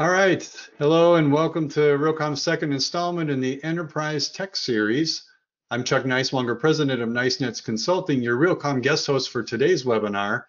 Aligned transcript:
All 0.00 0.08
right, 0.08 0.50
hello 0.78 1.16
and 1.16 1.30
welcome 1.30 1.68
to 1.68 1.80
Realcomm's 1.98 2.40
second 2.40 2.72
installment 2.72 3.28
in 3.28 3.38
the 3.38 3.62
Enterprise 3.62 4.30
Tech 4.30 4.56
Series. 4.56 5.24
I'm 5.70 5.84
Chuck 5.84 6.04
Neiswanger, 6.04 6.58
president 6.58 7.02
of 7.02 7.10
NiceNets 7.10 7.62
Consulting, 7.62 8.22
your 8.22 8.38
Realcomm 8.38 8.80
guest 8.80 9.06
host 9.06 9.28
for 9.28 9.42
today's 9.42 9.84
webinar, 9.84 10.44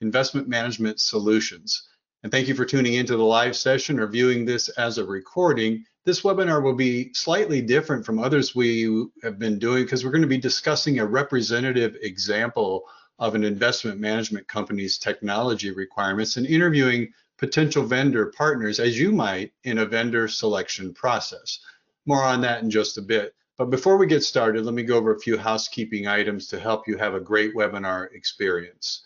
Investment 0.00 0.48
Management 0.48 0.98
Solutions. 0.98 1.80
And 2.24 2.32
thank 2.32 2.48
you 2.48 2.56
for 2.56 2.64
tuning 2.64 2.94
into 2.94 3.16
the 3.16 3.22
live 3.22 3.54
session 3.54 4.00
or 4.00 4.08
viewing 4.08 4.44
this 4.44 4.68
as 4.70 4.98
a 4.98 5.06
recording. 5.06 5.84
This 6.04 6.22
webinar 6.22 6.60
will 6.60 6.74
be 6.74 7.14
slightly 7.14 7.62
different 7.62 8.04
from 8.04 8.18
others 8.18 8.56
we 8.56 9.06
have 9.22 9.38
been 9.38 9.60
doing 9.60 9.84
because 9.84 10.04
we're 10.04 10.10
going 10.10 10.22
to 10.22 10.26
be 10.26 10.38
discussing 10.38 10.98
a 10.98 11.06
representative 11.06 11.96
example 12.02 12.82
of 13.20 13.36
an 13.36 13.44
investment 13.44 14.00
management 14.00 14.48
company's 14.48 14.98
technology 14.98 15.70
requirements 15.70 16.36
and 16.36 16.48
interviewing 16.48 17.12
potential 17.38 17.84
vendor 17.84 18.26
partners 18.36 18.80
as 18.80 18.98
you 18.98 19.12
might 19.12 19.52
in 19.64 19.78
a 19.78 19.86
vendor 19.86 20.28
selection 20.28 20.92
process. 20.92 21.60
More 22.04 22.22
on 22.22 22.40
that 22.42 22.62
in 22.62 22.70
just 22.70 22.98
a 22.98 23.02
bit. 23.02 23.34
But 23.56 23.70
before 23.70 23.96
we 23.96 24.06
get 24.06 24.22
started, 24.22 24.64
let 24.64 24.74
me 24.74 24.82
go 24.82 24.96
over 24.96 25.14
a 25.14 25.20
few 25.20 25.38
housekeeping 25.38 26.06
items 26.06 26.46
to 26.48 26.60
help 26.60 26.86
you 26.86 26.96
have 26.96 27.14
a 27.14 27.20
great 27.20 27.54
webinar 27.54 28.12
experience. 28.12 29.02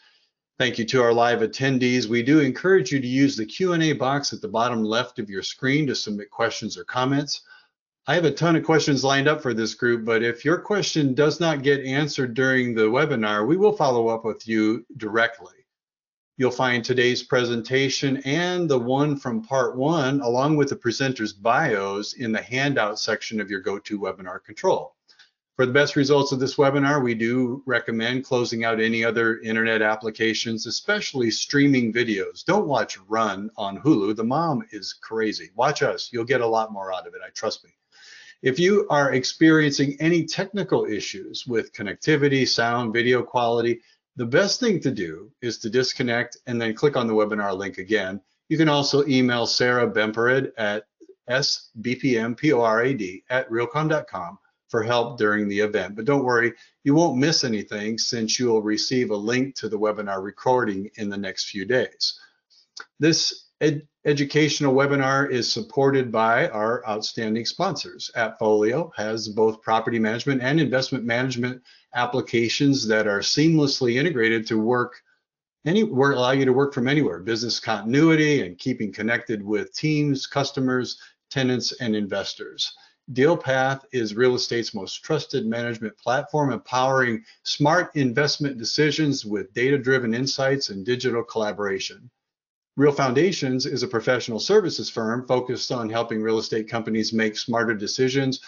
Thank 0.59 0.79
you 0.79 0.85
to 0.87 1.03
our 1.03 1.13
live 1.13 1.41
attendees. 1.41 2.07
We 2.07 2.23
do 2.23 2.41
encourage 2.41 2.93
you 2.93 3.01
to 3.01 3.07
use 3.07 3.37
the 3.37 3.47
Q&A 3.47 3.95
box 3.95 4.33
at 4.33 4.41
the 4.41 4.49
bottom 4.49 4.85
left 4.85 5.19
of 5.19 5.31
your 5.31 5.43
screen 5.43 5.87
to 5.87 5.95
submit 5.95 6.31
questions 6.31 6.77
or 6.77 6.85
comments. 6.85 7.43
I 8.07 8.15
have 8.15 8.25
a 8.25 8.31
ton 8.31 8.57
of 8.57 8.65
questions 8.65 9.05
lined 9.05 9.29
up 9.29 9.41
for 9.41 9.55
this 9.55 9.75
group, 9.75 10.05
but 10.05 10.23
if 10.23 10.45
your 10.45 10.59
question 10.59 11.15
does 11.15 11.41
not 11.41 11.62
get 11.62 11.85
answered 11.85 12.35
during 12.35 12.75
the 12.75 12.83
webinar, 12.83 13.47
we 13.47 13.57
will 13.57 13.77
follow 13.77 14.09
up 14.09 14.25
with 14.25 14.47
you 14.47 14.84
directly. 14.97 15.62
You'll 16.38 16.50
find 16.50 16.83
today's 16.83 17.22
presentation 17.22 18.16
and 18.25 18.69
the 18.69 18.78
one 18.78 19.16
from 19.16 19.42
part 19.42 19.77
one, 19.77 20.22
along 20.22 20.56
with 20.56 20.70
the 20.70 20.77
presenter's 20.77 21.34
bios 21.34 22.14
in 22.14 22.33
the 22.33 22.41
handout 22.41 22.98
section 22.98 23.38
of 23.38 23.50
your 23.50 23.62
GoToWebinar 23.62 24.42
control. 24.42 24.97
For 25.56 25.66
the 25.66 25.72
best 25.75 25.94
results 25.94 26.33
of 26.33 26.41
this 26.41 26.56
webinar, 26.56 27.05
we 27.05 27.14
do 27.14 27.62
recommend 27.66 28.25
closing 28.25 28.64
out 28.64 28.80
any 28.80 29.05
other 29.05 29.41
internet 29.41 29.83
applications, 29.83 30.66
especially 30.66 31.30
streaming 31.30 31.92
videos. 31.92 32.42
Don't 32.42 32.66
watch 32.66 32.98
Run 33.08 33.50
on 33.58 33.78
Hulu. 33.78 34.16
The 34.16 34.25
mom 34.25 34.64
is 34.72 34.94
crazy. 34.94 35.50
Watch 35.55 35.83
us. 35.83 36.08
You'll 36.14 36.25
get 36.25 36.41
a 36.41 36.47
lot 36.47 36.72
more 36.72 36.94
out 36.94 37.06
of 37.06 37.14
it. 37.14 37.20
I 37.25 37.28
trust 37.28 37.62
me. 37.62 37.70
If 38.41 38.58
you 38.58 38.86
are 38.88 39.12
experiencing 39.12 39.97
any 40.00 40.25
technical 40.25 40.86
issues 40.86 41.47
with 41.47 41.75
connectivity, 41.75 42.48
sound, 42.48 42.94
video 42.94 43.22
quality, 43.22 43.83
the 44.17 44.27
best 44.27 44.61
thing 44.61 44.81
to 44.81 44.91
do 44.91 45.31
is 45.41 45.59
to 45.59 45.71
disconnect 45.71 46.37
and 46.47 46.61
then 46.61 46.75
click 46.75 46.97
on 46.97 47.07
the 47.07 47.15
webinar 47.15 47.57
link 47.57 47.79
again. 47.79 48.21
You 48.49 48.59
can 48.59 48.69
also 48.69 49.07
email 49.07 49.47
Sarah 49.47 49.91
Bemporad 49.91 50.53
at 50.59 50.85
sbpmporad 51.31 53.23
at 53.31 53.49
realcomm.com 53.49 54.39
for 54.69 54.83
help 54.83 55.19
during 55.19 55.49
the 55.49 55.61
event. 55.61 55.97
But 55.97 56.05
don't 56.07 56.25
worry, 56.25 56.53
you 56.85 56.95
won't 56.95 57.19
miss 57.19 57.45
anything 57.45 57.99
since 57.99 58.39
you 58.39 58.47
will 58.47 58.63
receive 58.63 59.11
a 59.11 59.17
link 59.17 59.55
to 59.57 59.69
the 59.69 59.79
webinar 59.79 60.23
recording 60.23 60.91
in 60.97 61.09
the 61.09 61.17
next 61.17 61.51
few 61.51 61.65
days. 61.65 62.19
This 62.99 63.49
educational 64.05 64.75
webinar 64.75 65.31
is 65.31 65.53
supported 65.53 66.11
by 66.11 66.48
our 66.48 66.86
outstanding 66.89 67.47
sponsors. 67.47 68.11
AppFolio 68.17 68.91
has 68.97 69.28
both 69.28 69.62
property 69.62 69.98
management 69.98 70.42
and 70.42 70.61
investment 70.61 71.05
management 71.05 71.62
applications 71.94 72.86
that 72.89 73.06
are 73.06 73.20
seamlessly 73.20 73.94
integrated 73.94 74.47
to 74.48 74.59
work 74.59 75.00
anywhere, 75.64 76.12
allow 76.12 76.33
you 76.33 76.44
to 76.44 76.53
work 76.53 76.75
from 76.75 76.89
anywhere, 76.89 77.20
business 77.20 77.61
continuity 77.61 78.44
and 78.44 78.59
keeping 78.59 78.93
connected 78.93 79.41
with 79.43 79.72
teams, 79.75 80.27
customers, 80.27 81.00
tenants, 81.31 81.72
and 81.81 81.94
investors. 81.94 82.75
DealPath 83.12 83.82
is 83.93 84.15
real 84.15 84.34
estate's 84.34 84.75
most 84.75 85.04
trusted 85.04 85.47
management 85.47 85.97
platform, 85.98 86.53
empowering 86.53 87.22
smart 87.44 87.94
investment 87.94 88.59
decisions 88.59 89.25
with 89.25 89.53
data-driven 89.54 90.15
insights 90.15 90.71
and 90.71 90.84
digital 90.84 91.22
collaboration. 91.22 92.10
Real 92.78 92.93
Foundations 92.93 93.66
is 93.66 93.83
a 93.83 93.87
professional 93.87 94.41
services 94.41 94.88
firm 94.88 95.27
focused 95.27 95.71
on 95.71 95.91
helping 95.91 96.22
real 96.22 96.38
estate 96.38 96.71
companies 96.71 97.12
make 97.12 97.37
smarter 97.37 97.75
decisions 97.75 98.41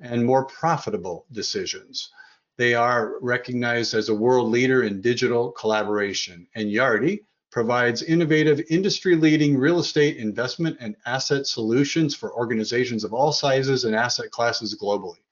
and 0.00 0.22
more 0.22 0.44
profitable 0.44 1.24
decisions. 1.32 2.10
They 2.58 2.74
are 2.74 3.18
recognized 3.22 3.94
as 3.94 4.10
a 4.10 4.14
world 4.14 4.50
leader 4.50 4.82
in 4.82 5.00
digital 5.00 5.50
collaboration. 5.52 6.46
And 6.54 6.68
Yardi 6.68 7.20
provides 7.50 8.02
innovative, 8.02 8.60
industry-leading 8.68 9.56
real 9.56 9.78
estate 9.78 10.18
investment 10.18 10.76
and 10.78 10.94
asset 11.06 11.46
solutions 11.46 12.14
for 12.14 12.34
organizations 12.34 13.02
of 13.02 13.14
all 13.14 13.32
sizes 13.32 13.84
and 13.84 13.96
asset 13.96 14.30
classes 14.30 14.78
globally. 14.78 15.22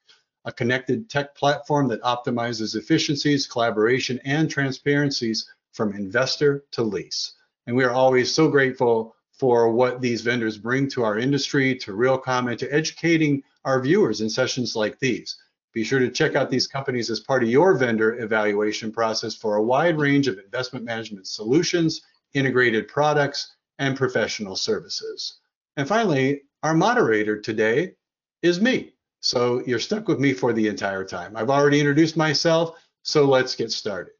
A 0.45 0.51
connected 0.51 1.07
tech 1.07 1.35
platform 1.35 1.87
that 1.89 2.01
optimizes 2.01 2.75
efficiencies, 2.75 3.45
collaboration, 3.45 4.19
and 4.25 4.49
transparencies 4.49 5.47
from 5.71 5.93
investor 5.93 6.65
to 6.71 6.81
lease. 6.81 7.35
And 7.69 7.77
we 7.77 7.83
are 7.83 7.91
always 7.91 8.33
so 8.33 8.47
grateful 8.47 9.15
for 9.31 9.71
what 9.71 10.01
these 10.01 10.21
vendors 10.21 10.57
bring 10.57 10.89
to 10.89 11.03
our 11.03 11.19
industry, 11.19 11.75
to 11.75 11.91
Realcomm, 11.91 12.49
and 12.49 12.57
to 12.57 12.73
educating 12.73 13.43
our 13.63 13.79
viewers 13.79 14.21
in 14.21 14.29
sessions 14.31 14.75
like 14.75 14.97
these. 14.97 15.37
Be 15.71 15.83
sure 15.83 15.99
to 15.99 16.09
check 16.09 16.33
out 16.33 16.49
these 16.49 16.65
companies 16.65 17.11
as 17.11 17.19
part 17.19 17.43
of 17.43 17.49
your 17.49 17.77
vendor 17.77 18.19
evaluation 18.23 18.91
process 18.91 19.35
for 19.35 19.57
a 19.57 19.63
wide 19.63 19.99
range 19.99 20.27
of 20.27 20.39
investment 20.39 20.83
management 20.83 21.27
solutions, 21.27 22.01
integrated 22.33 22.87
products, 22.87 23.53
and 23.77 23.95
professional 23.95 24.55
services. 24.55 25.37
And 25.77 25.87
finally, 25.87 26.41
our 26.63 26.73
moderator 26.73 27.39
today 27.39 27.91
is 28.41 28.59
me. 28.59 28.93
So 29.19 29.61
you're 29.67 29.77
stuck 29.77 30.07
with 30.07 30.19
me 30.19 30.33
for 30.33 30.53
the 30.53 30.67
entire 30.67 31.05
time. 31.05 31.37
I've 31.37 31.51
already 31.51 31.79
introduced 31.79 32.17
myself, 32.17 32.79
so 33.03 33.25
let's 33.25 33.53
get 33.53 33.71
started. 33.71 34.13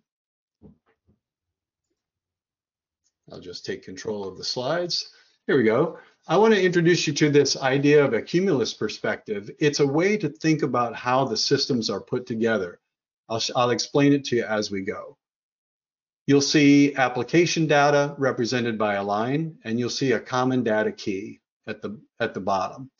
I'll 3.32 3.40
just 3.40 3.66
take 3.66 3.84
control 3.84 4.28
of 4.28 4.38
the 4.38 4.44
slides. 4.44 5.12
Here 5.48 5.58
we 5.58 5.64
go. 5.64 5.98
I 6.28 6.38
want 6.38 6.54
to 6.54 6.64
introduce 6.64 7.08
you 7.08 7.14
to 7.14 7.30
this 7.30 7.58
idea 7.58 8.04
of 8.04 8.14
a 8.14 8.22
cumulus 8.22 8.74
perspective. 8.74 9.50
It's 9.60 9.80
a 9.80 9.88
way 9.88 10.18
to 10.18 10.30
think 10.30 10.62
about 10.62 10.96
how 10.96 11.26
the 11.26 11.38
systems 11.38 11.90
are 11.90 12.02
put 12.02 12.26
together. 12.26 12.80
I'll, 13.30 13.42
I'll 13.56 13.70
explain 13.72 14.14
it 14.14 14.26
to 14.26 14.38
you 14.38 14.44
as 14.44 14.70
we 14.70 14.82
go. 14.82 15.18
You'll 16.28 16.42
see 16.42 16.94
application 16.96 17.66
data 17.66 18.14
represented 18.20 18.78
by 18.78 18.96
a 18.96 19.04
line, 19.04 19.58
and 19.64 19.80
you'll 19.80 19.90
see 19.90 20.12
a 20.12 20.20
common 20.20 20.64
data 20.64 20.92
key 20.92 21.40
at 21.68 21.82
the, 21.82 22.00
at 22.20 22.34
the 22.34 22.40
bottom. 22.40 22.92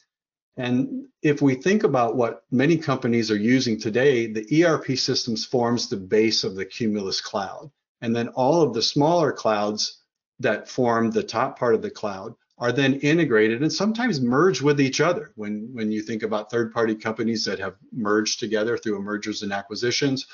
And 0.58 1.06
if 1.22 1.42
we 1.42 1.56
think 1.56 1.84
about 1.84 2.16
what 2.16 2.44
many 2.52 2.78
companies 2.78 3.30
are 3.32 3.38
using 3.38 3.80
today, 3.80 4.28
the 4.28 4.66
ERP 4.66 4.98
systems 4.98 5.46
forms 5.46 5.88
the 5.88 5.98
base 5.98 6.44
of 6.44 6.56
the 6.56 6.66
Cumulus 6.66 7.22
cloud. 7.22 7.72
And 8.02 8.16
then 8.16 8.30
all 8.30 8.62
of 8.62 8.74
the 8.74 8.82
smaller 8.82 9.32
clouds 9.32 10.00
that 10.40 10.70
form 10.70 11.12
the 11.12 11.24
top 11.24 11.60
part 11.60 11.76
of 11.76 11.82
the 11.82 11.92
cloud 11.92 12.36
are 12.58 12.72
then 12.72 12.96
integrated 12.96 13.62
and 13.62 13.72
sometimes 13.72 14.20
merge 14.20 14.62
with 14.62 14.82
each 14.82 15.00
other. 15.00 15.32
When, 15.36 15.70
when 15.72 15.92
you 15.92 16.02
think 16.02 16.24
about 16.24 16.52
third-party 16.52 16.96
companies 16.96 17.46
that 17.46 17.60
have 17.60 17.76
merged 17.94 18.40
together 18.40 18.78
through 18.78 19.02
mergers 19.02 19.44
and 19.44 19.54
acquisitions, 19.54 20.28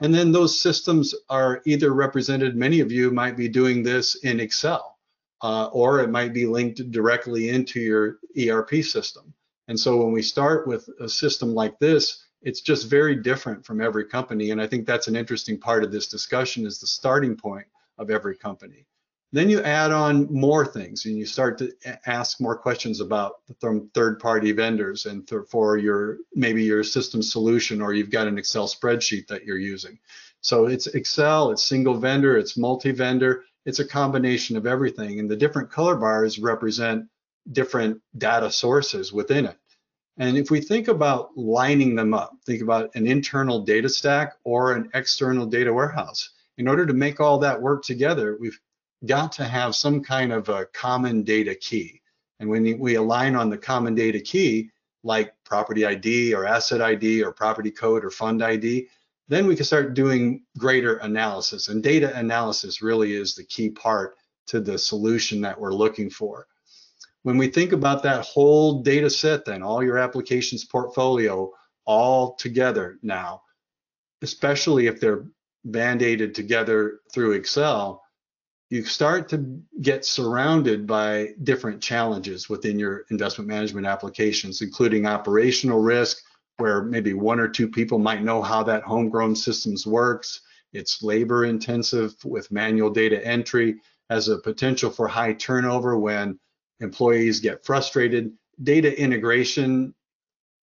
and 0.00 0.14
then 0.14 0.32
those 0.32 0.58
systems 0.58 1.14
are 1.30 1.62
either 1.64 1.94
represented, 1.94 2.56
many 2.56 2.80
of 2.80 2.92
you 2.92 3.10
might 3.10 3.36
be 3.36 3.48
doing 3.48 3.82
this 3.82 4.16
in 4.16 4.40
Excel, 4.40 4.98
uh, 5.42 5.66
or 5.72 6.00
it 6.00 6.10
might 6.10 6.34
be 6.34 6.44
linked 6.44 6.90
directly 6.90 7.48
into 7.48 7.80
your 7.80 8.18
ERP 8.38 8.84
system. 8.84 9.32
And 9.68 9.78
so 9.78 9.96
when 9.96 10.12
we 10.12 10.22
start 10.22 10.66
with 10.66 10.88
a 11.00 11.08
system 11.08 11.54
like 11.54 11.78
this, 11.78 12.26
it's 12.42 12.60
just 12.60 12.90
very 12.90 13.14
different 13.14 13.64
from 13.64 13.80
every 13.80 14.04
company. 14.04 14.50
And 14.50 14.60
I 14.60 14.66
think 14.66 14.86
that's 14.86 15.08
an 15.08 15.16
interesting 15.16 15.58
part 15.58 15.84
of 15.84 15.92
this 15.92 16.08
discussion 16.08 16.66
is 16.66 16.80
the 16.80 16.86
starting 16.86 17.36
point 17.36 17.66
of 17.96 18.10
every 18.10 18.36
company. 18.36 18.86
Then 19.34 19.48
you 19.48 19.62
add 19.62 19.92
on 19.92 20.30
more 20.30 20.66
things 20.66 21.06
and 21.06 21.16
you 21.16 21.24
start 21.24 21.56
to 21.58 21.72
ask 22.06 22.38
more 22.38 22.56
questions 22.56 23.00
about 23.00 23.36
from 23.60 23.88
third-party 23.94 24.52
vendors 24.52 25.06
and 25.06 25.26
th 25.26 25.42
for 25.48 25.78
your 25.78 26.18
maybe 26.34 26.62
your 26.62 26.84
system 26.84 27.22
solution 27.22 27.80
or 27.80 27.94
you've 27.94 28.10
got 28.10 28.26
an 28.26 28.36
Excel 28.36 28.68
spreadsheet 28.68 29.26
that 29.28 29.44
you're 29.44 29.58
using. 29.74 29.98
So 30.42 30.66
it's 30.66 30.86
Excel, 30.88 31.50
it's 31.50 31.62
single 31.62 31.94
vendor, 31.94 32.36
it's 32.36 32.58
multi-vendor, 32.58 33.44
it's 33.64 33.78
a 33.78 33.88
combination 33.88 34.56
of 34.56 34.66
everything. 34.66 35.18
And 35.18 35.30
the 35.30 35.36
different 35.36 35.70
color 35.70 35.96
bars 35.96 36.38
represent 36.38 37.06
different 37.52 38.02
data 38.18 38.50
sources 38.50 39.14
within 39.14 39.46
it. 39.46 39.56
And 40.18 40.36
if 40.36 40.50
we 40.50 40.60
think 40.60 40.88
about 40.88 41.30
lining 41.36 41.94
them 41.94 42.12
up, 42.12 42.32
think 42.44 42.60
about 42.60 42.94
an 42.94 43.06
internal 43.06 43.60
data 43.64 43.88
stack 43.88 44.34
or 44.44 44.74
an 44.74 44.90
external 44.92 45.46
data 45.46 45.72
warehouse. 45.72 46.30
In 46.58 46.68
order 46.68 46.84
to 46.84 46.92
make 46.92 47.18
all 47.18 47.38
that 47.38 47.62
work 47.62 47.82
together, 47.82 48.36
we've 48.38 48.60
got 49.06 49.32
to 49.32 49.44
have 49.44 49.74
some 49.74 50.02
kind 50.02 50.32
of 50.32 50.48
a 50.48 50.66
common 50.66 51.22
data 51.22 51.54
key. 51.54 52.00
And 52.40 52.48
when 52.48 52.78
we 52.78 52.96
align 52.96 53.36
on 53.36 53.50
the 53.50 53.58
common 53.58 53.94
data 53.94 54.20
key, 54.20 54.70
like 55.04 55.34
property 55.44 55.84
ID 55.84 56.34
or 56.34 56.46
asset 56.46 56.80
ID 56.80 57.22
or 57.22 57.32
property 57.32 57.70
code 57.70 58.04
or 58.04 58.10
fund 58.10 58.42
ID, 58.42 58.88
then 59.28 59.46
we 59.46 59.56
can 59.56 59.64
start 59.64 59.94
doing 59.94 60.42
greater 60.58 60.96
analysis. 60.98 61.68
And 61.68 61.82
data 61.82 62.16
analysis 62.16 62.82
really 62.82 63.14
is 63.14 63.34
the 63.34 63.44
key 63.44 63.70
part 63.70 64.16
to 64.48 64.60
the 64.60 64.78
solution 64.78 65.40
that 65.40 65.58
we're 65.58 65.72
looking 65.72 66.10
for. 66.10 66.46
When 67.22 67.38
we 67.38 67.48
think 67.48 67.72
about 67.72 68.02
that 68.02 68.24
whole 68.24 68.82
data 68.82 69.08
set, 69.08 69.44
then 69.44 69.62
all 69.62 69.82
your 69.82 69.98
applications 69.98 70.64
portfolio 70.64 71.52
all 71.84 72.34
together 72.34 72.98
now, 73.02 73.42
especially 74.22 74.86
if 74.86 75.00
they're 75.00 75.24
band-aided 75.64 76.34
together 76.34 77.00
through 77.12 77.32
Excel, 77.32 78.01
you 78.72 78.86
start 78.86 79.28
to 79.28 79.60
get 79.82 80.02
surrounded 80.02 80.86
by 80.86 81.34
different 81.42 81.82
challenges 81.82 82.48
within 82.48 82.78
your 82.78 83.04
investment 83.10 83.46
management 83.46 83.86
applications, 83.86 84.62
including 84.62 85.04
operational 85.04 85.78
risk, 85.78 86.22
where 86.56 86.82
maybe 86.82 87.12
one 87.12 87.38
or 87.38 87.48
two 87.48 87.68
people 87.68 87.98
might 87.98 88.22
know 88.22 88.40
how 88.40 88.62
that 88.62 88.82
homegrown 88.82 89.36
systems 89.36 89.86
works. 89.86 90.40
It's 90.72 91.02
labor 91.02 91.44
intensive 91.44 92.14
with 92.24 92.50
manual 92.50 92.88
data 92.88 93.22
entry, 93.26 93.78
has 94.08 94.28
a 94.28 94.38
potential 94.38 94.88
for 94.88 95.06
high 95.06 95.34
turnover 95.34 95.98
when 95.98 96.40
employees 96.80 97.40
get 97.40 97.66
frustrated. 97.66 98.32
Data 98.62 98.98
integration, 98.98 99.94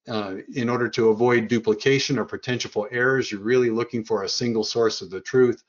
uh, 0.08 0.38
in 0.56 0.68
order 0.68 0.90
to 0.90 1.10
avoid 1.10 1.48
duplication 1.48 2.18
or 2.18 2.26
potential 2.26 2.72
for 2.72 2.92
errors, 2.92 3.32
you're 3.32 3.42
really 3.42 3.70
looking 3.70 4.04
for 4.04 4.24
a 4.24 4.30
single 4.30 4.64
source 4.64 5.02
of 5.02 5.12
the 5.12 5.22
truth 5.22 5.62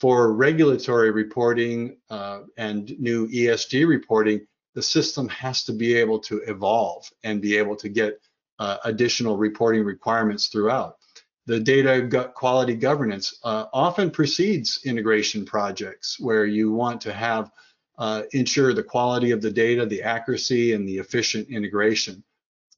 for 0.00 0.32
regulatory 0.32 1.10
reporting 1.10 1.96
uh, 2.10 2.40
and 2.56 2.98
new 2.98 3.28
ESG 3.28 3.86
reporting, 3.86 4.46
the 4.74 4.82
system 4.82 5.28
has 5.28 5.64
to 5.64 5.72
be 5.72 5.94
able 5.94 6.18
to 6.18 6.38
evolve 6.46 7.08
and 7.24 7.40
be 7.40 7.56
able 7.56 7.76
to 7.76 7.88
get 7.88 8.20
uh, 8.58 8.78
additional 8.84 9.36
reporting 9.36 9.84
requirements 9.84 10.48
throughout. 10.48 10.96
The 11.46 11.58
data 11.58 12.30
quality 12.34 12.76
governance 12.76 13.38
uh, 13.42 13.66
often 13.72 14.10
precedes 14.10 14.80
integration 14.84 15.44
projects 15.44 16.18
where 16.20 16.46
you 16.46 16.72
want 16.72 17.00
to 17.02 17.12
have 17.12 17.50
uh, 17.98 18.22
ensure 18.32 18.72
the 18.72 18.82
quality 18.82 19.32
of 19.32 19.42
the 19.42 19.50
data, 19.50 19.84
the 19.84 20.02
accuracy, 20.02 20.72
and 20.72 20.88
the 20.88 20.98
efficient 20.98 21.48
integration. 21.48 22.22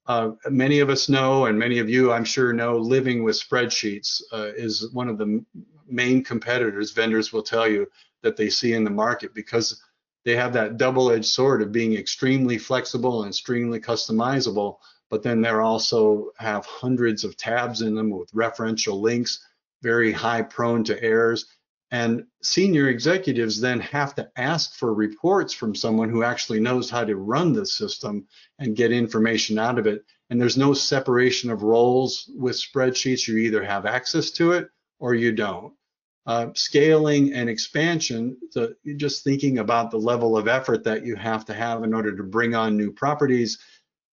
Uh, 0.06 0.32
many 0.50 0.80
of 0.80 0.90
us 0.90 1.08
know, 1.08 1.46
and 1.46 1.58
many 1.58 1.78
of 1.78 1.88
you, 1.88 2.12
I'm 2.12 2.24
sure, 2.24 2.52
know, 2.52 2.76
living 2.76 3.22
with 3.22 3.36
spreadsheets 3.36 4.22
uh, 4.32 4.52
is 4.54 4.90
one 4.92 5.08
of 5.08 5.18
the 5.18 5.44
main 5.88 6.24
competitors. 6.24 6.92
Vendors 6.92 7.32
will 7.32 7.42
tell 7.42 7.68
you 7.68 7.86
that 8.22 8.36
they 8.36 8.48
see 8.48 8.72
in 8.72 8.84
the 8.84 8.90
market 8.90 9.34
because 9.34 9.82
they 10.24 10.36
have 10.36 10.54
that 10.54 10.78
double-edged 10.78 11.26
sword 11.26 11.60
of 11.60 11.72
being 11.72 11.94
extremely 11.94 12.56
flexible 12.56 13.22
and 13.22 13.30
extremely 13.30 13.78
customizable, 13.78 14.78
but 15.10 15.22
then 15.22 15.42
they 15.42 15.50
also 15.50 16.30
have 16.38 16.64
hundreds 16.64 17.24
of 17.24 17.36
tabs 17.36 17.82
in 17.82 17.94
them 17.94 18.10
with 18.10 18.32
referential 18.32 19.00
links, 19.00 19.46
very 19.82 20.10
high 20.10 20.42
prone 20.42 20.82
to 20.84 21.02
errors. 21.02 21.46
And 21.90 22.24
senior 22.42 22.88
executives 22.88 23.60
then 23.60 23.78
have 23.80 24.14
to 24.14 24.28
ask 24.36 24.74
for 24.74 24.94
reports 24.94 25.52
from 25.52 25.74
someone 25.74 26.08
who 26.08 26.24
actually 26.24 26.58
knows 26.58 26.88
how 26.88 27.04
to 27.04 27.16
run 27.16 27.52
the 27.52 27.66
system 27.66 28.26
and 28.58 28.74
get 28.74 28.90
information 28.90 29.58
out 29.58 29.78
of 29.78 29.86
it. 29.86 30.04
And 30.30 30.40
there's 30.40 30.56
no 30.56 30.72
separation 30.72 31.50
of 31.50 31.62
roles 31.62 32.28
with 32.34 32.56
spreadsheets. 32.56 33.28
You 33.28 33.36
either 33.36 33.62
have 33.62 33.84
access 33.84 34.30
to 34.32 34.52
it 34.52 34.70
or 34.98 35.14
you 35.14 35.32
don't. 35.32 35.72
Uh, 36.26 36.48
scaling 36.54 37.34
and 37.34 37.50
expansion, 37.50 38.36
just 38.96 39.22
thinking 39.22 39.58
about 39.58 39.90
the 39.90 39.98
level 39.98 40.38
of 40.38 40.48
effort 40.48 40.82
that 40.82 41.04
you 41.04 41.14
have 41.16 41.44
to 41.44 41.52
have 41.52 41.84
in 41.84 41.92
order 41.92 42.16
to 42.16 42.22
bring 42.22 42.54
on 42.54 42.76
new 42.76 42.90
properties. 42.90 43.58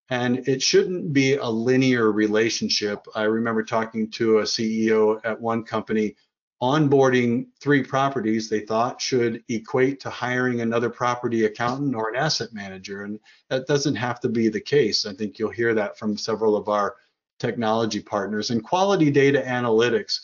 And 0.09 0.45
it 0.45 0.61
shouldn't 0.61 1.13
be 1.13 1.35
a 1.35 1.47
linear 1.47 2.11
relationship. 2.11 3.05
I 3.15 3.23
remember 3.23 3.63
talking 3.63 4.11
to 4.11 4.39
a 4.39 4.43
CEO 4.43 5.21
at 5.23 5.39
one 5.39 5.63
company 5.63 6.17
onboarding 6.61 7.47
three 7.59 7.81
properties 7.81 8.47
they 8.47 8.59
thought 8.59 9.01
should 9.01 9.43
equate 9.49 9.99
to 9.99 10.09
hiring 10.09 10.61
another 10.61 10.89
property 10.89 11.45
accountant 11.45 11.95
or 11.95 12.09
an 12.09 12.15
asset 12.15 12.49
manager. 12.53 13.03
And 13.03 13.19
that 13.49 13.65
doesn't 13.65 13.95
have 13.95 14.19
to 14.19 14.29
be 14.29 14.47
the 14.47 14.61
case. 14.61 15.05
I 15.05 15.13
think 15.13 15.39
you'll 15.39 15.49
hear 15.49 15.73
that 15.73 15.97
from 15.97 16.17
several 16.17 16.55
of 16.55 16.69
our 16.69 16.95
technology 17.39 17.99
partners. 17.99 18.51
And 18.51 18.63
quality 18.63 19.09
data 19.09 19.41
analytics, 19.45 20.19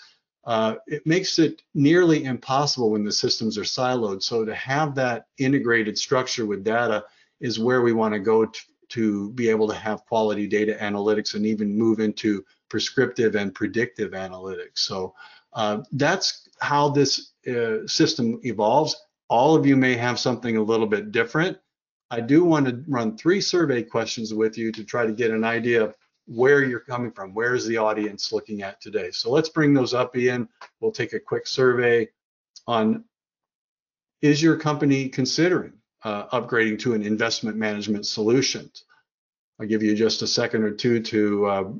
uh, 0.47 0.75
it 0.87 1.05
makes 1.05 1.39
it 1.39 1.61
nearly 1.73 2.23
impossible 2.23 2.91
when 2.91 3.03
the 3.03 3.11
systems 3.11 3.57
are 3.57 3.63
siloed. 3.63 4.23
So 4.23 4.45
to 4.45 4.55
have 4.55 4.95
that 4.95 5.25
integrated 5.37 5.97
structure 5.97 6.45
with 6.45 6.63
data 6.63 7.03
is 7.41 7.59
where 7.59 7.81
we 7.81 7.91
want 7.91 8.13
to 8.13 8.19
go 8.19 8.49
to, 8.89 9.31
be 9.31 9.49
able 9.49 9.67
to 9.67 9.75
have 9.75 10.05
quality 10.05 10.47
data 10.47 10.77
analytics 10.79 11.35
and 11.35 11.45
even 11.45 11.77
move 11.77 11.99
into 11.99 12.45
prescriptive 12.69 13.35
and 13.35 13.53
predictive 13.53 14.11
analytics. 14.11 14.79
So 14.79 15.13
uh, 15.51 15.79
that's 15.91 16.47
how 16.61 16.87
this 16.87 17.33
uh, 17.45 17.85
system 17.85 18.39
evolves. 18.43 18.95
All 19.29 19.53
of 19.53 19.65
you 19.65 19.75
may 19.75 19.97
have 19.97 20.17
something 20.17 20.55
a 20.55 20.63
little 20.63 20.87
bit 20.87 21.11
different. 21.11 21.57
I 22.09 22.21
do 22.21 22.45
want 22.45 22.65
to 22.67 22.81
run 22.87 23.17
three 23.17 23.41
survey 23.41 23.83
questions 23.83 24.33
with 24.33 24.57
you 24.57 24.71
to 24.71 24.85
try 24.85 25.05
to 25.05 25.11
get 25.11 25.31
an 25.31 25.43
idea 25.43 25.83
of 25.83 25.97
where 26.27 26.63
you're 26.63 26.79
coming 26.79 27.11
from. 27.11 27.33
Where 27.33 27.55
is 27.55 27.65
the 27.65 27.77
audience 27.77 28.31
looking 28.31 28.61
at 28.61 28.79
today? 28.81 29.11
So 29.11 29.31
let's 29.31 29.49
bring 29.49 29.73
those 29.73 29.93
up, 29.93 30.15
Ian. 30.15 30.49
We'll 30.79 30.91
take 30.91 31.13
a 31.13 31.19
quick 31.19 31.47
survey 31.47 32.09
on, 32.67 33.05
is 34.21 34.41
your 34.41 34.57
company 34.57 35.09
considering 35.09 35.73
uh, 36.03 36.27
upgrading 36.27 36.79
to 36.79 36.93
an 36.93 37.03
investment 37.03 37.57
management 37.57 38.05
solution? 38.05 38.69
I'll 39.59 39.67
give 39.67 39.81
you 39.81 39.95
just 39.95 40.21
a 40.21 40.27
second 40.27 40.63
or 40.63 40.71
two 40.71 41.01
to 41.01 41.45
uh, 41.45 41.71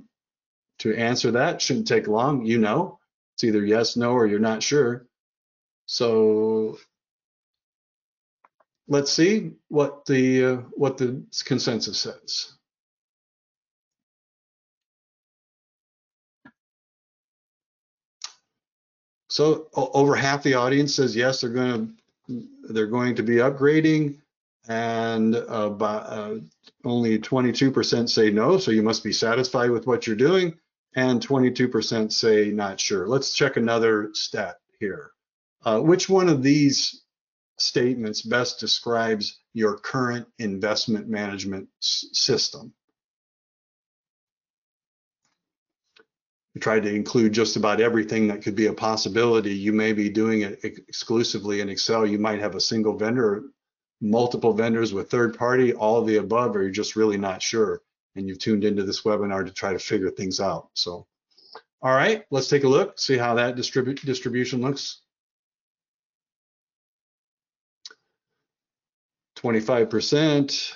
to 0.80 0.96
answer 0.96 1.32
that. 1.32 1.62
Shouldn't 1.62 1.88
take 1.88 2.08
long, 2.08 2.46
you 2.46 2.58
know. 2.58 3.00
It's 3.36 3.44
either 3.44 3.64
yes, 3.64 3.96
no, 3.96 4.14
or 4.14 4.26
you're 4.26 4.40
not 4.40 4.64
sure. 4.64 5.06
So 5.86 6.78
let's 8.88 9.12
see 9.12 9.52
what 9.68 10.06
the 10.06 10.46
uh, 10.46 10.56
what 10.72 10.98
the 10.98 11.24
consensus 11.46 12.00
says. 12.00 12.57
So 19.38 19.68
over 19.76 20.16
half 20.16 20.42
the 20.42 20.56
audience 20.56 20.96
says 20.96 21.16
yes, 21.16 21.42
they're 21.42 21.52
going 21.52 21.96
to 22.28 22.44
they're 22.74 22.88
going 22.88 23.14
to 23.18 23.22
be 23.22 23.36
upgrading, 23.36 24.16
and 24.68 25.36
uh, 25.36 25.70
uh, 25.70 26.40
only 26.84 27.20
22% 27.20 28.10
say 28.10 28.32
no. 28.32 28.58
So 28.58 28.72
you 28.72 28.82
must 28.82 29.04
be 29.04 29.14
satisfied 29.14 29.70
with 29.70 29.86
what 29.86 30.08
you're 30.08 30.16
doing 30.16 30.58
and 30.96 31.22
22% 31.22 32.12
say 32.12 32.50
not 32.50 32.80
sure. 32.80 33.08
Let's 33.08 33.32
check 33.32 33.58
another 33.58 34.10
stat 34.14 34.56
here. 34.80 35.12
Uh, 35.64 35.82
which 35.82 36.10
one 36.10 36.30
of 36.30 36.42
these 36.42 37.04
statements 37.60 38.24
best 38.24 38.60
describes 38.60 39.38
your 39.54 39.78
current 39.78 40.28
investment 40.40 41.10
management 41.10 41.70
system? 41.80 42.74
Tried 46.60 46.84
to 46.84 46.94
include 46.94 47.34
just 47.34 47.56
about 47.56 47.82
everything 47.82 48.28
that 48.28 48.42
could 48.42 48.56
be 48.56 48.68
a 48.68 48.74
possibility. 48.74 49.54
You 49.54 49.74
may 49.74 49.94
be 49.94 50.10
doing 50.10 50.42
it 50.42 50.60
exclusively 50.64 51.62
in 51.62 51.70
Excel. 51.70 52.06
You 52.06 52.20
might 52.20 52.40
have 52.40 52.56
a 52.56 52.62
single 52.62 52.98
vendor, 52.98 53.44
multiple 54.02 54.54
vendors 54.54 54.94
with 54.94 55.10
third 55.10 55.38
party, 55.38 55.74
all 55.74 56.00
of 56.00 56.08
the 56.08 56.18
above, 56.18 56.56
or 56.56 56.62
you're 56.62 56.72
just 56.72 56.96
really 56.96 57.18
not 57.18 57.42
sure 57.42 57.82
and 58.18 58.28
you've 58.28 58.40
tuned 58.40 58.64
into 58.64 58.84
this 58.84 59.04
webinar 59.04 59.46
to 59.46 59.54
try 59.54 59.72
to 59.72 59.80
figure 59.80 60.10
things 60.10 60.40
out. 60.40 60.70
So, 60.74 61.06
all 61.82 61.94
right, 61.94 62.26
let's 62.32 62.50
take 62.50 62.64
a 62.64 62.68
look, 62.68 63.00
see 63.00 63.18
how 63.18 63.36
that 63.36 63.56
distribu 63.56 64.00
distribution 64.02 64.62
looks. 64.62 65.02
25% 69.38 70.74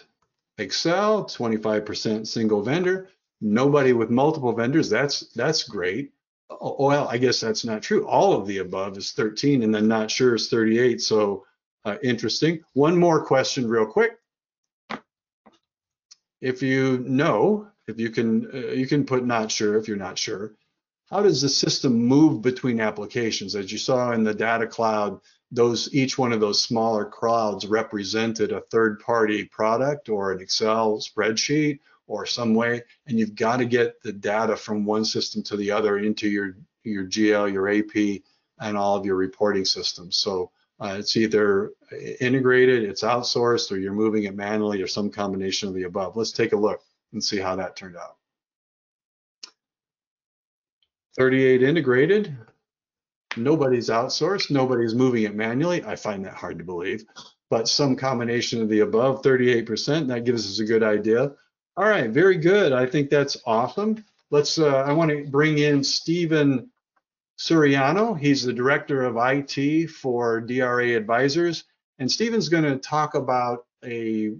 Excel, 0.59 1.25
25% 1.25 2.27
single 2.27 2.61
vendor, 2.61 3.09
nobody 3.41 3.93
with 3.93 4.09
multiple 4.09 4.53
vendors. 4.53 4.89
That's 4.89 5.27
that's 5.33 5.63
great. 5.63 6.13
Well, 6.61 7.07
I 7.07 7.17
guess 7.17 7.39
that's 7.39 7.65
not 7.65 7.81
true. 7.81 8.07
All 8.07 8.33
of 8.33 8.45
the 8.45 8.59
above 8.59 8.97
is 8.97 9.13
13 9.13 9.63
and 9.63 9.73
then 9.73 9.87
not 9.87 10.11
sure 10.11 10.35
is 10.35 10.49
38. 10.49 11.01
So 11.01 11.45
uh, 11.85 11.95
interesting. 12.03 12.61
One 12.73 12.97
more 12.97 13.25
question 13.25 13.67
real 13.67 13.85
quick 13.85 14.17
if 16.41 16.63
you 16.63 17.03
know, 17.07 17.67
if 17.87 17.99
you 17.99 18.09
can, 18.09 18.49
uh, 18.53 18.71
you 18.71 18.87
can 18.87 19.05
put 19.05 19.25
not 19.25 19.51
sure 19.51 19.77
if 19.77 19.87
you're 19.87 19.97
not 19.97 20.17
sure. 20.17 20.55
How 21.09 21.21
does 21.21 21.41
the 21.41 21.49
system 21.49 21.93
move 21.93 22.41
between 22.41 22.79
applications? 22.79 23.55
As 23.55 23.71
you 23.71 23.77
saw 23.77 24.11
in 24.11 24.23
the 24.23 24.33
data 24.33 24.65
cloud, 24.65 25.19
those 25.51 25.93
each 25.93 26.17
one 26.17 26.31
of 26.31 26.39
those 26.39 26.63
smaller 26.63 27.05
clouds 27.05 27.67
represented 27.67 28.51
a 28.51 28.61
third-party 28.71 29.45
product 29.45 30.09
or 30.09 30.31
an 30.31 30.41
Excel 30.41 30.99
spreadsheet 30.99 31.79
or 32.11 32.25
some 32.25 32.53
way, 32.53 32.83
and 33.07 33.17
you've 33.17 33.35
got 33.35 33.57
to 33.57 33.65
get 33.65 34.01
the 34.03 34.11
data 34.11 34.55
from 34.55 34.85
one 34.85 35.05
system 35.05 35.41
to 35.43 35.55
the 35.55 35.71
other 35.71 35.97
into 35.99 36.27
your 36.27 36.57
your 36.83 37.05
GL, 37.05 37.53
your 37.53 37.69
AP, 37.69 38.21
and 38.59 38.77
all 38.77 38.97
of 38.97 39.05
your 39.05 39.15
reporting 39.15 39.65
systems. 39.65 40.17
So 40.17 40.51
uh, 40.79 40.95
it's 40.99 41.15
either 41.15 41.71
integrated, 42.19 42.83
it's 42.83 43.03
outsourced, 43.03 43.71
or 43.71 43.77
you're 43.77 43.93
moving 43.93 44.23
it 44.23 44.35
manually, 44.35 44.81
or 44.81 44.87
some 44.87 45.09
combination 45.09 45.69
of 45.69 45.75
the 45.75 45.83
above. 45.83 46.17
Let's 46.17 46.31
take 46.31 46.53
a 46.53 46.57
look 46.57 46.81
and 47.13 47.23
see 47.23 47.37
how 47.37 47.55
that 47.55 47.75
turned 47.75 47.95
out. 47.95 48.17
38 51.17 51.63
integrated, 51.63 52.35
nobody's 53.37 53.89
outsourced, 53.89 54.49
nobody's 54.51 54.95
moving 54.95 55.23
it 55.23 55.35
manually. 55.35 55.83
I 55.85 55.95
find 55.95 56.25
that 56.25 56.33
hard 56.33 56.57
to 56.57 56.65
believe. 56.65 57.05
but 57.51 57.67
some 57.67 57.97
combination 57.97 58.61
of 58.61 58.69
the 58.69 58.79
above 58.79 59.21
38%. 59.21 60.07
That 60.07 60.23
gives 60.23 60.49
us 60.49 60.59
a 60.59 60.65
good 60.65 60.83
idea. 60.83 61.33
All 61.77 61.87
right, 61.87 62.09
very 62.09 62.37
good. 62.37 62.73
I 62.73 62.85
think 62.85 63.09
that's 63.09 63.37
awesome. 63.45 64.03
Let's, 64.29 64.59
uh, 64.59 64.83
I 64.83 64.91
want 64.91 65.11
to 65.11 65.25
bring 65.29 65.57
in 65.57 65.83
Stephen 65.83 66.69
Suriano. 67.37 68.17
He's 68.17 68.43
the 68.43 68.53
director 68.53 69.03
of 69.03 69.17
IT 69.17 69.89
for 69.89 70.41
DRA 70.41 70.95
Advisors. 70.95 71.63
And 71.99 72.11
Stephen's 72.11 72.49
going 72.49 72.65
to 72.65 72.77
talk 72.77 73.15
about 73.15 73.65
a 73.85 74.33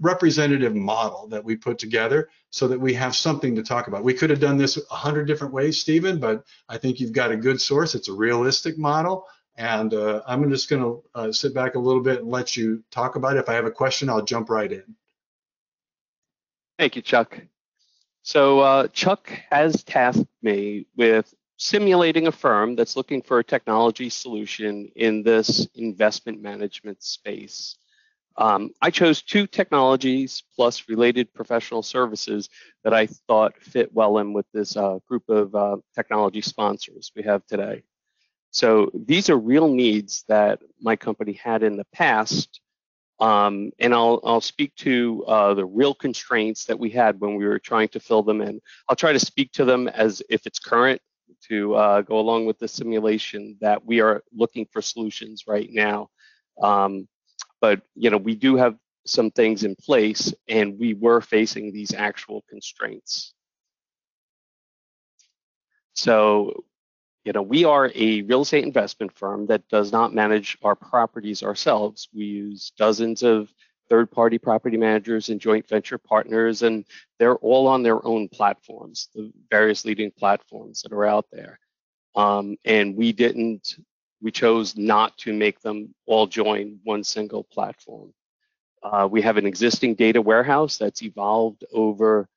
representative 0.00 0.74
model 0.74 1.28
that 1.28 1.44
we 1.44 1.54
put 1.54 1.78
together 1.78 2.28
so 2.50 2.66
that 2.66 2.80
we 2.80 2.94
have 2.94 3.14
something 3.14 3.54
to 3.54 3.62
talk 3.62 3.86
about. 3.86 4.02
We 4.02 4.14
could 4.14 4.30
have 4.30 4.40
done 4.40 4.56
this 4.56 4.78
a 4.90 4.94
hundred 4.94 5.26
different 5.26 5.52
ways, 5.52 5.80
Stephen, 5.80 6.18
but 6.18 6.44
I 6.68 6.78
think 6.78 6.98
you've 6.98 7.12
got 7.12 7.30
a 7.30 7.36
good 7.36 7.60
source. 7.60 7.94
It's 7.94 8.08
a 8.08 8.12
realistic 8.12 8.78
model. 8.78 9.26
And 9.56 9.92
uh, 9.92 10.22
I'm 10.26 10.48
just 10.50 10.70
going 10.70 10.82
to 10.82 11.02
uh, 11.14 11.32
sit 11.32 11.54
back 11.54 11.74
a 11.74 11.78
little 11.78 12.02
bit 12.02 12.20
and 12.20 12.30
let 12.30 12.56
you 12.56 12.82
talk 12.90 13.16
about 13.16 13.36
it. 13.36 13.40
If 13.40 13.48
I 13.48 13.54
have 13.54 13.66
a 13.66 13.70
question, 13.70 14.08
I'll 14.08 14.24
jump 14.24 14.48
right 14.48 14.72
in. 14.72 14.96
Thank 16.82 16.96
you, 16.96 17.02
Chuck. 17.02 17.40
So 18.22 18.58
uh, 18.58 18.88
Chuck 18.88 19.30
has 19.52 19.84
tasked 19.84 20.26
me 20.42 20.88
with 20.96 21.32
simulating 21.56 22.26
a 22.26 22.32
firm 22.32 22.74
that's 22.74 22.96
looking 22.96 23.22
for 23.22 23.38
a 23.38 23.44
technology 23.44 24.10
solution 24.10 24.90
in 24.96 25.22
this 25.22 25.68
investment 25.76 26.42
management 26.42 27.00
space. 27.04 27.76
Um, 28.36 28.72
I 28.82 28.90
chose 28.90 29.22
two 29.22 29.46
technologies 29.46 30.42
plus 30.56 30.88
related 30.88 31.32
professional 31.32 31.84
services 31.84 32.48
that 32.82 32.92
I 32.92 33.06
thought 33.06 33.62
fit 33.62 33.94
well 33.94 34.18
in 34.18 34.32
with 34.32 34.46
this 34.52 34.76
uh, 34.76 34.98
group 35.06 35.28
of 35.28 35.54
uh, 35.54 35.76
technology 35.94 36.40
sponsors 36.40 37.12
we 37.14 37.22
have 37.22 37.46
today. 37.46 37.84
So 38.50 38.90
these 38.92 39.30
are 39.30 39.38
real 39.38 39.68
needs 39.68 40.24
that 40.26 40.58
my 40.80 40.96
company 40.96 41.34
had 41.34 41.62
in 41.62 41.76
the 41.76 41.86
past. 41.92 42.60
Um, 43.22 43.70
and 43.78 43.94
I'll, 43.94 44.20
I'll 44.24 44.40
speak 44.40 44.74
to 44.76 45.24
uh, 45.28 45.54
the 45.54 45.64
real 45.64 45.94
constraints 45.94 46.64
that 46.64 46.78
we 46.78 46.90
had 46.90 47.20
when 47.20 47.36
we 47.36 47.46
were 47.46 47.58
trying 47.60 47.88
to 47.88 48.00
fill 48.00 48.22
them 48.22 48.40
in. 48.40 48.60
I'll 48.88 48.96
try 48.96 49.12
to 49.12 49.18
speak 49.20 49.52
to 49.52 49.64
them 49.64 49.86
as 49.86 50.22
if 50.28 50.46
it's 50.46 50.58
current 50.58 51.00
to 51.48 51.74
uh, 51.74 52.02
go 52.02 52.18
along 52.18 52.46
with 52.46 52.58
the 52.58 52.68
simulation 52.68 53.56
that 53.60 53.84
we 53.84 54.00
are 54.00 54.22
looking 54.34 54.66
for 54.72 54.82
solutions 54.82 55.44
right 55.46 55.68
now. 55.70 56.08
Um, 56.60 57.06
but 57.62 57.80
you 57.94 58.10
know 58.10 58.18
we 58.18 58.34
do 58.34 58.56
have 58.56 58.76
some 59.06 59.30
things 59.30 59.64
in 59.64 59.74
place 59.76 60.34
and 60.48 60.78
we 60.78 60.92
were 60.92 61.22
facing 61.22 61.72
these 61.72 61.94
actual 61.94 62.44
constraints 62.50 63.32
so 65.94 66.64
you 67.24 67.32
know 67.32 67.42
we 67.42 67.64
are 67.64 67.90
a 67.94 68.22
real 68.22 68.42
estate 68.42 68.64
investment 68.64 69.12
firm 69.16 69.46
that 69.46 69.66
does 69.68 69.92
not 69.92 70.14
manage 70.14 70.58
our 70.62 70.74
properties 70.74 71.42
ourselves 71.42 72.08
we 72.14 72.24
use 72.24 72.72
dozens 72.76 73.22
of 73.22 73.52
third 73.88 74.10
party 74.10 74.38
property 74.38 74.76
managers 74.76 75.28
and 75.28 75.40
joint 75.40 75.68
venture 75.68 75.98
partners 75.98 76.62
and 76.62 76.84
they're 77.18 77.36
all 77.36 77.66
on 77.66 77.82
their 77.82 78.04
own 78.06 78.28
platforms 78.28 79.08
the 79.14 79.32
various 79.50 79.84
leading 79.84 80.10
platforms 80.10 80.82
that 80.82 80.92
are 80.92 81.04
out 81.04 81.26
there 81.32 81.58
um, 82.14 82.56
and 82.64 82.96
we 82.96 83.12
didn't 83.12 83.76
we 84.22 84.30
chose 84.30 84.76
not 84.76 85.18
to 85.18 85.32
make 85.32 85.60
them 85.60 85.94
all 86.06 86.26
join 86.26 86.78
one 86.84 87.02
single 87.02 87.42
platform. 87.42 88.14
Uh, 88.82 89.08
we 89.10 89.20
have 89.20 89.36
an 89.36 89.46
existing 89.46 89.94
data 89.94 90.22
warehouse 90.22 90.78
that's 90.78 91.02
evolved 91.02 91.64
over 91.72 92.28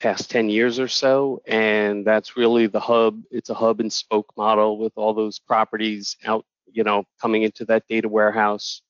past 0.00 0.30
10 0.30 0.48
years 0.50 0.78
or 0.78 0.88
so, 0.88 1.40
and 1.46 2.06
that's 2.06 2.36
really 2.36 2.66
the 2.66 2.80
hub. 2.80 3.22
It's 3.30 3.50
a 3.50 3.54
hub 3.54 3.80
and 3.80 3.92
spoke 3.92 4.32
model 4.36 4.78
with 4.78 4.92
all 4.96 5.14
those 5.14 5.38
properties 5.38 6.16
out, 6.24 6.44
you 6.70 6.84
know, 6.84 7.04
coming 7.20 7.42
into 7.42 7.64
that 7.66 7.84
data 7.88 8.08
warehouse, 8.08 8.82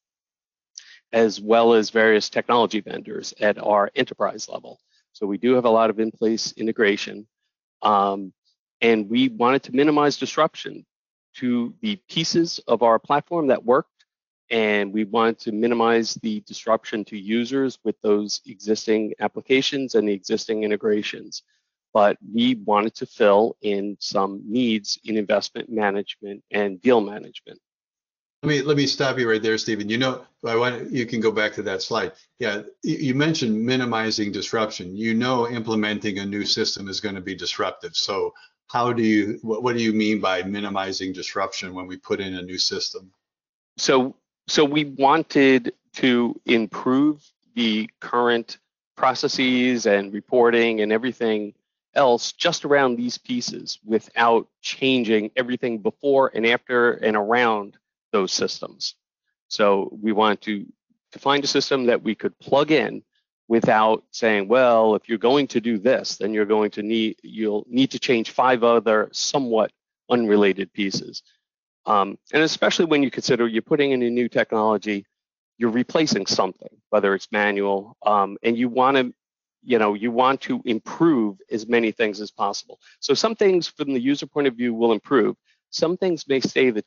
as 1.12 1.40
well 1.40 1.74
as 1.74 1.90
various 1.90 2.28
technology 2.28 2.80
vendors 2.80 3.32
at 3.40 3.58
our 3.58 3.90
enterprise 3.94 4.48
level. 4.48 4.80
So 5.12 5.26
we 5.26 5.38
do 5.38 5.54
have 5.54 5.64
a 5.64 5.70
lot 5.70 5.90
of 5.90 6.00
in-place 6.00 6.52
integration. 6.56 7.26
Um, 7.82 8.32
and 8.80 9.08
we 9.08 9.28
wanted 9.28 9.62
to 9.64 9.74
minimize 9.74 10.16
disruption 10.16 10.84
to 11.36 11.74
the 11.80 11.96
pieces 12.08 12.60
of 12.66 12.82
our 12.82 12.98
platform 12.98 13.48
that 13.48 13.64
worked, 13.64 13.90
and 14.50 14.92
we 14.92 15.04
wanted 15.04 15.38
to 15.40 15.52
minimize 15.52 16.14
the 16.14 16.40
disruption 16.40 17.04
to 17.06 17.18
users 17.18 17.78
with 17.84 18.00
those 18.02 18.40
existing 18.46 19.14
applications 19.20 19.94
and 19.94 20.08
the 20.08 20.12
existing 20.12 20.64
integrations. 20.64 21.42
But 21.92 22.18
we 22.32 22.56
wanted 22.56 22.94
to 22.96 23.06
fill 23.06 23.56
in 23.62 23.96
some 24.00 24.42
needs 24.44 24.98
in 25.04 25.16
investment 25.16 25.70
management 25.70 26.42
and 26.50 26.80
deal 26.80 27.00
management. 27.00 27.60
Let 28.42 28.48
me 28.48 28.62
let 28.62 28.76
me 28.76 28.86
stop 28.86 29.18
you 29.18 29.30
right 29.30 29.42
there, 29.42 29.56
Stephen. 29.56 29.88
You 29.88 29.96
know, 29.96 30.26
I 30.44 30.56
want 30.56 30.90
you 30.90 31.06
can 31.06 31.20
go 31.20 31.30
back 31.30 31.54
to 31.54 31.62
that 31.62 31.80
slide. 31.80 32.12
Yeah, 32.38 32.62
you 32.82 33.14
mentioned 33.14 33.64
minimizing 33.64 34.32
disruption. 34.32 34.94
You 34.94 35.14
know, 35.14 35.48
implementing 35.48 36.18
a 36.18 36.26
new 36.26 36.44
system 36.44 36.88
is 36.88 37.00
going 37.00 37.14
to 37.14 37.22
be 37.22 37.34
disruptive. 37.34 37.96
So 37.96 38.34
how 38.66 38.92
do 38.92 39.02
you 39.02 39.38
what, 39.42 39.62
what 39.62 39.76
do 39.76 39.82
you 39.82 39.92
mean 39.92 40.20
by 40.20 40.42
minimizing 40.42 41.12
disruption 41.12 41.74
when 41.74 41.86
we 41.86 41.96
put 41.96 42.20
in 42.20 42.34
a 42.34 42.42
new 42.42 42.58
system 42.58 43.12
so 43.76 44.16
so 44.46 44.64
we 44.64 44.84
wanted 44.84 45.74
to 45.94 46.40
improve 46.46 47.22
the 47.54 47.88
current 48.00 48.58
processes 48.96 49.86
and 49.86 50.12
reporting 50.12 50.80
and 50.80 50.92
everything 50.92 51.54
else 51.94 52.32
just 52.32 52.64
around 52.64 52.96
these 52.96 53.18
pieces 53.18 53.78
without 53.84 54.48
changing 54.60 55.30
everything 55.36 55.78
before 55.78 56.30
and 56.34 56.46
after 56.46 56.92
and 56.92 57.16
around 57.16 57.76
those 58.12 58.32
systems 58.32 58.94
so 59.48 59.96
we 60.02 60.12
want 60.12 60.40
to 60.40 60.66
to 61.14 61.18
find 61.20 61.44
a 61.44 61.46
system 61.46 61.86
that 61.86 62.02
we 62.02 62.14
could 62.14 62.36
plug 62.40 62.72
in 62.72 63.02
without 63.46 64.02
saying, 64.10 64.48
well, 64.48 64.96
if 64.96 65.08
you're 65.08 65.16
going 65.18 65.46
to 65.46 65.60
do 65.60 65.78
this, 65.78 66.16
then 66.16 66.34
you're 66.34 66.44
going 66.44 66.72
to 66.72 66.82
need 66.82 67.16
you'll 67.22 67.64
need 67.68 67.90
to 67.92 67.98
change 67.98 68.30
five 68.30 68.64
other 68.64 69.08
somewhat 69.12 69.70
unrelated 70.10 70.72
pieces. 70.72 71.22
Um, 71.86 72.18
and 72.32 72.42
especially 72.42 72.86
when 72.86 73.02
you 73.02 73.10
consider 73.10 73.46
you're 73.46 73.62
putting 73.62 73.92
in 73.92 74.02
a 74.02 74.10
new 74.10 74.28
technology, 74.28 75.06
you're 75.58 75.70
replacing 75.70 76.26
something, 76.26 76.68
whether 76.90 77.14
it's 77.14 77.30
manual, 77.30 77.96
um, 78.04 78.36
and 78.42 78.56
you 78.56 78.68
want 78.68 78.96
to, 78.96 79.12
you 79.62 79.78
know, 79.78 79.94
you 79.94 80.10
want 80.10 80.40
to 80.42 80.62
improve 80.64 81.38
as 81.50 81.66
many 81.66 81.92
things 81.92 82.20
as 82.20 82.30
possible. 82.30 82.80
So 83.00 83.14
some 83.14 83.34
things 83.36 83.68
from 83.68 83.92
the 83.92 84.00
user 84.00 84.26
point 84.26 84.46
of 84.46 84.54
view 84.54 84.74
will 84.74 84.92
improve. 84.92 85.36
Some 85.70 85.96
things 85.96 86.26
may 86.28 86.40
stay 86.40 86.70
the 86.70 86.84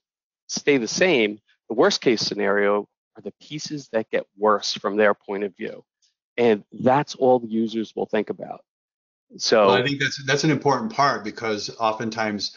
stay 0.47 0.77
the 0.77 0.87
same. 0.87 1.39
The 1.69 1.75
worst 1.75 2.01
case 2.01 2.21
scenario 2.21 2.87
are 3.15 3.21
the 3.21 3.33
pieces 3.41 3.89
that 3.91 4.09
get 4.09 4.25
worse 4.37 4.73
from 4.73 4.95
their 4.95 5.13
point 5.13 5.43
of 5.43 5.55
view 5.55 5.83
and 6.37 6.63
that's 6.71 7.15
all 7.15 7.39
the 7.39 7.47
users 7.47 7.95
will 7.95 8.05
think 8.05 8.29
about. 8.29 8.61
So 9.37 9.67
well, 9.67 9.75
I 9.75 9.83
think 9.83 9.99
that's 9.99 10.23
that's 10.25 10.43
an 10.43 10.51
important 10.51 10.93
part 10.93 11.23
because 11.23 11.75
oftentimes 11.79 12.55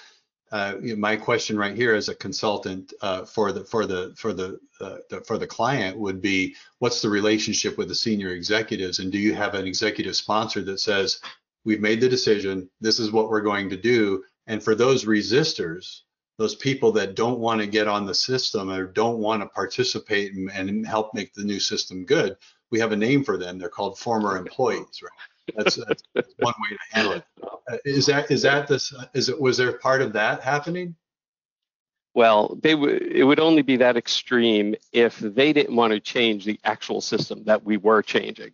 uh, 0.52 0.74
you 0.80 0.94
know, 0.94 1.00
my 1.00 1.16
question 1.16 1.56
right 1.56 1.76
here 1.76 1.94
as 1.94 2.08
a 2.08 2.14
consultant 2.14 2.92
uh, 3.02 3.24
for 3.24 3.52
the 3.52 3.64
for 3.64 3.86
the 3.86 4.12
for 4.16 4.32
the, 4.32 4.58
uh, 4.80 4.96
the, 5.08 5.20
for 5.22 5.38
the 5.38 5.46
client 5.46 5.96
would 5.98 6.20
be 6.20 6.54
what's 6.78 7.02
the 7.02 7.08
relationship 7.08 7.78
with 7.78 7.88
the 7.88 7.94
senior 7.94 8.30
executives 8.30 8.98
and 8.98 9.12
do 9.12 9.18
you 9.18 9.34
have 9.34 9.54
an 9.54 9.66
executive 9.66 10.16
sponsor 10.16 10.62
that 10.62 10.80
says 10.80 11.20
we've 11.64 11.80
made 11.80 12.00
the 12.00 12.08
decision 12.08 12.68
this 12.80 12.98
is 12.98 13.12
what 13.12 13.28
we're 13.28 13.40
going 13.40 13.70
to 13.70 13.76
do 13.76 14.22
and 14.46 14.62
for 14.62 14.74
those 14.74 15.04
resistors 15.04 16.00
those 16.38 16.54
people 16.54 16.90
that 16.90 17.14
don't 17.14 17.38
want 17.38 17.60
to 17.60 17.66
get 17.66 17.86
on 17.86 18.06
the 18.06 18.14
system 18.14 18.70
or 18.70 18.86
don't 18.86 19.18
want 19.18 19.42
to 19.42 19.48
participate 19.48 20.32
and, 20.34 20.50
and 20.50 20.86
help 20.86 21.14
make 21.14 21.32
the 21.34 21.44
new 21.44 21.60
system 21.60 22.04
good 22.04 22.36
we 22.70 22.78
have 22.78 22.92
a 22.92 22.96
name 22.96 23.24
for 23.24 23.36
them. 23.36 23.58
They're 23.58 23.68
called 23.68 23.98
former 23.98 24.36
employees, 24.36 25.02
right? 25.02 25.10
That's, 25.56 25.76
that's 25.76 26.02
one 26.38 26.54
way 26.60 26.76
to 26.76 26.78
handle 26.90 27.12
it. 27.14 27.24
Uh, 27.70 27.76
is 27.84 28.06
that 28.06 28.30
is 28.30 28.42
that 28.42 28.68
this? 28.68 28.92
Is 29.14 29.28
it 29.28 29.40
was 29.40 29.56
there 29.56 29.72
part 29.72 30.02
of 30.02 30.12
that 30.14 30.42
happening? 30.42 30.96
Well, 32.14 32.58
they 32.62 32.74
would 32.74 33.02
it 33.02 33.24
would 33.24 33.40
only 33.40 33.62
be 33.62 33.76
that 33.76 33.96
extreme 33.96 34.74
if 34.92 35.18
they 35.18 35.52
didn't 35.52 35.76
want 35.76 35.92
to 35.92 36.00
change 36.00 36.44
the 36.44 36.58
actual 36.64 37.00
system 37.00 37.44
that 37.44 37.64
we 37.64 37.76
were 37.76 38.02
changing. 38.02 38.52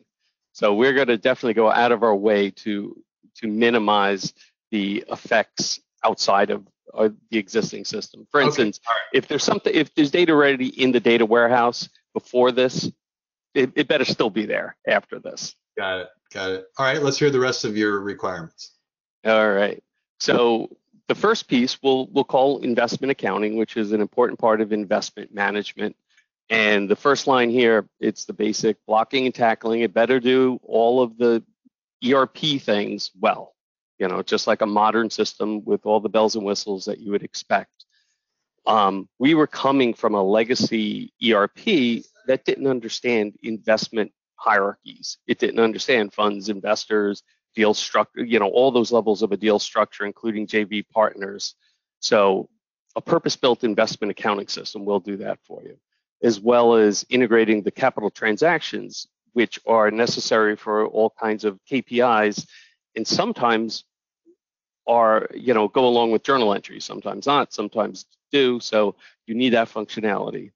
So 0.52 0.74
we're 0.74 0.94
going 0.94 1.08
to 1.08 1.18
definitely 1.18 1.54
go 1.54 1.70
out 1.70 1.92
of 1.92 2.02
our 2.02 2.14
way 2.14 2.50
to 2.50 2.96
to 3.36 3.48
minimize 3.48 4.34
the 4.70 5.04
effects 5.10 5.80
outside 6.04 6.50
of 6.50 6.66
uh, 6.94 7.10
the 7.30 7.38
existing 7.38 7.84
system. 7.84 8.26
For 8.30 8.40
instance, 8.40 8.80
okay. 8.80 8.88
right. 8.88 9.18
if 9.18 9.28
there's 9.28 9.44
something, 9.44 9.74
if 9.74 9.94
there's 9.94 10.10
data 10.10 10.32
already 10.32 10.68
in 10.68 10.92
the 10.92 11.00
data 11.00 11.26
warehouse 11.26 11.88
before 12.14 12.52
this, 12.52 12.90
it, 13.54 13.72
it 13.74 13.88
better 13.88 14.04
still 14.04 14.30
be 14.30 14.46
there 14.46 14.76
after 14.86 15.18
this. 15.18 15.54
Got 15.76 16.00
it. 16.00 16.08
Got 16.32 16.50
it. 16.50 16.66
All 16.78 16.86
right. 16.86 17.02
Let's 17.02 17.18
hear 17.18 17.30
the 17.30 17.40
rest 17.40 17.64
of 17.64 17.76
your 17.76 18.00
requirements. 18.00 18.72
All 19.24 19.50
right. 19.50 19.82
So 20.18 20.70
the 21.08 21.14
first 21.14 21.48
piece 21.48 21.80
we'll 21.82 22.06
we'll 22.08 22.24
call 22.24 22.58
investment 22.58 23.10
accounting, 23.10 23.56
which 23.56 23.76
is 23.76 23.92
an 23.92 24.00
important 24.00 24.38
part 24.38 24.60
of 24.60 24.72
investment 24.72 25.32
management. 25.32 25.96
And 26.48 26.88
the 26.88 26.96
first 26.96 27.26
line 27.26 27.50
here, 27.50 27.88
it's 27.98 28.24
the 28.24 28.32
basic 28.32 28.76
blocking 28.86 29.26
and 29.26 29.34
tackling. 29.34 29.80
It 29.80 29.92
better 29.92 30.20
do 30.20 30.60
all 30.62 31.02
of 31.02 31.16
the 31.16 31.42
ERP 32.04 32.60
things 32.60 33.10
well, 33.18 33.54
you 33.98 34.06
know, 34.06 34.22
just 34.22 34.46
like 34.46 34.62
a 34.62 34.66
modern 34.66 35.10
system 35.10 35.64
with 35.64 35.86
all 35.86 36.00
the 36.00 36.08
bells 36.08 36.36
and 36.36 36.44
whistles 36.44 36.84
that 36.84 37.00
you 37.00 37.10
would 37.10 37.24
expect. 37.24 37.84
Um, 38.64 39.08
we 39.18 39.34
were 39.34 39.46
coming 39.46 39.94
from 39.94 40.14
a 40.14 40.22
legacy 40.22 41.12
ERP 41.24 42.02
that 42.26 42.44
didn't 42.44 42.66
understand 42.66 43.36
investment 43.42 44.12
hierarchies. 44.36 45.18
It 45.26 45.38
didn't 45.38 45.60
understand 45.60 46.12
funds, 46.12 46.48
investors, 46.48 47.22
deal 47.54 47.74
structure, 47.74 48.24
you 48.24 48.38
know, 48.38 48.48
all 48.48 48.70
those 48.70 48.92
levels 48.92 49.22
of 49.22 49.32
a 49.32 49.36
deal 49.36 49.58
structure, 49.58 50.04
including 50.04 50.46
JV 50.46 50.86
partners. 50.88 51.54
So 52.00 52.48
a 52.94 53.00
purpose-built 53.00 53.64
investment 53.64 54.10
accounting 54.10 54.48
system 54.48 54.84
will 54.84 55.00
do 55.00 55.16
that 55.18 55.38
for 55.44 55.62
you, 55.62 55.78
as 56.22 56.38
well 56.38 56.74
as 56.74 57.04
integrating 57.08 57.62
the 57.62 57.70
capital 57.70 58.10
transactions, 58.10 59.06
which 59.32 59.58
are 59.66 59.90
necessary 59.90 60.56
for 60.56 60.86
all 60.86 61.10
kinds 61.10 61.44
of 61.44 61.58
KPIs, 61.70 62.46
and 62.94 63.06
sometimes 63.06 63.84
are, 64.86 65.28
you 65.34 65.52
know, 65.52 65.68
go 65.68 65.86
along 65.86 66.12
with 66.12 66.22
journal 66.22 66.54
entries, 66.54 66.84
sometimes 66.84 67.26
not, 67.26 67.52
sometimes 67.52 68.06
do. 68.30 68.60
So 68.60 68.96
you 69.26 69.34
need 69.34 69.50
that 69.50 69.68
functionality. 69.68 70.52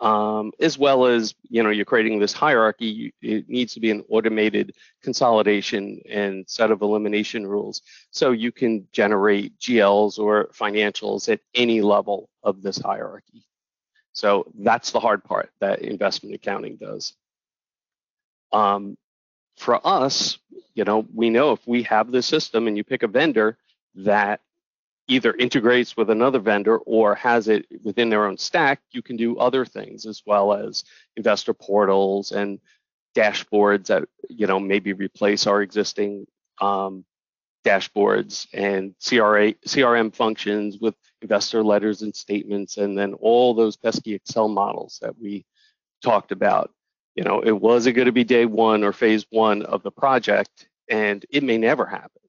Um, 0.00 0.52
as 0.58 0.76
well 0.76 1.06
as, 1.06 1.34
you 1.48 1.62
know, 1.62 1.70
you're 1.70 1.84
creating 1.84 2.18
this 2.18 2.32
hierarchy, 2.32 3.14
it 3.22 3.48
needs 3.48 3.74
to 3.74 3.80
be 3.80 3.90
an 3.90 4.04
automated 4.10 4.74
consolidation 5.02 6.00
and 6.10 6.44
set 6.48 6.72
of 6.72 6.82
elimination 6.82 7.46
rules. 7.46 7.80
So 8.10 8.32
you 8.32 8.50
can 8.50 8.88
generate 8.92 9.56
GLs 9.58 10.18
or 10.18 10.48
financials 10.48 11.32
at 11.32 11.40
any 11.54 11.80
level 11.80 12.28
of 12.42 12.60
this 12.60 12.76
hierarchy. 12.76 13.44
So 14.12 14.50
that's 14.58 14.90
the 14.90 15.00
hard 15.00 15.24
part 15.24 15.50
that 15.60 15.80
investment 15.80 16.34
accounting 16.34 16.76
does. 16.76 17.14
Um, 18.52 18.96
for 19.56 19.84
us, 19.86 20.38
you 20.74 20.84
know, 20.84 21.06
we 21.14 21.30
know 21.30 21.52
if 21.52 21.66
we 21.66 21.84
have 21.84 22.10
this 22.10 22.26
system 22.26 22.66
and 22.66 22.76
you 22.76 22.84
pick 22.84 23.02
a 23.04 23.08
vendor 23.08 23.58
that 23.96 24.40
either 25.08 25.34
integrates 25.34 25.96
with 25.96 26.10
another 26.10 26.38
vendor 26.38 26.78
or 26.78 27.14
has 27.14 27.48
it 27.48 27.66
within 27.82 28.08
their 28.08 28.26
own 28.26 28.38
stack, 28.38 28.80
you 28.92 29.02
can 29.02 29.16
do 29.16 29.38
other 29.38 29.64
things 29.64 30.06
as 30.06 30.22
well 30.24 30.52
as 30.52 30.84
investor 31.16 31.52
portals 31.52 32.32
and 32.32 32.58
dashboards 33.14 33.86
that 33.86 34.04
you 34.28 34.46
know 34.46 34.58
maybe 34.58 34.92
replace 34.92 35.46
our 35.46 35.62
existing 35.62 36.26
um, 36.60 37.04
dashboards 37.64 38.46
and 38.52 38.94
CRA, 39.04 39.54
CRM 39.66 40.14
functions 40.14 40.78
with 40.78 40.94
investor 41.22 41.62
letters 41.62 42.02
and 42.02 42.14
statements, 42.14 42.76
and 42.76 42.96
then 42.96 43.14
all 43.14 43.54
those 43.54 43.76
pesky 43.76 44.14
Excel 44.14 44.48
models 44.48 44.98
that 45.02 45.18
we 45.18 45.44
talked 46.02 46.32
about. 46.32 46.70
You 47.14 47.24
know, 47.24 47.40
it 47.40 47.52
wasn't 47.52 47.96
going 47.96 48.06
to 48.06 48.12
be 48.12 48.24
day 48.24 48.44
one 48.44 48.84
or 48.84 48.92
phase 48.92 49.24
one 49.30 49.62
of 49.62 49.82
the 49.82 49.90
project, 49.90 50.68
and 50.90 51.24
it 51.30 51.42
may 51.42 51.58
never 51.58 51.86
happen. 51.86 52.23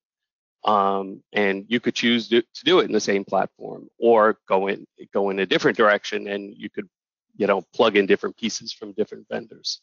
Um, 0.66 1.22
and 1.32 1.66
you 1.68 1.80
could 1.80 1.94
choose 1.94 2.28
to, 2.30 2.42
to, 2.42 2.64
do 2.64 2.80
it 2.80 2.86
in 2.86 2.92
the 2.92 3.00
same 3.00 3.24
platform 3.24 3.88
or 4.00 4.40
go 4.48 4.68
in 4.68 4.88
go 5.14 5.30
in 5.30 5.38
a 5.38 5.46
different 5.46 5.78
direction 5.78 6.28
and 6.28 6.56
you 6.58 6.72
could 6.72 6.90
you 7.38 7.46
know 7.46 7.62
plug 7.74 7.98
in 7.98 8.08
different 8.08 8.36
pieces 8.36 8.74
from 8.74 8.94
different 8.94 9.28
vendors. 9.30 9.82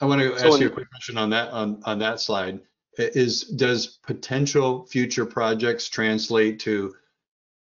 I 0.00 0.06
want 0.06 0.20
to 0.20 0.36
so 0.38 0.48
ask 0.48 0.60
you 0.60 0.66
a 0.66 0.70
quick 0.70 0.90
question 0.90 1.16
on 1.16 1.30
that 1.30 1.50
on, 1.50 1.80
on 1.84 1.98
that 2.00 2.20
slide. 2.20 2.60
Is 2.98 3.42
does 3.42 3.98
potential 4.04 4.86
future 4.86 5.26
projects 5.26 5.88
translate 5.88 6.58
to 6.60 6.94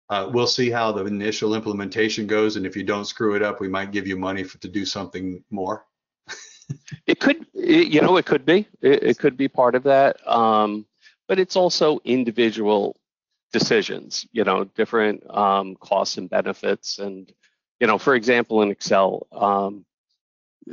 uh, 0.09 0.29
we'll 0.31 0.47
see 0.47 0.69
how 0.69 0.91
the 0.91 1.05
initial 1.05 1.55
implementation 1.55 2.27
goes 2.27 2.55
and 2.55 2.65
if 2.65 2.75
you 2.75 2.83
don't 2.83 3.05
screw 3.05 3.35
it 3.35 3.41
up 3.41 3.59
we 3.59 3.67
might 3.67 3.91
give 3.91 4.07
you 4.07 4.17
money 4.17 4.43
for, 4.43 4.57
to 4.59 4.67
do 4.67 4.85
something 4.85 5.43
more? 5.51 5.85
It 7.05 7.19
could 7.19 7.45
it, 7.53 7.89
you 7.89 8.01
know 8.01 8.15
it 8.17 8.25
could 8.25 8.45
be. 8.45 8.67
It, 8.81 9.03
it 9.03 9.19
could 9.19 9.35
be 9.35 9.49
part 9.49 9.75
of 9.75 9.83
that. 9.83 10.25
Um, 10.25 10.85
but 11.33 11.39
it's 11.39 11.55
also 11.55 11.99
individual 12.05 12.95
decisions, 13.51 14.27
you 14.33 14.43
know, 14.43 14.65
different 14.65 15.27
um, 15.35 15.75
costs 15.77 16.19
and 16.19 16.29
benefits. 16.29 16.99
And, 16.99 17.33
you 17.79 17.87
know, 17.87 17.97
for 17.97 18.13
example, 18.13 18.61
in 18.61 18.69
Excel, 18.69 19.25
um, 19.31 19.83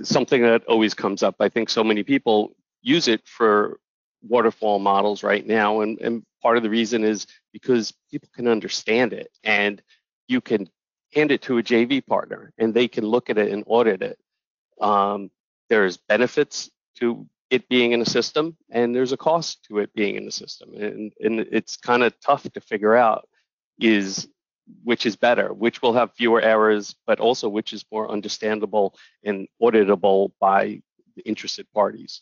something 0.03 0.43
that 0.43 0.67
always 0.67 0.93
comes 0.93 1.23
up, 1.23 1.37
I 1.41 1.49
think 1.49 1.71
so 1.71 1.83
many 1.83 2.03
people 2.03 2.55
use 2.83 3.09
it 3.09 3.23
for 3.25 3.81
waterfall 4.21 4.81
models 4.81 5.23
right 5.23 5.47
now. 5.47 5.81
And, 5.81 5.99
and 5.99 6.25
part 6.43 6.59
of 6.59 6.63
the 6.63 6.69
reason 6.69 7.05
is 7.05 7.27
because 7.55 7.95
people 8.11 8.29
can 8.35 8.47
understand 8.47 9.15
it 9.15 9.31
and 9.43 9.81
you 10.29 10.43
can 10.43 10.69
hand 11.15 11.33
it 11.33 11.41
to 11.45 11.57
a 11.57 11.63
JV 11.63 12.07
partner 12.07 12.53
and 12.59 12.75
they 12.75 12.87
can 12.87 13.07
look 13.07 13.31
at 13.31 13.39
it 13.39 13.51
and 13.51 13.65
audit 13.67 14.03
it. 14.03 14.19
Um, 14.79 15.31
there's 15.71 15.97
benefits 15.97 16.71
to 16.97 17.27
it 17.51 17.69
being 17.69 17.93
in 17.93 18.01
a 18.01 18.07
system 18.07 18.57
and 18.71 18.95
there's 18.95 19.13
a 19.13 19.17
cost 19.17 19.65
to 19.65 19.79
it 19.79 19.93
being 19.93 20.15
in 20.15 20.25
the 20.25 20.31
system. 20.31 20.73
And, 20.75 21.13
and 21.21 21.41
it's 21.41 21.77
kind 21.77 22.03
of 22.03 22.15
tough 22.21 22.45
to 22.45 22.61
figure 22.61 22.97
out 22.97 23.29
is 23.81 24.29
which 24.85 25.05
is 25.05 25.17
better 25.17 25.53
which 25.53 25.83
will 25.83 25.93
have 25.93 26.13
fewer 26.15 26.41
errors 26.41 26.95
but 27.07 27.19
also 27.19 27.49
which 27.49 27.73
is 27.73 27.85
more 27.91 28.09
understandable 28.09 28.95
and 29.25 29.49
auditable 29.61 30.31
by 30.41 30.81
the 31.17 31.23
interested 31.23 31.67
parties. 31.73 32.21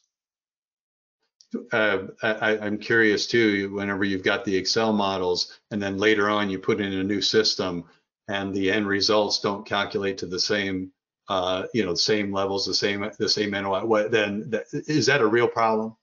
Uh, 1.73 1.99
I, 2.23 2.67
am 2.67 2.79
curious 2.79 3.27
too 3.27 3.75
whenever 3.75 4.05
you've 4.05 4.23
got 4.23 4.45
the 4.45 4.57
excel 4.57 4.93
models 4.93 5.59
and 5.71 5.83
then 5.83 5.99
later 5.99 6.29
on 6.31 6.49
you 6.49 6.59
put 6.59 6.81
in 6.81 6.93
a 6.93 7.05
new 7.05 7.21
system 7.21 7.85
and 8.29 8.55
the 8.55 8.71
end 8.71 8.87
results 8.87 9.41
don't 9.41 9.67
calculate 9.67 10.19
to 10.19 10.27
the 10.27 10.41
same 10.41 10.93
uh, 11.29 11.67
you 11.75 11.85
know, 11.85 11.93
the 11.93 11.97
same 11.97 12.33
levels, 12.33 12.67
the 12.67 12.75
same 12.75 13.11
the 13.19 13.29
same 13.29 13.51
NOI, 13.51 13.85
what 13.85 14.11
then 14.11 14.49
that, 14.51 14.67
is 14.73 15.07
that 15.07 15.21
a 15.21 15.27
real 15.27 15.49
problem? 15.49 15.97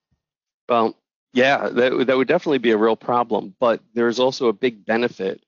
Well, 0.70 0.96
yeah, 1.34 1.70
that 1.70 2.08
that 2.08 2.18
would 2.18 2.28
definitely 2.28 2.60
be 2.60 2.72
a 2.72 2.78
real 2.78 2.96
problem. 2.96 3.56
But 3.60 3.82
there's 3.94 4.20
also 4.20 4.48
a 4.48 4.54
big 4.54 4.86
benefit. 4.86 5.44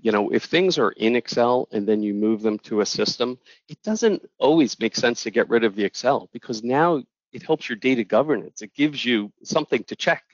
You 0.00 0.12
know, 0.12 0.30
if 0.30 0.44
things 0.44 0.76
are 0.78 0.90
in 0.90 1.16
Excel 1.16 1.68
and 1.72 1.86
then 1.86 2.02
you 2.02 2.12
move 2.12 2.42
them 2.42 2.58
to 2.60 2.80
a 2.80 2.86
system, 2.86 3.38
it 3.68 3.80
doesn't 3.82 4.28
always 4.38 4.78
make 4.78 4.96
sense 4.96 5.22
to 5.22 5.30
get 5.30 5.48
rid 5.48 5.64
of 5.64 5.76
the 5.76 5.84
Excel 5.84 6.28
because 6.32 6.62
now 6.62 7.02
it 7.32 7.42
helps 7.42 7.68
your 7.68 7.76
data 7.76 8.04
governance. 8.04 8.60
It 8.60 8.74
gives 8.74 9.04
you 9.04 9.32
something 9.42 9.84
to 9.84 9.96
check. 9.96 10.24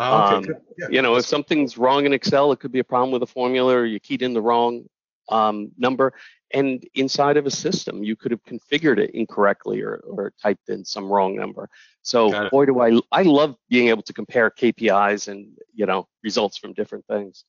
Oh, 0.00 0.36
okay. 0.36 0.50
um, 0.50 0.56
yeah, 0.78 0.86
you 0.90 1.02
know, 1.02 1.16
if 1.16 1.24
something's 1.24 1.78
wrong 1.78 2.06
in 2.06 2.12
Excel, 2.12 2.52
it 2.52 2.60
could 2.60 2.72
be 2.72 2.78
a 2.78 2.84
problem 2.84 3.10
with 3.12 3.22
a 3.22 3.26
formula 3.26 3.74
or 3.74 3.84
you 3.84 3.98
keyed 3.98 4.22
in 4.22 4.34
the 4.34 4.42
wrong 4.42 4.88
um, 5.28 5.70
number. 5.76 6.12
And 6.52 6.86
inside 6.94 7.36
of 7.36 7.44
a 7.44 7.50
system, 7.50 8.02
you 8.02 8.16
could 8.16 8.30
have 8.30 8.42
configured 8.44 8.98
it 8.98 9.10
incorrectly 9.10 9.82
or, 9.82 10.00
or 10.04 10.32
typed 10.42 10.70
in 10.70 10.84
some 10.84 11.10
wrong 11.10 11.36
number. 11.36 11.68
So 12.02 12.48
boy, 12.50 12.64
do 12.64 12.80
I 12.80 12.98
I 13.12 13.22
love 13.22 13.56
being 13.68 13.88
able 13.88 14.02
to 14.02 14.14
compare 14.14 14.50
KPIs 14.50 15.28
and 15.28 15.58
you 15.74 15.84
know 15.84 16.08
results 16.22 16.56
from 16.56 16.72
different 16.72 17.06
things. 17.06 17.44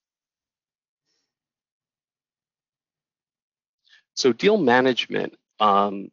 So 4.15 4.33
deal 4.33 4.57
management, 4.57 5.37
um, 5.61 6.11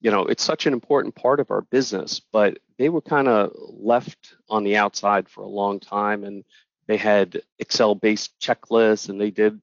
you 0.00 0.10
know, 0.10 0.22
it's 0.22 0.42
such 0.42 0.66
an 0.66 0.72
important 0.72 1.14
part 1.14 1.38
of 1.38 1.52
our 1.52 1.60
business, 1.62 2.20
but 2.32 2.58
they 2.78 2.88
were 2.88 3.00
kind 3.00 3.28
of 3.28 3.52
left 3.56 4.34
on 4.50 4.64
the 4.64 4.76
outside 4.76 5.28
for 5.28 5.42
a 5.42 5.48
long 5.48 5.78
time, 5.78 6.24
and 6.24 6.44
they 6.88 6.96
had 6.96 7.40
Excel-based 7.60 8.38
checklists, 8.40 9.08
and 9.08 9.20
they 9.20 9.30
did 9.30 9.60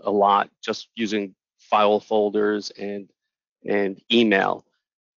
a 0.00 0.10
lot 0.10 0.50
just 0.62 0.88
using 0.94 1.34
file 1.58 2.00
folders 2.00 2.70
and 2.70 3.10
and 3.64 4.00
email. 4.10 4.64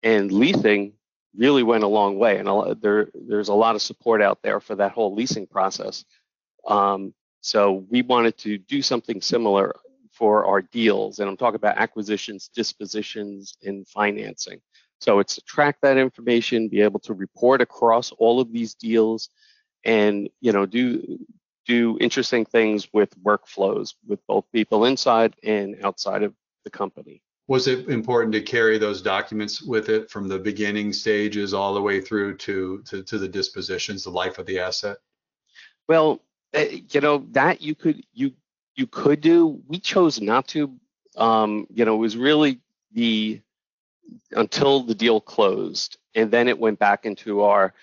And 0.03 0.33
leasing 0.33 0.95
really 1.37 1.63
went 1.63 1.85
a 1.85 1.89
long 1.89 2.19
way, 2.19 2.39
and 2.39 2.49
a, 2.49 2.77
there 2.81 3.09
there's 3.15 3.49
a 3.49 3.55
lot 3.55 3.75
of 3.75 3.83
support 3.83 4.21
out 4.21 4.43
there 4.43 4.61
for 4.61 4.75
that 4.77 4.93
whole 4.93 5.15
leasing 5.15 5.47
process. 5.47 6.05
Um, 6.67 7.15
so 7.41 7.85
we 7.91 8.03
wanted 8.03 8.37
to 8.39 8.59
do 8.59 8.83
something 8.83 9.21
similar 9.21 9.75
for 10.11 10.45
our 10.45 10.63
deals, 10.63 11.19
and 11.19 11.29
I'm 11.29 11.37
talking 11.37 11.57
about 11.57 11.79
acquisitions, 11.79 12.49
dispositions, 12.49 13.57
and 13.63 13.87
financing. 13.89 14.61
So 15.01 15.19
it's 15.19 15.37
to 15.37 15.41
track 15.43 15.79
that 15.83 15.97
information, 15.97 16.69
be 16.69 16.83
able 16.83 17.01
to 17.01 17.15
report 17.15 17.61
across 17.61 18.13
all 18.13 18.41
of 18.41 18.53
these 18.53 18.75
deals, 18.75 19.31
and 19.85 20.29
you 20.41 20.53
know 20.53 20.67
do 20.67 21.19
do 21.67 21.97
interesting 22.01 22.45
things 22.45 22.89
with 22.93 23.11
workflows 23.23 23.95
with 24.07 24.25
both 24.27 24.45
people 24.53 24.85
inside 24.85 25.35
and 25.43 25.77
outside 25.85 26.23
of 26.23 26.35
the 26.65 26.71
company. 26.71 27.23
Was 27.49 27.67
it 27.67 27.89
important 27.89 28.33
to 28.35 28.41
carry 28.41 28.79
those 28.79 29.03
documents 29.03 29.63
with 29.63 29.89
it 29.89 30.11
from 30.11 30.29
the 30.29 30.39
beginning 30.39 30.93
stages 30.93 31.53
all 31.53 31.75
the 31.75 31.83
way 31.83 32.01
through 32.01 32.37
to, 32.39 32.83
to, 32.89 33.03
to 33.03 33.19
the 33.19 33.29
dispositions, 33.29 34.05
the 34.05 34.11
life 34.11 34.39
of 34.39 34.47
the 34.47 34.59
asset? 34.59 34.99
Well, 35.89 36.21
uh, 36.55 36.65
you 36.91 37.01
know, 37.01 37.27
that 37.33 37.61
you 37.61 37.75
could, 37.75 38.05
you, 38.13 38.33
you 38.77 38.87
could 38.87 39.21
do, 39.21 39.61
we 39.67 39.79
chose 39.79 40.21
not 40.21 40.49
to, 40.49 40.75
um, 41.17 41.67
you 41.73 41.85
know, 41.85 41.95
it 41.95 41.99
was 41.99 42.17
really 42.17 42.61
the, 42.93 43.41
until 44.31 44.83
the 44.83 44.95
deal 44.95 45.21
closed 45.21 45.99
and 46.15 46.31
then 46.31 46.49
it 46.49 46.59
went 46.59 46.79
back 46.79 47.05
into 47.07 47.43
our 47.43 47.75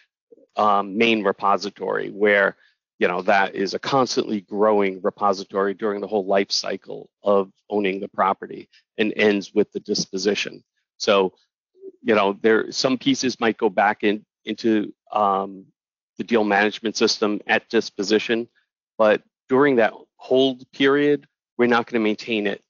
um, 0.55 0.97
main 0.97 1.23
repository 1.23 2.09
where 2.09 2.55
you 2.99 3.07
know 3.07 3.21
that 3.21 3.55
is 3.55 3.73
a 3.73 3.79
constantly 3.79 4.41
growing 4.41 5.01
repository 5.01 5.73
during 5.73 6.01
the 6.01 6.07
whole 6.07 6.25
life 6.25 6.51
cycle 6.51 7.09
of 7.23 7.51
owning 7.69 7.99
the 7.99 8.07
property 8.09 8.69
and 8.97 9.13
ends 9.15 9.53
with 9.53 9.71
the 9.71 9.79
disposition 9.79 10.63
so 10.97 11.33
you 12.01 12.15
know 12.15 12.37
there 12.41 12.71
some 12.71 12.97
pieces 12.97 13.39
might 13.39 13.57
go 13.57 13.69
back 13.69 14.03
in 14.03 14.25
into 14.45 14.93
um, 15.11 15.65
the 16.17 16.23
deal 16.23 16.43
management 16.43 16.95
system 16.95 17.39
at 17.47 17.67
disposition 17.69 18.47
but 18.97 19.23
during 19.47 19.77
that 19.77 19.93
hold 20.17 20.69
period 20.71 21.25
we're 21.57 21.67
not 21.67 21.85
going 21.85 21.99
to 22.01 22.03
maintain 22.03 22.47
it 22.47 22.63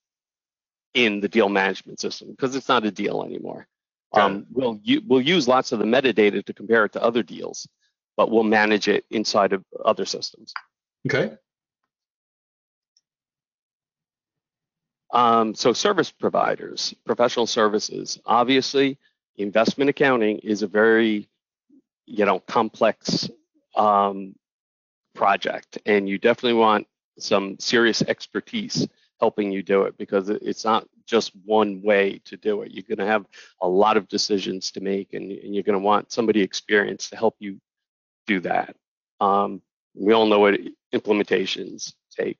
in 0.93 1.19
the 1.21 1.27
deal 1.27 1.49
management 1.49 1.99
system 1.99 2.31
because 2.31 2.55
it's 2.55 2.67
not 2.67 2.85
a 2.85 2.91
deal 2.91 3.23
anymore. 3.23 3.67
Um, 4.13 4.47
we'll 4.51 4.79
we'll 5.05 5.21
use 5.21 5.47
lots 5.47 5.71
of 5.71 5.77
the 5.77 5.85
metadata 5.85 6.43
to 6.43 6.53
compare 6.53 6.85
it 6.85 6.93
to 6.93 7.03
other 7.03 7.21
deals, 7.21 7.67
but 8.19 8.29
we'll 8.29 8.43
manage 8.43 8.89
it 8.89 9.05
inside 9.11 9.53
of 9.53 9.63
other 9.85 10.03
systems. 10.03 10.53
Okay. 11.07 11.37
Um, 15.13 15.55
so 15.55 15.71
service 15.71 16.11
providers, 16.11 16.93
professional 17.05 17.47
services, 17.47 18.19
obviously 18.25 18.97
investment 19.37 19.89
accounting 19.89 20.39
is 20.39 20.63
a 20.63 20.67
very, 20.67 21.29
you 22.05 22.25
know, 22.25 22.41
complex 22.41 23.29
um, 23.77 24.35
project 25.15 25.77
and 25.85 26.09
you 26.09 26.17
definitely 26.17 26.59
want 26.59 26.87
some 27.19 27.57
serious 27.57 28.01
expertise 28.01 28.85
helping 29.21 29.49
you 29.49 29.63
do 29.63 29.83
it 29.83 29.97
because 29.97 30.27
it's 30.27 30.65
not 30.65 30.85
just 31.05 31.31
one 31.45 31.81
way 31.81 32.19
to 32.25 32.35
do 32.35 32.63
it. 32.63 32.71
You're 32.73 32.83
going 32.83 32.97
to 32.97 33.05
have 33.05 33.25
a 33.61 33.67
lot 33.69 33.95
of 33.95 34.09
decisions 34.09 34.71
to 34.71 34.81
make 34.81 35.13
and, 35.13 35.31
and 35.31 35.55
you're 35.55 35.63
going 35.63 35.79
to 35.79 35.85
want 35.85 36.11
somebody 36.11 36.41
experienced 36.41 37.11
to 37.11 37.15
help 37.15 37.37
you 37.39 37.61
do 38.29 38.39
that. 38.41 38.75
Um, 39.19 39.61
we 39.95 40.13
all 40.13 40.27
know 40.27 40.39
what 40.39 40.59
implementations 40.93 41.93
take. 42.15 42.37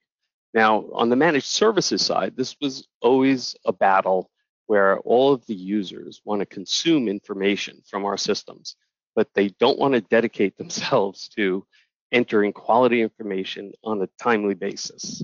Now, 0.54 0.86
on 0.94 1.10
the 1.10 1.16
managed 1.16 1.48
services 1.48 2.06
side, 2.06 2.38
this 2.38 2.56
was 2.62 2.88
always 3.02 3.56
a 3.66 3.74
battle 3.74 4.30
where 4.68 5.00
all 5.00 5.34
of 5.34 5.46
the 5.48 5.56
users 5.56 6.22
want 6.24 6.42
to 6.42 6.46
consume 6.46 7.08
information 7.08 7.82
from 7.90 8.06
our 8.06 8.18
systems, 8.18 8.76
but 9.16 9.28
they 9.34 9.50
don't 9.60 9.80
want 9.80 9.96
to 9.96 10.02
dedicate 10.02 10.58
themselves 10.60 11.28
to 11.30 11.66
entering 12.12 12.54
quality 12.54 13.02
information 13.02 13.72
on 13.84 14.02
a 14.02 14.10
timely 14.22 14.54
basis. 14.54 15.24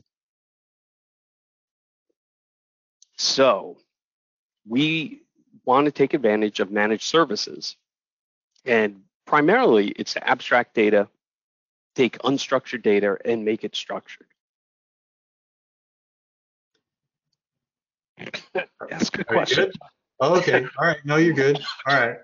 So 3.17 3.77
we 4.67 5.21
want 5.63 5.85
to 5.85 5.91
take 5.91 6.15
advantage 6.15 6.59
of 6.59 6.71
managed 6.71 7.03
services. 7.03 7.75
And 8.65 9.04
primarily, 9.25 9.89
it's 9.89 10.13
to 10.13 10.27
abstract 10.27 10.73
data, 10.73 11.07
take 11.95 12.17
unstructured 12.19 12.83
data, 12.83 13.17
and 13.25 13.43
make 13.43 13.63
it 13.63 13.75
structured. 13.75 14.27
That's 18.89 19.09
a 19.09 19.11
good 19.11 19.27
question. 19.27 19.65
good? 19.65 19.75
Oh, 20.21 20.37
okay. 20.37 20.65
All 20.77 20.87
right. 20.87 20.97
No, 21.03 21.17
you're 21.17 21.33
good. 21.33 21.59
All 21.87 21.95
right. 21.95 22.17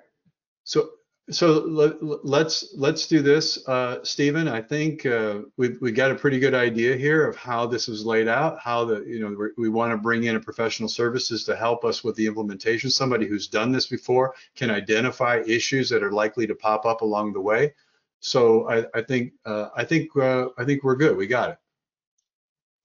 So, 0.64 0.92
so 1.30 1.60
let, 1.66 2.04
let's 2.26 2.74
let's 2.76 3.08
do 3.08 3.22
this, 3.22 3.68
uh, 3.68 4.04
Stephen. 4.04 4.48
I 4.48 4.62
think 4.62 5.06
uh, 5.06 5.42
we 5.56 5.78
we 5.80 5.92
got 5.92 6.12
a 6.12 6.16
pretty 6.16 6.40
good 6.40 6.54
idea 6.54 6.98
here 6.98 7.28
of 7.28 7.36
how 7.36 7.68
this 7.68 7.88
is 7.88 8.06
laid 8.06 8.28
out. 8.28 8.60
How 8.60 8.86
the 8.86 9.02
you 9.02 9.20
know 9.20 9.50
we 9.58 9.70
want 9.70 9.92
to 9.92 9.98
bring 9.98 10.24
in 10.24 10.36
a 10.36 10.40
professional 10.40 10.90
services 10.90 11.44
to 11.46 11.56
help 11.56 11.86
us 11.86 12.04
with 12.04 12.16
the 12.16 12.26
implementation. 12.26 12.90
Somebody 12.90 13.28
who's 13.28 13.48
done 13.48 13.72
this 13.72 13.88
before 13.88 14.34
can 14.56 14.72
identify 14.72 15.44
issues 15.46 15.90
that 15.90 16.04
are 16.04 16.12
likely 16.12 16.48
to 16.48 16.56
pop 16.56 16.86
up 16.86 17.02
along 17.02 17.34
the 17.34 17.42
way. 17.42 17.74
So 18.20 18.70
I, 18.70 18.86
I 18.94 19.02
think 19.04 19.34
uh, 19.46 19.70
I 19.76 19.86
think 19.86 20.16
uh, 20.18 20.48
I 20.58 20.66
think 20.66 20.84
we're 20.84 20.96
good. 20.96 21.16
We 21.16 21.28
got 21.28 21.52
it. 21.52 21.58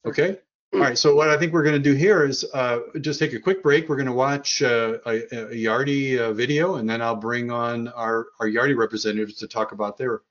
Okay. 0.05 0.39
All 0.73 0.81
right, 0.81 0.99
so 0.99 1.15
what 1.15 1.31
I 1.31 1.39
think 1.39 1.53
we're 1.53 1.63
going 1.63 1.81
to 1.81 1.91
do 1.91 1.95
here 1.95 2.27
is 2.27 2.45
uh, 2.53 2.81
just 3.01 3.19
take 3.21 3.33
a 3.33 3.41
quick 3.41 3.63
break. 3.63 3.89
We're 3.89 3.97
going 3.97 4.07
to 4.07 4.13
watch 4.13 4.63
uh, 4.63 4.99
a, 5.07 5.23
a 5.33 5.55
Yardi 5.55 6.19
uh, 6.19 6.33
video, 6.33 6.75
and 6.77 6.91
then 6.91 7.01
I'll 7.01 7.17
bring 7.17 7.51
on 7.51 7.89
our, 7.89 8.27
our 8.41 8.49
Yardi 8.49 8.77
representatives 8.77 9.35
to 9.35 9.49
talk 9.49 9.73
about 9.73 9.97
their 9.97 10.23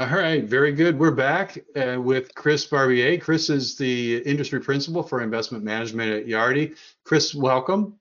All 0.00 0.06
right, 0.06 0.42
very 0.42 0.72
good. 0.72 0.98
We're 0.98 1.10
back 1.10 1.62
uh, 1.76 2.00
with 2.00 2.34
Chris 2.34 2.64
Barbier. 2.64 3.18
Chris 3.18 3.50
is 3.50 3.76
the 3.76 4.16
industry 4.22 4.58
principal 4.58 5.02
for 5.02 5.20
investment 5.20 5.62
management 5.62 6.10
at 6.10 6.26
Yardi. 6.26 6.74
Chris, 7.04 7.34
welcome. 7.34 7.98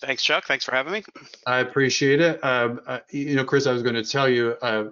Thanks, 0.00 0.22
Chuck. 0.22 0.46
Thanks 0.46 0.64
for 0.64 0.74
having 0.74 0.94
me. 0.94 1.04
I 1.46 1.58
appreciate 1.58 2.22
it. 2.22 2.42
Um, 2.42 2.80
uh, 2.86 3.00
you 3.10 3.36
know, 3.36 3.44
Chris, 3.44 3.66
I 3.66 3.72
was 3.72 3.82
going 3.82 3.96
to 3.96 4.02
tell 4.02 4.30
you, 4.30 4.56
uh, 4.62 4.84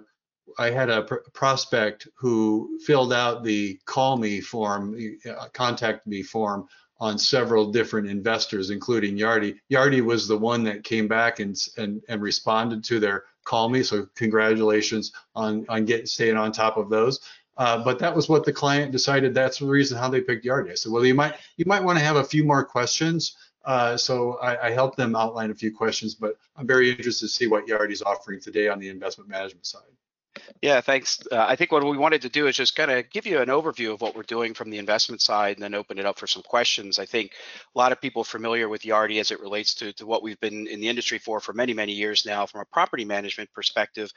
I 0.59 0.69
had 0.69 0.91
a 0.91 1.01
pr- 1.01 1.15
prospect 1.33 2.07
who 2.15 2.77
filled 2.85 3.11
out 3.11 3.43
the 3.43 3.79
call 3.85 4.15
me 4.15 4.39
form, 4.39 4.95
uh, 5.27 5.47
contact 5.51 6.05
me 6.05 6.21
form 6.21 6.67
on 6.99 7.17
several 7.17 7.71
different 7.71 8.07
investors, 8.07 8.69
including 8.69 9.17
Yardi. 9.17 9.57
Yardi 9.71 10.01
was 10.01 10.27
the 10.27 10.37
one 10.37 10.63
that 10.65 10.83
came 10.83 11.07
back 11.07 11.39
and 11.39 11.57
and, 11.77 12.03
and 12.07 12.21
responded 12.21 12.83
to 12.83 12.99
their 12.99 13.23
call 13.45 13.69
me. 13.69 13.83
So 13.83 14.07
congratulations 14.15 15.13
on 15.35 15.65
on 15.69 15.85
getting 15.85 16.05
staying 16.05 16.37
on 16.37 16.51
top 16.51 16.77
of 16.77 16.89
those. 16.89 17.21
Uh, 17.57 17.81
but 17.83 17.99
that 17.99 18.13
was 18.13 18.27
what 18.27 18.43
the 18.43 18.51
client 18.51 18.91
decided. 18.91 19.33
That's 19.33 19.59
the 19.59 19.65
reason 19.65 19.97
how 19.97 20.09
they 20.09 20.19
picked 20.19 20.45
Yardi. 20.45 20.71
I 20.71 20.75
said, 20.75 20.91
well, 20.91 21.05
you 21.05 21.13
might 21.13 21.35
you 21.55 21.65
might 21.65 21.83
want 21.83 21.97
to 21.97 22.03
have 22.03 22.17
a 22.17 22.23
few 22.23 22.43
more 22.43 22.65
questions. 22.65 23.37
Uh, 23.63 23.97
so 23.97 24.37
I, 24.39 24.67
I 24.67 24.71
helped 24.71 24.97
them 24.97 25.15
outline 25.15 25.49
a 25.49 25.55
few 25.55 25.75
questions, 25.75 26.13
but 26.13 26.37
I'm 26.55 26.67
very 26.67 26.91
interested 26.91 27.25
to 27.25 27.31
see 27.31 27.47
what 27.47 27.65
Yardi's 27.65 28.03
offering 28.03 28.39
today 28.39 28.67
on 28.67 28.77
the 28.79 28.89
investment 28.89 29.29
management 29.29 29.65
side. 29.65 29.81
Yeah, 30.61 30.81
thanks. 30.81 31.19
Uh, 31.31 31.45
I 31.47 31.55
think 31.55 31.71
what 31.71 31.83
we 31.83 31.97
wanted 31.97 32.21
to 32.23 32.29
do 32.29 32.47
is 32.47 32.55
just 32.55 32.75
kind 32.75 32.91
of 32.91 33.09
give 33.09 33.25
you 33.25 33.39
an 33.39 33.49
overview 33.49 33.93
of 33.93 34.01
what 34.01 34.15
we're 34.15 34.23
doing 34.23 34.53
from 34.53 34.69
the 34.69 34.77
investment 34.77 35.21
side 35.21 35.55
and 35.55 35.63
then 35.63 35.73
open 35.73 35.97
it 35.97 36.05
up 36.05 36.17
for 36.17 36.27
some 36.27 36.43
questions. 36.43 36.99
I 36.99 37.05
think 37.05 37.31
a 37.73 37.77
lot 37.77 37.91
of 37.91 38.01
people 38.01 38.23
familiar 38.23 38.67
with 38.67 38.81
Yardi 38.81 39.19
as 39.19 39.31
it 39.31 39.39
relates 39.39 39.73
to, 39.75 39.93
to 39.93 40.05
what 40.05 40.23
we've 40.23 40.39
been 40.39 40.67
in 40.67 40.79
the 40.79 40.89
industry 40.89 41.19
for 41.19 41.39
for 41.39 41.53
many, 41.53 41.73
many 41.73 41.93
years 41.93 42.25
now 42.25 42.45
from 42.45 42.61
a 42.61 42.65
property 42.65 43.05
management 43.05 43.51
perspective, 43.53 44.11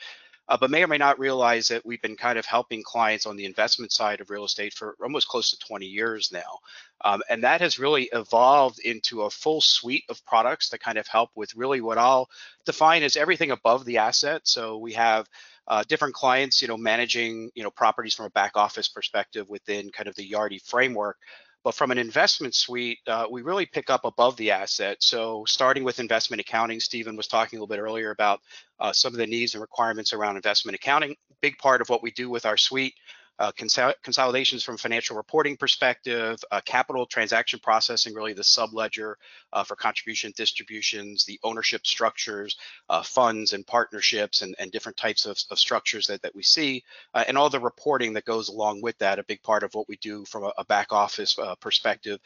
uh, 0.49 0.57
but 0.57 0.71
may 0.71 0.83
or 0.83 0.87
may 0.87 0.97
not 0.97 1.19
realize 1.19 1.69
that 1.69 1.85
we've 1.85 2.01
been 2.01 2.17
kind 2.17 2.39
of 2.39 2.47
helping 2.47 2.83
clients 2.83 3.27
on 3.27 3.37
the 3.37 3.45
investment 3.45 3.93
side 3.93 4.21
of 4.21 4.31
real 4.31 4.45
estate 4.45 4.73
for 4.73 4.97
almost 5.03 5.29
close 5.29 5.51
to 5.51 5.59
20 5.59 5.85
years 5.87 6.31
now. 6.33 6.59
Um, 7.05 7.23
and 7.29 7.45
that 7.45 7.61
has 7.61 7.79
really 7.79 8.09
evolved 8.13 8.79
into 8.81 9.23
a 9.23 9.31
full 9.31 9.61
suite 9.61 10.05
of 10.09 10.25
products 10.25 10.71
that 10.71 10.81
kind 10.81 10.99
of 10.99 11.07
help 11.07 11.31
with 11.35 11.55
really 11.55 11.81
what 11.81 11.99
I'll 11.99 12.31
define 12.65 13.03
as 13.03 13.17
everything 13.17 13.51
above 13.51 13.85
the 13.85 13.99
asset. 13.99 14.43
So 14.45 14.79
we 14.79 14.95
have 14.95 15.29
uh, 15.69 15.85
different 15.89 16.15
clients, 16.15 16.61
you 16.63 16.69
know, 16.69 16.77
managing, 16.77 17.51
you 17.55 17.63
know, 17.63 17.71
properties 17.71 18.15
from 18.15 18.27
a 18.27 18.31
back 18.31 18.53
office 18.57 18.89
perspective 18.89 19.49
within 19.49 19.91
kind 19.91 20.09
of 20.09 20.15
the 20.17 20.29
Yardi 20.29 20.61
framework. 20.63 21.17
But 21.65 21.75
from 21.75 21.91
an 21.91 21.99
investment 21.99 22.55
suite, 22.55 23.01
uh, 23.07 23.27
we 23.31 23.43
really 23.43 23.67
pick 23.67 23.91
up 23.91 24.05
above 24.05 24.37
the 24.37 24.53
asset. 24.53 24.97
So 25.01 25.45
starting 25.47 25.85
with 25.85 26.01
investment 26.01 26.41
accounting, 26.41 26.81
Stephen 26.81 27.17
was 27.17 27.27
talking 27.27 27.59
a 27.59 27.63
little 27.63 27.75
bit 27.75 27.83
earlier 27.83 28.11
about 28.11 28.41
uh, 28.81 28.93
some 28.93 29.13
of 29.13 29.19
the 29.19 29.27
needs 29.27 29.55
and 29.55 29.61
requirements 29.61 30.13
around 30.13 30.37
investment 30.37 30.77
accounting. 30.77 31.17
Big 31.43 31.59
part 31.59 31.81
of 31.81 31.89
what 31.89 32.03
we 32.03 32.11
do 32.13 32.31
with 32.31 32.47
our 32.47 32.57
suite 32.57 32.95
uh, 33.39 33.53
consol- 33.53 33.95
consolidations 34.03 34.65
from 34.65 34.77
financial 34.77 35.17
reporting 35.17 35.57
perspective, 35.57 36.39
uh, 36.51 36.61
capital 36.65 37.07
transaction 37.07 37.61
processing, 37.61 38.15
really 38.15 38.33
the 38.33 38.43
subledger 38.43 39.15
uh, 39.53 39.63
for 39.63 39.77
contribution 39.77 40.33
distributions, 40.37 41.25
the 41.25 41.39
ownership 41.43 41.87
structures, 41.87 42.57
uh, 42.89 43.03
funds 43.03 43.53
and 43.53 43.67
partnerships, 43.67 44.43
and, 44.43 44.55
and 44.59 44.73
different 44.73 44.97
types 44.97 45.27
of, 45.27 45.39
of 45.51 45.59
structures 45.59 46.07
that, 46.07 46.21
that 46.23 46.35
we 46.35 46.43
see, 46.43 46.83
uh, 47.15 47.25
and 47.29 47.39
all 47.39 47.51
the 47.51 47.61
reporting 47.61 48.13
that 48.13 48.25
goes 48.25 48.49
along 48.49 48.81
with 48.83 48.99
that. 48.99 49.19
A 49.19 49.25
big 49.25 49.43
part 49.43 49.63
of 49.63 49.75
what 49.75 49.89
we 49.89 49.97
do 49.99 50.25
from 50.25 50.45
a, 50.45 50.53
a 50.59 50.65
back 50.65 50.93
office 50.93 51.39
uh, 51.39 51.55
perspective 51.57 52.19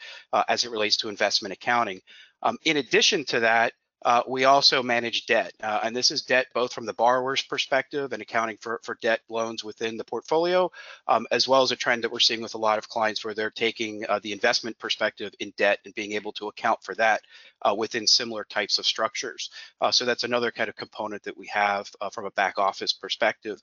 as 0.47 0.63
it 0.63 0.71
relates 0.71 0.97
to 0.97 1.09
investment 1.09 1.53
accounting. 1.53 2.01
Um, 2.41 2.57
in 2.65 2.77
addition 2.77 3.23
to 3.25 3.39
that, 3.41 3.73
Uh, 4.03 4.21
we 4.27 4.45
also 4.45 4.83
manage 4.83 5.25
debt, 5.25 5.53
uh, 5.61 5.79
and 5.83 5.95
this 5.95 6.11
is 6.11 6.23
debt 6.23 6.47
both 6.53 6.73
from 6.73 6.85
the 6.85 6.93
borrower's 6.93 7.41
perspective 7.41 8.13
and 8.13 8.21
accounting 8.21 8.57
for, 8.59 8.79
for 8.83 8.97
debt 9.01 9.21
loans 9.29 9.63
within 9.63 9.97
the 9.97 10.03
portfolio, 10.03 10.69
um, 11.07 11.25
as 11.31 11.47
well 11.47 11.61
as 11.61 11.71
a 11.71 11.75
trend 11.75 12.03
that 12.03 12.11
we're 12.11 12.19
seeing 12.19 12.41
with 12.41 12.55
a 12.55 12.57
lot 12.57 12.77
of 12.77 12.89
clients 12.89 13.23
where 13.23 13.33
they're 13.33 13.49
taking 13.49 14.05
uh, 14.09 14.19
the 14.23 14.31
investment 14.31 14.77
perspective 14.79 15.33
in 15.39 15.53
debt 15.57 15.79
and 15.85 15.95
being 15.95 16.13
able 16.13 16.31
to 16.33 16.47
account 16.47 16.81
for 16.83 16.95
that 16.95 17.21
uh, 17.61 17.73
within 17.77 18.05
similar 18.05 18.43
types 18.43 18.77
of 18.77 18.85
structures. 18.85 19.49
Uh, 19.81 19.91
so 19.91 20.05
that's 20.05 20.23
another 20.23 20.51
kind 20.51 20.69
of 20.69 20.75
component 20.75 21.23
that 21.23 21.37
we 21.37 21.47
have 21.47 21.89
uh, 22.01 22.09
from 22.09 22.25
a 22.25 22.31
back 22.31 22.57
office 22.57 22.93
perspective. 22.93 23.61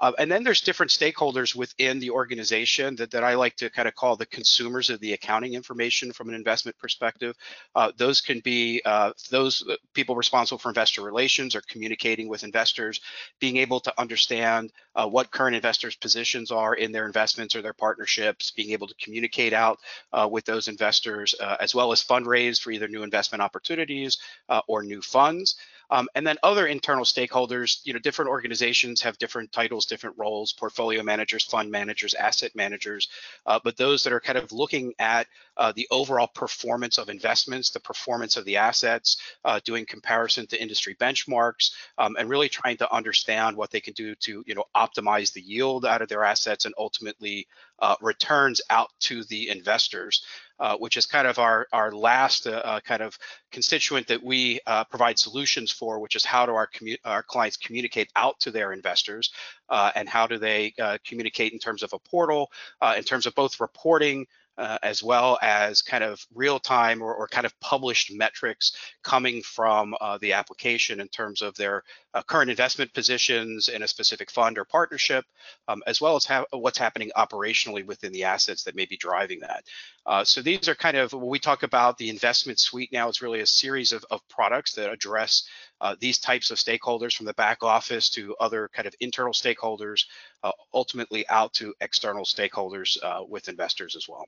Uh, 0.00 0.12
and 0.18 0.30
then 0.30 0.42
there's 0.42 0.62
different 0.62 0.90
stakeholders 0.90 1.54
within 1.54 1.98
the 1.98 2.10
organization 2.10 2.96
that, 2.96 3.10
that 3.10 3.22
I 3.22 3.34
like 3.34 3.56
to 3.56 3.70
kind 3.70 3.86
of 3.86 3.94
call 3.94 4.16
the 4.16 4.26
consumers 4.26 4.90
of 4.90 5.00
the 5.00 5.12
accounting 5.12 5.54
information 5.54 6.12
from 6.12 6.28
an 6.28 6.34
investment 6.34 6.78
perspective. 6.78 7.36
Uh, 7.74 7.92
those 7.96 8.20
can 8.20 8.40
be 8.40 8.80
uh, 8.84 9.12
those 9.30 9.64
people 9.92 10.16
responsible 10.16 10.58
for 10.58 10.70
investor 10.70 11.02
relations 11.02 11.54
or 11.54 11.60
communicating 11.68 12.28
with 12.28 12.44
investors, 12.44 13.00
being 13.40 13.58
able 13.58 13.80
to 13.80 13.92
understand 14.00 14.72
uh, 14.94 15.06
what 15.06 15.30
current 15.30 15.54
investors' 15.54 15.96
positions 15.96 16.50
are 16.50 16.74
in 16.74 16.92
their 16.92 17.06
investments 17.06 17.54
or 17.54 17.62
their 17.62 17.74
partnerships, 17.74 18.50
being 18.50 18.70
able 18.70 18.86
to 18.86 18.94
communicate 18.94 19.52
out 19.52 19.78
uh, 20.12 20.28
with 20.30 20.44
those 20.44 20.68
investors, 20.68 21.34
uh, 21.40 21.56
as 21.60 21.74
well 21.74 21.92
as 21.92 22.02
fundraise 22.02 22.60
for 22.60 22.70
either 22.70 22.88
new 22.88 23.02
investment 23.02 23.42
opportunities 23.42 24.18
or 24.66 24.82
new 24.82 25.00
funds. 25.00 25.56
Um, 25.90 26.08
and 26.14 26.26
then 26.26 26.36
other 26.42 26.66
internal 26.66 27.04
stakeholders, 27.04 27.80
you 27.84 27.92
know, 27.92 27.98
different 27.98 28.30
organizations 28.30 29.00
have 29.02 29.18
different 29.18 29.52
titles, 29.52 29.86
different 29.86 30.16
roles, 30.18 30.52
portfolio 30.52 31.02
managers, 31.02 31.44
fund 31.44 31.70
managers, 31.70 32.14
asset 32.14 32.54
managers, 32.54 33.08
uh, 33.46 33.58
but 33.62 33.76
those 33.76 34.04
that 34.04 34.12
are 34.12 34.20
kind 34.20 34.38
of 34.38 34.52
looking 34.52 34.94
at 34.98 35.26
uh, 35.56 35.72
the 35.74 35.86
overall 35.90 36.28
performance 36.28 36.98
of 36.98 37.08
investments, 37.08 37.70
the 37.70 37.80
performance 37.80 38.36
of 38.36 38.44
the 38.44 38.56
assets, 38.56 39.16
uh, 39.44 39.60
doing 39.64 39.84
comparison 39.84 40.46
to 40.46 40.60
industry 40.60 40.94
benchmarks, 40.94 41.72
um, 41.98 42.16
and 42.18 42.28
really 42.28 42.48
trying 42.48 42.76
to 42.76 42.92
understand 42.92 43.56
what 43.56 43.70
they 43.70 43.80
can 43.80 43.94
do 43.94 44.14
to, 44.14 44.44
you 44.46 44.54
know, 44.54 44.64
optimize 44.76 45.32
the 45.32 45.42
yield 45.42 45.84
out 45.84 46.02
of 46.02 46.08
their 46.08 46.24
assets 46.24 46.64
and 46.64 46.74
ultimately 46.78 47.46
uh, 47.80 47.96
returns 48.00 48.60
out 48.70 48.90
to 49.00 49.24
the 49.24 49.48
investors 49.48 50.22
uh, 50.60 50.76
which 50.76 50.96
is 50.98 51.06
kind 51.06 51.26
of 51.26 51.38
our, 51.38 51.66
our 51.72 51.90
last 51.90 52.46
uh, 52.46 52.50
uh, 52.50 52.80
kind 52.80 53.02
of 53.02 53.18
constituent 53.50 54.06
that 54.06 54.22
we 54.22 54.60
uh, 54.66 54.84
provide 54.84 55.18
solutions 55.18 55.72
for, 55.72 55.98
which 55.98 56.14
is 56.14 56.24
how 56.24 56.44
do 56.44 56.52
our, 56.52 56.68
our 57.04 57.22
clients 57.22 57.56
communicate 57.56 58.10
out 58.14 58.38
to 58.38 58.50
their 58.50 58.72
investors 58.72 59.32
and 59.70 60.08
how 60.08 60.26
do 60.26 60.36
they 60.36 60.74
communicate 61.06 61.52
in 61.52 61.58
terms 61.58 61.82
of 61.82 61.92
a 61.92 61.98
portal, 61.98 62.50
in 62.96 63.02
terms 63.02 63.26
of 63.26 63.34
both 63.34 63.58
reporting, 63.60 64.26
uh, 64.60 64.76
as 64.82 65.02
well 65.02 65.38
as 65.40 65.80
kind 65.80 66.04
of 66.04 66.24
real 66.34 66.58
time 66.58 67.00
or, 67.00 67.14
or, 67.14 67.26
kind 67.26 67.46
of 67.46 67.60
published 67.60 68.12
metrics 68.12 68.76
coming 69.02 69.40
from 69.42 69.94
uh, 70.02 70.18
the 70.18 70.34
application 70.34 71.00
in 71.00 71.08
terms 71.08 71.40
of 71.40 71.54
their 71.54 71.82
uh, 72.12 72.22
current 72.22 72.50
investment 72.50 72.92
positions 72.92 73.68
in 73.68 73.82
a 73.82 73.88
specific 73.88 74.30
fund 74.30 74.58
or 74.58 74.64
partnership, 74.66 75.24
um, 75.68 75.82
as 75.86 75.98
well 76.00 76.14
as 76.14 76.26
ha 76.26 76.44
what's 76.52 76.76
happening 76.76 77.10
operationally 77.16 77.86
within 77.86 78.12
the 78.12 78.24
assets 78.24 78.62
that 78.64 78.76
may 78.76 78.84
be 78.84 78.98
driving 78.98 79.40
that. 79.40 79.64
Uh, 80.04 80.24
so 80.24 80.42
these 80.42 80.68
are 80.68 80.74
kind 80.74 80.96
of 80.96 81.12
when 81.14 81.26
we 81.26 81.38
talk 81.38 81.62
about 81.62 81.96
the 81.96 82.10
investment 82.10 82.58
suite 82.58 82.92
now, 82.92 83.08
it's 83.08 83.22
really 83.22 83.40
a 83.40 83.46
series 83.46 83.92
of, 83.92 84.04
of 84.10 84.20
products 84.28 84.74
that 84.74 84.92
address 84.92 85.44
uh, 85.80 85.96
these 86.00 86.18
types 86.18 86.50
of 86.50 86.58
stakeholders 86.58 87.14
from 87.14 87.26
the 87.26 87.34
back 87.34 87.62
office 87.62 88.10
to 88.10 88.34
other 88.40 88.68
kind 88.72 88.86
of 88.86 88.94
internal 89.00 89.32
stakeholders, 89.32 90.04
uh, 90.42 90.52
ultimately 90.74 91.28
out 91.28 91.52
to 91.54 91.74
external 91.80 92.24
stakeholders 92.24 92.96
uh, 93.02 93.22
with 93.26 93.48
investors 93.48 93.96
as 93.96 94.08
well. 94.08 94.26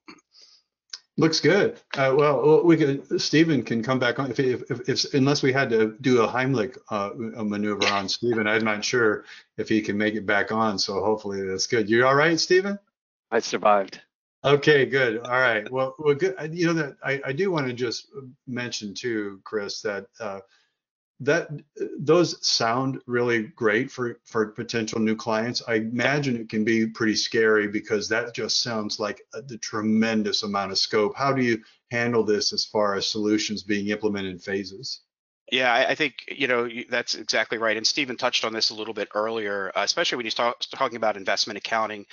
Looks 1.19 1.41
good. 1.41 1.79
Uh, 1.95 2.15
well, 2.17 2.65
we 2.65 2.79
could. 2.79 3.21
Stephen 3.21 3.63
can 3.63 3.83
come 3.83 3.99
back 3.99 4.19
on 4.19 4.31
if, 4.31 4.41
if, 4.41 4.71
if, 4.71 4.89
if 4.89 5.15
unless 5.15 5.43
we 5.43 5.53
had 5.53 5.69
to 5.69 5.95
do 6.01 6.23
a 6.23 6.27
Heimlich 6.27 6.79
uh, 6.89 7.11
maneuver 7.15 7.87
on 7.89 8.09
Stephen. 8.09 8.47
I'm 8.47 8.65
not 8.65 8.83
sure 8.83 9.27
if 9.59 9.69
he 9.69 9.83
can 9.83 9.99
make 9.99 10.15
it 10.15 10.25
back 10.25 10.51
on. 10.53 10.79
So 10.79 11.05
hopefully 11.05 11.47
that's 11.47 11.67
good. 11.67 11.91
You 11.91 12.07
all 12.07 12.15
right, 12.15 12.41
Stephen? 12.41 12.79
I 13.31 13.41
survived. 13.41 14.01
Okay, 14.43 14.87
good. 14.87 15.19
All 15.19 15.39
right. 15.39 15.71
Well, 15.71 15.95
well, 15.99 16.15
good. 16.15 16.35
You 16.51 16.69
know 16.69 16.73
that 16.73 16.97
I, 17.05 17.21
I 17.27 17.33
do 17.33 17.51
want 17.51 17.67
to 17.67 17.75
just 17.75 18.09
mention 18.47 18.95
too, 18.95 19.39
Chris, 19.45 19.83
that 19.83 20.07
uh, 20.19 20.41
that 21.21 21.49
those 21.99 22.45
sound 22.47 23.01
really 23.07 23.45
great 23.45 23.91
for 23.91 24.19
for 24.25 24.47
potential 24.47 24.99
new 24.99 25.15
clients. 25.15 25.63
I 25.67 25.75
imagine 25.75 26.37
it 26.37 26.49
can 26.49 26.65
be 26.65 26.87
pretty 26.87 27.15
scary 27.15 27.69
because 27.69 28.09
that 28.09 28.35
just 28.35 28.63
sounds 28.63 28.99
like 28.99 29.23
a, 29.35 29.43
the 29.43 29.59
tremendous 29.59 30.43
amount 30.43 30.73
of 30.73 30.79
scope. 30.79 31.15
How 31.17 31.33
do 31.33 31.43
you 31.43 31.63
handle 31.91 32.25
this 32.25 32.53
as 32.53 32.65
far 32.65 32.95
as 32.97 33.07
solutions 33.07 33.63
being 33.63 33.89
implemented 33.89 34.33
in 34.33 34.39
phases? 34.39 35.03
Yeah, 35.53 35.75
I, 35.75 35.95
think 35.95 36.25
you 36.29 36.49
know 36.49 36.67
that's 36.89 37.15
exactly 37.15 37.59
right. 37.59 37.77
And 37.77 37.87
Stephen 37.87 38.17
touched 38.17 38.47
on 38.47 38.55
this 38.55 38.71
a 38.71 38.75
little 38.75 38.95
bit 38.95 39.09
earlier, 39.15 39.71
uh, 39.77 39.83
especially 39.83 40.17
when 40.17 40.25
he's 40.25 40.35
talk, 40.35 40.61
talking 40.75 40.97
about 40.97 41.19
investment 41.19 41.59
accounting 41.59 42.07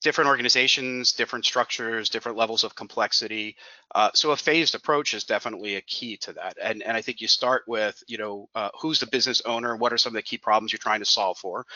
different 0.00 0.28
organizations, 0.28 1.12
different 1.12 1.44
structures, 1.44 2.08
different 2.08 2.38
levels 2.38 2.64
of 2.64 2.74
complexity. 2.74 3.56
Uh, 3.94 4.10
so 4.14 4.30
a 4.30 4.36
phased 4.36 4.74
approach 4.74 5.12
is 5.14 5.24
definitely 5.24 5.74
a 5.74 5.80
key 5.80 6.16
to 6.16 6.32
that. 6.34 6.56
And, 6.62 6.82
and 6.82 6.96
I 6.96 7.02
think 7.02 7.20
you 7.20 7.28
start 7.28 7.64
with, 7.66 8.02
you 8.06 8.18
know, 8.18 8.48
uh, 8.54 8.70
who's 8.80 9.00
the 9.00 9.06
business 9.06 9.42
owner? 9.44 9.76
What 9.76 9.92
are 9.92 9.98
some 9.98 10.10
of 10.10 10.14
the 10.14 10.22
key 10.22 10.38
problems 10.38 10.72
you're 10.72 10.78
trying 10.78 11.00
to 11.00 11.06
solve 11.06 11.38
for? 11.38 11.66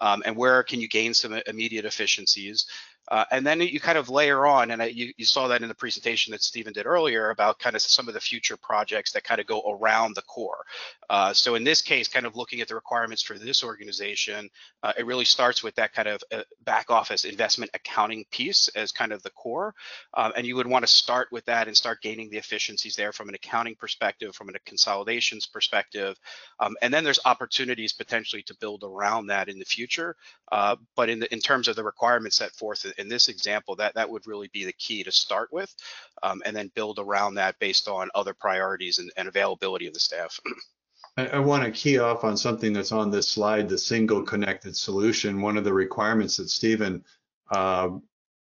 Um, 0.00 0.22
and 0.24 0.36
where 0.36 0.62
can 0.62 0.80
you 0.80 0.88
gain 0.88 1.14
some 1.14 1.32
immediate 1.46 1.84
efficiencies? 1.84 2.66
Uh, 3.08 3.24
and 3.30 3.46
then 3.46 3.60
you 3.60 3.80
kind 3.80 3.98
of 3.98 4.08
layer 4.08 4.46
on, 4.46 4.70
and 4.70 4.80
I, 4.80 4.86
you, 4.86 5.12
you 5.16 5.24
saw 5.24 5.48
that 5.48 5.62
in 5.62 5.68
the 5.68 5.74
presentation 5.74 6.30
that 6.30 6.42
Stephen 6.42 6.72
did 6.72 6.86
earlier 6.86 7.30
about 7.30 7.58
kind 7.58 7.74
of 7.74 7.82
some 7.82 8.08
of 8.08 8.14
the 8.14 8.20
future 8.20 8.56
projects 8.56 9.12
that 9.12 9.24
kind 9.24 9.40
of 9.40 9.46
go 9.46 9.60
around 9.68 10.14
the 10.14 10.22
core. 10.22 10.64
Uh, 11.10 11.32
so 11.32 11.56
in 11.56 11.64
this 11.64 11.82
case, 11.82 12.06
kind 12.06 12.26
of 12.26 12.36
looking 12.36 12.60
at 12.60 12.68
the 12.68 12.74
requirements 12.74 13.22
for 13.22 13.36
this 13.38 13.64
organization, 13.64 14.48
uh, 14.82 14.92
it 14.96 15.04
really 15.04 15.24
starts 15.24 15.62
with 15.62 15.74
that 15.74 15.92
kind 15.92 16.08
of 16.08 16.22
uh, 16.32 16.42
back 16.64 16.90
office 16.90 17.24
investment 17.24 17.70
accounting 17.74 18.24
piece 18.30 18.68
as 18.68 18.92
kind 18.92 19.12
of 19.12 19.22
the 19.24 19.30
core. 19.30 19.74
Um, 20.14 20.32
and 20.36 20.46
you 20.46 20.54
would 20.56 20.66
want 20.66 20.84
to 20.84 20.90
start 20.90 21.28
with 21.32 21.44
that 21.46 21.66
and 21.66 21.76
start 21.76 22.02
gaining 22.02 22.30
the 22.30 22.38
efficiencies 22.38 22.94
there 22.94 23.12
from 23.12 23.28
an 23.28 23.34
accounting 23.34 23.74
perspective, 23.74 24.34
from 24.34 24.48
a 24.48 24.52
consolidations 24.60 25.46
perspective. 25.46 26.18
Um, 26.60 26.76
and 26.82 26.94
then 26.94 27.02
there's 27.02 27.20
opportunities 27.24 27.92
potentially 27.92 28.42
to 28.44 28.54
build 28.54 28.84
around 28.84 29.26
that 29.26 29.48
in 29.48 29.58
the 29.58 29.64
future. 29.64 30.16
Uh, 30.50 30.76
but 30.94 31.08
in, 31.08 31.18
the, 31.18 31.32
in 31.32 31.40
terms 31.40 31.66
of 31.66 31.76
the 31.76 31.84
requirements 31.84 32.36
set 32.36 32.52
forth 32.52 32.91
in 32.98 33.08
this 33.08 33.28
example, 33.28 33.76
that, 33.76 33.94
that 33.94 34.08
would 34.08 34.26
really 34.26 34.48
be 34.52 34.64
the 34.64 34.72
key 34.72 35.02
to 35.04 35.12
start 35.12 35.52
with, 35.52 35.74
um, 36.22 36.42
and 36.44 36.56
then 36.56 36.70
build 36.74 36.98
around 36.98 37.34
that 37.34 37.58
based 37.58 37.88
on 37.88 38.10
other 38.14 38.34
priorities 38.34 38.98
and, 38.98 39.10
and 39.16 39.28
availability 39.28 39.86
of 39.86 39.94
the 39.94 40.00
staff. 40.00 40.38
I, 41.16 41.26
I 41.28 41.38
want 41.38 41.64
to 41.64 41.70
key 41.70 41.98
off 41.98 42.24
on 42.24 42.36
something 42.36 42.72
that's 42.72 42.92
on 42.92 43.10
this 43.10 43.28
slide, 43.28 43.68
the 43.68 43.78
single 43.78 44.22
connected 44.22 44.76
solution. 44.76 45.42
One 45.42 45.56
of 45.56 45.64
the 45.64 45.72
requirements 45.72 46.36
that 46.38 46.48
Stephen 46.48 47.04
uh, 47.50 47.90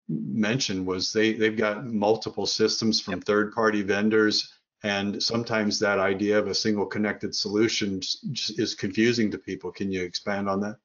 mentioned 0.08 0.86
was 0.86 1.12
they, 1.12 1.34
they've 1.34 1.58
got 1.58 1.86
multiple 1.86 2.46
systems 2.46 3.02
from 3.02 3.16
yep. 3.16 3.24
third 3.24 3.54
party 3.54 3.82
vendors. 3.82 4.54
And 4.84 5.22
sometimes 5.22 5.80
that 5.80 6.00
idea 6.00 6.40
of 6.40 6.48
a 6.48 6.56
single 6.56 6.86
connected 6.86 7.36
solution 7.36 8.02
is 8.34 8.76
confusing 8.76 9.30
to 9.32 9.38
people. 9.38 9.72
Can 9.72 9.92
you 9.92 10.04
expand 10.04 10.50
on 10.50 10.60
that? 10.62 10.78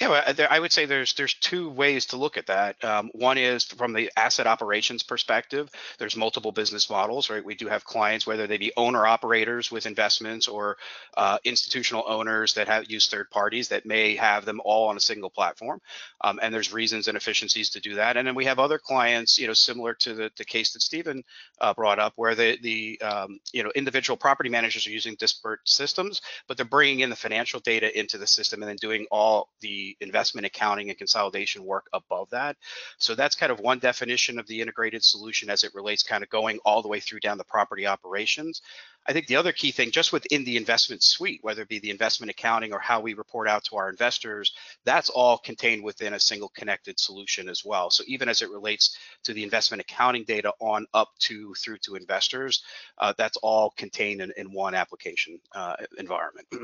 Yeah, 0.00 0.32
there, 0.32 0.52
I 0.52 0.58
would 0.58 0.72
say 0.72 0.84
there's 0.84 1.14
there's 1.14 1.32
two 1.34 1.70
ways 1.70 2.06
to 2.06 2.18
look 2.18 2.36
at 2.36 2.48
that. 2.48 2.84
Um, 2.84 3.10
one 3.14 3.38
is 3.38 3.64
from 3.64 3.94
the 3.94 4.10
asset 4.14 4.46
operations 4.46 5.02
perspective. 5.02 5.70
There's 5.98 6.16
multiple 6.16 6.52
business 6.52 6.90
models, 6.90 7.30
right? 7.30 7.42
We 7.42 7.54
do 7.54 7.66
have 7.68 7.84
clients, 7.86 8.26
whether 8.26 8.46
they 8.46 8.58
be 8.58 8.72
owner 8.76 9.06
operators 9.06 9.70
with 9.70 9.86
investments 9.86 10.48
or 10.48 10.76
uh, 11.16 11.38
institutional 11.44 12.04
owners 12.06 12.54
that 12.54 12.68
have 12.68 12.90
used 12.90 13.10
third 13.10 13.30
parties 13.30 13.68
that 13.68 13.86
may 13.86 14.16
have 14.16 14.44
them 14.44 14.60
all 14.66 14.88
on 14.88 14.98
a 14.98 15.00
single 15.00 15.30
platform. 15.30 15.80
Um, 16.20 16.40
and 16.42 16.52
there's 16.52 16.74
reasons 16.74 17.08
and 17.08 17.16
efficiencies 17.16 17.70
to 17.70 17.80
do 17.80 17.94
that. 17.94 18.18
And 18.18 18.28
then 18.28 18.34
we 18.34 18.44
have 18.44 18.58
other 18.58 18.78
clients, 18.78 19.38
you 19.38 19.46
know, 19.46 19.54
similar 19.54 19.94
to 19.94 20.12
the, 20.12 20.30
the 20.36 20.44
case 20.44 20.74
that 20.74 20.82
Stephen 20.82 21.24
uh, 21.62 21.72
brought 21.72 21.98
up, 21.98 22.12
where 22.16 22.34
the 22.34 22.58
the 22.62 23.00
um, 23.00 23.38
you 23.54 23.62
know 23.62 23.72
individual 23.74 24.18
property 24.18 24.50
managers 24.50 24.86
are 24.86 24.90
using 24.90 25.14
disparate 25.18 25.60
systems, 25.64 26.20
but 26.48 26.58
they're 26.58 26.66
bringing 26.66 27.00
in 27.00 27.08
the 27.08 27.16
financial 27.16 27.60
data 27.60 27.98
into 27.98 28.18
the 28.18 28.26
system 28.26 28.62
and 28.62 28.68
then 28.68 28.76
doing 28.76 29.06
all 29.10 29.48
the 29.62 29.85
investment 30.00 30.46
accounting 30.46 30.88
and 30.88 30.98
consolidation 30.98 31.64
work 31.64 31.86
above 31.92 32.30
that. 32.30 32.56
So 32.98 33.14
that's 33.14 33.36
kind 33.36 33.52
of 33.52 33.60
one 33.60 33.78
definition 33.78 34.38
of 34.38 34.46
the 34.46 34.60
integrated 34.60 35.04
solution 35.04 35.50
as 35.50 35.64
it 35.64 35.74
relates 35.74 36.02
kind 36.02 36.22
of 36.22 36.30
going 36.30 36.58
all 36.64 36.82
the 36.82 36.88
way 36.88 37.00
through 37.00 37.20
down 37.20 37.38
the 37.38 37.44
property 37.44 37.86
operations. 37.86 38.62
I 39.08 39.12
think 39.12 39.26
the 39.26 39.36
other 39.36 39.52
key 39.52 39.70
thing 39.70 39.92
just 39.92 40.12
within 40.12 40.44
the 40.44 40.56
investment 40.56 41.02
suite, 41.02 41.38
whether 41.42 41.62
it 41.62 41.68
be 41.68 41.78
the 41.78 41.90
investment 41.90 42.30
accounting 42.30 42.72
or 42.72 42.80
how 42.80 43.00
we 43.00 43.14
report 43.14 43.48
out 43.48 43.64
to 43.64 43.76
our 43.76 43.88
investors, 43.88 44.52
that's 44.84 45.10
all 45.10 45.38
contained 45.38 45.84
within 45.84 46.14
a 46.14 46.20
single 46.20 46.48
connected 46.48 46.98
solution 46.98 47.48
as 47.48 47.64
well. 47.64 47.90
So 47.90 48.02
even 48.08 48.28
as 48.28 48.42
it 48.42 48.50
relates 48.50 48.98
to 49.24 49.32
the 49.32 49.44
investment 49.44 49.80
accounting 49.80 50.24
data 50.24 50.52
on 50.60 50.86
up 50.92 51.10
to 51.20 51.54
through 51.54 51.78
to 51.78 51.94
investors, 51.94 52.64
uh, 52.98 53.14
that's 53.16 53.36
all 53.38 53.70
contained 53.76 54.20
in, 54.20 54.32
in 54.36 54.52
one 54.52 54.74
application 54.74 55.38
uh, 55.54 55.76
environment. 55.98 56.48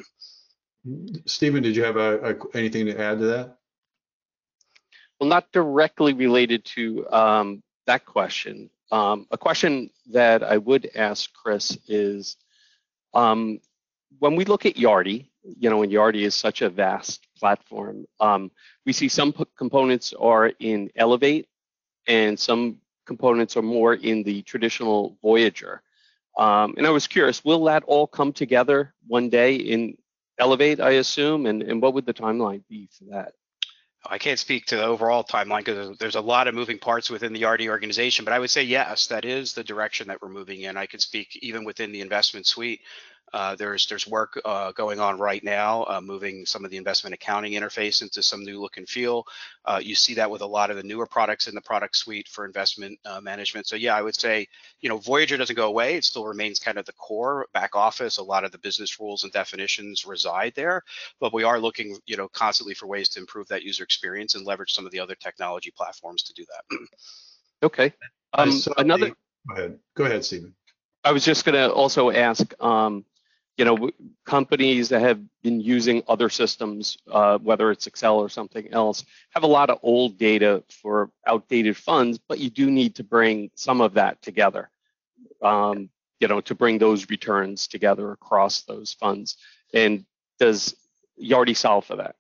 Stephen, 1.27 1.62
did 1.62 1.77
you 1.77 1.85
have 1.85 1.97
a, 1.97 2.33
a, 2.33 2.57
anything 2.57 2.87
to 2.87 2.99
add 2.99 3.18
to 3.18 3.27
that? 3.27 3.57
Well, 5.21 5.29
not 5.29 5.53
directly 5.53 6.12
related 6.14 6.64
to 6.77 7.09
um, 7.11 7.62
that 7.87 8.05
question. 8.05 8.71
Um, 8.90 9.27
a 9.31 9.38
question 9.38 9.90
that 10.11 10.42
I 10.42 10.59
would 10.59 10.90
ask 10.95 11.33
Chris 11.33 11.79
is, 11.87 12.37
um, 13.14 13.61
when 14.18 14.37
we 14.37 14.45
look 14.45 14.66
at 14.66 14.75
Yardi, 14.75 15.29
you 15.45 15.71
know, 15.71 15.83
and 15.83 15.92
Yardi 15.92 16.23
is 16.23 16.35
such 16.35 16.62
a 16.62 16.68
vast 16.68 17.27
platform, 17.38 18.05
um, 18.21 18.51
we 18.85 18.92
see 18.92 19.09
some 19.09 19.33
components 19.57 20.12
are 20.18 20.53
in 20.59 20.90
Elevate 20.97 21.49
and 22.07 22.38
some 22.38 22.79
components 23.07 23.57
are 23.57 23.62
more 23.62 23.95
in 23.95 24.23
the 24.23 24.42
traditional 24.42 25.16
Voyager. 25.23 25.83
Um, 26.38 26.75
and 26.77 26.87
I 26.87 26.90
was 26.90 27.07
curious, 27.07 27.45
will 27.45 27.64
that 27.64 27.85
all 27.85 28.07
come 28.07 28.33
together 28.33 28.95
one 29.07 29.29
day 29.29 29.55
in 29.55 29.97
Elevate, 30.43 30.81
I 30.81 30.95
assume? 30.95 31.47
And, 31.47 31.63
and 31.63 31.81
what 31.81 31.95
would 31.95 32.05
the 32.05 32.13
timeline 32.13 32.63
be 32.69 32.89
for 32.99 33.05
that? 33.13 33.35
I 34.05 34.19
can't 34.19 34.41
speak 34.41 34.67
to 34.67 34.77
the 34.77 34.83
overall 34.83 35.23
timeline 35.23 35.61
because 35.61 35.97
there's 35.99 36.17
a 36.17 36.21
lot 36.21 36.49
of 36.49 36.55
moving 36.57 36.81
parts 36.81 37.09
within 37.09 37.33
the 37.33 37.43
Yardi 37.43 37.69
organization, 37.69 38.25
but 38.25 38.35
I 38.35 38.41
would 38.41 38.51
say 38.51 38.65
yes, 38.65 39.07
that 39.07 39.25
is 39.25 39.55
the 39.55 39.63
direction 39.63 40.09
that 40.09 40.21
we're 40.21 40.31
moving 40.31 40.63
in. 40.63 40.77
I 40.77 40.87
could 40.87 41.01
speak 41.01 41.39
even 41.43 41.63
within 41.63 41.93
the 41.93 42.01
investment 42.01 42.49
suite. 42.49 42.81
Uh, 43.33 43.55
there's 43.55 43.87
there's 43.87 44.07
work 44.07 44.40
uh, 44.45 44.73
going 44.73 45.01
on 45.01 45.18
right 45.18 45.42
now, 45.42 45.85
uh, 45.88 46.01
moving 46.01 46.45
some 46.45 46.64
of 46.64 46.71
the 46.71 46.77
investment 46.77 47.14
accounting 47.14 47.53
interface 47.53 48.03
into 48.03 48.23
some 48.23 48.45
new 48.45 48.61
look 48.61 48.77
and 48.77 48.88
feel. 48.88 49.25
Uh, 49.64 49.81
you 49.83 49.95
see 49.95 50.14
that 50.14 50.31
with 50.31 50.42
a 50.42 50.47
lot 50.47 50.71
of 50.71 50.77
the 50.77 50.83
newer 50.83 51.07
products 51.07 51.49
in 51.49 51.55
the 51.55 51.61
product 51.61 51.97
suite 51.97 52.29
for 52.29 52.45
investment 52.45 52.99
uh, 53.05 53.21
management. 53.21 53.66
So 53.66 53.77
yeah, 53.77 53.97
I 53.97 54.03
would 54.03 54.14
say 54.14 54.47
you 54.81 54.88
know 54.88 54.99
Voyager 54.99 55.37
doesn't 55.37 55.57
go 55.57 55.68
away; 55.68 55.97
it 55.97 56.05
still 56.05 56.27
remains 56.27 56.59
kind 56.59 56.79
of 56.79 56.85
the 56.85 56.92
core 56.92 57.47
back 57.55 57.75
office. 57.75 58.18
A 58.18 58.23
lot 58.23 58.45
of 58.45 58.53
the 58.53 58.59
business 58.59 59.01
rules 59.01 59.25
and 59.25 59.33
definitions 59.33 60.05
reside 60.07 60.53
there, 60.55 60.83
but 61.18 61.33
we 61.33 61.45
are 61.45 61.59
looking 61.59 61.97
you 62.07 62.16
know 62.16 62.29
constantly 62.29 62.75
for 62.75 62.87
ways 62.87 63.09
to 63.11 63.21
improve 63.21 63.49
that 63.49 63.62
user 63.62 63.85
experience 63.85 64.35
and 64.35 64.45
leverage 64.45 64.73
some 64.73 64.85
of 64.85 64.92
the 64.92 65.01
other 65.01 65.14
technology 65.14 65.73
platforms 65.75 66.23
to 66.25 66.35
do 66.35 66.45
that. 66.45 66.79
okay. 67.62 67.92
Um, 68.35 68.62
another. 68.77 69.09
Go 69.49 69.55
ahead. 69.57 69.79
Go 69.97 70.05
ahead, 70.05 70.25
Stephen. 70.25 70.55
I 71.05 71.12
was 71.12 71.25
just 71.25 71.45
going 71.45 71.55
to 71.55 71.73
also 71.73 72.11
ask. 72.11 72.55
Um, 72.62 73.05
you 73.57 73.65
know, 73.65 73.91
companies 74.25 74.88
that 74.88 75.03
have 75.03 75.21
been 75.43 75.61
using 75.61 76.03
other 76.09 76.29
systems, 76.31 76.97
uh, 77.11 77.38
whether 77.38 77.71
it's 77.71 77.87
Excel 77.87 78.19
or 78.19 78.29
something 78.29 78.73
else, 78.73 79.05
have 79.31 79.43
a 79.43 79.49
lot 79.49 79.71
of 79.71 79.79
old 79.83 80.17
data 80.17 80.62
for 80.71 81.11
outdated 81.27 81.77
funds, 81.77 82.19
but 82.19 82.38
you 82.38 82.49
do 82.49 82.71
need 82.71 82.95
to 82.97 83.05
bring 83.05 83.51
some 83.55 83.81
of 83.81 83.95
that 83.95 84.23
together, 84.23 84.71
um, 85.43 85.91
you 86.19 86.29
know, 86.29 86.41
to 86.41 86.55
bring 86.55 86.79
those 86.79 87.11
returns 87.11 87.69
together 87.69 88.12
across 88.12 88.62
those 88.62 88.95
funds. 88.95 89.37
And 89.75 90.07
does 90.38 90.75
Yardi 91.23 91.57
solve 91.57 91.85
for 91.85 91.97
that? 91.97 92.17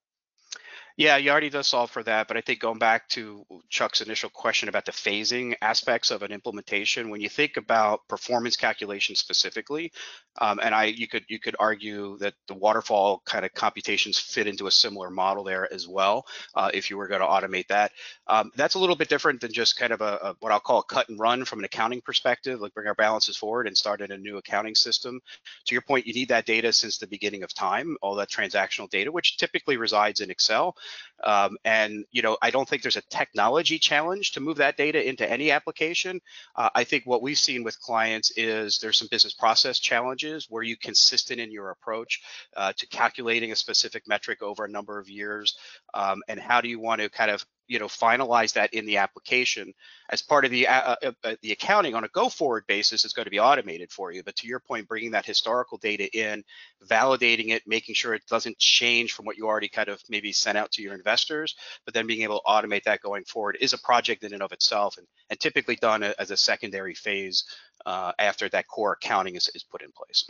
Yeah, 0.96 1.18
Yardi 1.18 1.50
does 1.50 1.66
solve 1.66 1.90
for 1.90 2.02
that, 2.02 2.28
but 2.28 2.36
I 2.36 2.42
think 2.42 2.60
going 2.60 2.78
back 2.78 3.08
to 3.10 3.46
Chuck's 3.70 4.02
initial 4.02 4.28
question 4.28 4.68
about 4.68 4.84
the 4.84 4.92
phasing 4.92 5.54
aspects 5.62 6.10
of 6.10 6.22
an 6.22 6.32
implementation, 6.32 7.08
when 7.08 7.22
you 7.22 7.30
think 7.30 7.56
about 7.56 8.06
performance 8.08 8.56
calculation 8.56 9.14
specifically, 9.16 9.92
um, 10.38 10.60
and 10.62 10.74
I 10.74 10.84
you 10.84 11.08
could 11.08 11.24
you 11.28 11.38
could 11.38 11.56
argue 11.58 12.18
that 12.18 12.34
the 12.46 12.54
waterfall 12.54 13.22
kind 13.24 13.44
of 13.44 13.52
computations 13.54 14.18
fit 14.18 14.46
into 14.46 14.66
a 14.66 14.70
similar 14.70 15.10
model 15.10 15.44
there 15.44 15.72
as 15.72 15.88
well, 15.88 16.26
uh, 16.54 16.70
if 16.74 16.90
you 16.90 16.98
were 16.98 17.08
going 17.08 17.20
to 17.20 17.26
automate 17.26 17.68
that. 17.68 17.92
Um, 18.26 18.50
that's 18.56 18.74
a 18.74 18.78
little 18.78 18.96
bit 18.96 19.08
different 19.08 19.40
than 19.40 19.52
just 19.52 19.78
kind 19.78 19.92
of 19.92 20.00
a, 20.02 20.18
a, 20.22 20.36
what 20.40 20.52
I'll 20.52 20.60
call 20.60 20.80
a 20.80 20.84
cut 20.84 21.08
and 21.08 21.18
run 21.18 21.44
from 21.44 21.58
an 21.60 21.64
accounting 21.64 22.02
perspective, 22.02 22.60
like 22.60 22.74
bring 22.74 22.86
our 22.86 22.94
balances 22.94 23.36
forward 23.36 23.66
and 23.66 23.76
start 23.76 24.02
in 24.02 24.12
a 24.12 24.18
new 24.18 24.36
accounting 24.36 24.74
system. 24.74 25.20
To 25.66 25.74
your 25.74 25.82
point, 25.82 26.06
you 26.06 26.12
need 26.12 26.28
that 26.28 26.46
data 26.46 26.72
since 26.72 26.98
the 26.98 27.06
beginning 27.06 27.42
of 27.42 27.54
time, 27.54 27.96
all 28.02 28.14
that 28.16 28.30
transactional 28.30 28.90
data, 28.90 29.10
which 29.10 29.38
typically 29.38 29.76
resides 29.78 30.20
in 30.20 30.30
Excel. 30.30 30.76
Um, 31.24 31.56
and 31.64 32.04
you 32.10 32.22
know, 32.22 32.36
I 32.42 32.50
don't 32.50 32.68
think 32.68 32.82
there's 32.82 32.96
a 32.96 33.08
technology 33.10 33.78
challenge 33.78 34.32
to 34.32 34.40
move 34.40 34.56
that 34.56 34.76
data 34.76 35.06
into 35.06 35.30
any 35.30 35.50
application. 35.50 36.20
Uh, 36.56 36.70
I 36.74 36.84
think 36.84 37.04
what 37.04 37.22
we've 37.22 37.38
seen 37.38 37.62
with 37.62 37.80
clients 37.80 38.32
is 38.36 38.78
there's 38.78 38.98
some 38.98 39.08
business 39.10 39.34
process 39.34 39.78
challenges. 39.78 40.50
Were 40.50 40.62
you 40.62 40.76
consistent 40.76 41.40
in 41.40 41.50
your 41.50 41.70
approach 41.70 42.22
uh, 42.56 42.72
to 42.76 42.86
calculating 42.86 43.52
a 43.52 43.56
specific 43.56 44.06
metric 44.06 44.42
over 44.42 44.64
a 44.64 44.70
number 44.70 44.98
of 44.98 45.08
years? 45.08 45.56
Um, 45.94 46.22
and 46.28 46.40
how 46.40 46.60
do 46.60 46.68
you 46.68 46.80
want 46.80 47.00
to 47.00 47.08
kind 47.08 47.30
of 47.30 47.44
you 47.68 47.78
know 47.78 47.86
finalize 47.86 48.52
that 48.54 48.74
in 48.74 48.86
the 48.86 48.98
application 48.98 49.72
as 50.10 50.22
part 50.22 50.44
of 50.44 50.50
the 50.50 50.66
uh, 50.66 50.96
uh, 51.02 51.12
uh, 51.24 51.34
the 51.42 51.52
accounting 51.52 51.94
on 51.94 52.04
a 52.04 52.08
go 52.08 52.28
forward 52.28 52.64
basis 52.66 53.04
is 53.04 53.12
going 53.12 53.24
to 53.24 53.30
be 53.30 53.40
automated 53.40 53.90
for 53.90 54.12
you. 54.12 54.22
But 54.22 54.36
to 54.36 54.46
your 54.46 54.60
point 54.60 54.88
bringing 54.88 55.12
that 55.12 55.26
historical 55.26 55.78
data 55.78 56.08
in 56.16 56.44
validating 56.86 57.50
it 57.50 57.62
making 57.66 57.94
sure 57.94 58.14
it 58.14 58.26
doesn't 58.28 58.58
change 58.58 59.12
from 59.12 59.24
what 59.24 59.36
you 59.36 59.46
already 59.46 59.68
kind 59.68 59.88
of 59.88 60.02
maybe 60.08 60.32
sent 60.32 60.58
out 60.58 60.70
to 60.72 60.82
your 60.82 60.94
investors 60.94 61.54
but 61.84 61.94
then 61.94 62.06
being 62.06 62.22
able 62.22 62.40
to 62.40 62.50
automate 62.50 62.84
that 62.84 63.00
going 63.00 63.24
forward 63.24 63.56
is 63.60 63.72
a 63.72 63.78
project 63.78 64.24
in 64.24 64.32
and 64.32 64.42
of 64.42 64.52
itself 64.52 64.98
and, 64.98 65.06
and 65.30 65.38
typically 65.40 65.76
done 65.76 66.02
as 66.02 66.30
a 66.30 66.36
secondary 66.36 66.94
phase 66.94 67.44
uh, 67.86 68.12
after 68.18 68.48
that 68.48 68.66
core 68.68 68.92
accounting 68.92 69.36
is, 69.36 69.50
is 69.54 69.64
put 69.64 69.82
in 69.82 69.90
place. 69.92 70.26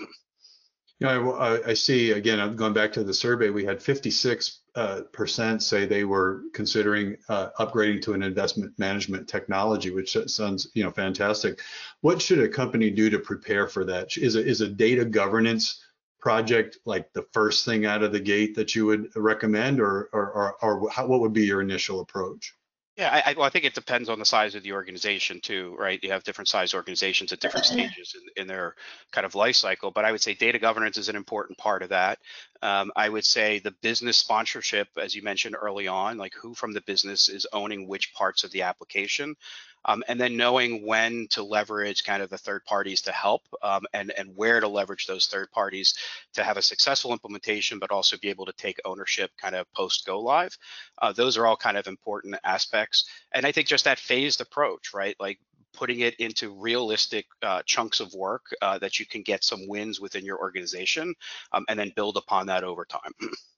Yeah, 0.98 1.18
I, 1.18 1.70
I 1.70 1.74
see, 1.74 2.12
again, 2.12 2.38
I'm 2.38 2.54
going 2.54 2.72
back 2.72 2.92
to 2.92 3.04
the 3.04 3.14
survey, 3.14 3.50
we 3.50 3.64
had 3.64 3.82
56 3.82 4.60
uh, 4.74 5.02
percent 5.12 5.62
say 5.62 5.84
they 5.84 6.04
were 6.04 6.42
considering 6.54 7.16
uh, 7.28 7.48
upgrading 7.58 8.02
to 8.02 8.14
an 8.14 8.22
investment 8.22 8.78
management 8.78 9.28
technology, 9.28 9.90
which 9.90 10.16
sounds, 10.26 10.68
you 10.74 10.82
know, 10.82 10.90
fantastic. 10.90 11.60
What 12.00 12.22
should 12.22 12.38
a 12.38 12.48
company 12.48 12.90
do 12.90 13.10
to 13.10 13.18
prepare 13.18 13.68
for 13.68 13.84
that? 13.84 14.16
Is 14.16 14.36
a, 14.36 14.44
is 14.44 14.60
a 14.60 14.68
data 14.68 15.04
governance 15.04 15.82
project 16.20 16.78
like 16.86 17.12
the 17.12 17.26
first 17.32 17.64
thing 17.64 17.84
out 17.84 18.02
of 18.02 18.12
the 18.12 18.20
gate 18.20 18.54
that 18.54 18.74
you 18.74 18.86
would 18.86 19.10
recommend, 19.16 19.80
or 19.80 20.08
or 20.12 20.32
or, 20.32 20.56
or 20.62 20.90
how, 20.90 21.06
what 21.06 21.20
would 21.20 21.32
be 21.32 21.44
your 21.44 21.60
initial 21.60 22.00
approach? 22.00 22.54
Yeah, 22.98 23.22
I, 23.24 23.32
well, 23.32 23.46
I 23.46 23.48
think 23.48 23.64
it 23.64 23.72
depends 23.72 24.10
on 24.10 24.18
the 24.18 24.26
size 24.26 24.54
of 24.54 24.62
the 24.62 24.72
organization 24.72 25.40
too, 25.40 25.74
right? 25.78 25.98
You 26.02 26.12
have 26.12 26.24
different 26.24 26.48
size 26.48 26.74
organizations 26.74 27.32
at 27.32 27.40
different 27.40 27.64
stages 27.64 28.14
in, 28.14 28.42
in 28.42 28.46
their 28.46 28.74
kind 29.12 29.24
of 29.24 29.34
life 29.34 29.56
cycle, 29.56 29.90
but 29.90 30.04
I 30.04 30.12
would 30.12 30.20
say 30.20 30.34
data 30.34 30.58
governance 30.58 30.98
is 30.98 31.08
an 31.08 31.16
important 31.16 31.56
part 31.56 31.82
of 31.82 31.88
that. 31.88 32.18
Um, 32.60 32.92
I 32.94 33.08
would 33.08 33.24
say 33.24 33.60
the 33.60 33.70
business 33.80 34.18
sponsorship, 34.18 34.88
as 35.00 35.14
you 35.14 35.22
mentioned 35.22 35.56
early 35.58 35.88
on, 35.88 36.18
like 36.18 36.34
who 36.34 36.52
from 36.52 36.72
the 36.72 36.82
business 36.82 37.30
is 37.30 37.46
owning 37.54 37.88
which 37.88 38.12
parts 38.12 38.44
of 38.44 38.50
the 38.50 38.62
application 38.62 39.36
um, 39.84 40.02
and 40.08 40.20
then 40.20 40.36
knowing 40.36 40.86
when 40.86 41.26
to 41.28 41.42
leverage 41.42 42.04
kind 42.04 42.22
of 42.22 42.30
the 42.30 42.38
third 42.38 42.64
parties 42.64 43.02
to 43.02 43.12
help 43.12 43.42
um, 43.62 43.84
and, 43.92 44.12
and 44.16 44.36
where 44.36 44.60
to 44.60 44.68
leverage 44.68 45.06
those 45.06 45.26
third 45.26 45.50
parties 45.50 45.94
to 46.34 46.44
have 46.44 46.56
a 46.56 46.62
successful 46.62 47.12
implementation, 47.12 47.78
but 47.78 47.90
also 47.90 48.16
be 48.18 48.28
able 48.28 48.46
to 48.46 48.52
take 48.52 48.80
ownership 48.84 49.30
kind 49.40 49.54
of 49.54 49.72
post 49.72 50.06
go 50.06 50.20
live. 50.20 50.56
Uh, 51.00 51.12
those 51.12 51.36
are 51.36 51.46
all 51.46 51.56
kind 51.56 51.76
of 51.76 51.86
important 51.86 52.34
aspects. 52.44 53.04
And 53.32 53.46
I 53.46 53.52
think 53.52 53.66
just 53.66 53.84
that 53.84 53.98
phased 53.98 54.40
approach, 54.40 54.94
right? 54.94 55.16
Like 55.18 55.38
putting 55.72 56.00
it 56.00 56.14
into 56.16 56.50
realistic 56.50 57.26
uh, 57.42 57.62
chunks 57.64 58.00
of 58.00 58.12
work 58.14 58.54
uh, 58.60 58.78
that 58.78 58.98
you 58.98 59.06
can 59.06 59.22
get 59.22 59.42
some 59.42 59.66
wins 59.68 60.00
within 60.00 60.24
your 60.24 60.38
organization 60.38 61.14
um, 61.52 61.64
and 61.68 61.78
then 61.78 61.92
build 61.96 62.16
upon 62.16 62.46
that 62.46 62.64
over 62.64 62.84
time. 62.84 63.12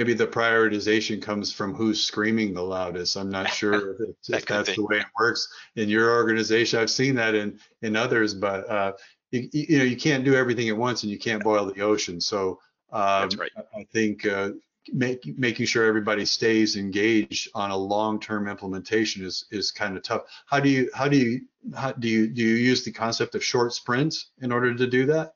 maybe 0.00 0.14
the 0.14 0.26
prioritization 0.26 1.20
comes 1.20 1.52
from 1.52 1.74
who's 1.74 2.02
screaming 2.02 2.54
the 2.54 2.62
loudest. 2.62 3.18
I'm 3.18 3.28
not 3.28 3.50
sure 3.60 3.92
if, 3.92 3.98
that 3.98 4.36
if 4.38 4.46
that's 4.46 4.74
the 4.74 4.82
way 4.82 4.96
it 4.96 5.06
works 5.18 5.46
in 5.76 5.90
your 5.90 6.12
organization. 6.12 6.80
I've 6.80 6.88
seen 6.88 7.14
that 7.16 7.34
in 7.34 7.60
in 7.82 7.96
others, 7.96 8.32
but 8.32 8.66
uh, 8.70 8.92
you, 9.30 9.50
you, 9.52 9.78
know 9.78 9.84
you 9.84 9.98
can't 9.98 10.24
do 10.24 10.34
everything 10.34 10.70
at 10.70 10.76
once, 10.76 11.02
and 11.02 11.12
you 11.12 11.18
can't 11.18 11.42
boil 11.42 11.66
the 11.66 11.82
ocean. 11.82 12.18
So 12.18 12.60
um, 12.92 13.28
right. 13.38 13.50
I 13.76 13.84
think 13.92 14.24
uh, 14.24 14.52
make, 14.90 15.38
making 15.38 15.66
sure 15.66 15.84
everybody 15.84 16.24
stays 16.24 16.76
engaged 16.76 17.50
on 17.54 17.70
a 17.70 17.76
long-term 17.76 18.48
implementation 18.48 19.22
is 19.22 19.44
is 19.50 19.70
kind 19.70 19.98
of 19.98 20.02
tough. 20.02 20.22
How 20.46 20.60
do 20.60 20.70
you 20.70 20.90
how 20.94 21.08
do 21.08 21.18
you 21.18 21.42
how 21.76 21.92
do 21.92 22.08
you 22.08 22.26
do 22.26 22.40
you 22.40 22.54
use 22.54 22.84
the 22.84 22.92
concept 22.92 23.34
of 23.34 23.44
short 23.44 23.74
sprints 23.74 24.30
in 24.40 24.50
order 24.50 24.74
to 24.74 24.86
do 24.86 25.04
that? 25.06 25.34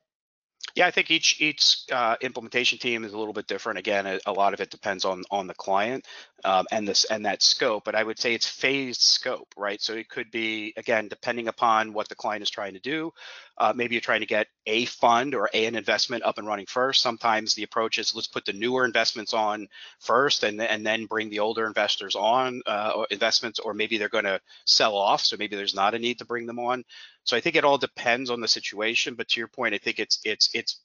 Yeah, 0.74 0.88
I 0.88 0.90
think 0.90 1.10
each 1.12 1.40
each 1.40 1.84
uh, 1.92 2.16
implementation 2.20 2.78
team 2.78 3.04
is 3.04 3.12
a 3.12 3.18
little 3.18 3.32
bit 3.32 3.46
different. 3.46 3.78
Again, 3.78 4.06
a, 4.06 4.18
a, 4.26 4.32
lot 4.32 4.54
of 4.54 4.60
it 4.60 4.70
depends 4.70 5.04
on 5.04 5.22
on 5.30 5.46
the 5.46 5.54
client 5.54 6.04
um, 6.44 6.66
and 6.72 6.86
this 6.88 7.04
and 7.04 7.26
that 7.26 7.42
scope. 7.42 7.84
But 7.84 7.94
I 7.94 8.02
would 8.02 8.18
say 8.18 8.34
it's 8.34 8.48
phased 8.48 9.00
scope, 9.00 9.54
right? 9.56 9.80
So 9.80 9.92
it 9.94 10.08
could 10.08 10.32
be 10.32 10.74
again 10.76 11.06
depending 11.06 11.46
upon 11.46 11.92
what 11.92 12.08
the 12.08 12.16
client 12.16 12.42
is 12.42 12.50
trying 12.50 12.74
to 12.74 12.80
do. 12.80 13.12
Uh, 13.56 13.72
maybe 13.74 13.94
you're 13.94 14.00
trying 14.00 14.20
to 14.20 14.26
get 14.26 14.48
a 14.66 14.84
fund 14.86 15.34
or 15.34 15.48
a, 15.54 15.66
an 15.66 15.74
investment 15.74 16.24
up 16.24 16.38
and 16.38 16.46
running 16.46 16.66
first. 16.66 17.02
Sometimes 17.02 17.54
the 17.54 17.62
approach 17.62 17.98
is 17.98 18.14
let's 18.14 18.26
put 18.26 18.44
the 18.44 18.52
newer 18.52 18.84
investments 18.84 19.32
on 19.34 19.68
first, 20.00 20.42
and 20.42 20.60
and 20.60 20.84
then 20.84 21.06
bring 21.06 21.30
the 21.30 21.40
older 21.40 21.66
investors 21.66 22.16
on 22.16 22.62
uh, 22.66 22.92
or 22.96 23.06
investments, 23.10 23.58
or 23.58 23.74
maybe 23.74 23.98
they're 23.98 24.08
going 24.08 24.24
to 24.24 24.40
sell 24.66 24.96
off, 24.96 25.20
so 25.22 25.36
maybe 25.38 25.56
there's 25.56 25.74
not 25.74 25.94
a 25.94 25.98
need 25.98 26.18
to 26.18 26.24
bring 26.24 26.46
them 26.46 26.58
on. 26.58 26.84
So 27.24 27.36
I 27.36 27.40
think 27.40 27.56
it 27.56 27.64
all 27.64 27.78
depends 27.78 28.30
on 28.30 28.40
the 28.40 28.48
situation. 28.48 29.14
But 29.14 29.28
to 29.28 29.40
your 29.40 29.48
point, 29.48 29.74
I 29.74 29.78
think 29.78 29.98
it's 29.98 30.20
it's 30.24 30.50
it's 30.54 30.80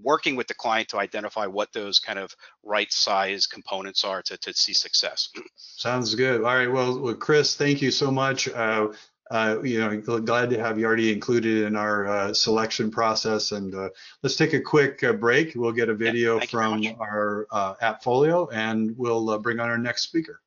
working 0.00 0.36
with 0.36 0.46
the 0.46 0.54
client 0.54 0.88
to 0.88 0.98
identify 0.98 1.46
what 1.46 1.72
those 1.72 1.98
kind 1.98 2.18
of 2.18 2.34
right 2.62 2.90
size 2.92 3.46
components 3.46 4.04
are 4.04 4.22
to, 4.22 4.36
to 4.38 4.54
see 4.54 4.72
success. 4.72 5.28
Sounds 5.56 6.14
good. 6.14 6.40
All 6.40 6.56
right. 6.56 6.70
Well, 6.70 6.98
well 6.98 7.14
Chris, 7.14 7.56
thank 7.56 7.82
you 7.82 7.90
so 7.90 8.10
much. 8.10 8.48
Uh, 8.48 8.88
uh, 9.32 9.62
you 9.62 9.80
know, 9.80 10.20
glad 10.20 10.50
to 10.50 10.60
have 10.60 10.78
you 10.78 10.84
already 10.84 11.10
included 11.10 11.64
in 11.64 11.74
our 11.74 12.06
uh, 12.06 12.34
selection 12.34 12.90
process. 12.90 13.52
And 13.52 13.74
uh, 13.74 13.88
let's 14.22 14.36
take 14.36 14.52
a 14.52 14.60
quick 14.60 15.02
uh, 15.02 15.14
break. 15.14 15.54
We'll 15.56 15.72
get 15.72 15.88
a 15.88 15.94
video 15.94 16.38
yeah, 16.38 16.46
from 16.46 16.84
our 17.00 17.46
uh, 17.50 17.74
AppFolio 17.76 18.48
and 18.52 18.94
we'll 18.98 19.30
uh, 19.30 19.38
bring 19.38 19.58
on 19.58 19.70
our 19.70 19.78
next 19.78 20.02
speaker. 20.02 20.42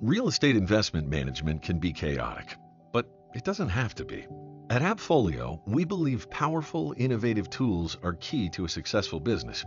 Real 0.00 0.28
estate 0.28 0.56
investment 0.56 1.06
management 1.06 1.62
can 1.62 1.78
be 1.78 1.92
chaotic. 1.92 2.56
But 2.94 3.06
it 3.34 3.44
doesn't 3.44 3.68
have 3.68 3.94
to 3.96 4.04
be. 4.06 4.26
At 4.70 4.80
AppFolio, 4.80 5.60
we 5.66 5.84
believe 5.84 6.30
powerful, 6.30 6.94
innovative 6.96 7.50
tools 7.50 7.98
are 8.02 8.14
key 8.14 8.48
to 8.50 8.64
a 8.64 8.68
successful 8.70 9.20
business. 9.20 9.66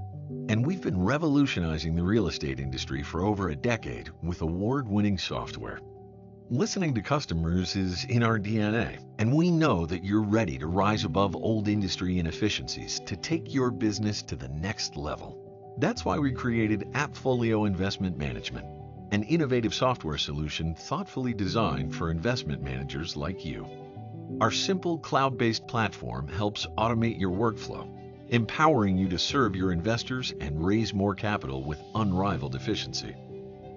And 0.50 0.66
we've 0.66 0.82
been 0.82 1.00
revolutionizing 1.00 1.96
the 1.96 2.04
real 2.04 2.28
estate 2.28 2.60
industry 2.60 3.04
for 3.04 3.22
over 3.24 3.50
a 3.50 3.56
decade 3.56 4.10
with 4.24 4.42
award 4.42 4.88
winning 4.90 5.20
software. 5.20 5.80
Listening 6.52 6.96
to 6.96 7.02
customers 7.04 7.76
is 7.76 8.06
in 8.06 8.24
our 8.24 8.40
DNA, 8.40 8.98
and 9.20 9.32
we 9.32 9.52
know 9.52 9.86
that 9.86 10.04
you're 10.04 10.24
ready 10.24 10.58
to 10.58 10.66
rise 10.66 11.04
above 11.04 11.36
old 11.36 11.68
industry 11.68 12.18
inefficiencies 12.18 13.00
to 13.02 13.16
take 13.16 13.54
your 13.54 13.70
business 13.70 14.24
to 14.24 14.36
the 14.36 14.48
next 14.48 14.96
level. 14.96 15.76
That's 15.78 16.04
why 16.04 16.18
we 16.18 16.32
created 16.32 16.92
AppFolio 16.94 17.68
Investment 17.68 18.18
Management, 18.18 18.66
an 19.12 19.22
innovative 19.22 19.76
software 19.76 20.18
solution 20.18 20.74
thoughtfully 20.74 21.36
designed 21.36 21.94
for 21.94 22.10
investment 22.10 22.64
managers 22.64 23.16
like 23.16 23.46
you. 23.46 23.68
Our 24.42 24.50
simple 24.50 24.98
cloud 24.98 25.38
based 25.38 25.68
platform 25.68 26.28
helps 26.28 26.66
automate 26.80 27.20
your 27.20 27.32
workflow, 27.32 27.88
empowering 28.30 28.98
you 28.98 29.08
to 29.10 29.20
serve 29.20 29.56
your 29.56 29.72
investors 29.72 30.34
and 30.42 30.66
raise 30.66 30.96
more 30.96 31.14
capital 31.14 31.64
with 31.64 31.80
unrivaled 31.94 32.56
efficiency. 32.56 33.16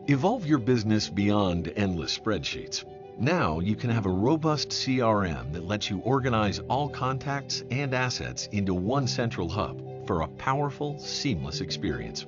Evolve 0.09 0.45
your 0.45 0.59
business 0.59 1.09
beyond 1.09 1.73
endless 1.77 2.19
spreadsheets. 2.19 2.85
Now 3.21 3.61
you 3.61 3.77
can 3.77 3.89
have 3.89 4.05
a 4.05 4.11
robust 4.11 4.71
CRM 4.71 5.53
that 5.53 5.65
lets 5.65 5.91
you 5.91 6.01
organize 6.01 6.59
all 6.59 6.89
contacts 6.89 7.63
and 7.71 7.95
assets 7.95 8.49
into 8.51 8.75
one 8.75 9.07
central 9.07 9.49
hub 9.49 9.81
for 10.09 10.23
a 10.23 10.29
powerful, 10.29 10.99
seamless 10.99 11.61
experience. 11.61 12.27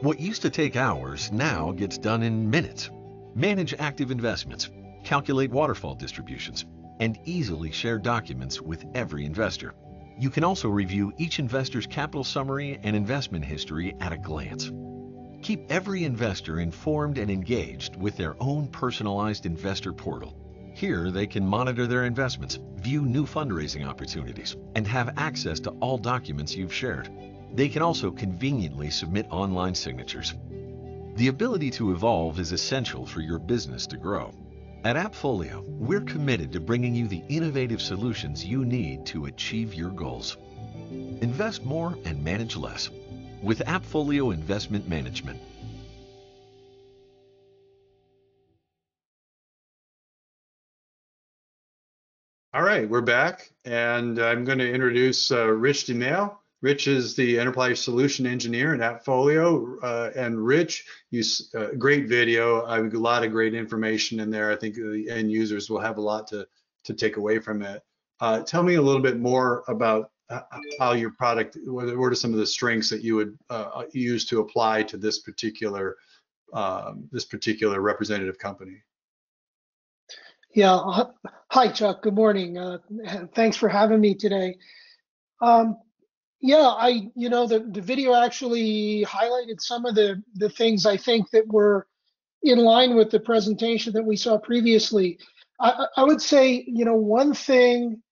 What 0.00 0.18
used 0.18 0.40
to 0.42 0.50
take 0.50 0.76
hours 0.76 1.30
now 1.30 1.72
gets 1.72 1.98
done 1.98 2.22
in 2.22 2.48
minutes. 2.48 2.90
Manage 3.34 3.74
active 3.78 4.10
investments, 4.10 4.70
calculate 5.04 5.50
waterfall 5.50 5.96
distributions, 5.96 6.64
and 7.00 7.18
easily 7.26 7.70
share 7.70 7.98
documents 7.98 8.62
with 8.62 8.82
every 8.94 9.26
investor. 9.26 9.74
You 10.18 10.30
can 10.30 10.42
also 10.42 10.70
review 10.70 11.12
each 11.18 11.38
investor's 11.38 11.86
capital 11.86 12.24
summary 12.24 12.80
and 12.82 12.96
investment 12.96 13.44
history 13.44 13.94
at 14.00 14.14
a 14.14 14.16
glance. 14.16 14.72
Keep 15.44 15.70
every 15.70 16.04
investor 16.04 16.60
informed 16.60 17.18
and 17.18 17.30
engaged 17.30 17.96
with 17.96 18.16
their 18.16 18.34
own 18.40 18.66
personalized 18.66 19.44
investor 19.44 19.92
portal. 19.92 20.34
Here, 20.74 21.10
they 21.10 21.26
can 21.26 21.46
monitor 21.46 21.86
their 21.86 22.06
investments, 22.06 22.58
view 22.76 23.02
new 23.02 23.26
fundraising 23.26 23.86
opportunities, 23.86 24.56
and 24.74 24.86
have 24.86 25.18
access 25.18 25.60
to 25.60 25.70
all 25.80 25.98
documents 25.98 26.56
you've 26.56 26.72
shared. 26.72 27.10
They 27.52 27.68
can 27.68 27.82
also 27.82 28.10
conveniently 28.10 28.88
submit 28.88 29.26
online 29.28 29.74
signatures. 29.74 30.32
The 31.16 31.28
ability 31.28 31.70
to 31.72 31.92
evolve 31.92 32.40
is 32.40 32.52
essential 32.52 33.04
for 33.04 33.20
your 33.20 33.38
business 33.38 33.86
to 33.88 33.98
grow. 33.98 34.32
At 34.82 34.96
AppFolio, 34.96 35.62
we're 35.68 36.00
committed 36.00 36.52
to 36.52 36.60
bringing 36.60 36.94
you 36.94 37.06
the 37.06 37.22
innovative 37.28 37.82
solutions 37.82 38.46
you 38.46 38.64
need 38.64 39.04
to 39.06 39.26
achieve 39.26 39.74
your 39.74 39.90
goals. 39.90 40.38
Invest 41.20 41.66
more 41.66 41.98
and 42.06 42.24
manage 42.24 42.56
less 42.56 42.88
with 43.44 43.60
AppFolio 43.60 44.32
Investment 44.32 44.88
Management. 44.88 45.40
All 52.54 52.62
right, 52.62 52.88
we're 52.88 53.00
back, 53.00 53.50
and 53.64 54.18
I'm 54.18 54.44
going 54.44 54.58
to 54.58 54.72
introduce 54.72 55.30
uh, 55.32 55.48
Rich 55.48 55.86
DeMail. 55.86 56.36
Rich 56.62 56.86
is 56.86 57.14
the 57.14 57.38
enterprise 57.38 57.80
solution 57.80 58.26
engineer 58.26 58.74
at 58.74 58.80
AppFolio, 58.80 59.76
uh, 59.82 60.10
and 60.16 60.42
Rich, 60.42 60.86
you 61.10 61.22
uh, 61.54 61.72
great 61.76 62.08
video. 62.08 62.64
I 62.64 62.76
have 62.76 62.94
a 62.94 62.98
lot 62.98 63.24
of 63.24 63.32
great 63.32 63.54
information 63.54 64.20
in 64.20 64.30
there. 64.30 64.50
I 64.50 64.56
think 64.56 64.76
the 64.76 65.08
end 65.10 65.30
users 65.30 65.68
will 65.68 65.80
have 65.80 65.98
a 65.98 66.00
lot 66.00 66.26
to 66.28 66.46
to 66.84 66.94
take 66.94 67.16
away 67.16 67.38
from 67.38 67.60
it. 67.60 67.82
Uh, 68.20 68.40
tell 68.40 68.62
me 68.62 68.76
a 68.76 68.82
little 68.82 69.02
bit 69.02 69.18
more 69.18 69.64
about 69.68 70.10
how 70.78 70.92
your 70.92 71.10
product, 71.10 71.58
what 71.64 71.88
are 71.88 72.14
some 72.14 72.32
of 72.32 72.38
the 72.38 72.46
strengths 72.46 72.90
that 72.90 73.02
you 73.02 73.16
would 73.16 73.38
uh, 73.50 73.82
use 73.92 74.24
to 74.26 74.40
apply 74.40 74.82
to 74.84 74.96
this 74.96 75.20
particular 75.20 75.96
um, 76.52 77.08
this 77.10 77.24
particular 77.24 77.80
representative 77.80 78.38
company? 78.38 78.82
Yeah. 80.54 80.78
Hi, 81.50 81.68
Chuck. 81.68 82.02
Good 82.02 82.14
morning. 82.14 82.56
Uh, 82.56 82.78
thanks 83.34 83.56
for 83.56 83.68
having 83.68 84.00
me 84.00 84.14
today. 84.14 84.56
Um, 85.42 85.76
yeah, 86.40 86.68
I, 86.78 87.08
you 87.16 87.28
know, 87.28 87.46
the, 87.46 87.60
the 87.60 87.80
video 87.80 88.14
actually 88.14 89.04
highlighted 89.04 89.60
some 89.60 89.84
of 89.84 89.94
the, 89.94 90.22
the 90.34 90.48
things 90.48 90.86
I 90.86 90.96
think 90.96 91.30
that 91.30 91.48
were 91.48 91.88
in 92.42 92.58
line 92.58 92.94
with 92.94 93.10
the 93.10 93.18
presentation 93.18 93.92
that 93.94 94.04
we 94.04 94.16
saw 94.16 94.38
previously. 94.38 95.18
I, 95.58 95.86
I 95.96 96.04
would 96.04 96.20
say, 96.20 96.64
you 96.66 96.84
know, 96.84 96.94
one 96.94 97.34
thing 97.34 98.02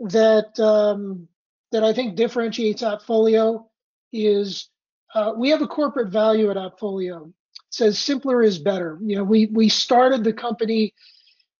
that 0.00 0.58
um, 0.60 1.28
that 1.72 1.84
I 1.84 1.92
think 1.92 2.16
differentiates 2.16 2.82
AppFolio 2.82 3.66
is 4.12 4.68
uh, 5.14 5.32
we 5.36 5.50
have 5.50 5.62
a 5.62 5.66
corporate 5.66 6.08
value 6.08 6.50
at 6.50 6.56
AppFolio. 6.56 7.28
It 7.28 7.34
says 7.70 7.98
simpler 7.98 8.42
is 8.42 8.58
better. 8.58 8.98
You 9.02 9.16
know, 9.16 9.24
we 9.24 9.46
we 9.46 9.68
started 9.68 10.24
the 10.24 10.32
company 10.32 10.94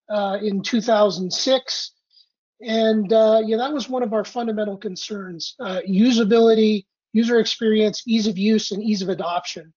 uh, 0.09 0.39
in 0.43 0.63
2006, 0.63 1.93
and 2.61 3.13
uh, 3.13 3.43
yeah, 3.45 3.57
that 3.57 3.73
was 3.73 3.89
one 3.89 4.03
of 4.03 4.13
our 4.13 4.25
fundamental 4.25 4.77
concerns: 4.77 5.55
uh, 5.61 5.81
usability, 5.89 6.87
user 7.13 7.39
experience, 7.39 8.03
ease 8.07 8.27
of 8.27 8.39
use, 8.39 8.73
and 8.73 8.83
ease 8.83 9.03
of 9.03 9.09
adoption. 9.09 9.73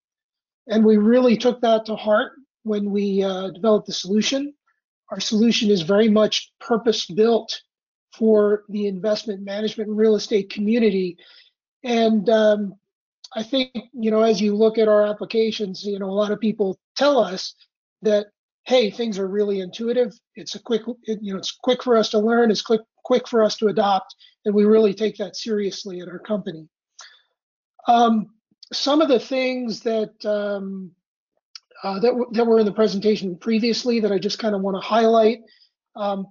And 0.67 0.85
we 0.85 0.97
really 0.97 1.37
took 1.37 1.59
that 1.61 1.85
to 1.85 1.95
heart 1.95 2.33
when 2.63 2.91
we 2.91 3.23
uh, 3.23 3.49
developed 3.49 3.87
the 3.87 3.93
solution. 3.93 4.53
Our 5.09 5.19
solution 5.19 5.69
is 5.69 5.81
very 5.81 6.07
much 6.07 6.53
purpose 6.59 7.05
built 7.05 7.61
for 8.13 8.63
the 8.69 8.87
investment 8.87 9.41
management 9.41 9.89
and 9.89 9.97
real 9.97 10.15
estate 10.15 10.49
community. 10.49 11.17
And 11.83 12.29
um, 12.29 12.75
I 13.35 13.43
think, 13.43 13.71
you 13.93 14.11
know, 14.11 14.21
as 14.21 14.41
you 14.41 14.55
look 14.55 14.77
at 14.77 14.87
our 14.87 15.05
applications, 15.05 15.83
you 15.83 15.99
know, 15.99 16.09
a 16.09 16.11
lot 16.11 16.31
of 16.31 16.39
people 16.39 16.79
tell 16.95 17.19
us 17.19 17.55
that, 18.01 18.27
hey, 18.65 18.91
things 18.91 19.17
are 19.17 19.27
really 19.27 19.61
intuitive. 19.61 20.13
It's 20.35 20.55
a 20.55 20.59
quick, 20.59 20.81
it, 21.03 21.19
you 21.21 21.33
know, 21.33 21.39
it's 21.39 21.51
quick 21.51 21.83
for 21.83 21.97
us 21.97 22.09
to 22.09 22.19
learn. 22.19 22.51
It's 22.51 22.61
quick, 22.61 22.81
quick 23.03 23.27
for 23.27 23.43
us 23.43 23.57
to 23.57 23.67
adopt, 23.67 24.15
and 24.45 24.53
we 24.53 24.65
really 24.65 24.93
take 24.93 25.17
that 25.17 25.35
seriously 25.35 26.01
at 26.01 26.09
our 26.09 26.19
company. 26.19 26.67
Um, 27.87 28.27
some 28.73 29.01
of 29.01 29.07
the 29.07 29.19
things 29.19 29.81
that 29.81 30.13
um, 30.25 30.91
uh, 31.83 31.99
that, 31.99 32.13
that 32.33 32.45
were 32.45 32.59
in 32.59 32.65
the 32.65 32.71
presentation 32.71 33.37
previously 33.37 33.99
that 33.99 34.11
I 34.11 34.19
just 34.19 34.39
kind 34.39 34.53
of 34.53 34.61
want 34.61 34.77
to 34.77 34.87
highlight. 34.87 35.39
Um, 35.95 36.27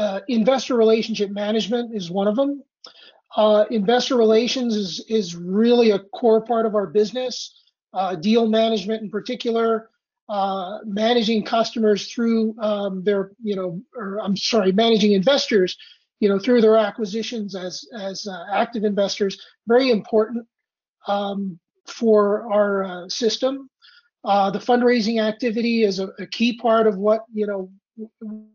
uh, 0.00 0.20
investor 0.28 0.76
relationship 0.76 1.30
management 1.30 1.94
is 1.94 2.10
one 2.10 2.26
of 2.26 2.34
them. 2.34 2.64
Uh, 3.36 3.66
investor 3.70 4.16
relations 4.16 4.74
is, 4.74 5.04
is 5.10 5.36
really 5.36 5.90
a 5.90 5.98
core 5.98 6.40
part 6.40 6.64
of 6.64 6.74
our 6.74 6.86
business. 6.86 7.54
Uh, 7.92 8.14
deal 8.14 8.48
management 8.48 9.02
in 9.02 9.10
particular, 9.10 9.90
uh, 10.30 10.78
managing 10.86 11.44
customers 11.44 12.10
through 12.10 12.58
um, 12.60 13.04
their, 13.04 13.32
you 13.42 13.54
know, 13.54 13.78
or 13.94 14.18
I'm 14.22 14.38
sorry, 14.38 14.72
managing 14.72 15.12
investors, 15.12 15.76
you 16.18 16.30
know, 16.30 16.38
through 16.38 16.62
their 16.62 16.76
acquisitions 16.76 17.54
as 17.54 17.84
as 17.94 18.26
uh, 18.26 18.44
active 18.50 18.84
investors, 18.84 19.38
very 19.66 19.90
important 19.90 20.46
um, 21.08 21.58
for 21.86 22.50
our 22.50 22.84
uh, 22.84 23.08
system. 23.10 23.68
the 24.24 24.62
fundraising 24.64 25.20
activity 25.20 25.82
is 25.82 25.98
a, 25.98 26.06
a 26.18 26.26
key 26.26 26.56
part 26.56 26.86
of 26.86 26.96
what 26.96 27.24
you 27.34 27.46
know 27.46 27.70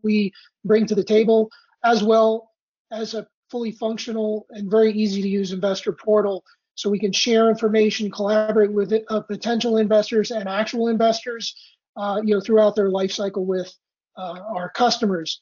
we 0.02 0.32
bring 0.64 0.86
to 0.86 0.94
the 0.94 1.04
table, 1.04 1.50
as 1.84 2.02
well 2.02 2.50
as 2.90 3.14
a 3.14 3.26
fully 3.50 3.72
functional 3.72 4.46
and 4.50 4.70
very 4.70 4.92
easy 4.92 5.22
to 5.22 5.28
use 5.28 5.52
investor 5.52 5.92
portal 5.92 6.44
so 6.74 6.90
we 6.90 6.98
can 6.98 7.12
share 7.12 7.48
information, 7.48 8.10
collaborate 8.10 8.72
with 8.72 8.92
uh, 9.08 9.20
potential 9.20 9.78
investors 9.78 10.30
and 10.30 10.48
actual 10.48 10.88
investors, 10.88 11.54
uh, 11.96 12.20
you 12.22 12.34
know, 12.34 12.40
throughout 12.40 12.76
their 12.76 12.90
life 12.90 13.10
cycle 13.12 13.46
with 13.46 13.74
uh, 14.18 14.40
our 14.54 14.70
customers. 14.70 15.40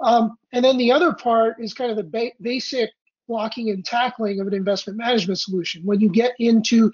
Um, 0.00 0.36
and 0.52 0.64
then 0.64 0.76
the 0.78 0.92
other 0.92 1.12
part 1.12 1.56
is 1.58 1.74
kind 1.74 1.90
of 1.90 1.96
the 1.96 2.04
ba 2.04 2.30
basic 2.40 2.90
blocking 3.26 3.70
and 3.70 3.84
tackling 3.84 4.40
of 4.40 4.46
an 4.46 4.54
investment 4.54 4.96
management 4.96 5.40
solution. 5.40 5.82
When 5.84 6.00
you 6.00 6.08
get 6.08 6.32
into, 6.38 6.92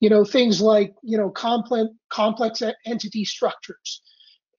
you 0.00 0.08
know, 0.08 0.24
things 0.24 0.60
like, 0.60 0.94
you 1.02 1.18
know, 1.18 1.28
complex 1.28 1.90
complex 2.08 2.62
entity 2.84 3.24
structures, 3.24 4.02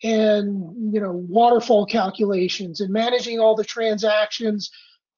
and 0.03 0.93
you 0.93 1.01
know 1.01 1.11
waterfall 1.27 1.85
calculations 1.85 2.81
and 2.81 2.91
managing 2.91 3.39
all 3.39 3.55
the 3.55 3.63
transactions 3.63 4.69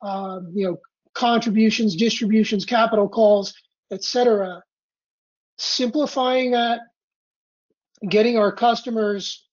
um, 0.02 0.52
you 0.54 0.66
know 0.66 0.80
contributions 1.14 1.96
distributions 1.96 2.64
capital 2.64 3.10
calls 3.10 3.54
etc 3.92 4.62
simplifying 5.58 6.52
that 6.52 6.80
getting 8.10 8.38
our 8.38 8.52
customers 8.52 9.46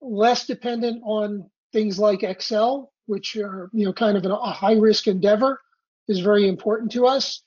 less 0.00 0.46
dependent 0.46 1.02
on 1.04 1.50
things 1.72 1.98
like 1.98 2.22
excel 2.22 2.92
which 3.06 3.36
are 3.36 3.68
you 3.74 3.84
know 3.84 3.92
kind 3.92 4.16
of 4.16 4.24
a 4.24 4.36
high 4.36 4.74
risk 4.74 5.06
endeavor 5.06 5.60
is 6.08 6.20
very 6.20 6.48
important 6.48 6.90
to 6.90 7.06
us 7.06 7.42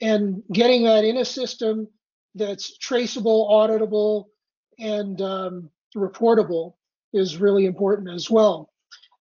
and 0.00 0.42
getting 0.52 0.84
that 0.84 1.04
in 1.04 1.16
a 1.16 1.24
system 1.24 1.88
that's 2.36 2.78
traceable 2.78 3.48
auditable 3.50 4.26
and 4.78 5.20
um, 5.20 5.70
reportable 5.96 6.74
is 7.12 7.38
really 7.38 7.66
important 7.66 8.08
as 8.10 8.30
well. 8.30 8.70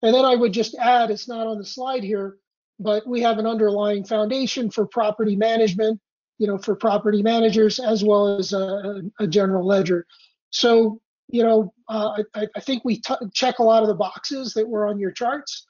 And 0.03 0.13
then 0.13 0.25
I 0.25 0.35
would 0.35 0.53
just 0.53 0.75
add, 0.75 1.09
it's 1.09 1.27
not 1.27 1.47
on 1.47 1.57
the 1.57 1.65
slide 1.65 2.03
here, 2.03 2.37
but 2.79 3.07
we 3.07 3.21
have 3.21 3.39
an 3.39 3.47
underlying 3.47 4.03
foundation 4.03 4.69
for 4.69 4.85
property 4.85 5.35
management, 5.35 5.99
you 6.37 6.45
know, 6.47 6.57
for 6.57 6.75
property 6.75 7.23
managers 7.23 7.79
as 7.79 8.03
well 8.03 8.37
as 8.37 8.53
a, 8.53 9.01
a 9.19 9.25
general 9.27 9.65
ledger. 9.65 10.05
So, 10.51 11.01
you 11.29 11.43
know, 11.43 11.73
uh, 11.89 12.21
I, 12.35 12.47
I 12.55 12.59
think 12.59 12.85
we 12.85 13.01
check 13.33 13.59
a 13.59 13.63
lot 13.63 13.81
of 13.81 13.89
the 13.89 13.95
boxes 13.95 14.53
that 14.53 14.67
were 14.67 14.85
on 14.87 14.99
your 14.99 15.11
charts, 15.11 15.65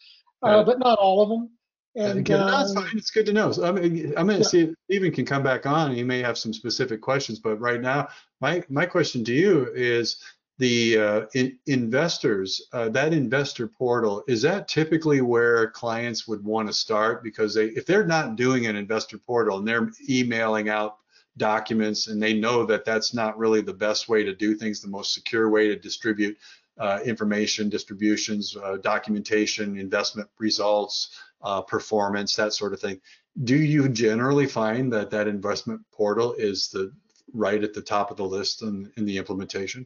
uh, 0.46 0.50
Right. 0.58 0.66
but 0.66 0.80
not 0.80 1.00
all 1.00 1.22
of 1.22 1.30
them. 1.30 1.50
And 1.96 2.18
And 2.18 2.26
good- 2.26 2.40
no, 2.40 2.60
it's 2.62 2.76
uh, 2.76 2.82
fine. 2.82 2.98
It's 2.98 3.10
good 3.10 3.26
to 3.28 3.34
know. 3.34 3.52
So 3.54 3.66
I 3.66 3.72
mean, 3.72 4.14
I'm 4.18 4.28
going 4.28 4.38
Yeah. 4.38 4.44
to 4.44 4.50
see 4.50 4.62
if 4.62 4.76
Stephen 4.86 5.12
can 5.12 5.26
come 5.26 5.42
back 5.42 5.66
on. 5.66 5.96
He 5.96 6.04
may 6.04 6.22
have 6.22 6.38
some 6.38 6.54
specific 6.54 7.02
questions, 7.02 7.40
but 7.40 7.56
right 7.60 7.82
now, 7.82 8.10
my 8.42 8.62
my 8.70 8.86
question 8.86 9.24
to 9.24 9.34
you 9.34 9.72
is 9.74 10.18
the 10.58 10.98
uh, 10.98 11.22
in, 11.34 11.58
investors. 11.68 12.62
Uh, 12.74 12.90
that 12.90 13.14
investor 13.14 13.68
portal 13.68 14.24
is 14.28 14.42
that 14.42 14.68
typically 14.68 15.22
where 15.22 15.70
clients 15.72 16.28
would 16.28 16.44
want 16.44 16.68
to 16.68 16.74
start 16.74 17.24
because 17.24 17.54
they 17.54 17.66
if 17.68 17.86
they're 17.86 18.06
not 18.06 18.36
doing 18.36 18.66
an 18.66 18.76
investor 18.76 19.18
portal 19.18 19.58
and 19.58 19.68
they're 19.68 19.90
emailing 20.10 20.70
out 20.70 20.98
documents 21.38 22.08
and 22.08 22.22
they 22.22 22.34
know 22.34 22.66
that 22.66 22.84
that's 22.84 23.14
not 23.14 23.38
really 23.38 23.62
the 23.62 23.74
best 23.74 24.10
way 24.10 24.24
to 24.24 24.36
do 24.36 24.56
things, 24.56 24.82
the 24.82 24.88
most 24.88 25.14
secure 25.14 25.50
way 25.50 25.68
to 25.68 25.76
distribute 25.76 26.38
uh, 26.80 27.00
information, 27.06 27.70
distributions, 27.70 28.56
uh, 28.64 28.78
documentation, 28.78 29.78
investment 29.78 30.30
results 30.40 31.20
uh, 31.42 31.62
performance, 31.62 32.36
that 32.36 32.54
sort 32.54 32.74
of 32.74 32.80
thing. 32.80 33.00
Do 33.44 33.56
you 33.56 33.88
generally 33.90 34.48
find 34.48 34.92
that 34.94 35.12
that 35.12 35.28
investment 35.28 35.82
portal 35.92 36.34
is 36.34 36.70
the 36.70 36.92
right 37.34 37.64
at 37.64 37.74
the 37.74 37.82
top 37.82 38.10
of 38.10 38.18
the 38.18 38.26
list 38.26 38.64
in, 38.64 38.92
in 38.98 39.06
the 39.06 39.18
implementation? 39.18 39.86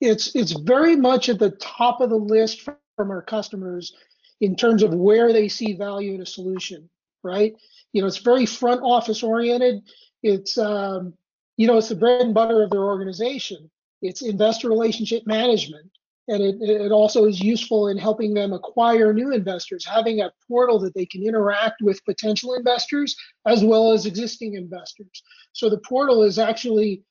It's 0.00 0.34
it's 0.34 0.52
very 0.52 0.96
much 0.96 1.28
at 1.28 1.38
the 1.38 1.50
top 1.52 2.00
of 2.00 2.10
the 2.10 2.16
list 2.16 2.62
from 2.62 3.10
our 3.10 3.22
customers 3.22 3.94
in 4.40 4.54
terms 4.54 4.82
of 4.82 4.94
where 4.94 5.32
they 5.32 5.48
see 5.48 5.74
value 5.74 6.14
in 6.14 6.22
a 6.22 6.26
solution 6.26 6.88
right? 7.22 7.54
You 7.92 8.02
know 8.02 8.08
it's 8.08 8.18
very 8.18 8.46
front 8.46 8.82
office 8.82 9.22
oriented. 9.22 9.82
It's 10.22 10.58
um, 10.58 11.14
you 11.56 11.66
know 11.66 11.78
it's 11.78 11.88
the 11.88 11.96
bread 11.96 12.22
and 12.22 12.34
butter 12.34 12.62
of 12.62 12.70
their 12.70 12.84
organization. 12.84 13.70
It's 14.02 14.22
investor 14.22 14.68
relationship 14.68 15.26
management. 15.26 15.90
And 16.30 16.42
it, 16.42 16.56
it 16.60 16.92
also 16.92 17.24
is 17.24 17.40
useful 17.40 17.88
in 17.88 17.96
helping 17.96 18.34
them 18.34 18.52
acquire 18.52 19.14
new 19.14 19.32
investors 19.32 19.86
having 19.86 20.20
a 20.20 20.30
portal 20.46 20.78
that 20.80 20.94
they 20.94 21.06
can 21.06 21.22
interact 21.22 21.80
with 21.80 22.04
potential 22.04 22.52
investors 22.52 23.16
as 23.46 23.64
well 23.64 23.92
as 23.92 24.04
existing 24.04 24.52
investors. 24.52 25.22
So 25.54 25.70
the 25.70 25.78
portal 25.78 26.22
is 26.22 26.38
actually 26.38 27.02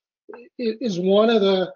is 0.59 0.99
one 0.99 1.31
of 1.31 1.41
the 1.41 1.73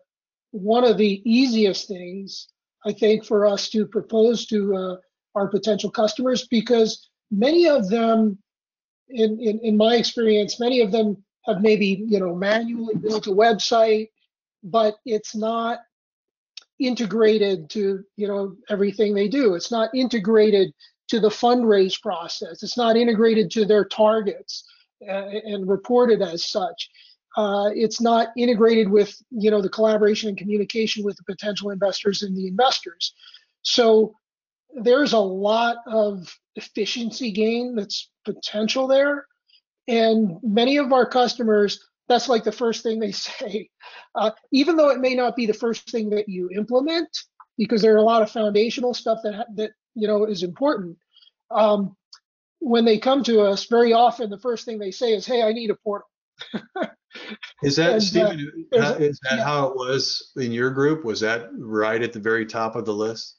one 0.52 0.84
of 0.84 0.98
the 0.98 1.22
easiest 1.30 1.88
things 1.88 2.48
I 2.86 2.94
think 2.94 3.26
for 3.26 3.46
us 3.46 3.70
to 3.70 3.86
propose 3.86 4.46
to 4.48 4.76
uh, 4.76 4.96
our 5.36 5.48
potential 5.48 5.90
customers 5.90 6.48
because 6.48 7.10
many 7.30 7.68
of 7.68 7.90
them, 7.90 8.38
in, 9.10 9.40
in 9.40 9.60
in 9.60 9.78
my 9.78 9.96
experience, 9.96 10.60
many 10.60 10.82
of 10.82 10.92
them 10.92 11.24
have 11.46 11.62
maybe 11.62 12.04
you 12.08 12.20
know 12.20 12.36
manually 12.36 12.96
built 12.96 13.28
a 13.28 13.32
website, 13.32 14.10
but 14.64 14.96
it's 15.06 15.36
not 15.36 15.80
integrated 16.80 17.70
to 17.70 18.04
you 18.18 18.28
know 18.28 18.56
everything 18.70 19.14
they 19.14 19.28
do. 19.28 19.56
It's 19.56 19.72
not 19.72 19.94
integrated 19.94 20.74
to 21.10 21.20
the 21.20 21.30
fundraise 21.30 22.02
process. 22.02 22.64
It's 22.64 22.78
not 22.78 22.98
integrated 22.98 23.52
to 23.52 23.66
their 23.66 23.86
targets 23.86 24.64
uh, 25.08 25.28
and 25.46 25.68
reported 25.68 26.22
as 26.22 26.44
such 26.44 26.90
uh, 27.38 27.70
it's 27.74 28.02
not 28.02 28.30
integrated 28.38 28.90
with 28.90 29.16
you 29.32 29.52
know 29.52 29.62
the 29.62 29.70
collaboration 29.70 30.30
and 30.30 30.38
communication 30.38 31.04
with 31.04 31.16
the 31.18 31.24
potential 31.24 31.70
investors 31.70 32.24
and 32.24 32.36
the 32.36 32.48
investors. 32.48 33.14
So 33.64 34.14
there's 34.74 35.14
a 35.14 35.20
lot 35.20 35.78
of 35.88 36.34
efficiency 36.56 37.32
gain 37.32 37.76
that's 37.76 38.10
potential 38.26 38.88
there. 38.88 39.26
And 39.88 40.38
many 40.44 40.78
of 40.78 40.94
our 40.94 41.06
customers 41.06 41.80
that's 42.08 42.28
like 42.28 42.44
the 42.44 42.52
first 42.52 42.84
thing 42.84 43.00
they 43.00 43.12
say 43.14 43.70
uh, 44.16 44.32
even 44.52 44.76
though 44.76 44.90
it 44.90 45.00
may 45.00 45.16
not 45.16 45.36
be 45.36 45.46
the 45.46 45.54
first 45.54 45.90
thing 45.90 46.10
that 46.10 46.28
you 46.28 46.50
implement 46.50 47.08
because 47.58 47.82
there 47.82 47.94
are 47.94 48.00
a 48.00 48.04
lot 48.04 48.22
of 48.22 48.30
foundational 48.30 48.94
stuff 48.94 49.20
that 49.24 49.48
that 49.56 49.72
you 49.96 50.08
know 50.08 50.26
is 50.26 50.44
important 50.44 50.98
um, 51.52 51.96
when 52.60 52.86
they 52.86 52.98
come 52.98 53.24
to 53.24 53.42
us 53.42 53.66
very 53.66 53.94
often 53.94 54.30
the 54.30 54.40
first 54.40 54.66
thing 54.66 54.78
they 54.78 54.92
say 54.92 55.14
is 55.14 55.26
hey 55.26 55.42
i 55.42 55.52
need 55.52 55.70
a 55.70 55.76
portal 55.76 56.08
Is 57.64 57.76
that, 57.76 57.88
And, 57.94 57.96
uh, 57.98 58.00
Stephen, 58.00 58.68
there's 58.72 58.84
how- 58.84 58.94
a- 58.94 59.00
is 59.00 59.20
that 59.30 59.38
yeah. 59.38 59.44
how 59.44 59.68
it 59.68 59.76
was 59.76 60.32
in 60.38 60.52
your 60.52 60.70
group? 60.72 61.04
Was 61.04 61.20
that 61.22 61.50
right 61.54 62.02
at 62.02 62.14
the 62.14 62.20
very 62.20 62.46
top 62.46 62.76
of 62.76 62.86
the 62.86 62.94
list? 62.94 63.38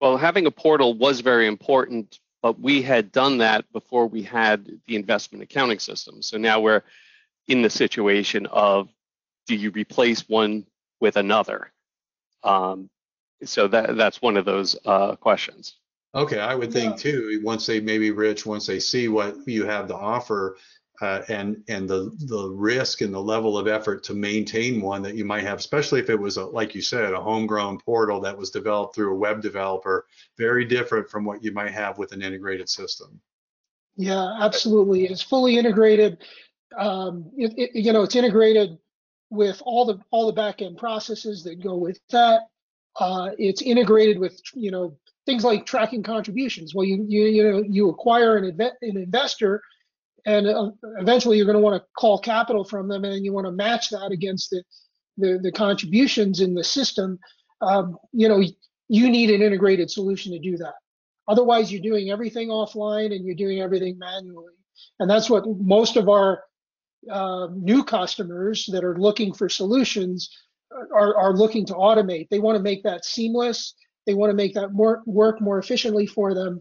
Well, 0.00 0.16
having 0.16 0.46
a 0.46 0.50
portal 0.50 0.94
was 0.94 1.20
very 1.20 1.46
important, 1.46 2.20
but 2.42 2.58
we 2.60 2.82
had 2.82 3.10
done 3.12 3.38
that 3.38 3.70
before 3.72 4.06
we 4.06 4.22
had 4.22 4.66
the 4.86 4.96
investment 4.96 5.42
accounting 5.42 5.78
system. 5.80 6.22
So 6.22 6.38
now 6.38 6.60
we're 6.60 6.82
in 7.48 7.62
the 7.62 7.70
situation 7.70 8.46
of 8.46 8.88
do 9.46 9.54
you 9.56 9.70
replace 9.70 10.28
one 10.28 10.66
with 11.00 11.16
another? 11.16 11.72
Um, 12.44 12.90
so 13.44 13.66
that 13.68 13.96
that's 13.96 14.20
one 14.22 14.36
of 14.36 14.44
those 14.44 14.76
uh, 14.84 15.16
questions. 15.16 15.76
Okay, 16.14 16.38
I 16.40 16.54
would 16.54 16.72
think 16.72 16.92
Yeah. 17.04 17.10
too, 17.12 17.40
once 17.42 17.66
they 17.66 17.80
maybe 17.80 18.10
rich, 18.10 18.46
once 18.46 18.66
they 18.66 18.80
see 18.80 19.08
what 19.08 19.36
you 19.46 19.64
have 19.66 19.88
to 19.88 19.94
offer, 19.96 20.56
uh, 21.00 21.22
and 21.28 21.62
and 21.68 21.88
the 21.88 22.10
the 22.26 22.50
risk 22.50 23.00
and 23.02 23.14
the 23.14 23.22
level 23.22 23.56
of 23.56 23.68
effort 23.68 24.02
to 24.04 24.14
maintain 24.14 24.80
one 24.80 25.02
that 25.02 25.14
you 25.14 25.24
might 25.24 25.44
have, 25.44 25.58
especially 25.58 26.00
if 26.00 26.10
it 26.10 26.18
was 26.18 26.36
a, 26.36 26.44
like 26.44 26.74
you 26.74 26.82
said, 26.82 27.12
a 27.12 27.20
homegrown 27.20 27.78
portal 27.78 28.20
that 28.20 28.36
was 28.36 28.50
developed 28.50 28.94
through 28.94 29.12
a 29.12 29.18
web 29.18 29.40
developer, 29.40 30.06
very 30.36 30.64
different 30.64 31.08
from 31.08 31.24
what 31.24 31.42
you 31.42 31.52
might 31.52 31.70
have 31.70 31.98
with 31.98 32.12
an 32.12 32.22
integrated 32.22 32.68
system. 32.68 33.20
Yeah, 33.96 34.38
absolutely. 34.40 35.06
It's 35.06 35.22
fully 35.22 35.56
integrated. 35.56 36.18
Um, 36.76 37.30
it, 37.36 37.52
it, 37.56 37.70
you 37.74 37.92
know, 37.92 38.02
it's 38.02 38.16
integrated 38.16 38.78
with 39.30 39.62
all 39.64 39.84
the 39.84 40.00
all 40.10 40.26
the 40.26 40.32
back 40.32 40.62
end 40.62 40.78
processes 40.78 41.44
that 41.44 41.62
go 41.62 41.76
with 41.76 42.00
that. 42.10 42.48
Uh, 42.98 43.30
it's 43.38 43.62
integrated 43.62 44.18
with 44.18 44.40
you 44.54 44.70
know 44.70 44.96
things 45.26 45.44
like 45.44 45.66
tracking 45.66 46.02
contributions. 46.02 46.74
Well, 46.74 46.86
you 46.86 47.04
you 47.08 47.24
you 47.24 47.42
know 47.44 47.62
you 47.68 47.88
acquire 47.90 48.36
an 48.36 48.50
inve- 48.50 48.76
an 48.82 48.96
investor, 48.96 49.62
and 50.28 50.46
uh, 50.46 50.70
eventually 50.98 51.36
you're 51.36 51.46
going 51.46 51.56
to 51.56 51.62
want 51.62 51.80
to 51.80 51.88
call 51.98 52.18
capital 52.18 52.62
from 52.62 52.86
them, 52.86 53.04
and 53.04 53.24
you 53.24 53.32
want 53.32 53.46
to 53.46 53.52
match 53.52 53.88
that 53.90 54.10
against 54.12 54.50
the 54.50 54.62
the, 55.16 55.38
the 55.42 55.52
contributions 55.52 56.40
in 56.40 56.54
the 56.54 56.62
system. 56.62 57.18
Um, 57.60 57.98
you 58.12 58.28
know, 58.28 58.42
you 58.88 59.10
need 59.10 59.30
an 59.30 59.42
integrated 59.42 59.90
solution 59.90 60.32
to 60.32 60.38
do 60.38 60.56
that. 60.58 60.74
Otherwise, 61.26 61.72
you're 61.72 61.82
doing 61.82 62.10
everything 62.10 62.48
offline 62.48 63.14
and 63.14 63.24
you're 63.24 63.34
doing 63.34 63.60
everything 63.60 63.98
manually. 63.98 64.54
And 65.00 65.10
that's 65.10 65.28
what 65.28 65.44
most 65.46 65.96
of 65.96 66.08
our 66.08 66.44
uh, 67.10 67.48
new 67.52 67.82
customers 67.82 68.66
that 68.72 68.84
are 68.84 68.96
looking 68.96 69.34
for 69.34 69.48
solutions 69.48 70.30
are, 70.70 71.16
are 71.16 71.34
looking 71.34 71.66
to 71.66 71.74
automate. 71.74 72.28
They 72.30 72.38
want 72.38 72.56
to 72.56 72.62
make 72.62 72.84
that 72.84 73.04
seamless. 73.04 73.74
They 74.06 74.14
want 74.14 74.30
to 74.30 74.36
make 74.36 74.54
that 74.54 74.72
more, 74.72 75.02
work 75.04 75.40
more 75.40 75.58
efficiently 75.58 76.06
for 76.06 76.32
them. 76.32 76.60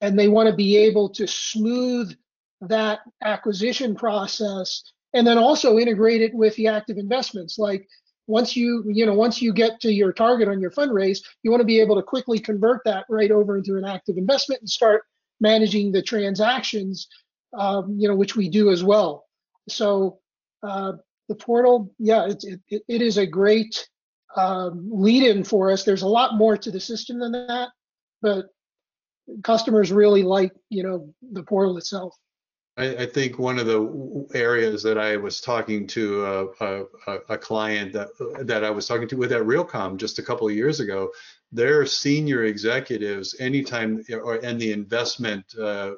And 0.00 0.16
they 0.18 0.28
want 0.28 0.48
to 0.48 0.54
be 0.54 0.76
able 0.76 1.08
to 1.10 1.26
smooth 1.26 2.16
that 2.62 3.00
acquisition 3.22 3.94
process 3.94 4.82
and 5.14 5.26
then 5.26 5.38
also 5.38 5.78
integrate 5.78 6.20
it 6.20 6.34
with 6.34 6.54
the 6.56 6.66
active 6.66 6.98
investments. 6.98 7.58
Like 7.58 7.86
once 8.26 8.56
you, 8.56 8.84
you 8.86 9.06
know, 9.06 9.14
once 9.14 9.40
you 9.40 9.52
get 9.52 9.80
to 9.80 9.92
your 9.92 10.12
target 10.12 10.48
on 10.48 10.60
your 10.60 10.70
fundraise, 10.70 11.20
you 11.42 11.50
want 11.50 11.60
to 11.60 11.66
be 11.66 11.80
able 11.80 11.96
to 11.96 12.02
quickly 12.02 12.38
convert 12.38 12.82
that 12.84 13.06
right 13.08 13.30
over 13.30 13.56
into 13.56 13.76
an 13.76 13.84
active 13.84 14.16
investment 14.18 14.60
and 14.60 14.68
start 14.68 15.02
managing 15.40 15.92
the 15.92 16.02
transactions, 16.02 17.08
um, 17.56 17.96
you 17.98 18.08
know, 18.08 18.16
which 18.16 18.36
we 18.36 18.48
do 18.48 18.70
as 18.70 18.84
well. 18.84 19.24
So 19.68 20.18
uh, 20.62 20.92
the 21.28 21.36
portal, 21.36 21.94
yeah, 21.98 22.26
it, 22.26 22.44
it, 22.68 22.82
it 22.88 23.02
is 23.02 23.18
a 23.18 23.26
great 23.26 23.88
um, 24.36 24.88
lead-in 24.92 25.44
for 25.44 25.70
us. 25.70 25.84
There's 25.84 26.02
a 26.02 26.08
lot 26.08 26.36
more 26.36 26.56
to 26.56 26.70
the 26.70 26.80
system 26.80 27.18
than 27.18 27.32
that, 27.32 27.68
but 28.20 28.46
customers 29.42 29.90
really 29.92 30.22
like, 30.22 30.52
you 30.68 30.82
know, 30.82 31.14
the 31.32 31.42
portal 31.42 31.78
itself. 31.78 32.14
I, 32.78 32.96
I 33.02 33.06
think 33.06 33.38
one 33.38 33.58
of 33.58 33.66
the 33.66 34.26
areas 34.34 34.82
that 34.84 34.96
I 34.96 35.16
was 35.16 35.40
talking 35.40 35.86
to 35.88 36.24
a, 36.24 36.46
a, 36.60 36.84
a- 37.28 37.38
client 37.38 37.92
that 37.92 38.08
that 38.44 38.64
I 38.64 38.70
was 38.70 38.86
talking 38.86 39.08
to 39.08 39.16
with 39.16 39.32
at 39.32 39.42
Realcomm 39.42 39.96
just 39.96 40.18
a 40.18 40.22
couple 40.22 40.48
of 40.48 40.54
years 40.54 40.80
ago, 40.80 41.10
their 41.50 41.84
senior 41.84 42.44
executives, 42.44 43.34
anytime 43.40 44.04
or 44.12 44.36
and 44.36 44.60
the 44.60 44.72
investment 44.72 45.44
uh, 45.60 45.92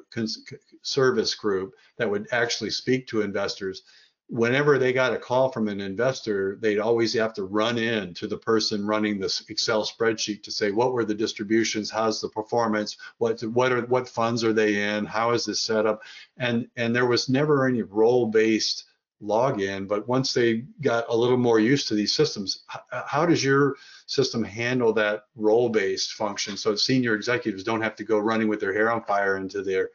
service 0.81 1.35
group 1.35 1.73
that 1.97 2.09
would 2.09 2.27
actually 2.31 2.71
speak 2.71 3.07
to 3.07 3.21
investors, 3.21 3.83
whenever 4.31 4.79
they 4.79 4.93
got 4.93 5.13
a 5.13 5.17
call 5.17 5.51
from 5.51 5.67
an 5.67 5.81
investor, 5.81 6.57
they'd 6.61 6.79
always 6.79 7.13
have 7.13 7.33
to 7.33 7.43
run 7.43 7.77
in 7.77 8.13
to 8.13 8.27
the 8.27 8.37
person 8.37 8.87
running 8.87 9.19
this 9.19 9.43
Excel 9.49 9.85
spreadsheet 9.85 10.41
to 10.43 10.51
say 10.51 10.71
what 10.71 10.93
were 10.93 11.03
the 11.03 11.13
distributions, 11.13 11.91
how's 11.91 12.21
the 12.21 12.29
performance, 12.29 12.95
what 13.17 13.41
what 13.41 13.73
are 13.73 13.81
what 13.87 14.07
funds 14.07 14.45
are 14.45 14.53
they 14.53 14.81
in, 14.81 15.03
how 15.05 15.31
is 15.31 15.43
this 15.43 15.61
set 15.61 15.85
up, 15.85 16.01
and 16.37 16.69
and 16.77 16.95
there 16.95 17.07
was 17.07 17.27
never 17.27 17.67
any 17.67 17.81
role-based 17.81 18.85
login, 19.21 19.85
but 19.85 20.07
once 20.07 20.33
they 20.33 20.63
got 20.79 21.05
a 21.09 21.15
little 21.15 21.37
more 21.37 21.59
used 21.59 21.89
to 21.89 21.93
these 21.93 22.15
systems, 22.15 22.63
how 22.89 23.25
does 23.25 23.43
your 23.43 23.75
system 24.05 24.45
handle 24.45 24.93
that 24.93 25.25
role-based 25.35 26.13
function 26.13 26.55
so 26.55 26.73
senior 26.73 27.15
executives 27.15 27.65
don't 27.65 27.81
have 27.81 27.97
to 27.97 28.05
go 28.05 28.17
running 28.17 28.47
with 28.47 28.61
their 28.61 28.73
hair 28.73 28.89
on 28.91 29.03
fire 29.03 29.35
into 29.35 29.61
their 29.61 29.89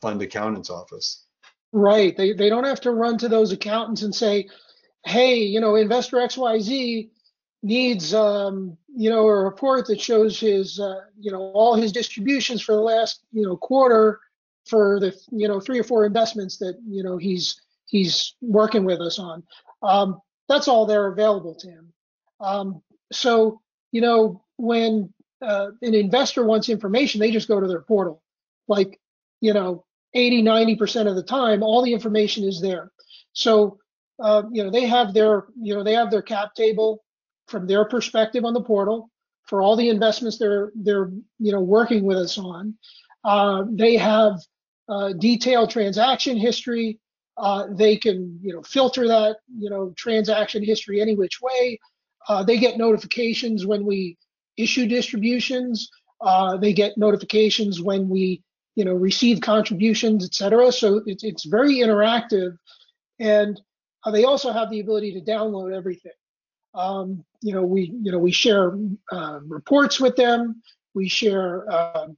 fund 0.00 0.22
accountant's 0.22 0.70
office? 0.70 1.24
Right. 1.72 2.16
They, 2.16 2.32
they 2.32 2.48
don't 2.48 2.64
have 2.64 2.80
to 2.82 2.90
run 2.90 3.18
to 3.18 3.28
those 3.28 3.52
accountants 3.52 4.02
and 4.02 4.14
say, 4.14 4.48
hey, 5.04 5.36
you 5.36 5.60
know, 5.60 5.76
investor 5.76 6.16
XYZ 6.16 7.10
needs, 7.62 8.14
um, 8.14 8.76
you 8.88 9.10
know, 9.10 9.26
a 9.26 9.44
report 9.44 9.86
that 9.86 10.00
shows 10.00 10.38
his, 10.40 10.80
uh, 10.80 11.02
you 11.18 11.30
know, 11.30 11.52
all 11.52 11.74
his 11.74 11.92
distributions 11.92 12.62
for 12.62 12.74
the 12.74 12.80
last, 12.80 13.24
you 13.32 13.42
know, 13.42 13.56
quarter 13.56 14.20
for 14.66 14.98
the, 15.00 15.14
you 15.30 15.46
know, 15.48 15.60
three 15.60 15.78
or 15.78 15.84
four 15.84 16.04
investments 16.04 16.58
that, 16.58 16.74
you 16.86 17.02
know, 17.02 17.16
he's 17.16 17.60
he's 17.86 18.34
working 18.40 18.84
with 18.84 19.00
us 19.00 19.18
on. 19.18 19.42
Um, 19.82 20.20
that's 20.48 20.68
all 20.68 20.86
they're 20.86 21.12
available 21.12 21.54
to 21.56 21.68
him. 21.68 21.92
Um, 22.40 22.82
so, 23.12 23.60
you 23.92 24.00
know, 24.00 24.42
when 24.56 25.12
uh, 25.42 25.68
an 25.82 25.94
investor 25.94 26.44
wants 26.44 26.68
information, 26.68 27.20
they 27.20 27.30
just 27.30 27.48
go 27.48 27.60
to 27.60 27.66
their 27.66 27.82
portal. 27.82 28.22
Like, 28.68 29.00
you 29.40 29.52
know, 29.52 29.84
80, 30.14 30.42
90% 30.42 31.08
of 31.08 31.16
the 31.16 31.22
time, 31.22 31.62
all 31.62 31.82
the 31.82 31.92
information 31.92 32.44
is 32.44 32.60
there. 32.60 32.90
So, 33.32 33.78
uh, 34.22 34.42
you 34.52 34.64
know, 34.64 34.70
they 34.70 34.86
have 34.86 35.14
their, 35.14 35.46
you 35.60 35.74
know, 35.74 35.82
they 35.82 35.94
have 35.94 36.10
their 36.10 36.22
cap 36.22 36.54
table 36.54 37.02
from 37.46 37.66
their 37.66 37.84
perspective 37.84 38.44
on 38.44 38.54
the 38.54 38.62
portal 38.62 39.10
for 39.46 39.62
all 39.62 39.76
the 39.76 39.88
investments 39.88 40.38
they're, 40.38 40.72
they're, 40.74 41.10
you 41.38 41.52
know, 41.52 41.60
working 41.60 42.04
with 42.04 42.16
us 42.16 42.38
on. 42.38 42.74
Uh, 43.24 43.64
they 43.70 43.96
have 43.96 44.34
uh, 44.88 45.12
detailed 45.14 45.70
transaction 45.70 46.36
history. 46.36 46.98
Uh, 47.36 47.66
they 47.72 47.96
can, 47.96 48.38
you 48.42 48.52
know, 48.52 48.62
filter 48.62 49.08
that, 49.08 49.36
you 49.56 49.70
know, 49.70 49.92
transaction 49.96 50.62
history 50.62 51.00
any 51.00 51.14
which 51.14 51.40
way. 51.40 51.78
Uh, 52.28 52.42
they 52.42 52.58
get 52.58 52.76
notifications 52.76 53.66
when 53.66 53.84
we 53.84 54.16
issue 54.56 54.86
distributions. 54.86 55.90
Uh, 56.20 56.56
they 56.56 56.72
get 56.72 56.98
notifications 56.98 57.80
when 57.80 58.08
we, 58.08 58.42
you 58.76 58.84
know, 58.84 58.94
receive 58.94 59.40
contributions, 59.40 60.24
et 60.24 60.34
cetera. 60.34 60.72
So 60.72 61.02
it's, 61.06 61.24
it's 61.24 61.44
very 61.44 61.76
interactive. 61.76 62.56
And 63.18 63.60
uh, 64.04 64.10
they 64.10 64.24
also 64.24 64.52
have 64.52 64.70
the 64.70 64.80
ability 64.80 65.12
to 65.12 65.20
download 65.20 65.76
everything. 65.76 66.12
Um, 66.74 67.24
you 67.42 67.52
know, 67.52 67.62
we, 67.62 67.92
you 68.02 68.12
know, 68.12 68.18
we 68.18 68.32
share 68.32 68.78
uh, 69.12 69.40
reports 69.46 70.00
with 70.00 70.16
them. 70.16 70.62
We 70.94 71.08
share, 71.08 71.70
um, 71.72 72.16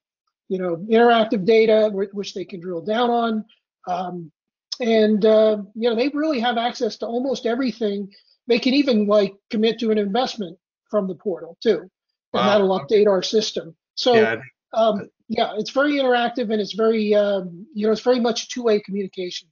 you 0.49 0.59
know, 0.59 0.77
interactive 0.77 1.45
data 1.45 1.91
which 1.93 2.35
they 2.35 2.45
can 2.45 2.61
drill 2.61 2.83
down 2.83 3.11
on. 3.11 3.45
Um, 3.89 4.31
and 4.81 5.25
uh, 5.25 5.59
you 5.75 5.89
know 5.89 5.97
they 5.97 6.09
really 6.09 6.41
have 6.41 6.59
access 6.59 6.97
to 6.99 7.07
almost 7.07 7.47
everything. 7.47 8.11
They 8.47 8.59
can 8.59 8.75
even 8.75 9.07
like 9.07 9.35
commit 9.51 9.79
to 9.81 9.91
an 9.91 9.99
investment 9.99 10.59
from 10.91 11.07
the 11.07 11.15
portal 11.15 11.57
too, 11.63 11.79
and 11.79 11.91
wow. 12.33 12.47
that'll 12.47 12.81
update 12.81 13.07
our 13.07 13.23
system. 13.23 13.77
So 13.95 14.15
yeah, 14.15 14.37
um, 14.75 15.09
yeah, 15.33 15.53
it's 15.57 15.71
very 15.71 15.93
interactive 15.95 16.53
and 16.53 16.61
it's 16.61 16.75
very 16.75 17.15
um, 17.15 17.67
you 17.73 17.87
know 17.87 17.93
it's 17.93 18.03
very 18.03 18.21
much 18.21 18.49
two-way 18.51 18.81
communication. 18.81 19.49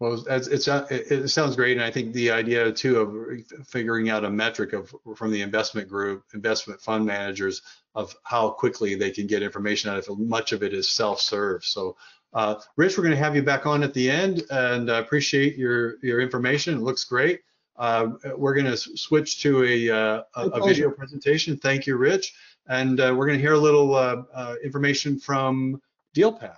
Well, 0.00 0.22
it's, 0.28 0.48
it's, 0.48 0.68
it 0.68 1.28
sounds 1.28 1.56
great, 1.56 1.76
and 1.76 1.84
I 1.84 1.90
think 1.90 2.12
the 2.12 2.30
idea 2.30 2.70
too 2.72 2.98
of 2.98 3.66
figuring 3.66 4.10
out 4.10 4.24
a 4.24 4.30
metric 4.30 4.72
of 4.74 4.94
from 5.16 5.30
the 5.30 5.40
investment 5.40 5.88
group, 5.88 6.24
investment 6.34 6.80
fund 6.82 7.06
managers, 7.06 7.62
of 7.94 8.14
how 8.24 8.50
quickly 8.50 8.96
they 8.96 9.10
can 9.10 9.26
get 9.26 9.42
information 9.42 9.90
out 9.90 9.96
of 9.96 10.06
it. 10.06 10.18
Much 10.18 10.52
of 10.52 10.62
it 10.62 10.74
is 10.74 10.90
self-serve, 10.90 11.64
so 11.64 11.96
uh, 12.34 12.56
Rich, 12.76 12.98
we're 12.98 13.04
going 13.04 13.16
to 13.16 13.22
have 13.22 13.36
you 13.36 13.42
back 13.42 13.64
on 13.64 13.82
at 13.82 13.94
the 13.94 14.10
end, 14.10 14.42
and 14.50 14.90
I 14.90 14.98
appreciate 14.98 15.56
your 15.56 15.96
your 16.02 16.20
information. 16.20 16.74
It 16.74 16.80
looks 16.80 17.04
great. 17.04 17.40
Uh, 17.76 18.10
we're 18.36 18.54
going 18.54 18.66
to 18.66 18.76
switch 18.76 19.42
to 19.42 19.64
a, 19.64 19.90
uh, 19.90 20.22
a, 20.36 20.46
a, 20.46 20.64
video 20.64 20.90
presentation. 20.90 21.56
Thank 21.56 21.88
you, 21.88 21.96
Rich. 21.96 22.32
And 22.68 23.00
uh, 23.00 23.14
we're 23.16 23.26
going 23.26 23.38
to 23.38 23.44
hear 23.44 23.54
a 23.54 23.58
little 23.58 23.94
uh, 23.94 24.22
uh, 24.34 24.54
information 24.64 25.18
from 25.18 25.80
DealPath. 26.16 26.56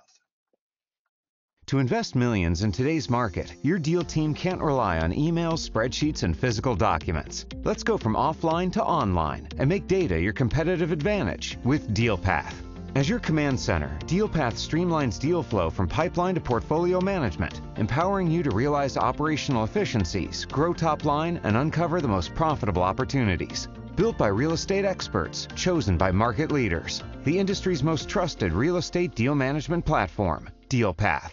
To 1.67 1.79
invest 1.79 2.15
millions 2.15 2.63
in 2.63 2.71
today's 2.71 3.09
market, 3.09 3.53
your 3.61 3.77
deal 3.77 4.01
team 4.01 4.33
can't 4.33 4.61
rely 4.61 4.99
on 4.99 5.11
emails, 5.11 5.69
spreadsheets, 5.69 6.23
and 6.23 6.37
physical 6.37 6.77
documents. 6.77 7.45
Let's 7.65 7.83
go 7.83 7.97
from 7.97 8.13
offline 8.15 8.71
to 8.71 8.83
online 8.83 9.49
and 9.57 9.67
make 9.67 9.85
data 9.85 10.17
your 10.17 10.31
competitive 10.31 10.93
advantage 10.93 11.57
with 11.65 11.93
DealPath. 11.93 12.53
As 12.95 13.09
your 13.09 13.19
command 13.19 13.59
center, 13.59 13.95
DealPath 14.05 14.53
streamlines 14.53 15.19
deal 15.19 15.43
flow 15.43 15.69
from 15.69 15.89
pipeline 15.89 16.35
to 16.35 16.41
portfolio 16.41 17.01
management, 17.01 17.61
empowering 17.75 18.31
you 18.31 18.43
to 18.43 18.49
realize 18.51 18.95
operational 18.95 19.65
efficiencies, 19.65 20.45
grow 20.45 20.73
top 20.73 21.03
line, 21.03 21.39
and 21.43 21.57
uncover 21.57 21.99
the 21.99 22.07
most 22.07 22.33
profitable 22.33 22.81
opportunities. 22.81 23.67
Built 23.97 24.15
by 24.15 24.27
real 24.27 24.53
estate 24.53 24.85
experts, 24.85 25.47
chosen 25.55 25.97
by 25.97 26.11
market 26.11 26.51
leaders, 26.51 27.03
the 27.23 27.39
industry's 27.39 27.81
most 27.81 28.07
trusted 28.07 28.53
real 28.53 28.77
estate 28.77 29.15
deal 29.15 29.33
management 29.33 29.83
platform, 29.83 30.51
DealPath. 30.69 31.31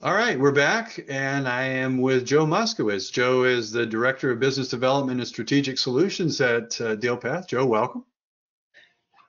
All 0.00 0.14
right, 0.14 0.38
we're 0.38 0.52
back, 0.52 1.04
and 1.08 1.48
I 1.48 1.64
am 1.64 1.98
with 1.98 2.24
Joe 2.24 2.46
Moskowitz. 2.46 3.10
Joe 3.10 3.42
is 3.42 3.72
the 3.72 3.86
Director 3.86 4.30
of 4.30 4.38
Business 4.38 4.68
Development 4.68 5.18
and 5.18 5.26
Strategic 5.26 5.78
Solutions 5.78 6.40
at 6.40 6.80
uh, 6.80 6.94
DealPath. 6.94 7.48
Joe, 7.48 7.66
welcome. 7.66 8.04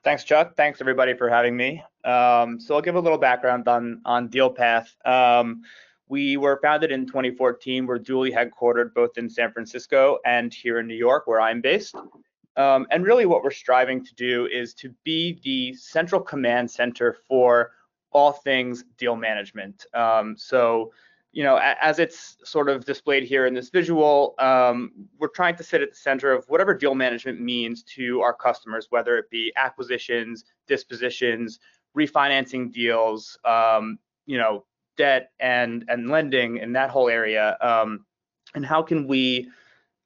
Thanks, 0.04 0.22
Chuck. 0.22 0.54
Thanks, 0.56 0.80
everybody, 0.80 1.14
for 1.14 1.28
having 1.28 1.56
me. 1.56 1.82
Um, 2.04 2.60
so 2.60 2.76
I'll 2.76 2.82
give 2.82 2.94
a 2.94 3.00
little 3.00 3.18
background 3.18 3.66
on, 3.66 4.02
on 4.04 4.28
DealPath. 4.28 4.86
Um, 5.04 5.62
we 6.08 6.36
were 6.36 6.58
founded 6.62 6.92
in 6.92 7.06
2014. 7.06 7.86
We're 7.86 7.98
dually 7.98 8.32
headquartered 8.32 8.92
both 8.94 9.16
in 9.16 9.28
San 9.30 9.52
Francisco 9.52 10.18
and 10.24 10.52
here 10.52 10.78
in 10.78 10.86
New 10.86 10.94
York, 10.94 11.26
where 11.26 11.40
I'm 11.40 11.60
based. 11.60 11.96
Um, 12.56 12.86
and 12.90 13.04
really 13.04 13.26
what 13.26 13.42
we're 13.42 13.50
striving 13.50 14.04
to 14.04 14.14
do 14.14 14.46
is 14.46 14.74
to 14.74 14.94
be 15.04 15.40
the 15.42 15.74
central 15.74 16.20
command 16.20 16.70
center 16.70 17.16
for 17.26 17.72
all 18.12 18.32
things 18.32 18.84
deal 18.96 19.16
management. 19.16 19.86
Um, 19.92 20.36
so, 20.36 20.92
you 21.32 21.42
know, 21.42 21.56
as 21.56 21.98
it's 21.98 22.36
sort 22.44 22.68
of 22.68 22.84
displayed 22.84 23.24
here 23.24 23.46
in 23.46 23.54
this 23.54 23.70
visual, 23.70 24.36
um, 24.38 24.92
we're 25.18 25.28
trying 25.28 25.56
to 25.56 25.64
sit 25.64 25.82
at 25.82 25.90
the 25.90 25.96
center 25.96 26.30
of 26.30 26.44
whatever 26.46 26.74
deal 26.74 26.94
management 26.94 27.40
means 27.40 27.82
to 27.82 28.20
our 28.20 28.32
customers, 28.32 28.86
whether 28.90 29.18
it 29.18 29.28
be 29.30 29.52
acquisitions, 29.56 30.44
dispositions, 30.68 31.58
refinancing 31.96 32.72
deals, 32.72 33.36
um, 33.44 33.98
you 34.26 34.38
know, 34.38 34.64
debt 34.96 35.30
and 35.40 35.84
and 35.88 36.08
lending 36.08 36.58
in 36.58 36.72
that 36.72 36.90
whole 36.90 37.08
area. 37.08 37.56
Um, 37.60 38.04
and 38.54 38.64
how 38.64 38.82
can 38.82 39.08
we 39.08 39.48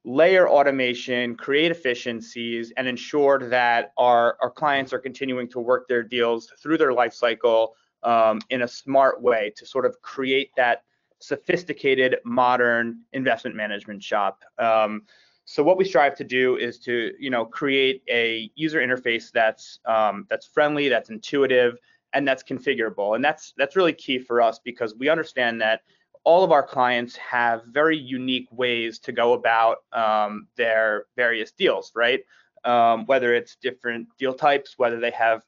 layer 0.05 0.49
automation, 0.49 1.35
create 1.35 1.71
efficiencies, 1.71 2.71
and 2.77 2.87
ensure 2.87 3.39
that 3.49 3.91
our, 3.97 4.37
our 4.41 4.49
clients 4.49 4.93
are 4.93 4.99
continuing 4.99 5.47
to 5.49 5.59
work 5.59 5.87
their 5.87 6.03
deals 6.03 6.51
through 6.61 6.77
their 6.77 6.93
life 6.93 7.13
cycle 7.13 7.75
um, 8.03 8.39
in 8.49 8.61
a 8.61 8.67
smart 8.67 9.21
way 9.21 9.51
to 9.57 9.65
sort 9.65 9.85
of 9.85 10.01
create 10.01 10.51
that 10.55 10.83
sophisticated 11.19 12.17
modern 12.23 13.01
investment 13.11 13.55
management 13.55 14.01
shop. 14.01 14.43
Um, 14.57 15.03
so 15.43 15.63
what 15.63 15.77
we 15.77 15.83
strive 15.83 16.15
to 16.15 16.23
do 16.23 16.57
is 16.57 16.77
to 16.79 17.11
you 17.19 17.29
know 17.29 17.43
create 17.43 18.03
a 18.09 18.51
user 18.55 18.79
interface 18.79 19.31
that's 19.31 19.79
um, 19.85 20.27
that's 20.29 20.45
friendly, 20.45 20.89
that's 20.89 21.09
intuitive, 21.09 21.77
and 22.13 22.27
that's 22.27 22.43
configurable. 22.43 23.15
And 23.15 23.23
that's 23.23 23.53
that's 23.57 23.75
really 23.75 23.93
key 23.93 24.19
for 24.19 24.41
us 24.41 24.59
because 24.59 24.95
we 24.95 25.09
understand 25.09 25.61
that 25.61 25.81
all 26.23 26.43
of 26.43 26.51
our 26.51 26.63
clients 26.63 27.15
have 27.15 27.63
very 27.65 27.97
unique 27.97 28.47
ways 28.51 28.99
to 28.99 29.11
go 29.11 29.33
about 29.33 29.77
um, 29.93 30.47
their 30.57 31.05
various 31.15 31.51
deals, 31.51 31.91
right? 31.95 32.21
Um, 32.65 33.05
whether 33.05 33.33
it's 33.33 33.55
different 33.55 34.07
deal 34.17 34.33
types, 34.33 34.75
whether 34.77 34.99
they 34.99 35.11
have 35.11 35.43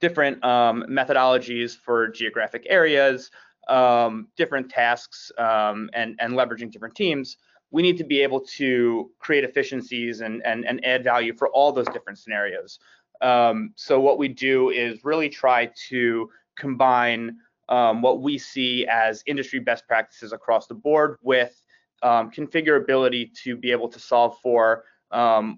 different 0.00 0.42
um, 0.44 0.84
methodologies 0.88 1.76
for 1.76 2.08
geographic 2.08 2.64
areas, 2.68 3.30
um, 3.68 4.28
different 4.36 4.70
tasks, 4.70 5.32
um, 5.36 5.90
and, 5.92 6.16
and 6.20 6.34
leveraging 6.34 6.70
different 6.70 6.94
teams, 6.94 7.36
we 7.70 7.82
need 7.82 7.98
to 7.98 8.04
be 8.04 8.22
able 8.22 8.40
to 8.40 9.10
create 9.18 9.44
efficiencies 9.44 10.20
and, 10.20 10.44
and, 10.46 10.64
and 10.64 10.84
add 10.84 11.04
value 11.04 11.34
for 11.36 11.48
all 11.48 11.72
those 11.72 11.88
different 11.88 12.18
scenarios. 12.18 12.78
Um, 13.20 13.72
so 13.76 14.00
what 14.00 14.18
we 14.18 14.28
do 14.28 14.70
is 14.70 15.04
really 15.04 15.28
try 15.28 15.70
to 15.88 16.30
combine 16.56 17.36
um, 17.68 18.00
what 18.02 18.20
we 18.22 18.38
see 18.38 18.86
as 18.86 19.22
industry 19.26 19.58
best 19.58 19.86
practices 19.86 20.32
across 20.32 20.66
the 20.66 20.74
board 20.74 21.18
with 21.22 21.60
um, 22.02 22.30
configurability 22.30 23.32
to 23.42 23.56
be 23.56 23.70
able 23.72 23.88
to 23.88 23.98
solve 23.98 24.36
for 24.42 24.84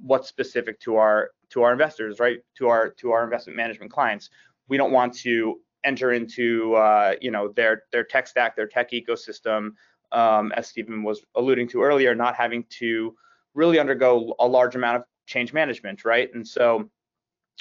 what's 0.02 0.28
specific 0.28 0.80
to 0.80 0.96
our 0.96 1.30
to 1.50 1.62
our 1.62 1.72
investors, 1.72 2.20
right? 2.20 2.38
To 2.58 2.68
our 2.68 2.90
to 2.90 3.12
our 3.12 3.24
investment 3.24 3.56
management 3.56 3.92
clients. 3.92 4.30
We 4.68 4.76
don't 4.76 4.92
want 4.92 5.14
to 5.18 5.60
enter 5.84 6.12
into 6.12 6.74
uh, 6.74 7.14
you 7.20 7.30
know 7.30 7.48
their 7.48 7.84
their 7.92 8.04
tech 8.04 8.26
stack, 8.26 8.56
their 8.56 8.68
tech 8.68 8.92
ecosystem, 8.92 9.72
um, 10.12 10.52
as 10.52 10.68
Stephen 10.68 11.02
was 11.02 11.24
alluding 11.34 11.68
to 11.68 11.82
earlier, 11.82 12.14
not 12.14 12.36
having 12.36 12.64
to 12.78 13.14
really 13.54 13.78
undergo 13.78 14.34
a 14.38 14.46
large 14.46 14.76
amount 14.76 14.98
of 14.98 15.04
change 15.26 15.52
management, 15.52 16.04
right? 16.04 16.32
And 16.34 16.46
so 16.46 16.88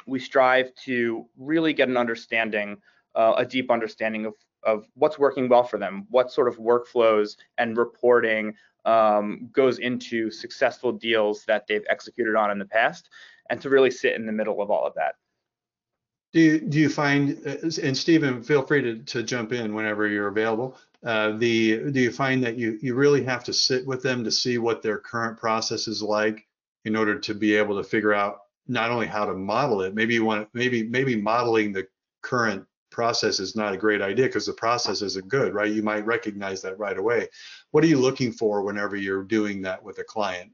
we 0.06 0.20
strive 0.20 0.74
to 0.86 1.26
really 1.38 1.74
get 1.74 1.90
an 1.90 1.98
understanding, 1.98 2.78
uh, 3.16 3.34
a 3.38 3.46
deep 3.46 3.72
understanding 3.72 4.26
of 4.26 4.34
of 4.64 4.86
what's 4.96 5.18
working 5.18 5.48
well 5.48 5.64
for 5.64 5.78
them, 5.78 6.06
what 6.10 6.32
sort 6.32 6.48
of 6.48 6.58
workflows 6.58 7.38
and 7.58 7.78
reporting 7.78 8.54
um, 8.86 9.50
goes 9.54 9.80
into 9.80 10.30
successful 10.30 10.92
deals 10.92 11.46
that 11.46 11.66
they've 11.68 11.86
executed 11.90 12.36
on 12.36 12.52
in 12.52 12.60
the 12.60 12.66
past, 12.66 13.10
and 13.50 13.62
to 13.62 13.70
really 13.70 13.92
sit 13.92 14.16
in 14.16 14.26
the 14.26 14.32
middle 14.32 14.62
of 14.62 14.70
all 14.70 14.86
of 14.86 14.94
that. 14.96 15.16
Do 16.34 16.42
you, 16.42 16.60
do 16.60 16.78
you 16.78 16.90
find, 16.90 17.42
uh, 17.46 17.56
and 17.82 17.98
Stephen, 17.98 18.44
feel 18.44 18.62
free 18.62 18.82
to, 18.82 18.98
to 18.98 19.24
jump 19.24 19.52
in 19.52 19.74
whenever 19.74 20.08
you're 20.08 20.28
available. 20.28 20.78
Uh, 21.04 21.32
the 21.38 21.92
do 21.92 22.02
you 22.02 22.12
find 22.12 22.44
that 22.44 22.58
you 22.58 22.78
you 22.82 22.94
really 22.94 23.24
have 23.24 23.42
to 23.46 23.54
sit 23.54 23.88
with 23.88 24.04
them 24.04 24.22
to 24.26 24.32
see 24.32 24.58
what 24.58 24.82
their 24.82 24.98
current 24.98 25.38
process 25.38 25.88
is 25.88 26.04
like 26.04 26.46
in 26.84 26.94
order 26.98 27.18
to 27.18 27.34
be 27.34 27.56
able 27.56 27.82
to 27.82 27.88
figure 27.88 28.14
out 28.14 28.42
not 28.70 28.92
only 28.92 29.08
how 29.08 29.26
to 29.26 29.34
model 29.34 29.82
it, 29.82 29.96
maybe 29.96 30.14
you 30.14 30.24
want 30.24 30.48
maybe 30.54 30.84
maybe 30.84 31.16
modeling 31.16 31.74
the 31.74 31.88
current 32.22 32.66
process 32.92 33.40
is 33.40 33.56
not 33.56 33.74
a 33.74 33.78
great 33.78 34.02
idea 34.02 34.26
because 34.26 34.46
the 34.46 34.54
process 34.54 35.02
isn't 35.02 35.28
good, 35.28 35.54
right? 35.54 35.72
You 35.72 35.84
might 35.84 36.06
recognize 36.06 36.62
that 36.62 36.78
right 36.80 36.98
away. 36.98 37.28
What 37.72 37.84
are 37.84 37.88
you 37.88 37.98
looking 37.98 38.32
for 38.32 38.62
whenever 38.62 38.96
you're 38.96 39.24
doing 39.24 39.62
that 39.64 39.84
with 39.84 40.00
a 40.00 40.04
client? 40.04 40.52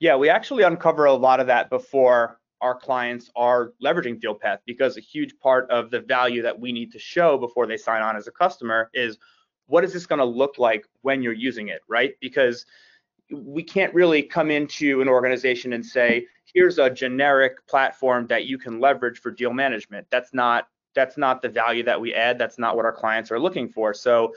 Yeah, 0.00 0.16
we 0.16 0.28
actually 0.28 0.64
uncover 0.64 1.06
a 1.06 1.12
lot 1.12 1.40
of 1.40 1.46
that 1.48 1.70
before 1.70 2.40
our 2.60 2.74
clients 2.74 3.30
are 3.36 3.72
leveraging 3.82 4.20
DealPath 4.20 4.58
because 4.66 4.96
a 4.96 5.00
huge 5.00 5.38
part 5.38 5.70
of 5.70 5.90
the 5.90 6.00
value 6.00 6.42
that 6.42 6.58
we 6.58 6.72
need 6.72 6.92
to 6.92 6.98
show 6.98 7.36
before 7.36 7.66
they 7.66 7.76
sign 7.76 8.02
on 8.02 8.16
as 8.16 8.26
a 8.26 8.32
customer 8.32 8.90
is 8.94 9.18
what 9.66 9.84
is 9.84 9.92
this 9.92 10.06
going 10.06 10.18
to 10.18 10.24
look 10.24 10.58
like 10.58 10.86
when 11.02 11.22
you're 11.22 11.32
using 11.32 11.68
it, 11.68 11.82
right? 11.88 12.14
Because 12.20 12.64
we 13.30 13.62
can't 13.62 13.92
really 13.94 14.22
come 14.22 14.50
into 14.50 15.00
an 15.00 15.08
organization 15.08 15.72
and 15.72 15.84
say, 15.84 16.26
here's 16.54 16.78
a 16.78 16.88
generic 16.88 17.66
platform 17.66 18.26
that 18.28 18.46
you 18.46 18.56
can 18.56 18.80
leverage 18.80 19.18
for 19.18 19.30
deal 19.30 19.52
management. 19.52 20.06
That's 20.10 20.32
not 20.32 20.68
that's 20.94 21.18
not 21.18 21.42
the 21.42 21.48
value 21.48 21.82
that 21.82 22.00
we 22.00 22.14
add. 22.14 22.38
That's 22.38 22.58
not 22.58 22.76
what 22.76 22.84
our 22.84 22.92
clients 22.92 23.32
are 23.32 23.40
looking 23.40 23.68
for. 23.68 23.92
So, 23.92 24.32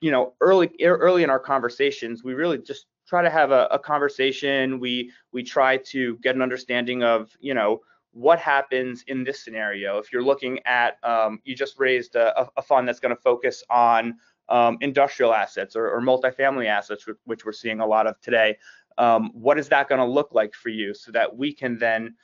you 0.00 0.10
know, 0.10 0.34
early 0.40 0.70
early 0.82 1.22
in 1.22 1.30
our 1.30 1.40
conversations, 1.40 2.22
we 2.22 2.34
really 2.34 2.58
just 2.58 2.86
try 3.06 3.22
to 3.22 3.30
have 3.30 3.50
a, 3.50 3.68
a 3.70 3.78
conversation. 3.78 4.78
We 4.78 5.10
we 5.32 5.42
try 5.42 5.78
to 5.78 6.16
get 6.18 6.36
an 6.36 6.42
understanding 6.42 7.02
of, 7.02 7.34
you 7.40 7.54
know, 7.54 7.80
what 8.12 8.38
happens 8.38 9.02
in 9.06 9.24
this 9.24 9.42
scenario. 9.42 9.98
If 9.98 10.12
you're 10.12 10.22
looking 10.22 10.60
at, 10.66 11.02
um, 11.02 11.40
you 11.44 11.56
just 11.56 11.78
raised 11.78 12.14
a, 12.14 12.48
a 12.56 12.62
fund 12.62 12.86
that's 12.86 13.00
going 13.00 13.14
to 13.14 13.20
focus 13.20 13.64
on 13.70 14.16
um, 14.48 14.76
industrial 14.82 15.32
assets 15.32 15.76
or, 15.76 15.88
or, 15.88 16.02
multifamily 16.02 16.66
assets, 16.66 17.06
which 17.24 17.44
we're 17.46 17.52
seeing 17.52 17.80
a 17.80 17.86
lot 17.86 18.06
of 18.06 18.20
today. 18.20 18.58
Um, 18.98 19.30
what 19.32 19.58
is 19.58 19.68
that 19.68 19.88
going 19.88 20.00
to 20.00 20.06
look 20.06 20.30
like 20.32 20.54
for 20.54 20.68
you 20.68 20.94
so 20.94 21.12
that 21.12 21.36
we 21.36 21.52
can 21.52 21.78
then, 21.78 22.14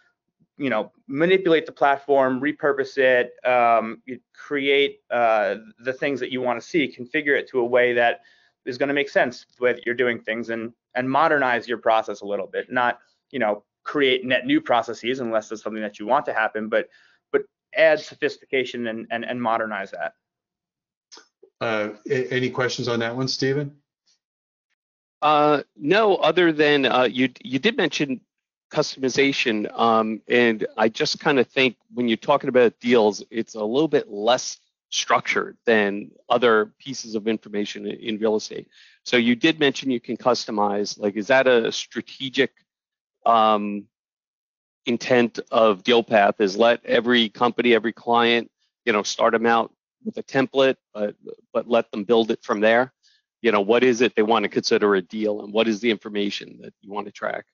you 0.57 0.71
know, 0.71 0.93
manipulate 1.07 1.67
the 1.67 1.73
platform, 1.73 2.41
repurpose 2.41 2.99
it, 2.99 3.33
um, 3.49 4.03
create 4.35 5.01
uh, 5.11 5.57
the 5.81 5.93
things 5.93 6.21
that 6.21 6.33
you 6.33 6.41
want 6.41 6.61
to 6.61 6.67
see, 6.67 6.95
configure 6.97 7.39
it 7.39 7.49
to 7.51 7.61
a 7.61 7.65
way 7.65 7.93
that 7.93 8.21
is 8.67 8.77
going 8.77 8.89
to 8.89 8.95
make 8.95 9.09
sense 9.09 9.47
with 9.61 9.81
you're 9.87 9.95
doing 9.95 10.21
things 10.21 10.51
and 10.51 10.73
and 10.95 11.09
modernize 11.09 11.69
your 11.69 11.79
process 11.79 12.21
a 12.21 12.27
little 12.27 12.47
bit, 12.47 12.71
not 12.71 12.99
you 13.31 13.39
know 13.39 13.65
create 13.85 14.25
net 14.25 14.47
new 14.47 14.61
processes 14.61 15.21
unless 15.21 15.51
it's 15.51 15.63
something 15.63 15.83
that 15.83 15.99
you 15.99 16.07
want 16.07 16.27
to 16.27 16.35
happen, 16.35 16.69
but 16.69 16.89
but 17.33 17.43
add 17.75 18.01
sophistication 18.01 18.89
and 18.89 19.07
and, 19.11 19.25
and 19.25 19.41
modernize 19.41 19.91
that. 19.93 20.13
Uh, 21.61 21.91
any 22.09 22.51
questions 22.51 22.87
on 22.87 23.01
that 23.01 23.15
one, 23.17 23.27
Stephen? 23.27 23.75
Uh, 25.21 25.63
no, 25.77 26.17
other 26.17 26.53
than 26.53 26.87
uh, 26.87 27.03
you 27.11 27.29
you 27.43 27.59
did 27.59 27.77
mention 27.77 28.21
customization, 28.71 29.71
um, 29.79 30.21
and 30.29 30.67
I 30.77 30.89
just 30.89 31.19
kind 31.19 31.39
of 31.39 31.49
think 31.49 31.77
when 31.93 32.07
you're 32.09 32.17
talking 32.17 32.49
about 32.49 32.79
deals, 32.81 33.25
it's 33.31 33.55
a 33.55 33.65
little 33.65 33.89
bit 33.89 34.11
less 34.11 34.59
structured 34.91 35.57
than 35.67 36.11
other 36.29 36.73
pieces 36.79 37.15
of 37.15 37.27
information 37.27 37.87
in 37.87 38.19
real 38.19 38.37
estate. 38.37 38.69
So 39.05 39.17
you 39.17 39.35
did 39.35 39.59
mention 39.59 39.91
you 39.91 40.01
can 40.01 40.17
customize. 40.17 40.99
Like, 40.99 41.17
is 41.17 41.27
that 41.27 41.47
a 41.47 41.73
strategic 41.73 42.53
um, 43.27 43.85
intent 44.87 45.41
of 45.51 45.83
DealPath? 45.83 46.41
Is 46.41 46.57
let 46.57 46.85
every 46.85 47.29
company, 47.29 47.75
every 47.75 47.93
client, 47.93 48.51
you 48.85 48.93
know, 48.93 49.03
start 49.03 49.33
them 49.33 49.47
out 49.47 49.73
with 50.05 50.17
a 50.17 50.23
template, 50.23 50.77
but 50.95 51.17
but 51.53 51.69
let 51.69 51.91
them 51.91 52.05
build 52.05 52.31
it 52.31 52.43
from 52.43 52.61
there. 52.61 52.93
You 53.43 53.53
know, 53.53 53.61
what 53.61 53.85
is 53.85 54.01
it 54.01 54.15
they 54.17 54.23
want 54.23 54.45
to 54.45 54.49
consider 54.49 54.95
a 54.95 55.03
deal, 55.03 55.43
and 55.43 55.53
what 55.53 55.69
is 55.69 55.81
the 55.81 55.91
information 55.91 56.59
that 56.63 56.75
you 56.81 56.93
want 56.93 57.07
to 57.07 57.13
track? 57.13 57.45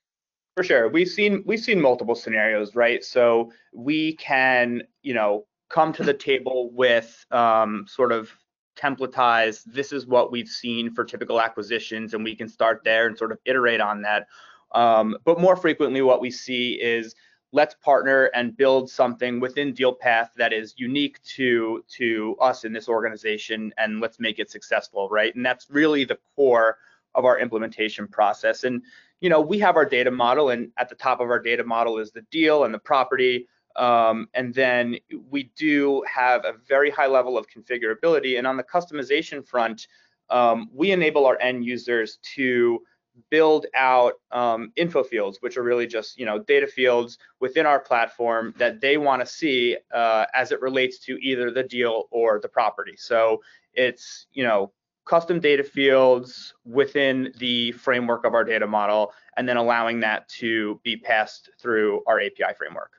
For 0.55 0.63
sure, 0.63 0.87
we've 0.87 1.09
seen 1.09 1.43
we've 1.45 1.59
seen 1.59 1.81
multiple 1.81 2.15
scenarios, 2.15 2.75
right? 2.75 3.03
So 3.03 3.51
we 3.73 4.15
can, 4.15 4.83
you 5.03 5.13
know, 5.13 5.45
come 5.69 5.93
to 5.93 6.03
the 6.03 6.13
table 6.13 6.71
with 6.71 7.25
um, 7.31 7.85
sort 7.87 8.11
of 8.11 8.31
templatized. 8.77 9.63
This 9.65 9.91
is 9.91 10.05
what 10.05 10.31
we've 10.31 10.47
seen 10.47 10.93
for 10.93 11.03
typical 11.03 11.41
acquisitions, 11.41 12.13
and 12.13 12.23
we 12.23 12.35
can 12.35 12.47
start 12.47 12.81
there 12.83 13.07
and 13.07 13.17
sort 13.17 13.31
of 13.31 13.39
iterate 13.45 13.81
on 13.81 14.01
that. 14.03 14.27
Um, 14.73 15.17
but 15.23 15.39
more 15.39 15.55
frequently, 15.55 16.01
what 16.01 16.21
we 16.21 16.31
see 16.31 16.73
is 16.73 17.15
let's 17.51 17.75
partner 17.75 18.25
and 18.33 18.55
build 18.57 18.89
something 18.89 19.39
within 19.39 19.73
DealPath 19.73 20.29
that 20.35 20.53
is 20.53 20.73
unique 20.77 21.21
to 21.23 21.83
to 21.97 22.35
us 22.41 22.65
in 22.65 22.73
this 22.73 22.89
organization, 22.89 23.73
and 23.77 24.01
let's 24.01 24.19
make 24.19 24.39
it 24.39 24.49
successful, 24.49 25.07
right? 25.09 25.33
And 25.35 25.45
that's 25.45 25.69
really 25.69 26.05
the 26.05 26.19
core 26.35 26.77
of 27.13 27.25
our 27.25 27.39
implementation 27.39 28.07
process. 28.07 28.63
And 28.63 28.81
you 29.21 29.29
know, 29.29 29.39
we 29.41 29.57
have 29.59 29.75
our 29.77 29.85
data 29.85 30.11
model, 30.11 30.49
and 30.49 30.71
at 30.77 30.89
the 30.89 30.95
top 30.95 31.19
of 31.19 31.29
our 31.29 31.39
data 31.39 31.63
model 31.63 31.97
is 31.97 32.11
the 32.11 32.21
deal 32.31 32.65
and 32.65 32.73
the 32.73 32.79
property. 32.79 33.47
Um, 33.75 34.29
and 34.33 34.53
then 34.53 34.97
we 35.29 35.51
do 35.55 36.03
have 36.03 36.45
a 36.45 36.53
very 36.67 36.89
high 36.89 37.07
level 37.07 37.37
of 37.37 37.47
configurability. 37.47 38.37
And 38.37 38.47
on 38.47 38.55
the 38.55 38.63
customization 38.63 39.45
front, 39.45 39.87
um, 40.29 40.69
we 40.73 40.91
enable 40.91 41.25
our 41.25 41.39
end 41.39 41.65
users 41.65 42.19
to 42.35 42.81
build 43.29 43.65
out 43.75 44.13
um, 44.31 44.71
info 44.75 45.03
fields, 45.03 45.37
which 45.41 45.57
are 45.57 45.63
really 45.63 45.87
just 45.87 46.17
you 46.17 46.25
know 46.25 46.39
data 46.39 46.67
fields 46.67 47.17
within 47.39 47.65
our 47.65 47.79
platform 47.79 48.53
that 48.57 48.81
they 48.81 48.97
want 48.97 49.21
to 49.21 49.25
see 49.25 49.77
uh, 49.93 50.25
as 50.33 50.51
it 50.51 50.61
relates 50.61 50.99
to 50.99 51.17
either 51.21 51.51
the 51.51 51.63
deal 51.63 52.05
or 52.11 52.39
the 52.39 52.49
property. 52.49 52.95
So 52.97 53.41
it's 53.73 54.27
you 54.33 54.43
know 54.43 54.71
custom 55.05 55.39
data 55.39 55.63
fields 55.63 56.53
within 56.65 57.31
the 57.37 57.71
framework 57.73 58.25
of 58.25 58.33
our 58.33 58.43
data 58.43 58.67
model, 58.67 59.13
and 59.37 59.47
then 59.47 59.57
allowing 59.57 59.99
that 60.01 60.27
to 60.29 60.79
be 60.83 60.97
passed 60.97 61.49
through 61.59 62.01
our 62.07 62.19
API 62.19 62.53
framework. 62.57 62.91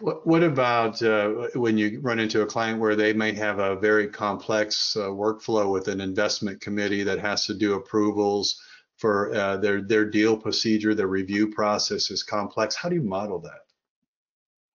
What, 0.00 0.42
about 0.42 1.02
uh, 1.02 1.48
when 1.54 1.78
you 1.78 2.00
run 2.00 2.18
into 2.18 2.42
a 2.42 2.46
client 2.46 2.78
where 2.78 2.94
they 2.94 3.12
may 3.14 3.32
have 3.32 3.58
a 3.58 3.74
very 3.74 4.06
complex 4.06 4.96
uh, 4.96 5.08
workflow 5.08 5.72
with 5.72 5.88
an 5.88 6.00
investment 6.00 6.60
committee 6.60 7.02
that 7.04 7.18
has 7.18 7.46
to 7.46 7.54
do 7.54 7.74
approvals? 7.74 8.60
For 8.98 9.32
uh, 9.34 9.56
their 9.56 9.80
their 9.80 10.04
deal 10.04 10.36
procedure, 10.36 10.94
their 10.94 11.06
review 11.06 11.48
process 11.48 12.10
is 12.10 12.22
complex. 12.22 12.74
How 12.74 12.88
do 12.88 12.96
you 12.96 13.02
model 13.02 13.38
that? 13.40 13.60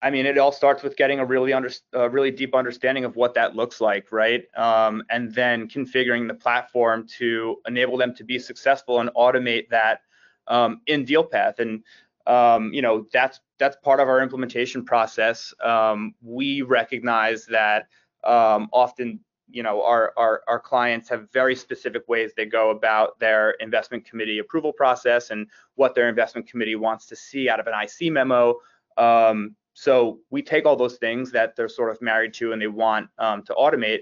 I 0.00 0.10
mean, 0.10 0.26
it 0.26 0.36
all 0.36 0.50
starts 0.50 0.82
with 0.82 0.96
getting 0.96 1.20
a 1.20 1.24
really 1.24 1.52
under, 1.52 1.70
a 1.92 2.08
really 2.08 2.32
deep 2.32 2.56
understanding 2.56 3.04
of 3.04 3.14
what 3.14 3.34
that 3.34 3.54
looks 3.54 3.80
like, 3.80 4.10
right? 4.10 4.44
Um, 4.56 5.04
and 5.10 5.32
then 5.32 5.68
configuring 5.68 6.26
the 6.26 6.34
platform 6.34 7.06
to 7.18 7.58
enable 7.68 7.96
them 7.96 8.12
to 8.16 8.24
be 8.24 8.40
successful 8.40 8.98
and 8.98 9.10
automate 9.16 9.68
that 9.68 10.00
um, 10.48 10.80
in 10.88 11.06
DealPath. 11.06 11.60
And 11.60 11.84
um, 12.26 12.72
you 12.72 12.82
know, 12.82 13.06
that's 13.12 13.40
that's 13.58 13.76
part 13.82 14.00
of 14.00 14.08
our 14.08 14.20
implementation 14.20 14.84
process. 14.84 15.54
Um, 15.62 16.14
we 16.20 16.62
recognize 16.62 17.46
that 17.46 17.88
um, 18.24 18.68
often 18.72 19.20
you 19.52 19.62
know, 19.62 19.82
our, 19.84 20.12
our, 20.16 20.42
our 20.48 20.58
clients 20.58 21.08
have 21.08 21.30
very 21.30 21.54
specific 21.54 22.08
ways 22.08 22.32
they 22.36 22.46
go 22.46 22.70
about 22.70 23.18
their 23.18 23.50
investment 23.52 24.04
committee 24.04 24.38
approval 24.38 24.72
process 24.72 25.30
and 25.30 25.46
what 25.74 25.94
their 25.94 26.08
investment 26.08 26.48
committee 26.48 26.76
wants 26.76 27.06
to 27.06 27.16
see 27.16 27.48
out 27.48 27.60
of 27.60 27.66
an 27.66 27.74
IC 27.74 28.12
memo. 28.12 28.56
Um, 28.96 29.54
so 29.74 30.18
we 30.30 30.42
take 30.42 30.66
all 30.66 30.76
those 30.76 30.96
things 30.96 31.30
that 31.32 31.56
they're 31.56 31.68
sort 31.68 31.90
of 31.90 32.00
married 32.02 32.34
to 32.34 32.52
and 32.52 32.60
they 32.60 32.66
want 32.66 33.08
um, 33.18 33.42
to 33.44 33.54
automate, 33.54 34.00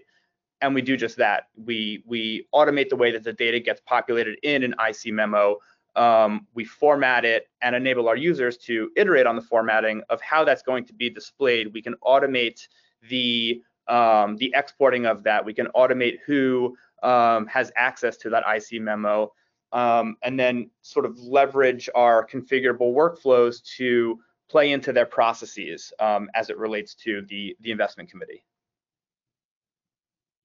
and 0.60 0.74
we 0.74 0.82
do 0.82 0.96
just 0.96 1.16
that. 1.16 1.44
We 1.56 2.02
we 2.06 2.46
automate 2.54 2.88
the 2.88 2.96
way 2.96 3.12
that 3.12 3.22
the 3.22 3.32
data 3.32 3.60
gets 3.60 3.80
populated 3.86 4.38
in 4.42 4.62
an 4.62 4.74
IC 4.84 5.12
memo. 5.12 5.58
Um, 5.96 6.46
we 6.54 6.64
format 6.64 7.24
it 7.24 7.48
and 7.62 7.74
enable 7.74 8.08
our 8.08 8.16
users 8.16 8.56
to 8.58 8.90
iterate 8.96 9.26
on 9.26 9.36
the 9.36 9.42
formatting 9.42 10.02
of 10.08 10.20
how 10.20 10.44
that's 10.44 10.62
going 10.62 10.84
to 10.86 10.92
be 10.92 11.10
displayed. 11.10 11.72
We 11.72 11.82
can 11.82 11.94
automate 12.04 12.66
the 13.08 13.62
um, 13.90 14.36
the 14.36 14.52
exporting 14.54 15.06
of 15.06 15.24
that. 15.24 15.44
We 15.44 15.52
can 15.52 15.66
automate 15.74 16.18
who 16.24 16.76
um, 17.02 17.46
has 17.46 17.72
access 17.76 18.16
to 18.18 18.30
that 18.30 18.44
IC 18.46 18.80
memo, 18.80 19.32
um, 19.72 20.16
and 20.22 20.38
then 20.38 20.70
sort 20.82 21.06
of 21.06 21.18
leverage 21.18 21.88
our 21.94 22.26
configurable 22.26 22.94
workflows 22.94 23.62
to 23.76 24.18
play 24.48 24.72
into 24.72 24.92
their 24.92 25.06
processes 25.06 25.92
um, 26.00 26.28
as 26.34 26.50
it 26.50 26.58
relates 26.58 26.94
to 26.94 27.22
the 27.28 27.56
the 27.60 27.70
investment 27.70 28.10
committee. 28.10 28.44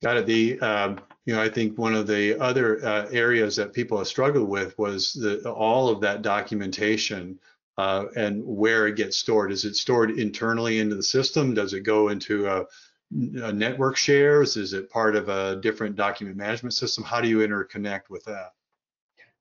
Got 0.03 0.17
it. 0.17 0.25
The 0.25 0.59
um, 0.59 0.99
you 1.25 1.33
know 1.33 1.41
I 1.41 1.49
think 1.49 1.77
one 1.77 1.95
of 1.95 2.07
the 2.07 2.39
other 2.39 2.85
uh, 2.85 3.07
areas 3.11 3.55
that 3.55 3.73
people 3.73 3.97
have 3.97 4.07
struggled 4.07 4.49
with 4.49 4.77
was 4.77 5.13
the 5.13 5.49
all 5.51 5.89
of 5.89 6.01
that 6.01 6.21
documentation 6.21 7.39
uh, 7.77 8.05
and 8.15 8.43
where 8.45 8.87
it 8.87 8.95
gets 8.95 9.17
stored. 9.17 9.51
Is 9.51 9.65
it 9.65 9.75
stored 9.75 10.11
internally 10.11 10.79
into 10.79 10.95
the 10.95 11.03
system? 11.03 11.53
Does 11.53 11.73
it 11.73 11.81
go 11.81 12.09
into 12.09 12.47
a 12.47 12.65
network 13.15 13.95
shares? 13.95 14.57
Is 14.57 14.73
it 14.73 14.89
part 14.89 15.15
of 15.15 15.29
a 15.29 15.55
different 15.57 15.95
document 15.95 16.37
management 16.37 16.73
system? 16.73 17.03
How 17.03 17.21
do 17.21 17.27
you 17.27 17.39
interconnect 17.39 18.09
with 18.09 18.25
that? 18.25 18.51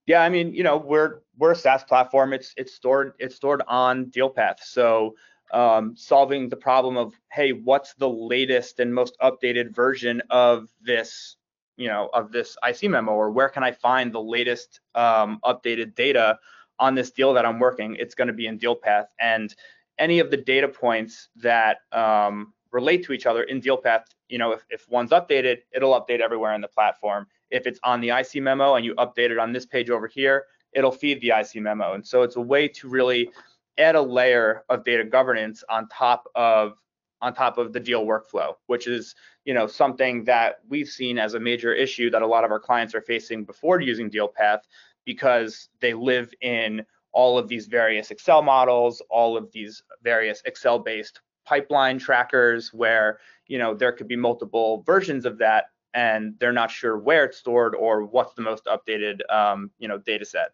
Yeah, 0.05 0.21
I 0.21 0.29
mean, 0.29 0.53
you 0.53 0.63
know, 0.63 0.77
we're 0.77 1.21
we're 1.37 1.51
a 1.51 1.55
SaaS 1.55 1.83
platform. 1.83 2.31
It's 2.31 2.53
it's 2.57 2.73
stored 2.73 3.13
it's 3.19 3.35
stored 3.35 3.63
on 3.67 4.05
DealPath. 4.05 4.59
So 4.61 5.15
um, 5.51 5.95
solving 5.95 6.47
the 6.47 6.55
problem 6.55 6.95
of 6.95 7.13
hey, 7.31 7.51
what's 7.51 7.93
the 7.95 8.09
latest 8.09 8.79
and 8.79 8.93
most 8.93 9.17
updated 9.21 9.75
version 9.75 10.21
of 10.29 10.69
this, 10.81 11.35
you 11.75 11.87
know, 11.87 12.09
of 12.13 12.31
this 12.31 12.55
IC 12.67 12.89
memo, 12.89 13.11
or 13.11 13.31
where 13.31 13.49
can 13.49 13.63
I 13.63 13.71
find 13.71 14.13
the 14.13 14.21
latest 14.21 14.79
um, 14.93 15.39
updated 15.43 15.95
data 15.95 16.39
on 16.79 16.93
this 16.95 17.11
deal 17.11 17.33
that 17.33 17.45
I'm 17.45 17.59
working? 17.59 17.95
It's 17.99 18.15
going 18.15 18.27
to 18.27 18.33
be 18.33 18.47
in 18.47 18.59
DealPath, 18.59 19.07
and 19.19 19.53
any 19.97 20.19
of 20.19 20.29
the 20.29 20.37
data 20.37 20.67
points 20.67 21.29
that 21.37 21.77
um, 21.91 22.53
relate 22.75 23.05
to 23.05 23.13
each 23.13 23.25
other 23.25 23.43
in 23.43 23.61
DealPath, 23.61 24.03
you 24.27 24.37
know, 24.37 24.51
if, 24.51 24.65
if 24.69 24.89
one's 24.89 25.11
updated, 25.11 25.59
it'll 25.73 25.93
update 25.93 26.19
everywhere 26.19 26.53
in 26.53 26.59
the 26.59 26.67
platform. 26.67 27.25
If 27.49 27.65
it's 27.65 27.79
on 27.83 28.01
the 28.01 28.09
IC 28.09 28.43
memo 28.43 28.75
and 28.75 28.83
you 28.83 28.93
update 28.95 29.31
it 29.31 29.39
on 29.39 29.53
this 29.53 29.65
page 29.65 29.89
over 29.89 30.07
here, 30.07 30.43
it'll 30.73 30.91
feed 30.91 31.21
the 31.21 31.31
IC 31.39 31.61
memo. 31.63 31.93
And 31.93 32.05
so 32.05 32.23
it's 32.23 32.35
a 32.35 32.41
way 32.41 32.67
to 32.67 32.89
really 32.89 33.31
add 33.77 33.95
a 33.95 34.01
layer 34.01 34.63
of 34.67 34.83
data 34.83 35.05
governance 35.05 35.63
on 35.69 35.87
top 35.87 36.27
of 36.35 36.73
on 37.21 37.33
top 37.33 37.57
of 37.57 37.71
the 37.71 37.79
deal 37.79 38.05
workflow, 38.05 38.55
which 38.67 38.87
is 38.87 39.15
you 39.45 39.53
know 39.53 39.67
something 39.67 40.25
that 40.25 40.59
we've 40.67 40.89
seen 40.89 41.17
as 41.17 41.33
a 41.33 41.39
major 41.39 41.73
issue 41.73 42.09
that 42.09 42.21
a 42.21 42.27
lot 42.27 42.43
of 42.43 42.51
our 42.51 42.59
clients 42.59 42.93
are 42.93 43.01
facing 43.01 43.45
before 43.45 43.79
using 43.79 44.11
DealPath 44.11 44.59
because 45.05 45.69
they 45.79 45.93
live 45.93 46.33
in 46.41 46.85
all 47.13 47.37
of 47.37 47.47
these 47.47 47.67
various 47.67 48.11
Excel 48.11 48.41
models, 48.41 49.01
all 49.09 49.37
of 49.37 49.49
these 49.53 49.81
various 50.03 50.41
Excel-based 50.43 51.21
pipeline 51.45 51.99
trackers 51.99 52.73
where 52.73 53.19
you 53.47 53.57
know 53.57 53.73
there 53.73 53.91
could 53.91 54.07
be 54.07 54.15
multiple 54.15 54.83
versions 54.85 55.25
of 55.25 55.37
that 55.37 55.65
and 55.93 56.35
they're 56.39 56.53
not 56.53 56.69
sure 56.69 56.97
where 56.97 57.25
it's 57.25 57.37
stored 57.37 57.73
or 57.73 58.03
what's 58.03 58.33
the 58.35 58.41
most 58.41 58.65
updated 58.65 59.19
um, 59.33 59.71
you 59.79 59.87
know 59.87 59.97
data 59.97 60.25
set. 60.25 60.49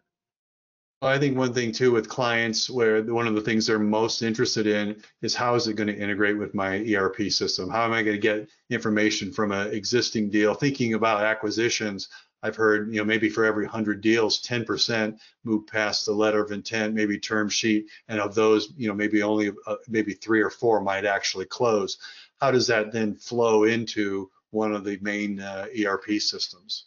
I 1.02 1.18
think 1.18 1.36
one 1.36 1.52
thing 1.52 1.72
too 1.72 1.90
with 1.90 2.08
clients 2.08 2.70
where 2.70 3.02
one 3.02 3.26
of 3.26 3.34
the 3.34 3.40
things 3.40 3.66
they're 3.66 3.80
most 3.80 4.22
interested 4.22 4.68
in 4.68 5.02
is 5.20 5.34
how 5.34 5.56
is 5.56 5.66
it 5.66 5.74
going 5.74 5.88
to 5.88 5.98
integrate 5.98 6.38
with 6.38 6.54
my 6.54 6.78
ERP 6.94 7.22
system? 7.30 7.68
How 7.68 7.84
am 7.84 7.92
I 7.92 8.04
going 8.04 8.14
to 8.14 8.20
get 8.20 8.48
information 8.70 9.32
from 9.32 9.50
an 9.50 9.74
existing 9.74 10.30
deal? 10.30 10.54
Thinking 10.54 10.94
about 10.94 11.24
acquisitions, 11.24 12.08
I've 12.42 12.56
heard, 12.56 12.92
you 12.92 12.98
know, 12.98 13.04
maybe 13.04 13.28
for 13.28 13.44
every 13.44 13.64
100 13.64 14.00
deals, 14.00 14.42
10% 14.42 15.18
move 15.44 15.66
past 15.66 16.04
the 16.04 16.12
letter 16.12 16.42
of 16.42 16.50
intent, 16.50 16.94
maybe 16.94 17.18
term 17.18 17.48
sheet, 17.48 17.88
and 18.08 18.20
of 18.20 18.34
those, 18.34 18.72
you 18.76 18.88
know, 18.88 18.94
maybe 18.94 19.22
only 19.22 19.52
uh, 19.66 19.76
maybe 19.88 20.12
three 20.12 20.40
or 20.40 20.50
four 20.50 20.80
might 20.80 21.04
actually 21.04 21.46
close. 21.46 21.98
How 22.40 22.50
does 22.50 22.66
that 22.66 22.92
then 22.92 23.14
flow 23.14 23.64
into 23.64 24.30
one 24.50 24.74
of 24.74 24.84
the 24.84 24.98
main 25.00 25.40
uh, 25.40 25.66
ERP 25.78 26.20
systems? 26.20 26.86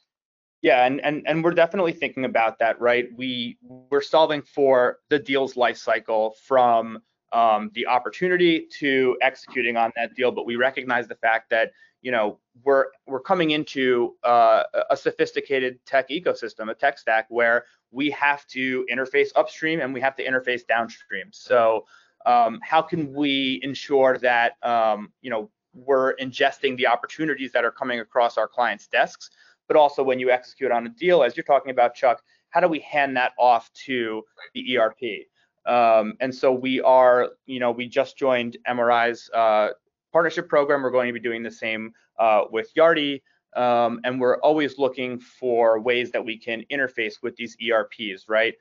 Yeah, 0.62 0.86
and, 0.86 1.00
and 1.06 1.24
and 1.28 1.44
we're 1.44 1.52
definitely 1.52 1.94
thinking 1.94 2.26
about 2.26 2.58
that, 2.60 2.82
right? 2.82 3.08
We 3.16 3.58
we're 3.62 4.02
solving 4.02 4.42
for 4.42 4.98
the 5.10 5.20
deal's 5.20 5.56
life 5.56 5.78
cycle 5.78 6.36
from 6.48 7.04
um, 7.32 7.72
the 7.74 7.88
opportunity 7.88 8.68
to 8.80 9.18
executing 9.22 9.78
on 9.78 9.92
that 9.96 10.16
deal, 10.16 10.32
but 10.32 10.46
we 10.46 10.56
recognize 10.56 11.08
the 11.08 11.16
fact 11.16 11.50
that 11.50 11.72
you 12.02 12.12
know 12.12 12.40
we're 12.64 12.86
we're 13.08 13.20
coming 13.20 13.52
into 13.52 14.16
uh, 14.24 14.64
a 14.90 14.98
sophisticated 14.98 15.80
tech 15.86 16.10
ecosystem, 16.10 16.70
a 16.70 16.74
tech 16.74 16.98
stack 16.98 17.26
where 17.30 17.66
we 17.92 18.10
have 18.12 18.46
to 18.48 18.86
interface 18.92 19.30
upstream 19.36 19.80
and 19.80 19.94
we 19.94 20.02
have 20.02 20.16
to 20.16 20.26
interface 20.26 20.66
downstream. 20.68 21.28
So 21.32 21.86
um, 22.26 22.60
how 22.64 22.82
can 22.82 23.14
we 23.14 23.60
ensure 23.64 24.18
that 24.20 24.54
um, 24.64 25.12
you 25.22 25.30
know 25.30 25.50
we're 25.74 26.16
ingesting 26.18 26.78
the 26.78 26.88
opportunities 26.88 27.52
that 27.52 27.66
are 27.66 27.72
coming 27.72 28.00
across 28.00 28.38
our 28.38 28.48
clients' 28.48 28.88
desks? 28.88 29.30
but 29.68 29.78
also 29.78 30.04
when 30.04 30.20
you 30.20 30.30
execute 30.30 30.72
on 30.72 30.86
a 30.86 30.90
deal, 30.90 31.24
as 31.24 31.36
you're 31.36 31.44
talking 31.44 31.72
about, 31.72 31.96
Chuck, 31.96 32.22
how 32.50 32.60
do 32.60 32.68
we 32.68 32.80
hand 32.80 33.18
that 33.18 33.34
off 33.38 33.72
to 33.86 34.24
the 34.54 34.78
ERP? 34.78 35.28
Um, 35.66 36.14
and 36.20 36.34
so 36.34 36.52
we 36.52 36.82
are, 36.82 37.30
you 37.46 37.60
know, 37.60 37.72
we 37.72 37.88
just 37.88 38.18
joined 38.18 38.58
MRI's 38.68 39.30
uh, 39.34 39.70
partnership 40.12 40.48
program. 40.48 40.84
We're 40.84 40.92
going 40.92 41.08
to 41.08 41.14
be 41.14 41.20
doing 41.20 41.44
the 41.44 41.52
same 41.52 41.94
uh, 42.20 42.44
with 42.52 42.74
Yardi. 42.76 43.22
Um, 43.56 44.02
and 44.04 44.20
we're 44.20 44.38
always 44.42 44.78
looking 44.78 45.18
for 45.20 45.80
ways 45.80 46.12
that 46.12 46.24
we 46.24 46.38
can 46.38 46.64
interface 46.72 47.16
with 47.24 47.36
these 47.38 47.56
ERPs, 47.62 48.28
right? 48.28 48.54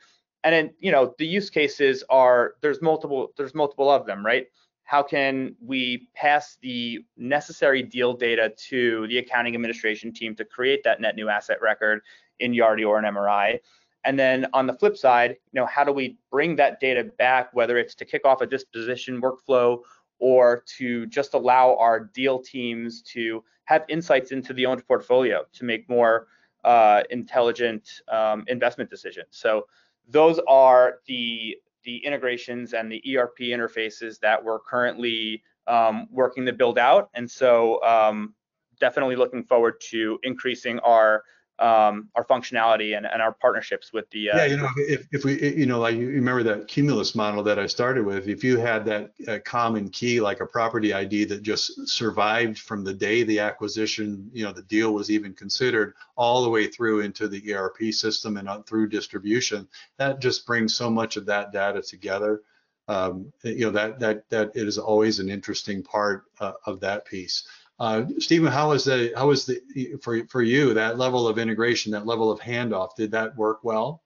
And 0.44 0.52
then, 0.52 0.70
you 0.78 0.92
know, 0.92 1.14
the 1.18 1.26
use 1.26 1.50
cases 1.50 2.04
are 2.10 2.54
there's 2.60 2.80
multiple 2.80 3.32
there's 3.36 3.54
multiple 3.54 3.90
of 3.90 4.06
them, 4.06 4.24
right? 4.24 4.46
how 4.84 5.02
can 5.02 5.56
we 5.60 6.08
pass 6.14 6.58
the 6.60 7.04
necessary 7.16 7.82
deal 7.82 8.12
data 8.12 8.52
to 8.68 9.06
the 9.08 9.18
accounting 9.18 9.54
administration 9.54 10.12
team 10.12 10.36
to 10.36 10.44
create 10.44 10.84
that 10.84 11.00
net 11.00 11.16
new 11.16 11.28
asset 11.28 11.60
record 11.60 12.02
in 12.38 12.52
Yardi 12.52 12.86
or 12.86 12.98
an 12.98 13.04
MRI? 13.04 13.58
And 14.04 14.18
then 14.18 14.46
on 14.52 14.66
the 14.66 14.74
flip 14.74 14.96
side, 14.96 15.30
you 15.30 15.60
know, 15.60 15.66
how 15.66 15.84
do 15.84 15.92
we 15.92 16.18
bring 16.30 16.56
that 16.56 16.80
data 16.80 17.04
back, 17.04 17.54
whether 17.54 17.78
it's 17.78 17.94
to 17.96 18.04
kick 18.04 18.24
off 18.24 18.40
a 18.40 18.46
disposition 18.46 19.20
workflow 19.20 19.80
or 20.18 20.62
to 20.78 21.06
just 21.06 21.34
allow 21.34 21.76
our 21.76 22.00
deal 22.00 22.38
teams 22.38 23.02
to 23.02 23.42
have 23.64 23.84
insights 23.88 24.30
into 24.30 24.52
the 24.52 24.66
owned 24.66 24.86
portfolio 24.86 25.44
to 25.52 25.64
make 25.64 25.88
more 25.88 26.26
uh, 26.64 27.02
intelligent 27.10 28.02
um, 28.08 28.44
investment 28.48 28.90
decisions. 28.90 29.28
So 29.30 29.66
those 30.08 30.40
are 30.48 30.96
the 31.06 31.56
the 31.84 31.98
integrations 31.98 32.72
and 32.72 32.90
the 32.90 33.02
ERP 33.14 33.38
interfaces 33.40 34.18
that 34.20 34.42
we're 34.42 34.58
currently 34.60 35.42
um, 35.66 36.06
working 36.10 36.46
to 36.46 36.52
build 36.52 36.78
out. 36.78 37.10
And 37.12 37.30
so 37.30 37.82
um, 37.82 38.34
definitely 38.80 39.16
looking 39.16 39.44
forward 39.44 39.74
to 39.90 40.18
increasing 40.22 40.78
our 40.78 41.22
um, 41.58 42.08
our 42.16 42.24
functionality 42.24 42.96
and, 42.96 43.06
and 43.06 43.22
our 43.22 43.32
partnerships 43.32 43.92
with 43.92 44.10
the. 44.10 44.30
Uh, 44.30 44.36
yeah, 44.38 44.44
you 44.46 44.56
know, 44.56 44.68
if, 44.76 45.06
if 45.12 45.24
we, 45.24 45.40
you 45.54 45.66
know, 45.66 45.78
like 45.78 45.96
you 45.96 46.08
remember 46.08 46.42
that 46.42 46.66
Cumulus 46.66 47.14
model 47.14 47.42
that 47.44 47.58
I 47.58 47.66
started 47.66 48.04
with, 48.04 48.28
if 48.28 48.42
you 48.42 48.58
had 48.58 48.84
that 48.86 49.12
uh, 49.28 49.38
common 49.44 49.88
key, 49.88 50.20
like 50.20 50.40
a 50.40 50.46
property 50.46 50.92
ID 50.92 51.24
that 51.26 51.42
just 51.42 51.88
survived 51.88 52.58
from 52.58 52.82
the 52.82 52.92
day 52.92 53.22
the 53.22 53.38
acquisition, 53.38 54.28
you 54.32 54.44
know, 54.44 54.52
the 54.52 54.62
deal 54.62 54.92
was 54.92 55.10
even 55.10 55.32
considered 55.32 55.94
all 56.16 56.42
the 56.42 56.50
way 56.50 56.66
through 56.66 57.00
into 57.00 57.28
the 57.28 57.54
ERP 57.54 57.92
system 57.92 58.36
and 58.36 58.48
through 58.66 58.88
distribution, 58.88 59.68
that 59.96 60.20
just 60.20 60.46
brings 60.46 60.74
so 60.74 60.90
much 60.90 61.16
of 61.16 61.26
that 61.26 61.52
data 61.52 61.80
together. 61.80 62.42
Um, 62.86 63.32
you 63.42 63.64
know, 63.64 63.70
that, 63.70 63.98
that, 64.00 64.28
that 64.28 64.50
it 64.54 64.68
is 64.68 64.76
always 64.76 65.18
an 65.18 65.30
interesting 65.30 65.82
part 65.82 66.24
uh, 66.40 66.52
of 66.66 66.80
that 66.80 67.06
piece. 67.06 67.46
Uh, 67.78 68.04
Stephen, 68.18 68.52
how 68.52 68.70
was 68.70 68.84
the 68.84 69.12
how 69.16 69.28
was 69.28 69.46
the 69.46 69.60
for 70.00 70.24
for 70.28 70.42
you 70.42 70.74
that 70.74 70.96
level 70.96 71.26
of 71.26 71.38
integration, 71.38 71.92
that 71.92 72.06
level 72.06 72.30
of 72.30 72.40
handoff? 72.40 72.94
Did 72.96 73.10
that 73.12 73.36
work 73.36 73.64
well? 73.64 74.02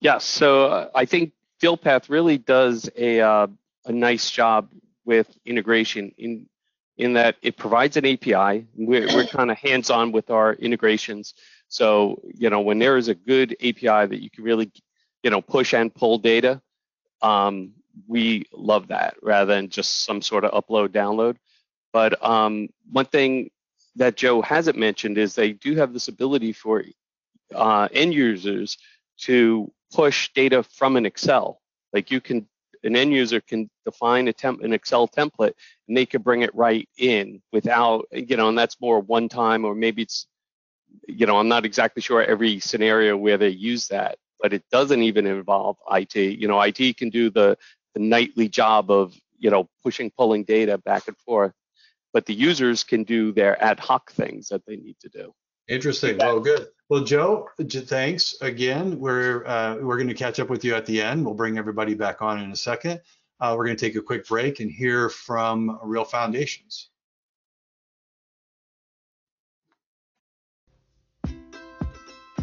Yes. 0.00 0.24
So 0.24 0.66
uh, 0.66 0.90
I 0.94 1.06
think 1.06 1.32
DealPath 1.62 2.10
really 2.10 2.36
does 2.36 2.90
a 2.96 3.20
uh, 3.20 3.46
a 3.86 3.92
nice 3.92 4.30
job 4.30 4.68
with 5.04 5.28
integration 5.46 6.12
in 6.18 6.46
in 6.98 7.14
that 7.14 7.36
it 7.42 7.56
provides 7.56 7.96
an 7.96 8.06
API. 8.06 8.66
We're, 8.74 9.06
we're 9.14 9.26
kind 9.26 9.50
of 9.50 9.58
hands 9.58 9.90
on 9.90 10.12
with 10.12 10.30
our 10.30 10.54
integrations. 10.54 11.34
So 11.68 12.20
you 12.34 12.50
know 12.50 12.60
when 12.60 12.78
there 12.78 12.98
is 12.98 13.08
a 13.08 13.14
good 13.14 13.52
API 13.60 14.06
that 14.06 14.22
you 14.22 14.28
can 14.28 14.44
really 14.44 14.70
you 15.22 15.30
know 15.30 15.40
push 15.40 15.72
and 15.72 15.94
pull 15.94 16.18
data, 16.18 16.60
um, 17.22 17.72
we 18.06 18.44
love 18.52 18.88
that 18.88 19.16
rather 19.22 19.54
than 19.54 19.70
just 19.70 20.04
some 20.04 20.20
sort 20.20 20.44
of 20.44 20.52
upload 20.52 20.88
download. 20.88 21.36
But 21.96 22.22
um, 22.22 22.68
one 22.92 23.06
thing 23.06 23.50
that 23.94 24.18
Joe 24.18 24.42
hasn't 24.42 24.76
mentioned 24.76 25.16
is 25.16 25.34
they 25.34 25.52
do 25.52 25.76
have 25.76 25.94
this 25.94 26.08
ability 26.08 26.52
for 26.52 26.84
uh, 27.54 27.88
end 27.90 28.12
users 28.12 28.76
to 29.20 29.72
push 29.94 30.30
data 30.34 30.62
from 30.62 30.96
an 30.96 31.06
Excel. 31.06 31.58
Like 31.94 32.10
you 32.10 32.20
can, 32.20 32.46
an 32.84 32.96
end 32.96 33.14
user 33.14 33.40
can 33.40 33.70
define 33.86 34.28
a 34.28 34.34
temp, 34.34 34.60
an 34.62 34.74
Excel 34.74 35.08
template, 35.08 35.54
and 35.88 35.96
they 35.96 36.04
could 36.04 36.22
bring 36.22 36.42
it 36.42 36.54
right 36.54 36.86
in 36.98 37.40
without, 37.50 38.04
you 38.12 38.36
know, 38.36 38.50
and 38.50 38.58
that's 38.58 38.78
more 38.78 39.00
one 39.00 39.30
time, 39.30 39.64
or 39.64 39.74
maybe 39.74 40.02
it's, 40.02 40.26
you 41.08 41.24
know, 41.24 41.38
I'm 41.38 41.48
not 41.48 41.64
exactly 41.64 42.02
sure 42.02 42.22
every 42.22 42.60
scenario 42.60 43.16
where 43.16 43.38
they 43.38 43.48
use 43.48 43.88
that, 43.88 44.18
but 44.38 44.52
it 44.52 44.64
doesn't 44.70 45.02
even 45.02 45.26
involve 45.26 45.78
IT. 45.90 46.14
You 46.14 46.46
know, 46.46 46.60
IT 46.60 46.98
can 46.98 47.08
do 47.08 47.30
the 47.30 47.56
the 47.94 48.00
nightly 48.00 48.50
job 48.50 48.90
of, 48.90 49.14
you 49.38 49.48
know, 49.48 49.66
pushing, 49.82 50.10
pulling 50.10 50.44
data 50.44 50.76
back 50.76 51.08
and 51.08 51.16
forth 51.16 51.54
but 52.16 52.24
the 52.24 52.32
users 52.32 52.82
can 52.82 53.04
do 53.04 53.30
their 53.30 53.62
ad 53.62 53.78
hoc 53.78 54.10
things 54.10 54.48
that 54.48 54.64
they 54.64 54.76
need 54.76 54.96
to 54.98 55.10
do. 55.10 55.34
Interesting. 55.68 56.16
Well, 56.16 56.40
good. 56.40 56.68
Well, 56.88 57.04
Joe, 57.04 57.50
thanks 57.60 58.36
again. 58.40 58.98
We're 58.98 59.44
uh, 59.44 59.76
we're 59.82 59.98
going 59.98 60.08
to 60.08 60.14
catch 60.14 60.40
up 60.40 60.48
with 60.48 60.64
you 60.64 60.74
at 60.74 60.86
the 60.86 61.02
end. 61.02 61.26
We'll 61.26 61.34
bring 61.34 61.58
everybody 61.58 61.92
back 61.92 62.22
on 62.22 62.40
in 62.40 62.50
a 62.50 62.56
second. 62.56 63.02
Uh, 63.38 63.54
we're 63.54 63.66
going 63.66 63.76
to 63.76 63.86
take 63.86 63.96
a 63.96 64.00
quick 64.00 64.26
break 64.26 64.60
and 64.60 64.70
hear 64.70 65.10
from 65.10 65.78
Real 65.82 66.04
Foundations. 66.04 66.88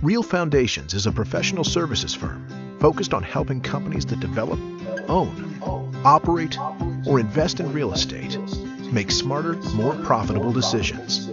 Real 0.03 0.21
Foundations 0.21 0.93
is 0.93 1.07
a 1.07 1.11
professional 1.11 1.63
services 1.63 2.13
firm 2.13 2.77
focused 2.79 3.15
on 3.15 3.23
helping 3.23 3.59
companies 3.59 4.05
that 4.05 4.19
develop, 4.19 4.59
own, 5.09 5.57
operate, 6.05 6.59
or 7.07 7.19
invest 7.19 7.59
in 7.59 7.73
real 7.73 7.91
estate 7.91 8.37
make 8.93 9.11
smarter, 9.11 9.53
more 9.73 9.95
profitable 10.03 10.53
decisions. 10.53 11.27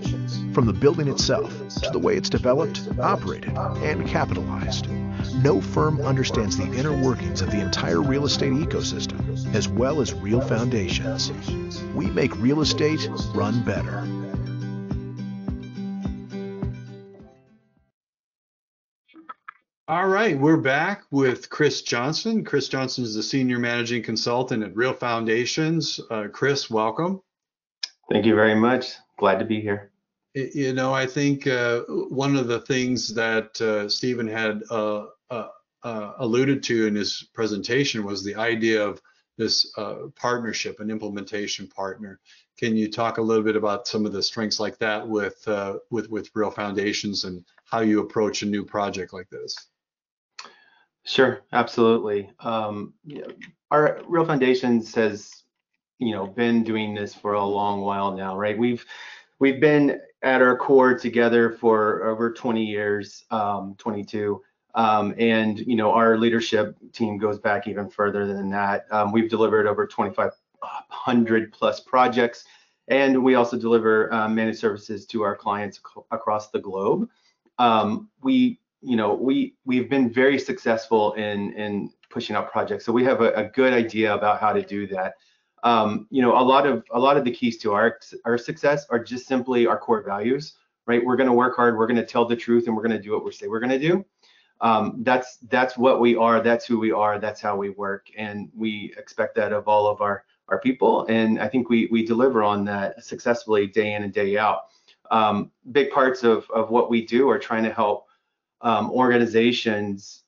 From 0.55 0.67
the 0.67 0.73
building 0.73 1.09
itself 1.09 1.53
to 1.83 1.91
the 1.91 1.99
way 1.99 2.17
it's 2.17 2.31
developed, 2.31 2.89
operated, 2.99 3.57
and 3.57 4.07
capitalized. 4.09 4.89
No 5.43 5.61
firm 5.61 6.01
understands 6.01 6.57
the 6.57 6.73
inner 6.73 6.97
workings 6.97 7.43
of 7.43 7.51
the 7.51 7.61
entire 7.61 8.01
real 8.01 8.25
estate 8.25 8.53
ecosystem 8.53 9.55
as 9.55 9.69
well 9.69 10.01
as 10.01 10.15
real 10.15 10.41
foundations. 10.41 11.31
We 11.95 12.07
make 12.07 12.35
real 12.37 12.63
estate 12.63 13.09
run 13.35 13.63
better. 13.65 14.07
All 19.87 20.07
right, 20.07 20.39
we're 20.39 20.57
back 20.57 21.03
with 21.11 21.51
Chris 21.51 21.83
Johnson. 21.83 22.45
Chris 22.45 22.69
Johnson 22.69 23.03
is 23.03 23.15
the 23.15 23.25
senior 23.25 23.59
managing 23.59 24.05
consultant 24.05 24.63
at 24.63 24.77
Real 24.77 24.93
Foundations. 24.93 25.99
Uh, 26.11 26.29
Chris, 26.33 26.71
welcome. 26.71 27.21
Thank 28.11 28.27
you 28.27 28.35
very 28.35 28.55
much. 28.55 28.95
Glad 29.19 29.39
to 29.39 29.45
be 29.45 29.61
here. 29.61 29.93
You 30.35 30.73
know, 30.73 30.93
I 30.93 31.07
think 31.07 31.47
uh, 31.47 31.81
one 31.81 32.37
of 32.37 32.49
the 32.49 32.61
things 32.61 33.15
that 33.15 33.61
uh, 33.61 33.89
Stephen 33.89 34.29
had 34.29 34.63
uh, 34.71 35.07
uh, 35.31 35.49
uh, 35.83 36.13
alluded 36.19 36.63
to 36.65 36.87
in 36.87 36.95
his 36.95 37.29
presentation 37.35 38.05
was 38.05 38.23
the 38.23 38.37
idea 38.37 38.85
of 38.85 39.01
this 39.39 39.73
partnership, 40.17 40.81
an 40.81 40.91
implementation 40.91 41.67
partner. 41.67 42.21
Can 42.59 42.77
you 42.77 42.91
talk 42.91 43.19
a 43.19 43.23
little 43.23 43.43
bit 43.43 43.57
about 43.57 43.89
some 43.89 44.05
of 44.05 44.13
the 44.13 44.23
strengths 44.23 44.61
like 44.61 44.77
that 44.79 45.09
with 45.09 45.49
with 45.91 46.11
with 46.11 46.31
Real 46.35 46.51
Foundations 46.51 47.25
and 47.25 47.45
how 47.65 47.81
you 47.81 48.01
approach 48.01 48.43
a 48.43 48.47
new 48.47 48.65
project 48.65 49.13
like 49.13 49.31
this? 49.31 49.57
Sure, 51.05 51.41
absolutely. 51.53 52.31
Um, 52.41 52.93
our 53.71 54.03
Real 54.07 54.27
Foundations 54.27 54.95
has, 54.95 55.40
you 56.01 56.13
know, 56.13 56.27
been 56.27 56.65
doing 56.65 56.95
this 56.95 57.15
for 57.15 57.35
a 57.35 57.45
long 57.45 57.83
while 57.83 58.17
now, 58.17 58.37
right? 58.37 58.59
We've 58.59 58.85
we've 59.39 59.61
been 59.61 60.01
at 60.23 60.43
our 60.43 60.57
core 60.57 60.99
together 60.99 61.51
for 61.51 62.05
over 62.05 62.33
20 62.33 62.65
years, 62.65 63.25
um, 63.31 63.75
22. 63.79 64.43
Um, 64.75 65.15
and 65.19 65.59
you 65.59 65.77
know, 65.77 65.93
our 65.93 66.17
leadership 66.17 66.77
team 66.93 67.19
goes 67.19 67.39
back 67.39 67.69
even 67.69 67.91
further 67.91 68.27
than 68.27 68.51
that. 68.51 68.87
Um, 68.91 69.13
we've 69.13 69.29
delivered 69.29 69.67
over 69.67 69.87
2,500 69.87 71.53
plus 71.53 71.81
projects, 71.81 72.45
and 72.89 73.23
we 73.23 73.35
also 73.35 73.59
deliver 73.59 74.13
uh, 74.13 74.29
managed 74.29 74.59
services 74.59 75.07
to 75.07 75.23
our 75.23 75.37
clients 75.37 75.81
across 76.11 76.51
the 76.51 76.61
globe. 76.61 77.09
Um, 77.59 78.09
we 78.23 78.59
you 78.83 78.97
know, 78.97 79.13
we 79.15 79.55
we've 79.67 79.91
been 79.91 80.11
very 80.11 80.39
successful 80.39 81.13
in 81.15 81.53
in 81.55 81.91
pushing 82.09 82.37
out 82.37 82.51
projects, 82.51 82.87
so 82.87 82.93
we 82.93 83.05
have 83.05 83.21
a, 83.21 83.33
a 83.33 83.45
good 83.51 83.73
idea 83.75 84.15
about 84.15 84.41
how 84.41 84.53
to 84.53 84.63
do 84.63 84.87
that. 84.87 85.15
Um, 85.63 86.07
you 86.11 86.23
know, 86.23 86.39
a 86.39 86.43
lot 86.43 86.67
of 86.67 86.85
a 86.93 86.99
lot 86.99 87.17
of 87.17 87.25
the 87.25 87.31
keys 87.31 87.59
to 87.59 87.73
our 87.73 87.99
our 88.25 88.39
success 88.39 88.87
are 88.91 89.03
just 89.03 89.27
simply 89.27 89.67
our 89.67 89.79
core 89.79 90.03
values, 90.03 90.55
right? 90.87 91.05
We're 91.05 91.17
going 91.17 91.29
to 91.29 91.35
work 91.35 91.57
hard, 91.57 91.77
we're 91.77 91.87
going 91.87 91.97
to 91.97 92.07
tell 92.07 92.25
the 92.25 92.37
truth, 92.37 92.67
and 92.67 92.77
we're 92.77 92.83
going 92.83 92.97
to 92.97 93.03
do 93.03 93.13
what 93.13 93.25
we 93.25 93.33
say 93.33 93.47
we're 93.49 93.61
going 93.61 93.71
to 93.71 93.79
do. 93.79 94.05
Um, 94.61 94.97
that's 94.99 95.39
that's 95.49 95.77
what 95.79 96.01
we 96.01 96.17
are, 96.17 96.41
that's 96.43 96.67
who 96.67 96.79
we 96.79 96.93
are, 96.93 97.19
that's 97.19 97.41
how 97.41 97.57
we 97.57 97.71
work, 97.71 98.09
and 98.17 98.51
we 98.55 98.95
expect 98.99 99.35
that 99.37 99.53
of 99.53 99.69
all 99.69 99.87
of 99.87 100.01
our 100.01 100.25
our 100.49 100.61
people. 100.61 101.07
And 101.09 101.41
I 101.41 101.49
think 101.49 101.69
we 101.69 101.89
we 101.91 102.05
deliver 102.05 102.43
on 102.43 102.65
that 102.67 103.05
successfully 103.05 103.67
day 103.67 103.95
in 103.95 104.03
and 104.03 104.13
day 104.13 104.37
out. 104.37 104.65
Um, 105.11 105.51
big 105.73 105.91
parts 105.91 106.25
of 106.25 106.49
of 106.51 106.71
what 106.71 106.91
we 106.91 107.07
do 107.07 107.29
are 107.31 107.39
trying 107.39 107.65
to 107.65 107.73
help 107.73 108.07
um, 108.61 108.91
organizations 108.91 110.25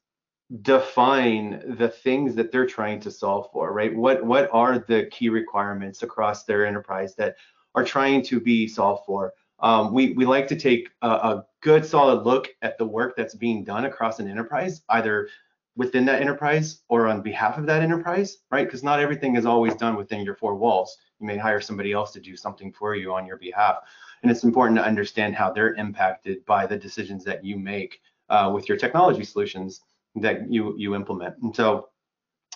define 0.61 1.63
the 1.79 1.89
things 1.89 2.35
that 2.35 2.53
they're 2.53 2.67
trying 2.67 3.01
to 3.01 3.11
solve 3.11 3.49
for, 3.53 3.73
right? 3.73 3.95
What 3.95 4.25
what 4.25 4.51
are 4.53 4.79
the 4.79 5.07
key 5.07 5.31
requirements 5.31 6.03
across 6.03 6.45
their 6.45 6.67
enterprise 6.67 7.15
that 7.15 7.37
are 7.75 7.85
trying 7.85 8.23
to 8.25 8.39
be 8.39 8.69
solved 8.69 9.07
for? 9.07 9.33
Um, 9.61 9.95
we 9.95 10.13
we 10.13 10.27
like 10.27 10.49
to 10.49 10.57
take 10.57 10.91
a, 11.01 11.09
a, 11.09 11.47
good 11.61 11.87
solid 11.87 12.25
look 12.25 12.49
at 12.63 12.77
the 12.77 12.85
work 12.85 13.15
that's 13.17 13.37
being 13.37 13.63
done 13.63 13.85
across 13.85 14.19
an 14.19 14.29
enterprise, 14.29 14.83
either 14.89 15.29
within 15.77 16.05
that 16.05 16.21
enterprise 16.21 16.81
or 16.89 17.07
on 17.07 17.23
behalf 17.23 17.57
of 17.57 17.67
that 17.67 17.83
enterprise, 17.83 18.39
right? 18.51 18.67
Because 18.67 18.83
not 18.83 18.99
everything 18.99 19.37
is 19.37 19.47
always 19.47 19.77
done 19.77 19.95
within 19.95 20.25
your 20.25 20.35
four 20.35 20.57
walls. 20.57 20.99
You 21.21 21.27
may 21.27 21.39
hire 21.39 21.61
somebody 21.61 21.93
else 21.93 22.11
to 22.15 22.21
do 22.21 22.37
something 22.37 22.73
for 22.73 22.97
you 22.97 23.15
on 23.15 23.27
your 23.27 23.39
behalf, 23.39 23.77
and 24.23 24.31
it's 24.31 24.43
important 24.43 24.77
to 24.79 24.85
understand 24.85 25.37
how 25.37 25.53
they're 25.53 25.75
impacted 25.77 26.45
by 26.45 26.67
the 26.67 26.77
decisions 26.77 27.25
that 27.25 27.45
you 27.45 27.57
make 27.57 28.01
uh, 28.29 28.51
with 28.53 28.69
your 28.69 28.77
technology 28.77 29.25
solutions 29.25 29.83
that 30.17 30.51
you 30.51 30.75
you 30.77 30.95
implement. 30.95 31.37
And 31.43 31.55
so 31.55 31.89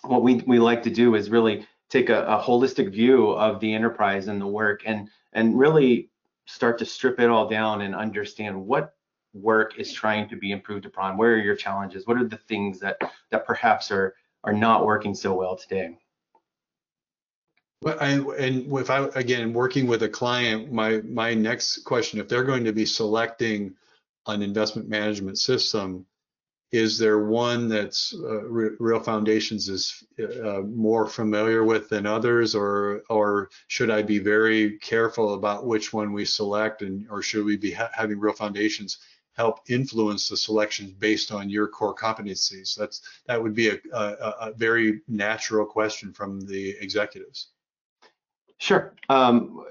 what 0.03 0.23
we, 0.23 0.37
we 0.47 0.59
like 0.59 0.83
to 0.85 0.91
do 0.91 1.15
is 1.15 1.31
really 1.31 1.67
take 1.89 2.11
a, 2.11 2.25
a 2.25 2.41
holistic 2.43 2.93
view 2.93 3.31
of 3.31 3.61
the 3.61 3.73
enterprise 3.73 4.29
and 4.29 4.41
the 4.41 4.47
work 4.47 4.83
and 4.85 5.09
and 5.33 5.59
really 5.59 6.11
start 6.47 6.79
to 6.79 6.85
strip 6.85 7.21
it 7.21 7.29
all 7.29 7.49
down 7.49 7.83
and 7.83 7.95
understand 7.95 8.67
what 8.67 8.95
work 9.35 9.79
is 9.79 9.93
trying 9.93 10.29
to 10.29 10.37
be 10.37 10.53
improved 10.53 10.87
upon. 10.87 11.17
Where 11.17 11.35
are 11.35 11.39
your 11.39 11.57
challenges? 11.57 12.07
What 12.07 12.17
are 12.17 12.27
the 12.27 12.39
things 12.49 12.81
that 12.81 12.99
that 13.31 13.47
perhaps 13.47 13.91
are 13.91 14.15
are 14.45 14.53
not 14.53 14.87
working 14.87 15.15
so 15.15 15.35
well 15.35 15.57
today? 15.57 15.99
Well, 17.83 17.99
I, 18.01 18.13
and 18.39 18.73
if 18.73 18.91
I 18.91 19.07
again 19.15 19.53
working 19.53 19.87
with 19.87 20.03
a 20.03 20.09
client, 20.09 20.73
my 20.73 21.03
my 21.03 21.35
next 21.35 21.85
question, 21.85 22.21
if 22.21 22.29
they're 22.29 22.45
going 22.45 22.65
to 22.65 22.73
be 22.73 22.87
selecting 22.87 23.75
an 24.27 24.43
investment 24.43 24.89
management 24.89 25.39
system, 25.39 26.07
is 26.73 26.99
there 26.99 27.27
one 27.27 27.69
that's 27.69 28.15
uh, 28.15 28.43
Real 28.45 29.01
Foundations 29.01 29.69
is 29.69 30.05
uh, 30.19 30.61
more 30.63 31.07
familiar 31.07 31.65
with 31.65 31.89
than 31.89 32.07
others, 32.07 32.55
or 32.55 33.03
or 33.09 33.51
should 33.69 33.91
I 33.91 34.03
be 34.03 34.19
very 34.19 34.79
careful 34.79 35.35
about 35.35 35.67
which 35.67 35.93
one 35.93 36.13
we 36.13 36.25
select, 36.25 36.83
and 36.83 37.07
or 37.09 37.23
should 37.23 37.45
we 37.45 37.57
be 37.57 37.71
ha 37.71 37.89
having 37.93 38.19
Real 38.19 38.35
Foundations 38.35 38.99
help 39.37 39.61
influence 39.69 40.29
the 40.29 40.37
selections 40.37 40.93
based 40.93 41.31
on 41.31 41.49
your 41.49 41.69
core 41.69 41.95
competencies? 41.95 42.75
That's 42.75 43.01
that 43.27 43.41
would 43.41 43.55
be 43.55 43.69
a, 43.69 43.79
a, 43.93 44.35
a 44.41 44.53
very 44.57 45.03
natural 45.07 45.67
question 45.67 46.13
from 46.13 46.41
the 46.41 46.71
executives. 46.81 47.49
Sure. 48.59 48.95
Um, 49.09 49.65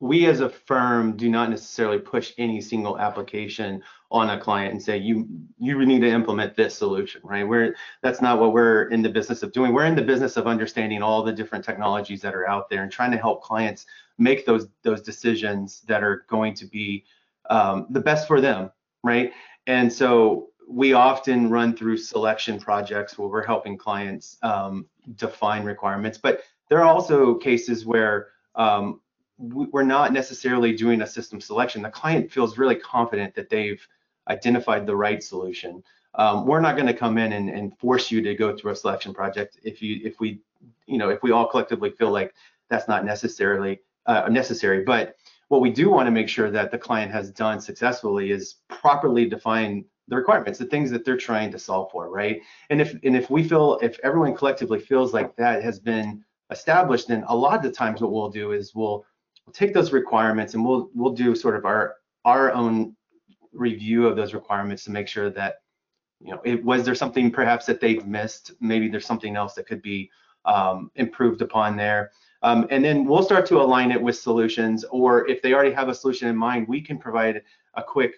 we 0.00 0.26
as 0.26 0.40
a 0.40 0.48
firm 0.48 1.16
do 1.16 1.28
not 1.28 1.50
necessarily 1.50 1.98
push 1.98 2.32
any 2.38 2.60
single 2.60 2.98
application 2.98 3.82
on 4.10 4.30
a 4.30 4.40
client 4.40 4.72
and 4.72 4.82
say 4.82 4.96
you 4.96 5.28
you 5.58 5.84
need 5.84 6.00
to 6.00 6.08
implement 6.08 6.56
this 6.56 6.76
solution 6.76 7.20
right? 7.24 7.46
We're 7.46 7.76
that's 8.02 8.20
not 8.20 8.40
what 8.40 8.52
we're 8.52 8.88
in 8.88 9.02
the 9.02 9.08
business 9.08 9.42
of 9.42 9.52
doing. 9.52 9.72
We're 9.72 9.86
in 9.86 9.94
the 9.94 10.02
business 10.02 10.36
of 10.36 10.46
understanding 10.46 11.02
all 11.02 11.22
the 11.22 11.32
different 11.32 11.64
technologies 11.64 12.20
that 12.22 12.34
are 12.34 12.48
out 12.48 12.68
there 12.68 12.82
and 12.82 12.90
trying 12.90 13.12
to 13.12 13.18
help 13.18 13.42
clients 13.42 13.86
make 14.18 14.44
those 14.46 14.66
those 14.82 15.02
decisions 15.02 15.82
that 15.82 16.02
are 16.02 16.24
going 16.28 16.54
to 16.54 16.66
be 16.66 17.04
um, 17.50 17.86
the 17.90 18.00
best 18.00 18.26
for 18.26 18.40
them 18.40 18.70
right? 19.04 19.32
And 19.68 19.92
so 19.92 20.48
we 20.68 20.92
often 20.92 21.48
run 21.48 21.76
through 21.76 21.98
selection 21.98 22.58
projects 22.58 23.16
where 23.16 23.28
we're 23.28 23.46
helping 23.46 23.78
clients 23.78 24.38
um, 24.42 24.86
define 25.14 25.62
requirements 25.64 26.18
but 26.18 26.42
there 26.68 26.78
are 26.80 26.88
also 26.88 27.36
cases 27.36 27.86
where 27.86 28.28
um, 28.56 29.00
we're 29.38 29.84
not 29.84 30.12
necessarily 30.12 30.74
doing 30.74 31.02
a 31.02 31.06
system 31.06 31.40
selection. 31.40 31.82
The 31.82 31.90
client 31.90 32.30
feels 32.30 32.58
really 32.58 32.74
confident 32.74 33.34
that 33.36 33.48
they've 33.48 33.86
identified 34.28 34.86
the 34.86 34.96
right 34.96 35.22
solution. 35.22 35.82
Um, 36.14 36.46
we're 36.46 36.60
not 36.60 36.74
going 36.74 36.88
to 36.88 36.94
come 36.94 37.18
in 37.18 37.32
and, 37.32 37.48
and, 37.48 37.76
force 37.78 38.10
you 38.10 38.20
to 38.22 38.34
go 38.34 38.56
through 38.56 38.72
a 38.72 38.76
selection 38.76 39.14
project 39.14 39.60
if 39.62 39.80
you 39.80 40.00
if 40.02 40.18
we 40.18 40.40
you 40.86 40.98
know 40.98 41.10
if 41.10 41.22
we 41.22 41.30
all 41.30 41.46
collectively 41.46 41.90
feel 41.90 42.10
like 42.10 42.34
that's 42.68 42.88
not 42.88 43.04
necessarily 43.04 43.80
uh, 44.06 44.28
necessary. 44.28 44.82
But 44.84 45.16
what 45.48 45.60
we 45.60 45.70
do 45.70 45.90
want 45.90 46.06
to 46.06 46.10
make 46.10 46.28
sure 46.28 46.50
that 46.50 46.70
the 46.70 46.78
client 46.78 47.12
has 47.12 47.30
done 47.30 47.60
successfully 47.60 48.30
is 48.32 48.56
properly 48.68 49.26
define 49.26 49.84
the 50.08 50.16
requirements, 50.16 50.58
the 50.58 50.64
things 50.64 50.90
that 50.90 51.04
they're 51.04 51.16
trying 51.16 51.52
to 51.52 51.58
solve 51.58 51.90
for, 51.92 52.10
right? 52.10 52.40
And 52.70 52.80
if 52.80 52.94
and 53.04 53.16
if 53.16 53.30
we 53.30 53.46
feel 53.46 53.78
if 53.82 53.98
everyone 54.02 54.34
collectively 54.34 54.80
feels 54.80 55.12
like 55.12 55.36
that 55.36 55.62
has 55.62 55.78
been 55.78 56.24
established, 56.50 57.08
then 57.08 57.24
a 57.28 57.36
lot 57.36 57.56
of 57.56 57.62
the 57.62 57.70
times 57.70 58.00
what 58.00 58.10
we'll 58.10 58.30
do 58.30 58.52
is 58.52 58.74
we'll 58.74 59.04
we'll 59.48 59.52
take 59.54 59.72
those 59.72 59.92
requirements 59.92 60.52
and 60.52 60.62
we'll 60.62 60.90
we'll 60.94 61.14
do 61.14 61.34
sort 61.34 61.56
of 61.56 61.64
our 61.64 61.96
our 62.26 62.52
own 62.52 62.94
review 63.52 64.06
of 64.06 64.14
those 64.14 64.34
requirements 64.34 64.84
to 64.84 64.90
make 64.90 65.08
sure 65.08 65.30
that 65.30 65.62
you 66.20 66.30
know 66.30 66.40
it 66.44 66.62
was 66.62 66.84
there 66.84 66.94
something 66.94 67.30
perhaps 67.30 67.64
that 67.64 67.80
they've 67.80 68.06
missed? 68.06 68.52
Maybe 68.60 68.88
there's 68.88 69.06
something 69.06 69.36
else 69.36 69.54
that 69.54 69.66
could 69.66 69.80
be 69.80 70.10
um, 70.44 70.90
improved 70.96 71.40
upon 71.40 71.76
there. 71.76 72.10
Um, 72.42 72.66
and 72.70 72.84
then 72.84 73.04
we'll 73.04 73.22
start 73.22 73.46
to 73.46 73.60
align 73.60 73.90
it 73.90 74.00
with 74.00 74.16
solutions 74.16 74.84
or 74.90 75.26
if 75.28 75.42
they 75.42 75.54
already 75.54 75.72
have 75.72 75.88
a 75.88 75.94
solution 75.94 76.28
in 76.28 76.36
mind 76.36 76.68
we 76.68 76.80
can 76.80 76.98
provide 76.98 77.42
a 77.74 77.82
quick 77.82 78.16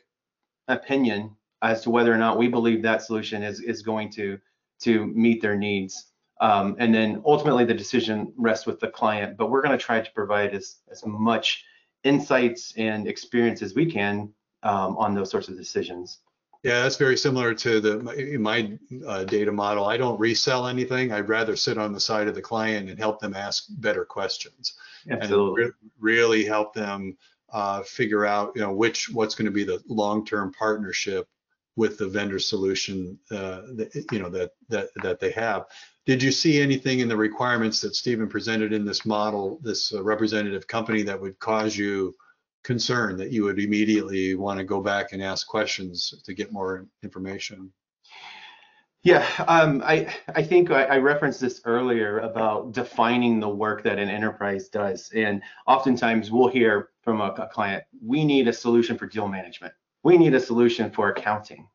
opinion 0.68 1.34
as 1.62 1.80
to 1.82 1.90
whether 1.90 2.12
or 2.12 2.18
not 2.18 2.36
we 2.36 2.48
believe 2.48 2.82
that 2.82 3.02
solution 3.02 3.42
is 3.42 3.60
is 3.60 3.82
going 3.82 4.10
to 4.10 4.38
to 4.80 5.06
meet 5.06 5.40
their 5.40 5.56
needs 5.56 6.09
um, 6.40 6.76
and 6.78 6.94
then 6.94 7.22
ultimately 7.24 7.64
the 7.64 7.74
decision 7.74 8.32
rests 8.36 8.66
with 8.66 8.80
the 8.80 8.88
client, 8.88 9.36
but 9.36 9.50
we're 9.50 9.62
going 9.62 9.78
to 9.78 9.84
try 9.84 10.00
to 10.00 10.10
provide 10.12 10.54
as, 10.54 10.76
as 10.90 11.04
much 11.06 11.64
insights 12.02 12.72
and 12.76 13.06
experience 13.06 13.62
as 13.62 13.74
we 13.74 13.90
can 13.90 14.32
um, 14.62 14.96
on 14.96 15.14
those 15.14 15.30
sorts 15.30 15.48
of 15.48 15.56
decisions. 15.56 16.18
Yeah, 16.62 16.82
that's 16.82 16.96
very 16.96 17.16
similar 17.16 17.54
to 17.54 17.80
the 17.80 17.98
my, 18.00 18.36
my 18.38 18.78
uh, 19.06 19.24
data 19.24 19.50
model. 19.50 19.86
I 19.86 19.96
don't 19.96 20.20
resell 20.20 20.66
anything. 20.66 21.10
I'd 21.10 21.28
rather 21.28 21.56
sit 21.56 21.78
on 21.78 21.92
the 21.94 22.00
side 22.00 22.28
of 22.28 22.34
the 22.34 22.42
client 22.42 22.90
and 22.90 22.98
help 22.98 23.18
them 23.18 23.34
ask 23.34 23.64
better 23.78 24.04
questions 24.04 24.74
Absolutely. 25.10 25.64
and 25.64 25.72
re- 25.72 25.90
really 25.98 26.44
help 26.44 26.74
them 26.74 27.16
uh, 27.50 27.82
figure 27.82 28.26
out, 28.26 28.52
you 28.54 28.60
know, 28.60 28.72
which 28.72 29.08
what's 29.08 29.34
going 29.34 29.46
to 29.46 29.50
be 29.50 29.64
the 29.64 29.82
long-term 29.88 30.52
partnership 30.52 31.26
with 31.76 31.96
the 31.96 32.06
vendor 32.06 32.38
solution, 32.38 33.18
uh, 33.30 33.62
that, 33.76 34.06
you 34.12 34.18
know, 34.18 34.28
that 34.28 34.50
that 34.68 34.90
that 35.02 35.18
they 35.18 35.30
have. 35.30 35.64
Did 36.10 36.24
you 36.24 36.32
see 36.32 36.60
anything 36.60 36.98
in 36.98 37.06
the 37.06 37.16
requirements 37.16 37.80
that 37.82 37.94
Stephen 37.94 38.28
presented 38.28 38.72
in 38.72 38.84
this 38.84 39.06
model, 39.06 39.60
this 39.62 39.94
uh, 39.94 40.02
representative 40.02 40.66
company, 40.66 41.04
that 41.04 41.20
would 41.20 41.38
cause 41.38 41.76
you 41.76 42.16
concern 42.64 43.16
that 43.18 43.30
you 43.30 43.44
would 43.44 43.60
immediately 43.60 44.34
want 44.34 44.58
to 44.58 44.64
go 44.64 44.80
back 44.80 45.12
and 45.12 45.22
ask 45.22 45.46
questions 45.46 46.12
to 46.24 46.34
get 46.34 46.50
more 46.50 46.88
information? 47.04 47.72
Yeah, 49.04 49.24
um, 49.46 49.84
I 49.86 50.12
I 50.34 50.42
think 50.42 50.72
I, 50.72 50.82
I 50.86 50.96
referenced 50.96 51.40
this 51.40 51.60
earlier 51.64 52.18
about 52.18 52.72
defining 52.72 53.38
the 53.38 53.48
work 53.48 53.84
that 53.84 54.00
an 54.00 54.08
enterprise 54.08 54.68
does, 54.68 55.12
and 55.14 55.40
oftentimes 55.68 56.32
we'll 56.32 56.48
hear 56.48 56.88
from 57.02 57.20
a, 57.20 57.28
a 57.38 57.46
client, 57.46 57.84
"We 58.04 58.24
need 58.24 58.48
a 58.48 58.52
solution 58.52 58.98
for 58.98 59.06
deal 59.06 59.28
management. 59.28 59.74
We 60.02 60.18
need 60.18 60.34
a 60.34 60.40
solution 60.40 60.90
for 60.90 61.10
accounting." 61.10 61.68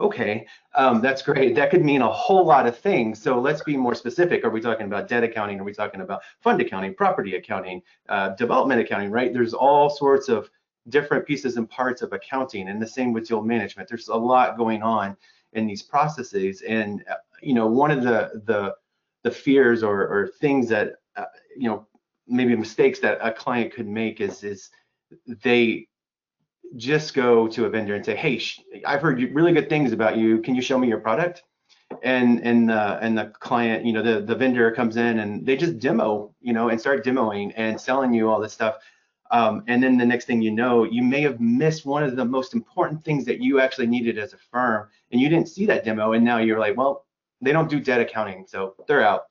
Okay, 0.00 0.46
um, 0.74 1.00
that's 1.00 1.22
great. 1.22 1.54
That 1.54 1.70
could 1.70 1.84
mean 1.84 2.02
a 2.02 2.10
whole 2.10 2.44
lot 2.44 2.66
of 2.66 2.78
things. 2.78 3.20
So 3.20 3.40
let's 3.40 3.62
be 3.62 3.76
more 3.76 3.94
specific. 3.94 4.44
Are 4.44 4.50
we 4.50 4.60
talking 4.60 4.86
about 4.86 5.08
debt 5.08 5.24
accounting? 5.24 5.60
Are 5.60 5.64
we 5.64 5.72
talking 5.72 6.00
about 6.00 6.22
fund 6.40 6.60
accounting, 6.60 6.94
property 6.94 7.36
accounting, 7.36 7.82
uh, 8.08 8.30
development 8.30 8.80
accounting? 8.80 9.10
Right? 9.10 9.32
There's 9.32 9.54
all 9.54 9.90
sorts 9.90 10.28
of 10.28 10.50
different 10.88 11.26
pieces 11.26 11.56
and 11.56 11.68
parts 11.68 12.02
of 12.02 12.12
accounting, 12.12 12.68
and 12.68 12.80
the 12.80 12.86
same 12.86 13.12
with 13.12 13.26
deal 13.26 13.42
management. 13.42 13.88
There's 13.88 14.08
a 14.08 14.14
lot 14.16 14.56
going 14.56 14.82
on 14.82 15.16
in 15.52 15.66
these 15.66 15.82
processes. 15.82 16.62
And 16.62 17.04
uh, 17.10 17.14
you 17.42 17.54
know, 17.54 17.66
one 17.66 17.90
of 17.90 18.02
the 18.02 18.42
the 18.46 18.74
the 19.22 19.30
fears 19.30 19.82
or, 19.82 20.02
or 20.02 20.28
things 20.40 20.68
that 20.68 20.94
uh, 21.16 21.24
you 21.56 21.68
know 21.68 21.86
maybe 22.28 22.54
mistakes 22.54 23.00
that 23.00 23.18
a 23.20 23.32
client 23.32 23.72
could 23.72 23.88
make 23.88 24.20
is 24.20 24.44
is 24.44 24.70
they 25.42 25.88
just 26.76 27.14
go 27.14 27.48
to 27.48 27.66
a 27.66 27.70
vendor 27.70 27.94
and 27.94 28.04
say, 28.04 28.16
"Hey, 28.16 28.40
I've 28.84 29.02
heard 29.02 29.20
really 29.34 29.52
good 29.52 29.68
things 29.68 29.92
about 29.92 30.16
you. 30.16 30.40
Can 30.40 30.54
you 30.54 30.62
show 30.62 30.78
me 30.78 30.88
your 30.88 31.00
product?" 31.00 31.42
And 32.02 32.40
and 32.42 32.70
uh, 32.70 32.98
and 33.00 33.16
the 33.16 33.26
client, 33.26 33.84
you 33.84 33.92
know, 33.92 34.02
the 34.02 34.20
the 34.20 34.34
vendor 34.34 34.70
comes 34.72 34.96
in 34.96 35.20
and 35.20 35.46
they 35.46 35.56
just 35.56 35.78
demo, 35.78 36.34
you 36.40 36.52
know, 36.52 36.68
and 36.68 36.80
start 36.80 37.04
demoing 37.04 37.52
and 37.56 37.80
selling 37.80 38.12
you 38.12 38.28
all 38.28 38.40
this 38.40 38.52
stuff. 38.52 38.76
Um, 39.30 39.64
and 39.66 39.82
then 39.82 39.96
the 39.96 40.06
next 40.06 40.26
thing 40.26 40.40
you 40.40 40.52
know, 40.52 40.84
you 40.84 41.02
may 41.02 41.20
have 41.22 41.40
missed 41.40 41.84
one 41.84 42.04
of 42.04 42.16
the 42.16 42.24
most 42.24 42.54
important 42.54 43.04
things 43.04 43.24
that 43.24 43.40
you 43.40 43.60
actually 43.60 43.88
needed 43.88 44.18
as 44.18 44.32
a 44.32 44.38
firm, 44.38 44.88
and 45.10 45.20
you 45.20 45.28
didn't 45.28 45.48
see 45.48 45.66
that 45.66 45.84
demo. 45.84 46.12
And 46.12 46.24
now 46.24 46.38
you're 46.38 46.60
like, 46.60 46.76
well, 46.76 47.06
they 47.40 47.52
don't 47.52 47.68
do 47.68 47.80
debt 47.80 48.00
accounting, 48.00 48.46
so 48.46 48.74
they're 48.86 49.02
out. 49.02 49.24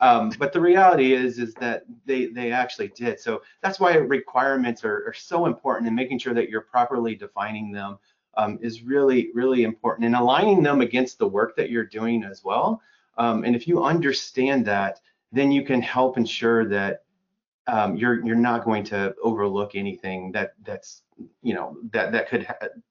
Um, 0.00 0.30
but 0.38 0.52
the 0.52 0.60
reality 0.60 1.14
is, 1.14 1.38
is 1.38 1.54
that 1.54 1.84
they 2.04 2.26
they 2.26 2.52
actually 2.52 2.88
did. 2.88 3.18
So 3.18 3.42
that's 3.62 3.80
why 3.80 3.94
requirements 3.94 4.84
are, 4.84 5.04
are 5.06 5.14
so 5.14 5.46
important, 5.46 5.86
and 5.86 5.96
making 5.96 6.18
sure 6.18 6.34
that 6.34 6.50
you're 6.50 6.60
properly 6.60 7.14
defining 7.14 7.72
them 7.72 7.98
um, 8.36 8.58
is 8.60 8.82
really 8.82 9.30
really 9.32 9.62
important, 9.62 10.04
and 10.06 10.14
aligning 10.14 10.62
them 10.62 10.82
against 10.82 11.18
the 11.18 11.26
work 11.26 11.56
that 11.56 11.70
you're 11.70 11.86
doing 11.86 12.24
as 12.24 12.44
well. 12.44 12.82
Um, 13.16 13.44
and 13.44 13.56
if 13.56 13.66
you 13.66 13.82
understand 13.82 14.66
that, 14.66 15.00
then 15.32 15.50
you 15.50 15.64
can 15.64 15.80
help 15.80 16.18
ensure 16.18 16.68
that 16.68 17.04
um, 17.66 17.96
you're 17.96 18.24
you're 18.24 18.36
not 18.36 18.64
going 18.64 18.84
to 18.84 19.14
overlook 19.22 19.74
anything 19.74 20.32
that 20.32 20.52
that's 20.64 21.02
you 21.42 21.54
know 21.54 21.76
that 21.92 22.12
that 22.12 22.28
could 22.28 22.46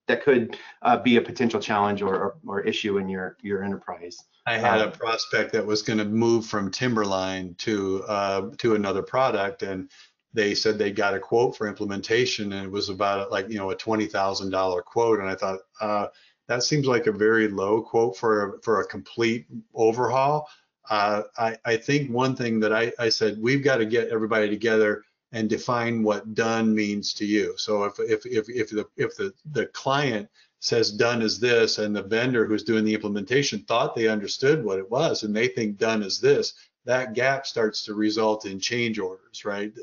that 0.07 0.23
could 0.23 0.57
uh, 0.81 0.97
be 0.97 1.17
a 1.17 1.21
potential 1.21 1.59
challenge 1.59 2.01
or, 2.01 2.15
or, 2.15 2.35
or 2.45 2.61
issue 2.61 2.97
in 2.97 3.07
your 3.07 3.37
your 3.41 3.63
enterprise. 3.63 4.17
I 4.45 4.57
had 4.57 4.81
a 4.81 4.91
prospect 4.91 5.53
that 5.53 5.65
was 5.65 5.81
going 5.81 5.97
to 5.97 6.05
move 6.05 6.45
from 6.45 6.69
Timberline 6.69 7.55
to 7.59 8.03
uh, 8.07 8.49
to 8.57 8.75
another 8.75 9.01
product, 9.01 9.63
and 9.63 9.89
they 10.33 10.53
said 10.53 10.77
they 10.77 10.91
got 10.91 11.13
a 11.13 11.19
quote 11.19 11.55
for 11.55 11.67
implementation, 11.67 12.53
and 12.53 12.65
it 12.65 12.71
was 12.71 12.89
about 12.89 13.31
like 13.31 13.49
you 13.49 13.57
know 13.57 13.71
a 13.71 13.75
twenty 13.75 14.05
thousand 14.05 14.49
dollar 14.51 14.81
quote, 14.81 15.19
and 15.19 15.29
I 15.29 15.35
thought 15.35 15.59
uh, 15.79 16.07
that 16.47 16.63
seems 16.63 16.85
like 16.85 17.07
a 17.07 17.11
very 17.11 17.47
low 17.47 17.81
quote 17.81 18.17
for 18.17 18.59
for 18.63 18.81
a 18.81 18.87
complete 18.87 19.47
overhaul. 19.73 20.47
Uh, 20.89 21.23
I, 21.37 21.57
I 21.65 21.77
think 21.77 22.11
one 22.11 22.35
thing 22.35 22.59
that 22.59 22.73
I, 22.73 22.91
I 22.99 23.09
said 23.09 23.41
we've 23.41 23.63
got 23.63 23.77
to 23.77 23.85
get 23.85 24.09
everybody 24.09 24.49
together 24.49 25.03
and 25.31 25.49
define 25.49 26.03
what 26.03 26.33
done 26.33 26.73
means 26.73 27.13
to 27.15 27.25
you. 27.25 27.55
So 27.57 27.83
if 27.85 27.99
if 27.99 28.25
if 28.25 28.49
if 28.49 28.69
the 28.69 28.87
if 28.95 29.15
the 29.15 29.33
the 29.51 29.65
client 29.67 30.29
says 30.59 30.91
done 30.91 31.21
is 31.21 31.39
this 31.39 31.77
and 31.77 31.95
the 31.95 32.01
vendor 32.01 32.45
who's 32.45 32.63
doing 32.63 32.85
the 32.85 32.93
implementation 32.93 33.59
thought 33.63 33.95
they 33.95 34.07
understood 34.07 34.63
what 34.63 34.79
it 34.79 34.89
was 34.89 35.23
and 35.23 35.35
they 35.35 35.47
think 35.47 35.77
done 35.77 36.01
is 36.01 36.19
this, 36.19 36.53
that 36.85 37.13
gap 37.13 37.45
starts 37.45 37.83
to 37.83 37.93
result 37.93 38.45
in 38.45 38.59
change 38.59 38.97
orders, 38.97 39.45
right? 39.45 39.73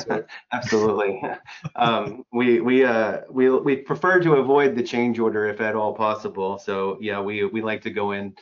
So. 0.00 0.24
Absolutely. 0.52 1.22
um, 1.76 2.24
we 2.32 2.60
we 2.60 2.84
uh 2.84 3.20
we 3.30 3.50
we 3.50 3.76
prefer 3.76 4.20
to 4.20 4.34
avoid 4.34 4.76
the 4.76 4.82
change 4.82 5.18
order 5.18 5.46
if 5.46 5.60
at 5.60 5.74
all 5.74 5.94
possible. 5.94 6.58
So 6.58 6.98
yeah, 7.00 7.20
we 7.20 7.44
we 7.44 7.62
like 7.62 7.82
to 7.82 7.90
go 7.90 8.12
in 8.12 8.34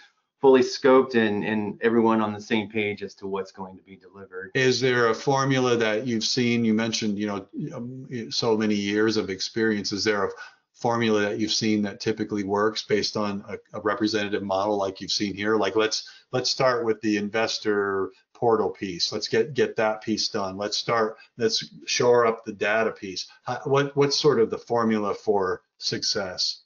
fully 0.43 0.61
scoped 0.61 1.15
and, 1.15 1.45
and 1.45 1.81
everyone 1.83 2.21
on 2.21 2.33
the 2.33 2.41
same 2.41 2.69
page 2.69 3.03
as 3.05 3.15
to 3.15 3.29
what's 3.29 3.53
going 3.53 3.77
to 3.77 3.83
be 3.85 3.97
delivered. 3.97 4.51
Is 4.55 4.81
there 4.81 5.09
a 5.09 5.15
formula 5.15 5.77
that 5.77 6.05
you've 6.05 6.25
seen? 6.25 6.65
You 6.65 6.75
mentioned, 6.75 7.17
you 7.17 7.29
know, 7.29 7.47
um, 7.75 8.31
so 8.31 8.57
many 8.57 8.75
years 8.75 9.17
of 9.17 9.31
experience. 9.31 9.93
Is 9.93 10.03
there 10.03 10.25
a 10.27 10.31
formula 10.75 11.21
that 11.21 11.39
you've 11.39 11.53
seen 11.53 11.81
that 11.83 12.01
typically 12.01 12.43
works 12.43 12.83
based 12.83 13.17
on 13.17 13.45
a, 13.49 13.79
a 13.79 13.81
representative 13.83 14.43
model 14.43 14.77
like 14.77 15.01
you've 15.01 15.13
seen 15.13 15.33
here? 15.33 15.57
Like 15.57 15.77
let's 15.77 16.11
let's 16.33 16.51
start 16.51 16.85
with 16.85 17.01
the 17.03 17.19
investor 17.19 18.11
portal 18.35 18.71
piece. 18.71 19.13
Let's 19.13 19.29
get 19.29 19.55
get 19.55 19.77
that 19.77 20.03
piece 20.03 20.29
done. 20.29 20.57
Let's 20.57 20.77
start. 20.77 21.19
Let's 21.39 21.65
shore 21.87 22.27
up 22.27 22.45
the 22.45 22.53
data 22.53 22.91
piece. 22.91 23.29
What 23.63 23.95
what's 23.95 24.19
sort 24.19 24.41
of 24.41 24.51
the 24.51 24.59
formula 24.59 25.15
for 25.15 25.63
success? 25.79 26.62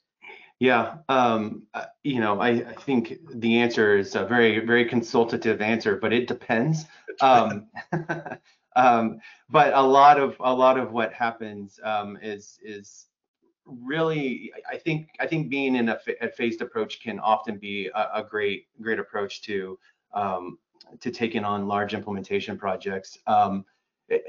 Yeah, 0.59 0.97
um, 1.07 1.63
uh, 1.73 1.85
you 2.03 2.19
know, 2.19 2.39
I, 2.39 2.49
I, 2.49 2.73
think 2.73 3.19
the 3.35 3.59
answer 3.59 3.97
is 3.97 4.15
a 4.15 4.25
very, 4.25 4.59
very 4.65 4.85
consultative 4.85 5.61
answer, 5.61 5.97
but 5.97 6.11
it 6.11 6.27
depends. 6.27 6.85
Um, 7.21 7.67
um, 8.75 9.19
but 9.49 9.73
a 9.73 9.81
lot 9.81 10.19
of 10.19 10.35
a 10.39 10.51
lot 10.51 10.79
of 10.79 10.91
what 10.91 11.13
happens 11.13 11.79
um, 11.83 12.17
is 12.23 12.57
is 12.63 13.05
really, 13.67 14.51
I 14.71 14.77
think, 14.77 15.09
I 15.19 15.27
think 15.27 15.49
being 15.49 15.75
in 15.75 15.89
a, 15.89 15.99
a 16.21 16.29
phased 16.29 16.61
approach 16.61 17.01
can 17.01 17.19
often 17.19 17.57
be 17.57 17.91
a, 17.93 18.09
a 18.15 18.23
great, 18.23 18.65
great 18.81 18.97
approach 18.97 19.43
to 19.43 19.77
um, 20.13 20.57
to 21.01 21.11
taking 21.11 21.43
on 21.43 21.67
large 21.67 21.93
implementation 21.93 22.57
projects. 22.57 23.19
Um, 23.27 23.63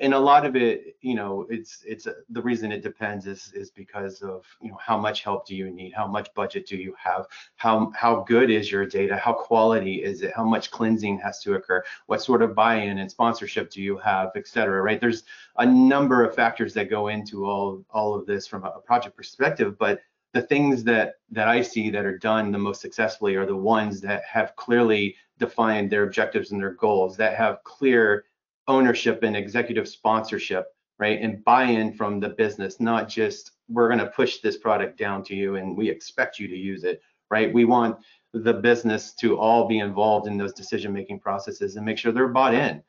and 0.01 0.13
a 0.13 0.19
lot 0.19 0.45
of 0.45 0.57
it 0.57 0.97
you 1.01 1.15
know 1.15 1.47
it's 1.49 1.83
it's 1.87 2.07
uh, 2.07 2.15
the 2.31 2.43
reason 2.43 2.73
it 2.73 2.83
depends 2.83 3.27
is 3.27 3.53
is 3.55 3.71
because 3.71 4.23
of 4.23 4.45
you 4.61 4.71
know 4.71 4.79
how 4.85 4.99
much 4.99 5.23
help 5.23 5.47
do 5.47 5.55
you 5.55 5.71
need? 5.71 5.93
How 5.93 6.07
much 6.07 6.33
budget 6.35 6.67
do 6.67 6.77
you 6.77 6.95
have? 7.03 7.27
How 7.57 7.93
how 7.95 8.25
good 8.27 8.51
is 8.51 8.71
your 8.71 8.87
data? 8.87 9.17
How 9.17 9.33
quality 9.33 10.03
is 10.03 10.23
it? 10.23 10.33
How 10.35 10.45
much 10.45 10.71
cleansing 10.71 11.19
has 11.19 11.41
to 11.43 11.55
occur? 11.55 11.85
What 12.07 12.23
sort 12.23 12.43
of 12.43 12.55
buy-in 12.55 12.99
and 12.99 13.11
sponsorship 13.11 13.71
do 13.71 13.81
you 13.81 13.97
have 13.99 14.31
et 14.35 14.49
cetera 14.49 14.83
right? 14.83 15.01
There's 15.01 15.25
a 15.59 15.67
number 15.67 16.25
of 16.25 16.35
factors 16.35 16.75
that 16.75 16.91
go 16.91 17.09
into 17.09 17.47
all 17.47 17.85
all 17.91 18.15
of 18.15 18.27
this 18.27 18.47
from 18.47 18.65
a 18.65 18.81
project 18.81 19.17
perspective 19.17 19.79
but 19.79 20.01
the 20.33 20.43
things 20.43 20.85
that 20.85 21.15
that 21.31 21.49
I 21.49 21.63
see 21.63 21.91
that 21.91 22.05
are 22.05 22.19
done 22.19 22.53
the 22.53 22.59
most 22.59 22.81
successfully 22.81 23.37
are 23.37 23.47
the 23.47 23.57
ones 23.57 24.01
that 24.03 24.25
have 24.25 24.55
clearly 24.57 25.17
defined 25.39 25.91
their 25.91 26.03
objectives 26.03 26.53
and 26.53 26.61
their 26.61 26.75
goals 26.75 27.17
that 27.17 27.37
have 27.37 27.63
clear 27.65 28.25
ownership 28.69 29.23
and 29.23 29.37
executive 29.37 29.89
sponsorship, 29.89 30.67
right? 30.99 31.21
And 31.21 31.45
buy-in 31.45 31.95
from 31.95 32.21
the 32.21 32.29
business, 32.31 32.81
not 32.81 33.09
just 33.09 33.53
we're 33.69 33.89
going 33.89 34.01
to 34.01 34.07
push 34.07 34.39
this 34.39 34.57
product 34.57 34.99
down 34.99 35.23
to 35.25 35.35
you 35.35 35.57
and 35.57 35.77
we 35.77 35.89
expect 35.89 36.39
you 36.39 36.49
to 36.49 36.57
use 36.57 36.85
it, 36.85 37.03
right? 37.31 37.53
We 37.53 37.65
want 37.65 37.99
the 38.33 38.53
business 38.53 39.15
to 39.15 39.39
all 39.39 39.67
be 39.67 39.79
involved 39.79 40.27
in 40.27 40.37
those 40.37 40.53
decision-making 40.53 41.21
processes 41.21 41.77
and 41.77 41.85
make 41.85 41.99
sure 41.99 42.13
they're 42.13 42.29
bought 42.29 42.55
in. 42.55 42.83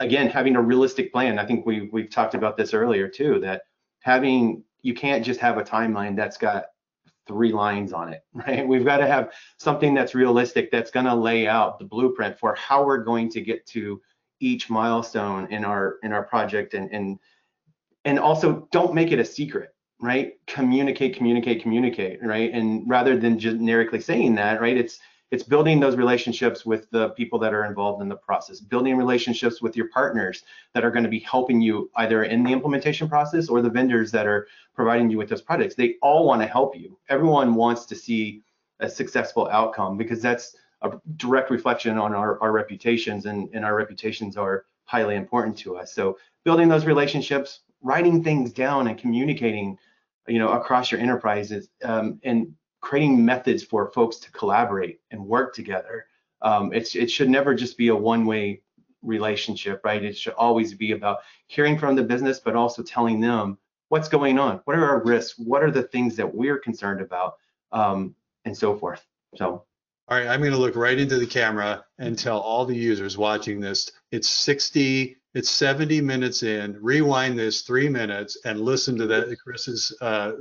Again, 0.00 0.28
having 0.28 0.56
a 0.56 0.62
realistic 0.62 1.12
plan. 1.12 1.38
I 1.38 1.46
think 1.46 1.64
we 1.64 1.88
we've 1.92 2.10
talked 2.10 2.34
about 2.34 2.56
this 2.56 2.74
earlier 2.74 3.08
too. 3.08 3.40
That 3.40 3.62
having 4.00 4.64
you 4.82 4.92
can't 4.92 5.24
just 5.24 5.40
have 5.40 5.56
a 5.56 5.62
timeline 5.62 6.16
that's 6.16 6.36
got 6.36 6.66
three 7.26 7.52
lines 7.52 7.92
on 7.92 8.12
it, 8.12 8.22
right? 8.34 8.66
We've 8.66 8.84
got 8.84 8.98
to 8.98 9.06
have 9.06 9.32
something 9.58 9.94
that's 9.94 10.14
realistic 10.14 10.70
that's 10.70 10.90
going 10.90 11.06
to 11.06 11.14
lay 11.14 11.46
out 11.46 11.78
the 11.78 11.84
blueprint 11.84 12.38
for 12.38 12.54
how 12.54 12.84
we're 12.84 13.04
going 13.04 13.30
to 13.30 13.40
get 13.40 13.66
to 13.68 14.00
each 14.44 14.68
milestone 14.68 15.50
in 15.50 15.64
our 15.64 15.96
in 16.02 16.12
our 16.12 16.22
project 16.22 16.74
and 16.74 16.90
and 16.92 17.18
and 18.04 18.18
also 18.18 18.68
don't 18.70 18.94
make 18.94 19.10
it 19.10 19.18
a 19.18 19.24
secret 19.24 19.74
right 20.00 20.34
communicate 20.46 21.16
communicate 21.16 21.62
communicate 21.62 22.22
right 22.22 22.52
and 22.52 22.88
rather 22.88 23.16
than 23.16 23.38
generically 23.38 24.00
saying 24.00 24.34
that 24.34 24.60
right 24.60 24.76
it's 24.76 25.00
it's 25.30 25.42
building 25.42 25.80
those 25.80 25.96
relationships 25.96 26.64
with 26.64 26.88
the 26.90 27.08
people 27.10 27.40
that 27.40 27.52
are 27.52 27.64
involved 27.64 28.00
in 28.00 28.08
the 28.08 28.16
process, 28.16 28.60
building 28.60 28.96
relationships 28.96 29.60
with 29.60 29.76
your 29.76 29.88
partners 29.88 30.44
that 30.74 30.84
are 30.84 30.92
going 30.92 31.02
to 31.02 31.10
be 31.10 31.18
helping 31.18 31.60
you 31.60 31.90
either 31.96 32.22
in 32.22 32.44
the 32.44 32.52
implementation 32.52 33.08
process 33.08 33.48
or 33.48 33.60
the 33.60 33.68
vendors 33.68 34.12
that 34.12 34.28
are 34.28 34.46
providing 34.76 35.10
you 35.10 35.18
with 35.18 35.28
those 35.28 35.42
products. 35.42 35.74
They 35.74 35.96
all 36.02 36.24
want 36.24 36.40
to 36.42 36.46
help 36.46 36.76
you. 36.76 36.96
Everyone 37.08 37.56
wants 37.56 37.84
to 37.86 37.96
see 37.96 38.42
a 38.78 38.88
successful 38.88 39.48
outcome 39.48 39.96
because 39.96 40.22
that's 40.22 40.54
a 40.84 41.00
direct 41.16 41.50
reflection 41.50 41.98
on 41.98 42.14
our, 42.14 42.40
our 42.42 42.52
reputations 42.52 43.26
and, 43.26 43.48
and 43.54 43.64
our 43.64 43.74
reputations 43.74 44.36
are 44.36 44.66
highly 44.84 45.16
important 45.16 45.56
to 45.58 45.76
us. 45.76 45.92
So 45.94 46.18
building 46.44 46.68
those 46.68 46.84
relationships, 46.84 47.60
writing 47.82 48.22
things 48.22 48.52
down 48.52 48.86
and 48.88 48.98
communicating, 48.98 49.78
you 50.28 50.38
know, 50.38 50.50
across 50.52 50.92
your 50.92 51.00
enterprises 51.00 51.68
um, 51.82 52.20
and 52.22 52.54
creating 52.80 53.24
methods 53.24 53.62
for 53.62 53.90
folks 53.92 54.18
to 54.18 54.30
collaborate 54.32 55.00
and 55.10 55.26
work 55.26 55.54
together. 55.54 56.06
Um, 56.42 56.72
it's, 56.74 56.94
it 56.94 57.10
should 57.10 57.30
never 57.30 57.54
just 57.54 57.78
be 57.78 57.88
a 57.88 57.96
one-way 57.96 58.60
relationship, 59.02 59.80
right? 59.84 60.04
It 60.04 60.16
should 60.16 60.34
always 60.34 60.74
be 60.74 60.92
about 60.92 61.20
hearing 61.46 61.78
from 61.78 61.96
the 61.96 62.02
business, 62.02 62.38
but 62.38 62.56
also 62.56 62.82
telling 62.82 63.20
them 63.20 63.56
what's 63.88 64.08
going 64.08 64.38
on, 64.38 64.60
what 64.64 64.76
are 64.76 64.84
our 64.84 65.02
risks, 65.02 65.38
what 65.38 65.62
are 65.62 65.70
the 65.70 65.84
things 65.84 66.16
that 66.16 66.34
we're 66.34 66.58
concerned 66.58 67.00
about, 67.00 67.36
um, 67.72 68.14
and 68.44 68.56
so 68.56 68.76
forth. 68.76 69.02
So. 69.36 69.64
All 70.08 70.18
right, 70.18 70.26
I'm 70.26 70.40
going 70.40 70.52
to 70.52 70.58
look 70.58 70.76
right 70.76 70.98
into 70.98 71.18
the 71.18 71.26
camera 71.26 71.84
and 71.98 72.18
tell 72.18 72.38
all 72.38 72.66
the 72.66 72.76
users 72.76 73.16
watching 73.16 73.60
this, 73.60 73.90
it's 74.10 74.28
60 74.28 75.16
it's 75.34 75.50
70 75.50 76.00
minutes 76.00 76.44
in. 76.44 76.78
Rewind 76.80 77.36
this 77.36 77.62
three 77.62 77.88
minutes 77.88 78.38
and 78.44 78.60
listen 78.60 78.96
to 78.98 79.06
that 79.08 79.36
Chris's 79.42 79.94
uh, 80.00 80.32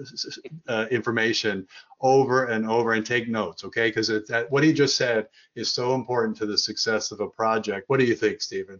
uh, 0.68 0.85
information 0.91 1.68
over 1.99 2.45
and 2.45 2.69
over 2.69 2.94
and 2.94 3.03
take 3.03 3.27
notes, 3.27 3.64
okay? 3.64 3.90
Because 3.90 4.11
what 4.49 4.64
he 4.64 4.72
just 4.72 4.95
said 4.95 5.27
is 5.56 5.72
so 5.72 5.95
important 5.95 6.38
to 6.38 6.45
the 6.45 6.57
success 6.57 7.11
of 7.11 7.22
a 7.22 7.27
project. 7.27 7.90
What 7.90 7.99
do 7.99 8.06
you 8.06 8.15
think, 8.15 8.41
Stephen? 8.41 8.80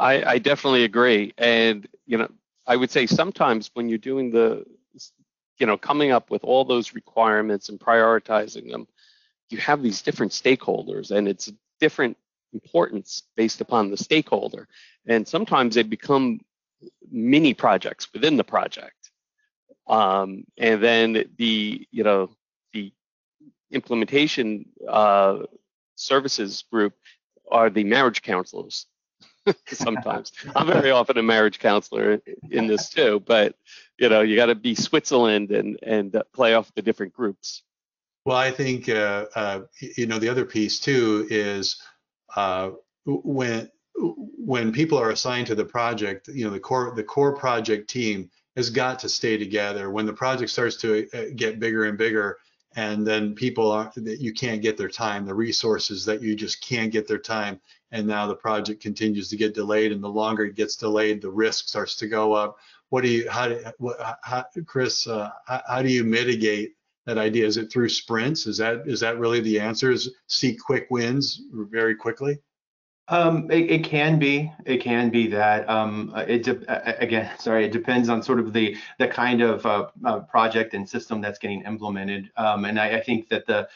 I, 0.00 0.32
I 0.32 0.38
definitely 0.38 0.84
agree, 0.84 1.32
and 1.38 1.88
you 2.06 2.18
know, 2.18 2.30
I 2.66 2.76
would 2.76 2.90
say 2.90 3.06
sometimes 3.06 3.70
when 3.74 3.88
you're 3.88 3.98
doing 3.98 4.30
the, 4.30 4.64
you 5.58 5.66
know, 5.66 5.76
coming 5.76 6.12
up 6.12 6.30
with 6.30 6.44
all 6.44 6.64
those 6.64 6.94
requirements 6.94 7.68
and 7.68 7.80
prioritizing 7.80 8.70
them, 8.70 8.86
you 9.50 9.58
have 9.58 9.82
these 9.82 10.02
different 10.02 10.32
stakeholders, 10.32 11.10
and 11.10 11.28
it's 11.28 11.52
different 11.80 12.16
importance 12.52 13.22
based 13.36 13.60
upon 13.60 13.90
the 13.90 13.96
stakeholder. 13.96 14.68
And 15.06 15.26
sometimes 15.26 15.74
they 15.74 15.82
become 15.82 16.40
mini 17.10 17.54
projects 17.54 18.08
within 18.12 18.36
the 18.36 18.44
project. 18.44 19.10
Um, 19.86 20.44
and 20.58 20.82
then 20.82 21.30
the, 21.36 21.86
you 21.90 22.04
know, 22.04 22.30
the 22.72 22.92
implementation 23.70 24.66
uh, 24.86 25.40
services 25.96 26.64
group 26.70 26.94
are 27.50 27.70
the 27.70 27.84
marriage 27.84 28.22
counselors 28.22 28.86
sometimes. 29.68 30.32
I'm 30.56 30.66
very 30.66 30.90
often 30.90 31.16
a 31.16 31.22
marriage 31.22 31.58
counselor 31.58 32.20
in 32.50 32.66
this 32.66 32.90
too, 32.90 33.22
but 33.26 33.54
you 33.98 34.08
know, 34.08 34.20
you 34.20 34.36
got 34.36 34.46
to 34.46 34.54
be 34.54 34.74
Switzerland 34.74 35.50
and 35.50 35.78
and 35.82 36.22
play 36.34 36.54
off 36.54 36.72
the 36.74 36.82
different 36.82 37.14
groups. 37.14 37.62
Well, 38.28 38.36
I 38.36 38.50
think 38.50 38.90
uh, 38.90 39.24
uh, 39.34 39.60
you 39.96 40.04
know 40.04 40.18
the 40.18 40.28
other 40.28 40.44
piece 40.44 40.80
too 40.80 41.26
is 41.30 41.80
uh, 42.36 42.72
when 43.06 43.70
when 43.96 44.70
people 44.70 44.98
are 44.98 45.12
assigned 45.12 45.46
to 45.46 45.54
the 45.54 45.64
project, 45.64 46.28
you 46.28 46.44
know, 46.44 46.50
the 46.50 46.60
core 46.60 46.92
the 46.94 47.02
core 47.02 47.34
project 47.34 47.88
team 47.88 48.28
has 48.54 48.68
got 48.68 48.98
to 48.98 49.08
stay 49.08 49.38
together. 49.38 49.90
When 49.90 50.04
the 50.04 50.12
project 50.12 50.50
starts 50.50 50.76
to 50.82 51.08
uh, 51.14 51.32
get 51.36 51.58
bigger 51.58 51.86
and 51.86 51.96
bigger, 51.96 52.36
and 52.76 53.06
then 53.06 53.34
people 53.34 53.72
are 53.72 53.90
that 53.96 54.20
you 54.20 54.34
can't 54.34 54.60
get 54.60 54.76
their 54.76 54.90
time, 54.90 55.24
the 55.24 55.32
resources 55.32 56.04
that 56.04 56.20
you 56.20 56.36
just 56.36 56.60
can't 56.60 56.92
get 56.92 57.08
their 57.08 57.16
time, 57.16 57.58
and 57.92 58.06
now 58.06 58.26
the 58.26 58.34
project 58.34 58.82
continues 58.82 59.30
to 59.30 59.38
get 59.38 59.54
delayed, 59.54 59.90
and 59.90 60.04
the 60.04 60.06
longer 60.06 60.44
it 60.44 60.54
gets 60.54 60.76
delayed, 60.76 61.22
the 61.22 61.30
risk 61.30 61.66
starts 61.66 61.96
to 61.96 62.06
go 62.06 62.34
up. 62.34 62.58
What 62.90 63.04
do 63.04 63.08
you, 63.08 63.30
how 63.30 63.48
do, 63.48 63.64
how, 64.22 64.44
Chris, 64.66 65.06
uh, 65.06 65.30
how 65.46 65.80
do 65.80 65.88
you 65.88 66.04
mitigate 66.04 66.74
that 67.08 67.18
idea? 67.18 67.46
Is 67.46 67.56
it 67.56 67.72
through 67.72 67.88
sprints? 67.88 68.46
Is 68.46 68.58
that 68.58 68.82
is 68.86 69.00
that 69.00 69.18
really 69.18 69.40
the 69.40 69.58
answer? 69.58 69.90
Is 69.90 70.10
see 70.26 70.54
quick 70.54 70.86
wins 70.90 71.42
very 71.52 71.96
quickly? 71.96 72.38
Um, 73.10 73.50
it, 73.50 73.70
it, 73.70 73.84
can 73.84 74.18
be. 74.18 74.52
It 74.66 74.82
can 74.82 75.08
be 75.08 75.28
that. 75.28 75.66
Um, 75.70 76.12
it 76.28 76.42
de- 76.42 77.02
again, 77.02 77.30
sorry, 77.38 77.64
it 77.64 77.72
depends 77.72 78.10
on 78.10 78.22
sort 78.22 78.38
of 78.38 78.52
the 78.52 78.76
the 78.98 79.08
kind 79.08 79.40
of 79.40 79.64
uh, 79.64 79.88
uh, 80.04 80.20
project 80.20 80.74
and 80.74 80.86
system 80.86 81.22
that's 81.22 81.38
getting 81.38 81.62
implemented. 81.62 82.30
Um, 82.36 82.66
and 82.66 82.78
I, 82.78 82.98
I, 82.98 83.00
think 83.00 83.28
that 83.30 83.46
the 83.46 83.66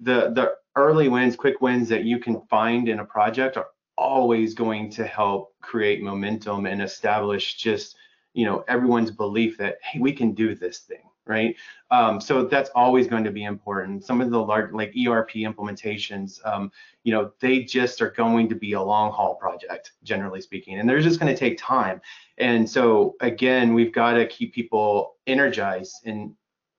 the 0.00 0.30
the 0.30 0.54
early 0.74 1.08
wins, 1.08 1.36
quick 1.36 1.60
wins 1.60 1.88
that 1.90 2.02
you 2.04 2.18
can 2.18 2.40
find 2.50 2.88
in 2.88 2.98
a 2.98 3.04
project 3.04 3.56
are 3.56 3.68
always 3.96 4.54
going 4.54 4.90
to 4.90 5.06
help 5.06 5.54
create 5.60 6.02
momentum 6.02 6.66
and 6.66 6.82
establish 6.82 7.54
just 7.54 7.94
you 8.34 8.44
know 8.44 8.64
everyone's 8.66 9.12
belief 9.12 9.56
that 9.58 9.76
hey, 9.84 10.00
we 10.00 10.12
can 10.12 10.32
do 10.32 10.56
this 10.56 10.80
thing 10.80 11.09
right? 11.26 11.54
Um, 11.90 12.20
so 12.20 12.44
that's 12.44 12.70
always 12.74 13.06
going 13.06 13.24
to 13.24 13.30
be 13.30 13.44
important. 13.44 14.04
Some 14.04 14.20
of 14.20 14.30
the 14.30 14.38
large, 14.40 14.72
like 14.72 14.90
ERP 14.90 15.30
implementations, 15.30 16.44
um, 16.46 16.70
you 17.04 17.12
know, 17.12 17.32
they 17.40 17.64
just 17.64 18.00
are 18.02 18.10
going 18.10 18.48
to 18.48 18.54
be 18.54 18.72
a 18.72 18.82
long 18.82 19.12
haul 19.12 19.36
project, 19.36 19.92
generally 20.02 20.40
speaking, 20.40 20.78
and 20.78 20.88
they're 20.88 21.00
just 21.00 21.20
going 21.20 21.32
to 21.32 21.38
take 21.38 21.58
time. 21.58 22.00
And 22.38 22.68
so 22.68 23.16
again, 23.20 23.74
we've 23.74 23.92
got 23.92 24.14
to 24.14 24.26
keep 24.26 24.54
people 24.54 25.16
energized 25.26 25.94
and, 26.04 26.34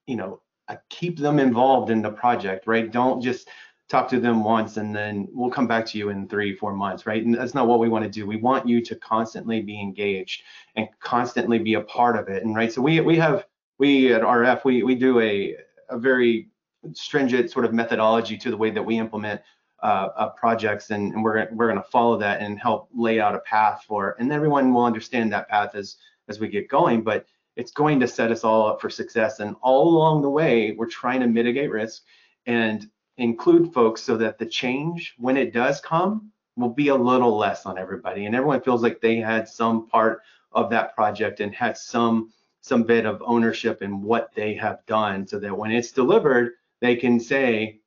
you 0.08 0.16
know, 0.16 0.42
uh, 0.68 0.76
keep 0.90 1.18
them 1.18 1.40
involved 1.40 1.90
in 1.90 2.02
the 2.02 2.12
project, 2.12 2.68
right? 2.68 2.92
Don't 2.92 3.22
just 3.22 3.50
talk 3.92 4.08
to 4.08 4.22
them 4.22 4.44
once 4.44 4.78
and 4.78 4.96
then 4.96 5.28
we'll 5.34 5.52
come 5.52 5.68
back 5.68 5.86
to 5.86 5.98
you 5.98 6.10
in 6.10 6.26
three, 6.28 6.56
four 6.56 6.74
months, 6.74 7.06
right? 7.06 7.26
And 7.26 7.36
that's 7.36 7.54
not 7.54 7.68
what 7.68 7.80
we 7.80 7.90
want 7.90 8.06
to 8.06 8.10
do. 8.10 8.26
We 8.26 8.38
want 8.38 8.66
you 8.66 8.82
to 8.82 8.96
constantly 8.96 9.62
be 9.62 9.80
engaged 9.80 10.44
and 10.78 10.88
constantly 11.02 11.60
be 11.60 11.74
a 11.74 11.82
part 11.82 12.16
of 12.16 12.30
it. 12.30 12.44
And 12.44 12.56
right, 12.56 12.72
so 12.72 12.82
we 12.82 13.02
we 13.02 13.18
have 13.18 13.46
we 13.82 14.14
at 14.14 14.22
RF, 14.22 14.64
we, 14.64 14.84
we 14.84 14.94
do 14.94 15.20
a, 15.22 15.58
a 15.90 15.98
very 15.98 16.50
stringent 16.94 17.50
sort 17.50 17.66
of 17.66 17.74
methodology 17.74 18.38
to 18.38 18.52
the 18.52 18.56
way 18.56 18.70
that 18.70 18.84
we 18.84 19.00
implement 19.00 19.42
uh, 19.82 20.10
uh, 20.16 20.30
projects 20.30 20.92
and, 20.92 21.16
and, 21.16 21.24
we're, 21.24 21.50
we're 21.52 21.66
going 21.66 21.82
to 21.82 21.90
follow 21.90 22.16
that 22.16 22.42
and 22.42 22.60
help 22.60 22.90
lay 22.94 23.20
out 23.20 23.34
a 23.34 23.40
path 23.40 23.84
for 23.88 24.16
and 24.20 24.32
everyone 24.32 24.72
will 24.72 24.86
understand 24.86 25.34
that 25.34 25.50
path 25.50 25.74
as 25.74 25.98
as 26.28 26.40
we 26.40 26.48
get 26.48 26.68
going 26.68 27.02
but 27.02 27.26
it's 27.56 27.72
going 27.72 28.00
to 28.00 28.08
set 28.08 28.30
us 28.30 28.44
all 28.44 28.68
up 28.68 28.80
for 28.80 28.92
success 28.92 29.40
and 29.40 29.56
all 29.64 29.88
along 29.88 30.22
the 30.22 30.30
way 30.30 30.76
we're 30.78 30.86
trying 30.86 31.20
to 31.20 31.28
mitigate 31.28 31.72
risk 31.72 32.04
and 32.46 32.88
include 33.18 33.74
folks 33.74 34.02
so 34.02 34.16
that 34.16 34.38
the 34.38 34.46
change 34.46 35.16
when 35.18 35.36
it 35.36 35.52
does 35.52 35.82
come 35.82 36.32
will 36.56 36.70
be 36.70 36.90
a 36.90 36.96
little 36.96 37.36
less 37.36 37.66
on 37.66 37.80
everybody 37.80 38.28
and 38.28 38.36
everyone 38.36 38.62
feels 38.62 38.84
like 38.84 39.02
they 39.02 39.16
had 39.16 39.48
some 39.48 39.88
part 39.88 40.22
of 40.52 40.70
that 40.70 40.94
project 40.96 41.40
and 41.40 41.56
had 41.56 41.76
some 41.76 42.32
some 42.62 42.84
bit 42.84 43.06
of 43.06 43.22
ownership 43.26 43.82
in 43.82 44.02
what 44.02 44.34
they 44.36 44.54
have 44.54 44.86
done 44.86 45.28
so 45.28 45.40
that 45.40 45.58
when 45.58 45.72
it's 45.72 45.92
delivered, 45.92 46.54
they 46.80 46.96
can 46.96 47.20
say, 47.20 47.80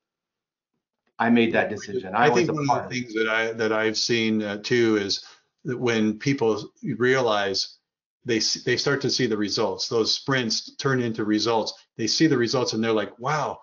I 1.19 1.31
made 1.31 1.53
that 1.53 1.71
decision. 1.71 2.15
I, 2.15 2.27
I 2.27 2.31
think 2.31 2.53
one 2.53 2.69
of 2.69 2.89
the 2.89 3.01
things 3.01 3.15
that 3.15 3.29
I 3.29 3.53
that 3.53 3.73
I've 3.73 3.97
seen 3.97 4.43
uh, 4.43 4.59
too 4.59 4.97
is 4.97 5.25
that 5.65 5.79
when 5.79 6.19
people 6.19 6.71
realize 6.83 7.77
they 8.25 8.41
they 8.65 8.77
start 8.77 9.01
to 9.03 9.11
see 9.11 9.27
the 9.27 9.37
results, 9.37 9.89
those 9.89 10.13
sprints 10.13 10.75
turn 10.75 11.01
into 11.01 11.25
results. 11.25 11.73
They 11.97 12.09
see 12.09 12.27
the 12.27 12.37
results 12.37 12.73
and 12.73 12.83
they're 12.83 12.93
like, 12.93 13.17
"Wow, 13.21 13.61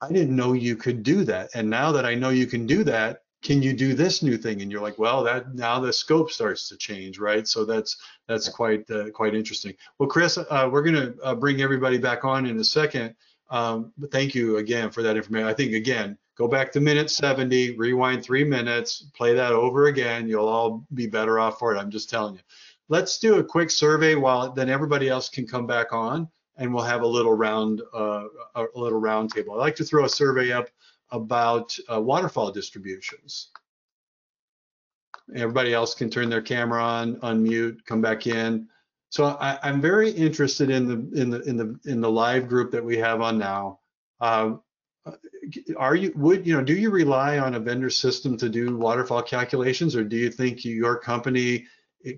I 0.00 0.12
didn't 0.12 0.36
know 0.36 0.52
you 0.52 0.76
could 0.76 1.02
do 1.02 1.24
that." 1.24 1.50
And 1.54 1.68
now 1.68 1.90
that 1.90 2.06
I 2.06 2.14
know 2.14 2.30
you 2.30 2.46
can 2.46 2.64
do 2.64 2.84
that, 2.84 3.23
can 3.44 3.62
you 3.62 3.74
do 3.74 3.94
this 3.94 4.22
new 4.22 4.36
thing? 4.36 4.62
And 4.62 4.72
you're 4.72 4.80
like 4.80 4.98
well 4.98 5.22
that 5.22 5.54
now 5.54 5.78
the 5.78 5.92
scope 5.92 6.32
starts 6.32 6.68
to 6.70 6.76
change 6.76 7.18
right? 7.20 7.46
So 7.46 7.64
that's 7.64 7.96
that's 8.26 8.48
quite 8.48 8.90
uh, 8.90 9.10
quite 9.10 9.34
interesting. 9.34 9.74
Well 9.98 10.08
chris 10.08 10.36
uh, 10.38 10.68
we're 10.72 10.82
going 10.82 10.94
to 10.94 11.22
uh, 11.22 11.34
bring 11.36 11.60
everybody 11.60 11.98
back 11.98 12.24
on 12.24 12.46
in 12.46 12.58
a 12.58 12.64
second. 12.64 13.14
Um, 13.50 13.92
but 13.98 14.10
thank 14.10 14.34
you 14.34 14.56
again 14.56 14.90
for 14.90 15.02
that 15.02 15.16
information. 15.16 15.46
I 15.46 15.52
think 15.52 15.74
again 15.74 16.18
go 16.36 16.48
back 16.48 16.72
to 16.72 16.80
minute 16.80 17.10
70 17.10 17.76
rewind 17.76 18.24
three 18.24 18.42
minutes 18.42 19.06
play 19.14 19.34
that 19.34 19.52
over 19.52 19.86
again. 19.86 20.26
You'll 20.26 20.48
all 20.48 20.84
be 20.94 21.06
better 21.06 21.38
off 21.38 21.58
for 21.58 21.74
it 21.74 21.78
i'm 21.78 21.90
just 21.90 22.10
telling 22.10 22.34
you. 22.34 22.40
Let's 22.88 23.18
do 23.18 23.38
a 23.38 23.44
quick 23.44 23.70
survey 23.70 24.14
while 24.14 24.52
then 24.52 24.68
everybody 24.68 25.08
else 25.08 25.28
can 25.28 25.46
come 25.46 25.66
back 25.66 25.92
on 25.92 26.28
and 26.56 26.72
we'll 26.72 26.84
have 26.84 27.02
a 27.02 27.06
little 27.06 27.34
round 27.34 27.82
uh, 27.92 28.24
a 28.54 28.66
little 28.74 29.00
round 29.00 29.30
table 29.32 29.54
i 29.54 29.56
like 29.56 29.76
to 29.76 29.84
throw 29.84 30.04
a 30.04 30.08
survey 30.08 30.50
up 30.52 30.68
about 31.14 31.76
uh, 31.90 32.00
waterfall 32.00 32.50
distributions. 32.50 33.50
Everybody 35.34 35.72
else 35.72 35.94
can 35.94 36.10
turn 36.10 36.28
their 36.28 36.42
camera 36.42 36.82
on, 36.82 37.16
unmute, 37.20 37.78
come 37.86 38.02
back 38.02 38.26
in. 38.26 38.68
So 39.08 39.24
I, 39.24 39.58
am 39.62 39.80
very 39.80 40.10
interested 40.10 40.70
in 40.70 40.88
the 40.88 41.20
in 41.20 41.30
the 41.30 41.40
in 41.42 41.56
the 41.56 41.78
in 41.84 42.00
the 42.00 42.10
live 42.10 42.48
group 42.48 42.72
that 42.72 42.84
we 42.84 42.96
have 42.98 43.20
on 43.20 43.38
now. 43.38 43.78
Uh, 44.20 44.56
are 45.76 45.94
you 45.94 46.12
would 46.16 46.44
you 46.44 46.56
know 46.56 46.64
do 46.64 46.74
you 46.74 46.90
rely 46.90 47.38
on 47.38 47.54
a 47.54 47.60
vendor 47.60 47.90
system 47.90 48.36
to 48.38 48.48
do 48.48 48.76
waterfall 48.76 49.22
calculations, 49.22 49.94
or 49.94 50.02
do 50.02 50.16
you 50.16 50.30
think 50.30 50.64
your 50.64 50.96
company 50.98 51.64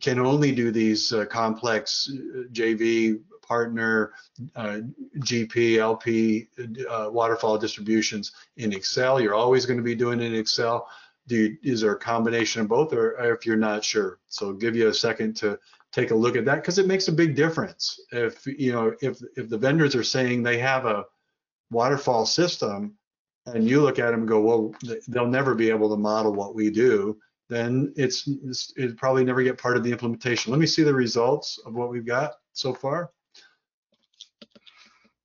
can 0.00 0.18
only 0.18 0.52
do 0.52 0.70
these 0.70 1.12
uh, 1.12 1.26
complex 1.26 2.10
uh, 2.10 2.44
JV 2.50 3.20
partner, 3.46 4.12
uh, 4.54 4.80
GP, 5.18 5.78
LP, 5.78 6.48
uh, 6.88 7.08
waterfall 7.10 7.58
distributions 7.58 8.32
in 8.56 8.72
Excel. 8.72 9.20
You're 9.20 9.34
always 9.34 9.66
going 9.66 9.78
to 9.78 9.82
be 9.82 9.94
doing 9.94 10.20
it 10.20 10.26
in 10.26 10.34
Excel. 10.34 10.88
Do 11.26 11.36
you, 11.36 11.56
is 11.62 11.80
there 11.80 11.92
a 11.92 11.98
combination 11.98 12.62
of 12.62 12.68
both, 12.68 12.92
or, 12.92 13.12
if 13.32 13.44
you're 13.44 13.56
not 13.56 13.84
sure? 13.84 14.18
So 14.28 14.52
give 14.52 14.76
you 14.76 14.88
a 14.88 14.94
second 14.94 15.36
to 15.36 15.58
take 15.92 16.10
a 16.10 16.14
look 16.14 16.36
at 16.36 16.44
that 16.44 16.56
because 16.56 16.78
it 16.78 16.86
makes 16.86 17.08
a 17.08 17.12
big 17.12 17.34
difference. 17.34 18.00
If 18.12 18.46
you 18.46 18.72
know 18.72 18.94
if 19.00 19.20
if 19.36 19.48
the 19.48 19.58
vendors 19.58 19.96
are 19.96 20.04
saying 20.04 20.42
they 20.42 20.58
have 20.58 20.86
a 20.86 21.04
waterfall 21.70 22.26
system, 22.26 22.96
and 23.46 23.68
you 23.68 23.80
look 23.80 23.98
at 23.98 24.12
them 24.12 24.20
and 24.20 24.28
go, 24.28 24.40
well, 24.40 24.74
they'll 25.08 25.26
never 25.26 25.54
be 25.54 25.70
able 25.70 25.90
to 25.90 25.96
model 25.96 26.32
what 26.32 26.54
we 26.54 26.70
do 26.70 27.18
then 27.48 27.92
it's, 27.96 28.28
it's 28.44 28.72
it 28.76 28.96
probably 28.96 29.24
never 29.24 29.42
get 29.42 29.58
part 29.58 29.76
of 29.76 29.84
the 29.84 29.92
implementation. 29.92 30.50
Let 30.50 30.60
me 30.60 30.66
see 30.66 30.82
the 30.82 30.94
results 30.94 31.58
of 31.64 31.74
what 31.74 31.90
we've 31.90 32.06
got 32.06 32.34
so 32.52 32.74
far. 32.74 33.10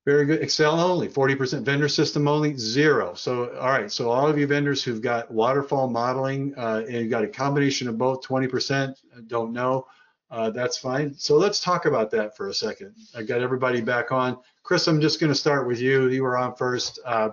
Very 0.04 0.26
good. 0.26 0.42
Excel 0.42 0.80
only, 0.80 1.08
40% 1.08 1.62
vendor 1.62 1.88
system 1.88 2.26
only, 2.26 2.56
zero. 2.56 3.14
So, 3.14 3.54
all 3.56 3.70
right. 3.70 3.90
So 3.90 4.10
all 4.10 4.26
of 4.26 4.36
you 4.36 4.48
vendors 4.48 4.82
who've 4.82 5.00
got 5.00 5.30
waterfall 5.30 5.88
modeling 5.88 6.54
uh, 6.56 6.82
and 6.86 6.96
you've 6.96 7.10
got 7.10 7.22
a 7.22 7.28
combination 7.28 7.88
of 7.88 7.98
both, 7.98 8.26
20% 8.26 8.96
don't 9.28 9.52
know, 9.52 9.86
uh, 10.32 10.50
that's 10.50 10.76
fine. 10.76 11.14
So 11.14 11.36
let's 11.36 11.60
talk 11.60 11.84
about 11.84 12.10
that 12.12 12.36
for 12.36 12.48
a 12.48 12.54
second. 12.54 12.94
I 13.16 13.22
got 13.22 13.42
everybody 13.42 13.80
back 13.80 14.10
on. 14.10 14.38
Chris, 14.64 14.88
I'm 14.88 15.00
just 15.00 15.20
going 15.20 15.30
to 15.30 15.38
start 15.38 15.68
with 15.68 15.78
you. 15.78 16.08
You 16.08 16.24
were 16.24 16.36
on 16.36 16.56
first. 16.56 16.98
Uh, 17.04 17.30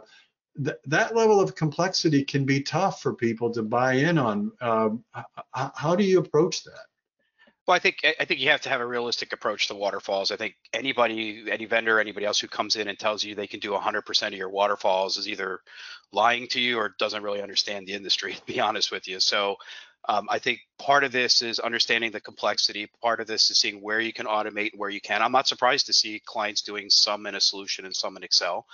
th- 0.63 0.77
that 0.85 1.15
level 1.15 1.39
of 1.39 1.55
complexity 1.55 2.23
can 2.23 2.45
be 2.45 2.61
tough 2.61 3.01
for 3.01 3.15
people 3.15 3.51
to 3.51 3.63
buy 3.63 3.93
in 3.93 4.17
on. 4.17 4.51
Um, 4.61 5.03
how 5.53 5.95
do 5.95 6.03
you 6.03 6.19
approach 6.19 6.63
that? 6.65 6.88
Well, 7.69 7.75
I 7.75 7.79
think 7.79 7.99
I 8.19 8.25
think 8.25 8.39
you 8.39 8.49
have 8.49 8.61
to 8.61 8.69
have 8.69 8.81
a 8.81 8.87
realistic 8.87 9.31
approach 9.31 9.67
to 9.67 9.75
waterfalls. 9.75 10.31
I 10.31 10.37
think 10.37 10.55
anybody, 10.73 11.45
any 11.51 11.65
vendor, 11.65 11.99
anybody 11.99 12.25
else 12.25 12.39
who 12.39 12.47
comes 12.47 12.75
in 12.75 12.87
and 12.87 12.97
tells 12.97 13.23
you 13.23 13.35
they 13.35 13.45
can 13.45 13.59
do 13.59 13.73
100% 13.73 14.27
of 14.27 14.33
your 14.33 14.49
waterfalls 14.49 15.19
is 15.19 15.27
either 15.27 15.59
lying 16.11 16.47
to 16.47 16.59
you 16.59 16.79
or 16.79 16.95
doesn't 16.97 17.21
really 17.21 17.43
understand 17.43 17.85
the 17.85 17.93
industry. 17.93 18.33
To 18.39 18.45
be 18.47 18.59
honest 18.59 18.91
with 18.91 19.07
you, 19.07 19.19
so 19.19 19.57
um, 20.07 20.27
I 20.31 20.39
think 20.39 20.61
part 20.79 21.03
of 21.03 21.11
this 21.11 21.43
is 21.43 21.59
understanding 21.59 22.09
the 22.09 22.19
complexity. 22.19 22.89
Part 23.03 23.19
of 23.19 23.27
this 23.27 23.51
is 23.51 23.59
seeing 23.59 23.83
where 23.83 23.99
you 23.99 24.13
can 24.13 24.25
automate 24.25 24.71
and 24.71 24.79
where 24.79 24.89
you 24.89 24.99
can. 24.99 25.21
I'm 25.21 25.31
not 25.31 25.47
surprised 25.47 25.85
to 25.85 25.93
see 25.93 26.23
clients 26.25 26.63
doing 26.63 26.89
some 26.89 27.27
in 27.27 27.35
a 27.35 27.39
solution 27.39 27.85
and 27.85 27.95
some 27.95 28.17
in 28.17 28.23
Excel. 28.23 28.65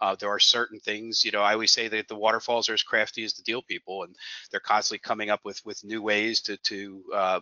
Uh, 0.00 0.16
there 0.18 0.30
are 0.30 0.40
certain 0.40 0.80
things, 0.80 1.24
you 1.24 1.30
know, 1.30 1.42
I 1.42 1.52
always 1.52 1.70
say 1.70 1.86
that 1.86 2.08
the 2.08 2.16
waterfalls 2.16 2.68
are 2.68 2.74
as 2.74 2.82
crafty 2.82 3.22
as 3.22 3.34
the 3.34 3.44
deal 3.44 3.62
people, 3.62 4.02
and 4.02 4.16
they're 4.50 4.58
constantly 4.58 4.98
coming 4.98 5.30
up 5.30 5.44
with 5.44 5.64
with 5.64 5.84
new 5.84 6.02
ways 6.02 6.40
to 6.42 6.56
to 6.56 7.04
uh, 7.14 7.40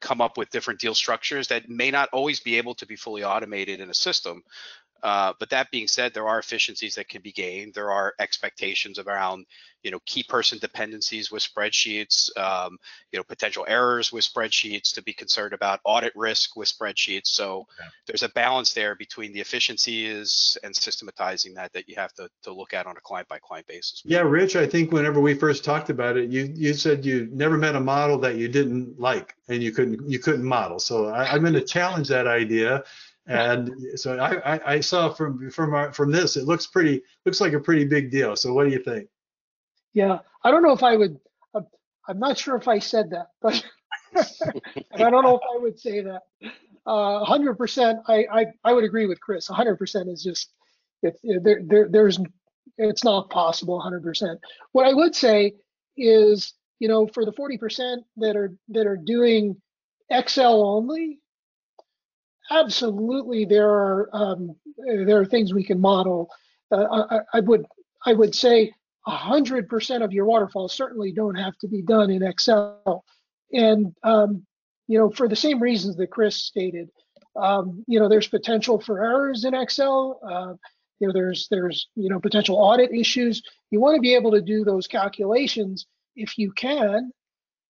come 0.00 0.20
up 0.20 0.36
with 0.36 0.50
different 0.50 0.80
deal 0.80 0.94
structures 0.94 1.48
that 1.48 1.68
may 1.68 1.90
not 1.90 2.08
always 2.12 2.40
be 2.40 2.56
able 2.56 2.74
to 2.74 2.86
be 2.86 2.96
fully 2.96 3.24
automated 3.24 3.80
in 3.80 3.90
a 3.90 3.94
system. 3.94 4.42
Uh, 5.02 5.32
but 5.38 5.50
that 5.50 5.70
being 5.70 5.88
said, 5.88 6.14
there 6.14 6.28
are 6.28 6.38
efficiencies 6.38 6.94
that 6.94 7.08
can 7.08 7.22
be 7.22 7.32
gained. 7.32 7.74
There 7.74 7.90
are 7.90 8.14
expectations 8.20 8.98
around, 8.98 9.46
you 9.82 9.90
know, 9.90 9.98
key 10.06 10.22
person 10.22 10.58
dependencies 10.58 11.30
with 11.30 11.42
spreadsheets, 11.42 12.36
um, 12.38 12.78
you 13.10 13.18
know, 13.18 13.24
potential 13.24 13.64
errors 13.66 14.12
with 14.12 14.24
spreadsheets 14.24 14.94
to 14.94 15.02
be 15.02 15.12
concerned 15.12 15.54
about, 15.54 15.80
audit 15.84 16.12
risk 16.14 16.56
with 16.56 16.68
spreadsheets. 16.68 17.26
So 17.26 17.66
okay. 17.80 17.88
there's 18.06 18.22
a 18.22 18.28
balance 18.28 18.72
there 18.72 18.94
between 18.94 19.32
the 19.32 19.40
efficiencies 19.40 20.56
and 20.62 20.74
systematizing 20.74 21.54
that 21.54 21.72
that 21.72 21.88
you 21.88 21.96
have 21.96 22.12
to, 22.14 22.28
to 22.44 22.52
look 22.52 22.72
at 22.72 22.86
on 22.86 22.96
a 22.96 23.00
client 23.00 23.28
by 23.28 23.38
client 23.38 23.66
basis. 23.66 24.02
Yeah, 24.04 24.20
Rich, 24.20 24.54
I 24.54 24.66
think 24.66 24.92
whenever 24.92 25.20
we 25.20 25.34
first 25.34 25.64
talked 25.64 25.90
about 25.90 26.16
it, 26.16 26.30
you 26.30 26.52
you 26.54 26.74
said 26.74 27.04
you 27.04 27.28
never 27.32 27.58
met 27.58 27.74
a 27.74 27.80
model 27.80 28.18
that 28.18 28.36
you 28.36 28.46
didn't 28.46 29.00
like 29.00 29.34
and 29.48 29.62
you 29.62 29.72
couldn't 29.72 30.08
you 30.08 30.20
couldn't 30.20 30.44
model. 30.44 30.78
So 30.78 31.08
I, 31.08 31.32
I'm 31.32 31.40
going 31.40 31.54
to 31.54 31.64
challenge 31.64 32.08
that 32.08 32.26
idea 32.28 32.84
and 33.26 33.70
so 33.94 34.18
I, 34.18 34.74
I, 34.74 34.80
saw 34.80 35.12
from 35.12 35.50
from 35.50 35.74
our, 35.74 35.92
from 35.92 36.10
this, 36.10 36.36
it 36.36 36.44
looks 36.44 36.66
pretty 36.66 37.02
looks 37.24 37.40
like 37.40 37.52
a 37.52 37.60
pretty 37.60 37.84
big 37.84 38.10
deal. 38.10 38.34
So 38.34 38.52
what 38.52 38.64
do 38.64 38.70
you 38.70 38.82
think? 38.82 39.08
Yeah, 39.94 40.18
I 40.42 40.50
don't 40.50 40.62
know 40.62 40.72
if 40.72 40.82
I 40.82 40.96
would. 40.96 41.18
I'm 42.08 42.18
not 42.18 42.36
sure 42.36 42.56
if 42.56 42.66
I 42.66 42.80
said 42.80 43.10
that, 43.10 43.28
but 43.42 43.64
I 44.94 45.10
don't 45.10 45.22
know 45.22 45.36
if 45.36 45.42
I 45.54 45.58
would 45.58 45.78
say 45.78 46.00
that. 46.00 46.22
Uh, 46.84 47.24
100%, 47.24 48.02
I, 48.08 48.26
I 48.32 48.46
I 48.64 48.72
would 48.72 48.82
agree 48.82 49.06
with 49.06 49.20
Chris. 49.20 49.48
100% 49.48 50.12
is 50.12 50.24
just 50.24 50.50
if 51.02 51.14
there, 51.22 51.60
there 51.64 51.88
there's 51.88 52.18
it's 52.78 53.04
not 53.04 53.30
possible 53.30 53.80
100%. 53.80 54.36
What 54.72 54.86
I 54.86 54.94
would 54.94 55.14
say 55.14 55.54
is, 55.96 56.54
you 56.80 56.88
know, 56.88 57.06
for 57.06 57.24
the 57.24 57.32
40% 57.32 57.98
that 58.16 58.36
are 58.36 58.52
that 58.70 58.86
are 58.86 58.96
doing 58.96 59.60
Excel 60.10 60.64
only, 60.64 61.20
absolutely 62.52 63.44
there 63.44 63.68
are 63.68 64.08
um, 64.12 64.56
there 64.76 65.20
are 65.20 65.24
things 65.24 65.52
we 65.52 65.64
can 65.64 65.80
model. 65.80 66.28
Uh, 66.70 67.06
I, 67.10 67.38
I, 67.38 67.40
would 67.40 67.66
I 68.06 68.12
would 68.12 68.34
say 68.34 68.72
100% 69.06 70.04
of 70.04 70.12
your 70.12 70.24
waterfalls 70.24 70.74
certainly 70.74 71.12
don't 71.12 71.34
have 71.34 71.56
to 71.58 71.68
be 71.68 71.82
done 71.82 72.10
in 72.10 72.22
Excel, 72.22 73.04
and 73.52 73.94
um, 74.02 74.46
you 74.88 74.98
know 74.98 75.10
for 75.10 75.28
the 75.28 75.36
same 75.36 75.60
reasons 75.60 75.96
that 75.96 76.10
Chris 76.10 76.36
stated. 76.36 76.90
Um, 77.34 77.82
you 77.86 77.98
know 77.98 78.08
there's 78.08 78.28
potential 78.28 78.80
for 78.80 79.04
errors 79.04 79.44
in 79.44 79.54
Excel. 79.54 80.20
Uh, 80.22 80.54
you 81.00 81.06
know 81.06 81.12
there's 81.12 81.48
there's 81.50 81.88
you 81.96 82.08
know 82.08 82.20
potential 82.20 82.56
audit 82.56 82.92
issues. 82.92 83.42
You 83.70 83.80
want 83.80 83.96
to 83.96 84.02
be 84.02 84.14
able 84.14 84.32
to 84.32 84.42
do 84.42 84.64
those 84.64 84.86
calculations 84.86 85.86
if 86.14 86.36
you 86.36 86.52
can 86.52 87.10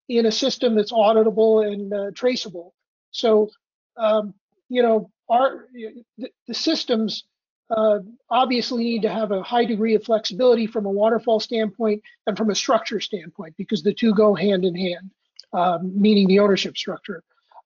in 0.08 0.26
a 0.26 0.32
system 0.32 0.74
that's 0.74 0.92
auditable 0.92 1.66
and 1.66 1.92
uh, 1.94 2.10
traceable. 2.14 2.74
So 3.12 3.50
um, 3.96 4.34
you 4.68 4.82
know, 4.82 5.10
our 5.28 5.66
the, 5.72 6.30
the 6.46 6.54
systems 6.54 7.24
uh, 7.70 8.00
obviously 8.30 8.84
need 8.84 9.02
to 9.02 9.08
have 9.08 9.30
a 9.30 9.42
high 9.42 9.64
degree 9.64 9.94
of 9.94 10.04
flexibility 10.04 10.66
from 10.66 10.84
a 10.84 10.90
waterfall 10.90 11.40
standpoint 11.40 12.02
and 12.26 12.36
from 12.36 12.50
a 12.50 12.54
structure 12.54 13.00
standpoint 13.00 13.54
because 13.56 13.82
the 13.82 13.94
two 13.94 14.14
go 14.14 14.34
hand 14.34 14.64
in 14.64 14.74
hand, 14.74 15.10
um, 15.52 15.92
meaning 15.98 16.26
the 16.28 16.38
ownership 16.38 16.76
structure. 16.76 17.22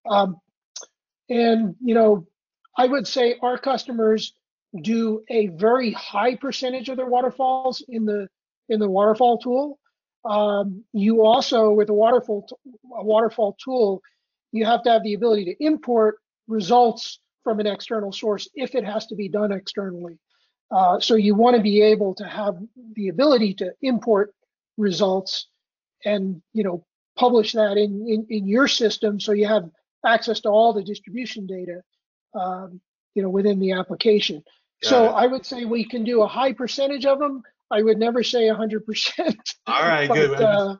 Um, 0.09 0.37
and 1.29 1.75
you 1.81 1.95
know, 1.95 2.27
I 2.77 2.87
would 2.87 3.07
say 3.07 3.37
our 3.43 3.59
customers 3.59 4.33
do 4.83 5.25
a 5.31 5.49
very 5.49 5.93
high 5.93 6.37
percentage 6.37 6.89
of 6.89 6.97
their 6.97 7.07
waterfalls 7.07 7.83
in 7.89 8.05
the 8.05 8.29
in 8.69 8.81
the 8.81 8.89
waterfall 8.89 9.39
tool. 9.39 9.79
Um, 10.25 10.85
you 10.93 11.25
also, 11.25 11.71
with 11.71 11.89
a 11.89 11.95
waterfall 11.95 12.47
a 12.97 13.05
waterfall 13.05 13.57
tool, 13.63 14.03
you 14.53 14.65
have 14.65 14.83
to 14.85 14.91
have 14.91 15.03
the 15.03 15.15
ability 15.15 15.45
to 15.47 15.65
import 15.65 16.17
results 16.49 17.19
from 17.45 17.61
an 17.61 17.67
external 17.67 18.13
source 18.13 18.49
if 18.55 18.75
it 18.75 18.85
has 18.85 19.07
to 19.07 19.15
be 19.15 19.29
done 19.29 19.53
externally. 19.53 20.19
Uh, 20.71 20.99
so 20.99 21.15
you 21.15 21.35
want 21.35 21.55
to 21.57 21.63
be 21.63 21.81
able 21.81 22.15
to 22.15 22.25
have 22.25 22.57
the 22.95 23.09
ability 23.09 23.55
to 23.55 23.73
import 23.83 24.35
results 24.77 25.47
and 26.05 26.43
you 26.53 26.65
know 26.65 26.85
publish 27.17 27.53
that 27.53 27.77
in, 27.77 28.05
in, 28.09 28.27
in 28.29 28.47
your 28.47 28.69
system 28.69 29.19
so 29.19 29.33
you 29.33 29.47
have 29.47 29.71
access 30.05 30.41
to 30.41 30.49
all 30.49 30.73
the 30.75 30.83
distribution 30.83 31.47
data 31.47 31.83
um, 32.35 32.81
you 33.15 33.23
know 33.23 33.31
within 33.31 33.59
the 33.59 33.73
application. 33.73 34.43
Got 34.83 34.89
so 34.89 35.05
it. 35.07 35.13
I 35.13 35.27
would 35.27 35.47
say 35.47 35.65
we 35.65 35.85
can 35.85 36.05
do 36.05 36.23
a 36.23 36.29
high 36.29 36.53
percentage 36.53 37.07
of 37.07 37.19
them. 37.19 37.43
I 37.71 37.83
would 37.83 37.99
never 37.99 38.23
say 38.23 38.43
100%. 38.43 39.37
All 39.67 39.83
right, 39.83 40.09
but, 40.09 40.15
good. 40.15 40.41
Uh, 40.41 40.77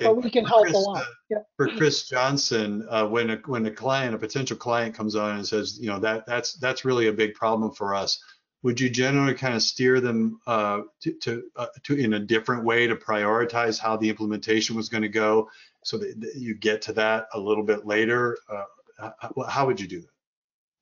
but 0.00 0.22
we 0.22 0.30
can 0.30 0.44
help 0.44 0.64
Chris, 0.64 0.74
a 0.74 0.78
lot. 0.78 1.02
Uh, 1.02 1.04
yeah. 1.30 1.38
For 1.56 1.68
Chris 1.68 2.08
Johnson, 2.08 2.86
uh, 2.90 3.06
when 3.06 3.30
a 3.30 3.36
when 3.46 3.64
a 3.66 3.70
client, 3.70 4.14
a 4.14 4.18
potential 4.18 4.56
client 4.56 4.94
comes 4.94 5.16
on 5.16 5.36
and 5.36 5.46
says, 5.46 5.78
you 5.80 5.88
know, 5.88 5.98
that 6.00 6.26
that's 6.26 6.54
that's 6.54 6.84
really 6.84 7.06
a 7.06 7.12
big 7.12 7.34
problem 7.34 7.72
for 7.72 7.94
us, 7.94 8.22
would 8.62 8.80
you 8.80 8.90
generally 8.90 9.34
kind 9.34 9.54
of 9.54 9.62
steer 9.62 10.00
them 10.00 10.40
uh, 10.46 10.80
to 11.00 11.12
to, 11.20 11.44
uh, 11.56 11.66
to 11.84 11.94
in 11.94 12.14
a 12.14 12.18
different 12.18 12.64
way 12.64 12.86
to 12.86 12.96
prioritize 12.96 13.78
how 13.78 13.96
the 13.96 14.08
implementation 14.08 14.76
was 14.76 14.88
going 14.88 15.02
to 15.02 15.08
go, 15.08 15.48
so 15.84 15.96
that, 15.96 16.20
that, 16.20 16.34
you 16.36 16.54
get 16.54 16.82
to 16.82 16.92
that 16.92 17.28
a 17.32 17.38
little 17.38 17.64
bit 17.64 17.86
later? 17.86 18.36
Uh, 18.48 19.10
how, 19.20 19.42
how 19.48 19.66
would 19.66 19.80
you 19.80 19.86
do 19.86 20.00
that? 20.00 20.10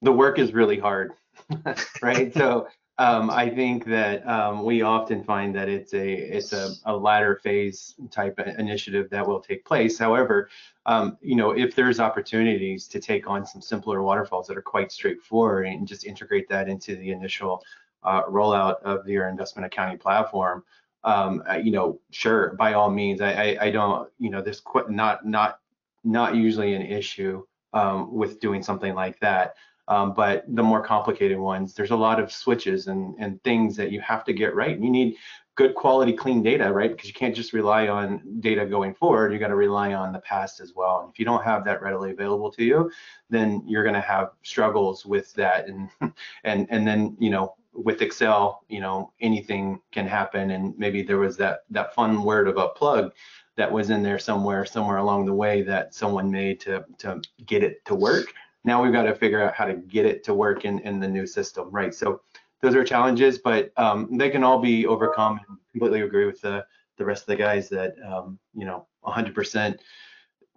The 0.03 0.13
work 0.13 0.39
is 0.39 0.53
really 0.53 0.79
hard, 0.79 1.13
right? 2.03 2.33
so 2.35 2.67
um, 2.99 3.29
I 3.29 3.51
think 3.51 3.85
that 3.87 4.27
um, 4.27 4.63
we 4.63 4.83
often 4.83 5.25
find 5.25 5.55
that 5.57 5.69
it's 5.69 5.95
a 5.95 6.13
it's 6.13 6.53
a, 6.53 6.71
a 6.85 6.97
latter 6.97 7.41
phase 7.43 7.95
type 8.11 8.39
initiative 8.39 9.11
that 9.11 9.27
will 9.27 9.41
take 9.41 9.65
place. 9.65 9.99
However, 9.99 10.49
um, 10.87 11.19
you 11.21 11.35
know, 11.35 11.51
if 11.51 11.75
there's 11.75 11.99
opportunities 11.99 12.87
to 12.89 13.01
take 13.01 13.29
on 13.29 13.45
some 13.47 13.61
simpler 13.61 14.03
waterfalls 14.03 14.47
that 14.47 14.57
are 14.57 14.63
quite 14.63 14.93
straightforward 14.93 15.67
and 15.67 15.89
just 15.89 16.07
integrate 16.07 16.49
that 16.49 16.69
into 16.69 16.95
the 16.95 17.11
initial 17.11 17.65
uh, 18.05 18.23
rollout 18.25 18.81
of 18.83 19.09
your 19.09 19.29
investment 19.29 19.67
accounting 19.67 19.99
platform, 19.99 20.63
um, 21.03 21.43
you 21.63 21.73
know, 21.73 21.99
sure, 22.11 22.55
by 22.55 22.75
all 22.75 22.91
means. 22.91 23.21
I, 23.21 23.33
I, 23.33 23.57
I 23.63 23.71
don't, 23.71 24.09
you 24.21 24.31
know, 24.31 24.41
this 24.41 24.63
not 24.89 25.27
not 25.27 25.59
not 26.05 26.37
usually 26.37 26.75
an 26.75 26.83
issue 26.83 27.45
um, 27.73 28.15
with 28.15 28.39
doing 28.39 28.63
something 28.63 28.95
like 28.95 29.19
that. 29.19 29.57
Um, 29.89 30.15
but 30.15 30.45
the 30.49 30.63
more 30.63 30.83
complicated 30.83 31.39
ones, 31.39 31.75
there's 31.75 31.91
a 31.91 31.97
lot 31.97 32.19
of 32.19 32.33
switches 32.33 32.87
and, 32.87 33.15
and 33.19 33.43
things 33.43 33.77
that 33.77 33.93
you 33.93 34.01
have 34.01 34.25
to 34.25 34.33
get 34.33 34.55
right. 34.55 34.79
You 34.79 34.91
need 34.91 35.17
good 35.57 35.75
quality, 35.75 36.13
clean 36.13 36.43
data, 36.43 36.73
right? 36.73 36.91
Because 36.91 37.09
you 37.09 37.15
can't 37.15 37.35
just 37.35 37.53
rely 37.53 37.89
on 37.89 38.41
data 38.41 38.67
going 38.67 38.95
forward. 38.95 39.33
You 39.33 39.39
got 39.39 39.49
to 39.49 39.57
rely 39.57 39.95
on 39.95 40.13
the 40.13 40.19
past 40.21 40.61
as 40.61 40.73
well. 40.75 41.01
And 41.01 41.11
if 41.11 41.19
you 41.19 41.25
don't 41.25 41.45
have 41.45 41.65
that 41.65 41.81
readily 41.83 42.11
available 42.11 42.51
to 42.53 42.65
you, 42.65 42.91
then 43.31 43.63
you're 43.67 43.85
going 43.85 43.95
to 43.95 44.01
have 44.01 44.31
struggles 44.43 45.07
with 45.07 45.33
that. 45.35 45.69
And 45.69 45.89
and 46.45 46.67
and 46.71 46.87
then 46.87 47.17
you 47.21 47.31
know 47.31 47.55
with 47.73 48.03
Excel, 48.03 48.65
you 48.69 48.81
know 48.81 49.13
anything 49.21 49.81
can 49.93 50.07
happen. 50.07 50.51
And 50.51 50.77
maybe 50.77 51.03
there 51.03 51.19
was 51.19 51.37
that 51.37 51.61
that 51.71 51.95
fun 51.95 52.25
word 52.25 52.49
of 52.49 52.57
a 52.57 52.69
plug 52.69 53.13
that 53.57 53.71
was 53.71 53.91
in 53.91 54.03
there 54.03 54.19
somewhere 54.19 54.65
somewhere 54.65 54.97
along 54.97 55.27
the 55.27 55.35
way 55.35 55.63
that 55.63 55.95
someone 55.95 56.31
made 56.31 56.59
to 56.61 56.85
to 56.99 57.21
get 57.47 57.63
it 57.63 57.85
to 57.85 57.95
work. 57.95 58.27
Now 58.65 58.83
we've 58.83 58.93
got 58.93 59.03
to 59.03 59.15
figure 59.15 59.43
out 59.43 59.55
how 59.55 59.67
to 59.67 59.75
get 59.75 60.07
it 60.07 60.25
to 60.25 60.35
work 60.35 60.65
in 60.65 60.79
in 60.81 61.01
the 61.01 61.09
new 61.09 61.27
system, 61.27 61.71
right? 61.71 61.95
So 61.95 62.23
those 62.61 62.75
are 62.75 62.85
challenges, 62.85 63.39
but 63.39 63.73
um, 63.77 64.17
they 64.17 64.31
can 64.31 64.43
all 64.43 64.59
be 64.59 64.87
overcome. 64.87 65.41
And 65.49 65.59
completely 65.75 66.03
agree 66.03 66.27
with 66.27 66.41
the 66.41 66.65
the 66.97 67.05
rest 67.05 67.23
of 67.23 67.27
the 67.27 67.37
guys 67.37 67.69
that 67.69 67.95
um, 68.07 68.39
you 68.55 68.65
know 68.65 68.87
100% 69.05 69.79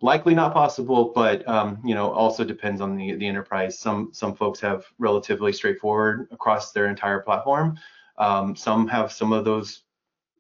likely 0.02 0.36
not 0.36 0.54
possible, 0.54 1.12
but 1.14 1.48
um, 1.48 1.80
you 1.84 1.96
know 1.96 2.12
also 2.12 2.44
depends 2.44 2.82
on 2.82 2.96
the 2.96 3.16
the 3.16 3.28
enterprise. 3.28 3.80
Some 3.80 4.10
some 4.14 4.36
folks 4.36 4.60
have 4.60 4.86
relatively 5.00 5.52
straightforward 5.52 6.28
across 6.32 6.72
their 6.72 6.88
entire 6.88 7.20
platform. 7.20 7.78
Um, 8.18 8.56
some 8.56 8.88
have 8.88 9.12
some 9.12 9.34
of 9.34 9.44
those 9.46 9.84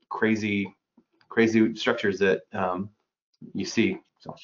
crazy 0.09 0.73
crazy 1.27 1.75
structures 1.75 2.19
that 2.19 2.41
um, 2.53 2.89
you 3.53 3.65
see. 3.65 3.99
So. 4.19 4.35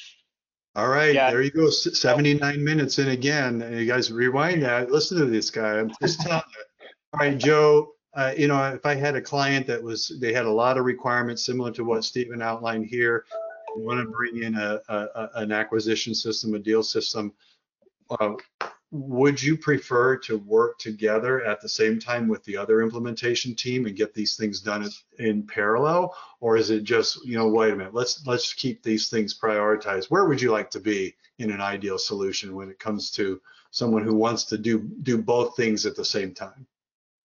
All 0.75 0.87
right, 0.87 1.13
Yeah. 1.13 1.29
there 1.29 1.41
you 1.41 1.51
go. 1.51 1.67
s- 1.67 1.87
79 1.99 2.63
minutes 2.63 2.97
in 2.99 3.09
again. 3.09 3.61
And 3.61 3.79
You 3.79 3.85
guys 3.85 4.11
rewind 4.11 4.63
that. 4.63 4.91
Listen 4.91 5.19
to 5.19 5.25
this 5.25 5.51
guy. 5.51 5.79
I'm 5.79 5.91
just 6.01 6.21
telling 6.21 6.41
you. 6.81 6.87
All 7.13 7.19
right, 7.19 7.37
Joe. 7.37 7.93
Uh, 8.15 8.33
you 8.37 8.47
know, 8.47 8.61
if 8.73 8.85
I 8.85 8.93
had 8.95 9.15
a 9.15 9.21
client 9.21 9.65
that 9.67 9.81
was, 9.81 10.17
they 10.19 10.33
had 10.33 10.45
a 10.45 10.51
lot 10.51 10.77
of 10.77 10.85
requirements 10.85 11.43
similar 11.45 11.71
to 11.71 11.83
what 11.83 12.03
Stephen 12.03 12.41
outlined 12.41 12.85
here, 12.85 13.25
want 13.75 13.99
to 13.99 14.11
bring 14.11 14.43
in 14.43 14.55
a, 14.55 14.79
a, 14.89 14.95
a- 15.15 15.29
an 15.35 15.51
acquisition 15.51 16.13
system, 16.15 16.53
a 16.55 16.59
deal 16.59 16.83
system. 16.83 17.33
Uh, 18.11 18.33
would 18.93 19.41
you 19.41 19.57
prefer 19.57 20.15
to 20.15 20.37
work 20.37 20.77
together 20.77 21.43
at 21.43 21.59
the 21.59 21.67
same 21.67 21.99
time 21.99 22.27
with 22.27 22.43
the 22.43 22.55
other 22.55 22.83
implementation 22.83 23.55
team 23.55 23.87
and 23.87 23.95
get 23.95 24.13
these 24.13 24.35
things 24.35 24.61
done 24.61 24.87
in 25.17 25.41
parallel, 25.47 26.15
or 26.39 26.57
is 26.57 26.69
it 26.69 26.83
just, 26.83 27.25
you 27.25 27.35
know, 27.35 27.47
wait 27.47 27.73
a 27.73 27.75
minute, 27.75 27.95
let's 27.95 28.23
let's 28.27 28.53
keep 28.53 28.83
these 28.83 29.09
things 29.09 29.37
prioritized? 29.37 30.11
Where 30.11 30.25
would 30.25 30.39
you 30.39 30.51
like 30.51 30.69
to 30.71 30.79
be 30.79 31.15
in 31.39 31.49
an 31.49 31.59
ideal 31.59 31.97
solution 31.97 32.53
when 32.53 32.69
it 32.69 32.77
comes 32.77 33.09
to 33.11 33.41
someone 33.71 34.03
who 34.03 34.13
wants 34.13 34.43
to 34.45 34.59
do 34.59 34.81
do 35.01 35.17
both 35.17 35.55
things 35.55 35.87
at 35.87 35.95
the 35.95 36.05
same 36.05 36.31
time? 36.31 36.67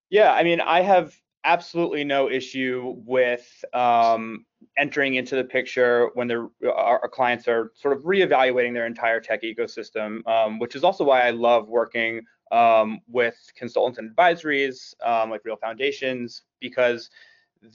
Yeah, 0.09 0.31
I 0.31 0.43
mean, 0.43 0.61
I 0.61 0.79
have 0.79 1.19
absolutely 1.43 2.03
no 2.03 2.29
issue 2.29 2.95
with 3.05 3.63
um, 3.73 4.45
entering 4.77 5.15
into 5.15 5.35
the 5.35 5.43
picture 5.43 6.09
when 6.13 6.29
our, 6.31 6.49
our 6.73 7.09
clients 7.09 7.47
are 7.47 7.71
sort 7.75 7.95
of 7.95 8.03
reevaluating 8.03 8.73
their 8.73 8.85
entire 8.85 9.19
tech 9.19 9.43
ecosystem, 9.43 10.25
um, 10.27 10.59
which 10.59 10.75
is 10.75 10.83
also 10.83 11.03
why 11.03 11.21
I 11.21 11.31
love 11.31 11.67
working 11.69 12.21
um, 12.51 12.99
with 13.07 13.35
consultants 13.55 13.99
and 13.99 14.15
advisories 14.15 14.93
um, 15.05 15.29
like 15.29 15.41
Real 15.43 15.57
Foundations 15.57 16.43
because 16.59 17.09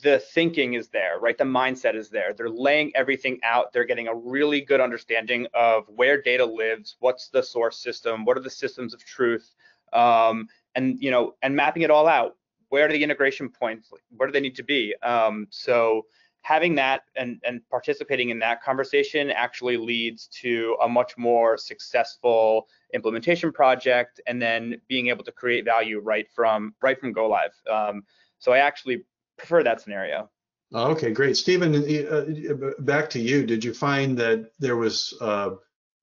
the 0.03 0.19
thinking 0.19 0.75
is 0.75 0.89
there, 0.89 1.19
right? 1.21 1.37
The 1.37 1.45
mindset 1.45 1.95
is 1.95 2.09
there. 2.09 2.33
They're 2.33 2.49
laying 2.49 2.93
everything 2.95 3.39
out. 3.43 3.73
They're 3.73 3.85
getting 3.85 4.09
a 4.09 4.15
really 4.15 4.61
good 4.61 4.81
understanding 4.81 5.47
of 5.55 5.85
where 5.89 6.21
data 6.21 6.45
lives, 6.45 6.97
what's 7.01 7.29
the 7.29 7.43
source 7.43 7.79
system, 7.79 8.25
what 8.25 8.37
are 8.37 8.43
the 8.43 8.51
systems 8.51 8.95
of 8.95 9.05
truth, 9.05 9.55
um, 9.93 10.49
and 10.75 10.99
you 11.01 11.11
know, 11.11 11.35
and 11.43 11.55
mapping 11.55 11.83
it 11.83 11.91
all 11.91 12.07
out. 12.07 12.37
Where 12.73 12.87
are 12.87 12.89
the 12.89 13.05
integration 13.05 13.51
points? 13.51 13.93
Where 14.17 14.27
do 14.27 14.33
they 14.33 14.41
need 14.41 14.57
to 14.57 14.63
be? 14.63 14.95
Um, 15.03 15.47
so 15.51 16.07
having 16.41 16.75
that 16.77 17.03
and 17.17 17.39
and 17.45 17.61
participating 17.69 18.31
in 18.31 18.39
that 18.39 18.63
conversation 18.63 19.31
actually 19.31 19.77
leads 19.77 20.27
to 20.41 20.75
a 20.83 20.89
much 20.89 21.19
more 21.19 21.59
successful 21.59 22.67
implementation 22.95 23.53
project, 23.53 24.23
and 24.27 24.41
then 24.41 24.81
being 24.89 25.09
able 25.09 25.23
to 25.23 25.33
create 25.33 25.67
value 25.67 26.01
right 26.01 26.27
from 26.35 26.75
right 26.81 26.99
from 26.99 27.13
go 27.13 27.29
live. 27.29 27.53
Um, 27.71 28.05
so 28.39 28.53
I 28.53 28.59
actually 28.61 29.05
prefer 29.37 29.63
that 29.65 29.83
scenario. 29.83 30.31
Okay, 30.75 31.11
great. 31.11 31.37
Stephen, 31.37 31.75
uh, 31.75 32.71
back 32.79 33.11
to 33.11 33.19
you. 33.19 33.45
Did 33.45 33.63
you 33.63 33.75
find 33.75 34.17
that 34.17 34.51
there 34.59 34.79
was 34.79 35.13
uh, 35.21 35.51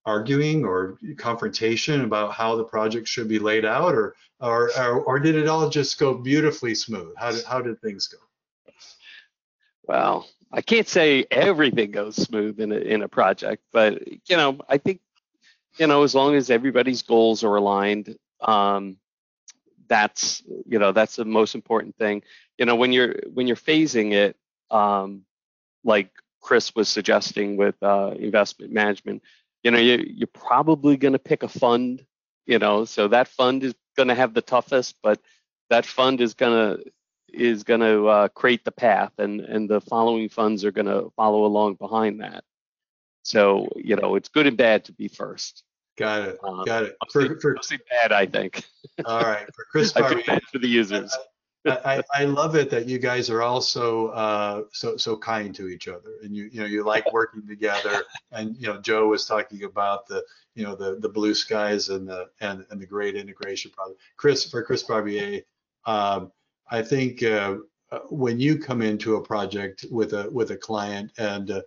arguing 0.05 0.65
or 0.65 0.97
confrontation 1.17 2.01
about 2.01 2.33
how 2.33 2.55
the 2.55 2.63
project 2.63 3.07
should 3.07 3.27
be 3.27 3.39
laid 3.39 3.65
out, 3.65 3.93
or 3.93 4.15
or 4.39 4.71
or, 4.77 5.01
or 5.01 5.19
did 5.19 5.35
it 5.35 5.47
all 5.47 5.69
just 5.69 5.99
go 5.99 6.13
beautifully 6.13 6.75
smooth? 6.75 7.13
How 7.17 7.31
did 7.31 7.43
how 7.45 7.61
did 7.61 7.81
things 7.81 8.07
go? 8.07 8.17
Well, 9.83 10.27
I 10.51 10.61
can't 10.61 10.87
say 10.87 11.25
everything 11.31 11.91
goes 11.91 12.15
smooth 12.15 12.59
in 12.59 12.71
a, 12.71 12.75
in 12.75 13.01
a 13.01 13.07
project, 13.07 13.63
but 13.71 14.07
you 14.29 14.37
know, 14.37 14.59
I 14.67 14.77
think 14.77 15.01
you 15.77 15.87
know, 15.87 16.03
as 16.03 16.13
long 16.13 16.35
as 16.35 16.49
everybody's 16.49 17.01
goals 17.01 17.43
are 17.43 17.55
aligned, 17.55 18.17
um, 18.41 18.97
that's 19.87 20.43
you 20.67 20.79
know, 20.79 20.91
that's 20.91 21.15
the 21.15 21.25
most 21.25 21.55
important 21.55 21.95
thing. 21.97 22.23
You 22.57 22.65
know, 22.65 22.75
when 22.75 22.91
you're 22.91 23.15
when 23.33 23.47
you're 23.47 23.55
phasing 23.55 24.13
it, 24.13 24.37
um, 24.71 25.23
like 25.83 26.11
Chris 26.41 26.73
was 26.75 26.89
suggesting 26.89 27.57
with 27.57 27.75
uh, 27.81 28.13
investment 28.17 28.71
management, 28.71 29.21
you 29.63 29.71
know, 29.71 29.79
you, 29.79 30.03
you're 30.07 30.27
probably 30.27 30.97
going 30.97 31.13
to 31.13 31.19
pick 31.19 31.43
a 31.43 31.47
fund. 31.47 32.05
You 32.45 32.57
know, 32.57 32.85
so 32.85 33.07
that 33.09 33.27
fund 33.27 33.63
is 33.63 33.75
going 33.95 34.07
to 34.07 34.15
have 34.15 34.33
the 34.33 34.41
toughest, 34.41 34.95
but 35.03 35.19
that 35.69 35.85
fund 35.85 36.19
is 36.19 36.33
going 36.33 36.77
to 36.77 36.91
is 37.33 37.63
going 37.63 37.81
to 37.81 38.07
uh, 38.07 38.27
create 38.29 38.65
the 38.65 38.71
path 38.71 39.11
and 39.17 39.41
and 39.41 39.69
the 39.69 39.81
following 39.81 40.29
funds 40.29 40.65
are 40.65 40.71
going 40.71 40.85
to 40.87 41.11
follow 41.15 41.45
along 41.45 41.75
behind 41.75 42.21
that 42.21 42.43
so 43.23 43.67
you 43.75 43.95
know 43.95 44.15
it's 44.15 44.29
good 44.29 44.47
and 44.47 44.57
bad 44.57 44.83
to 44.83 44.91
be 44.91 45.07
first 45.07 45.63
Got 45.97 46.29
it. 46.29 46.39
Um, 46.43 46.63
Got 46.65 46.83
it. 46.83 46.95
mostly, 47.03 47.27
For, 47.27 47.39
for, 47.39 47.53
mostly 47.55 47.79
bad 47.89 48.11
i 48.11 48.25
think 48.25 48.63
all 49.05 49.21
right. 49.21 49.45
For 49.53 49.65
Chris 49.71 49.95
i 49.95 50.21
bad 50.25 50.41
for 50.51 50.59
the 50.59 50.67
users 50.67 51.15
I, 51.65 52.01
I 52.13 52.23
love 52.25 52.55
it 52.55 52.69
that 52.69 52.87
you 52.87 52.99
guys 52.99 53.29
are 53.29 53.41
also 53.41 54.07
uh, 54.09 54.63
so 54.71 54.95
so 54.95 55.17
kind 55.17 55.53
to 55.55 55.67
each 55.67 55.87
other, 55.87 56.17
and 56.23 56.35
you 56.35 56.49
you 56.51 56.61
know 56.61 56.65
you 56.65 56.83
like 56.83 57.11
working 57.11 57.45
together. 57.47 58.03
And 58.31 58.55
you 58.57 58.67
know 58.67 58.79
Joe 58.79 59.07
was 59.07 59.25
talking 59.25 59.63
about 59.63 60.07
the 60.07 60.23
you 60.55 60.63
know 60.63 60.75
the 60.75 60.95
the 60.99 61.09
blue 61.09 61.33
skies 61.33 61.89
and 61.89 62.07
the 62.07 62.29
and 62.39 62.65
and 62.69 62.81
the 62.81 62.85
great 62.85 63.15
integration 63.15 63.71
product. 63.71 63.99
Chris 64.15 64.49
for 64.49 64.63
Chris 64.63 64.83
Barbier, 64.83 65.41
um, 65.85 66.31
I 66.69 66.81
think 66.81 67.23
uh, 67.23 67.57
uh, 67.91 67.99
when 68.09 68.39
you 68.39 68.57
come 68.57 68.81
into 68.81 69.15
a 69.15 69.21
project 69.21 69.85
with 69.91 70.13
a 70.13 70.29
with 70.31 70.51
a 70.51 70.57
client 70.57 71.11
and 71.17 71.51
uh, 71.51 71.61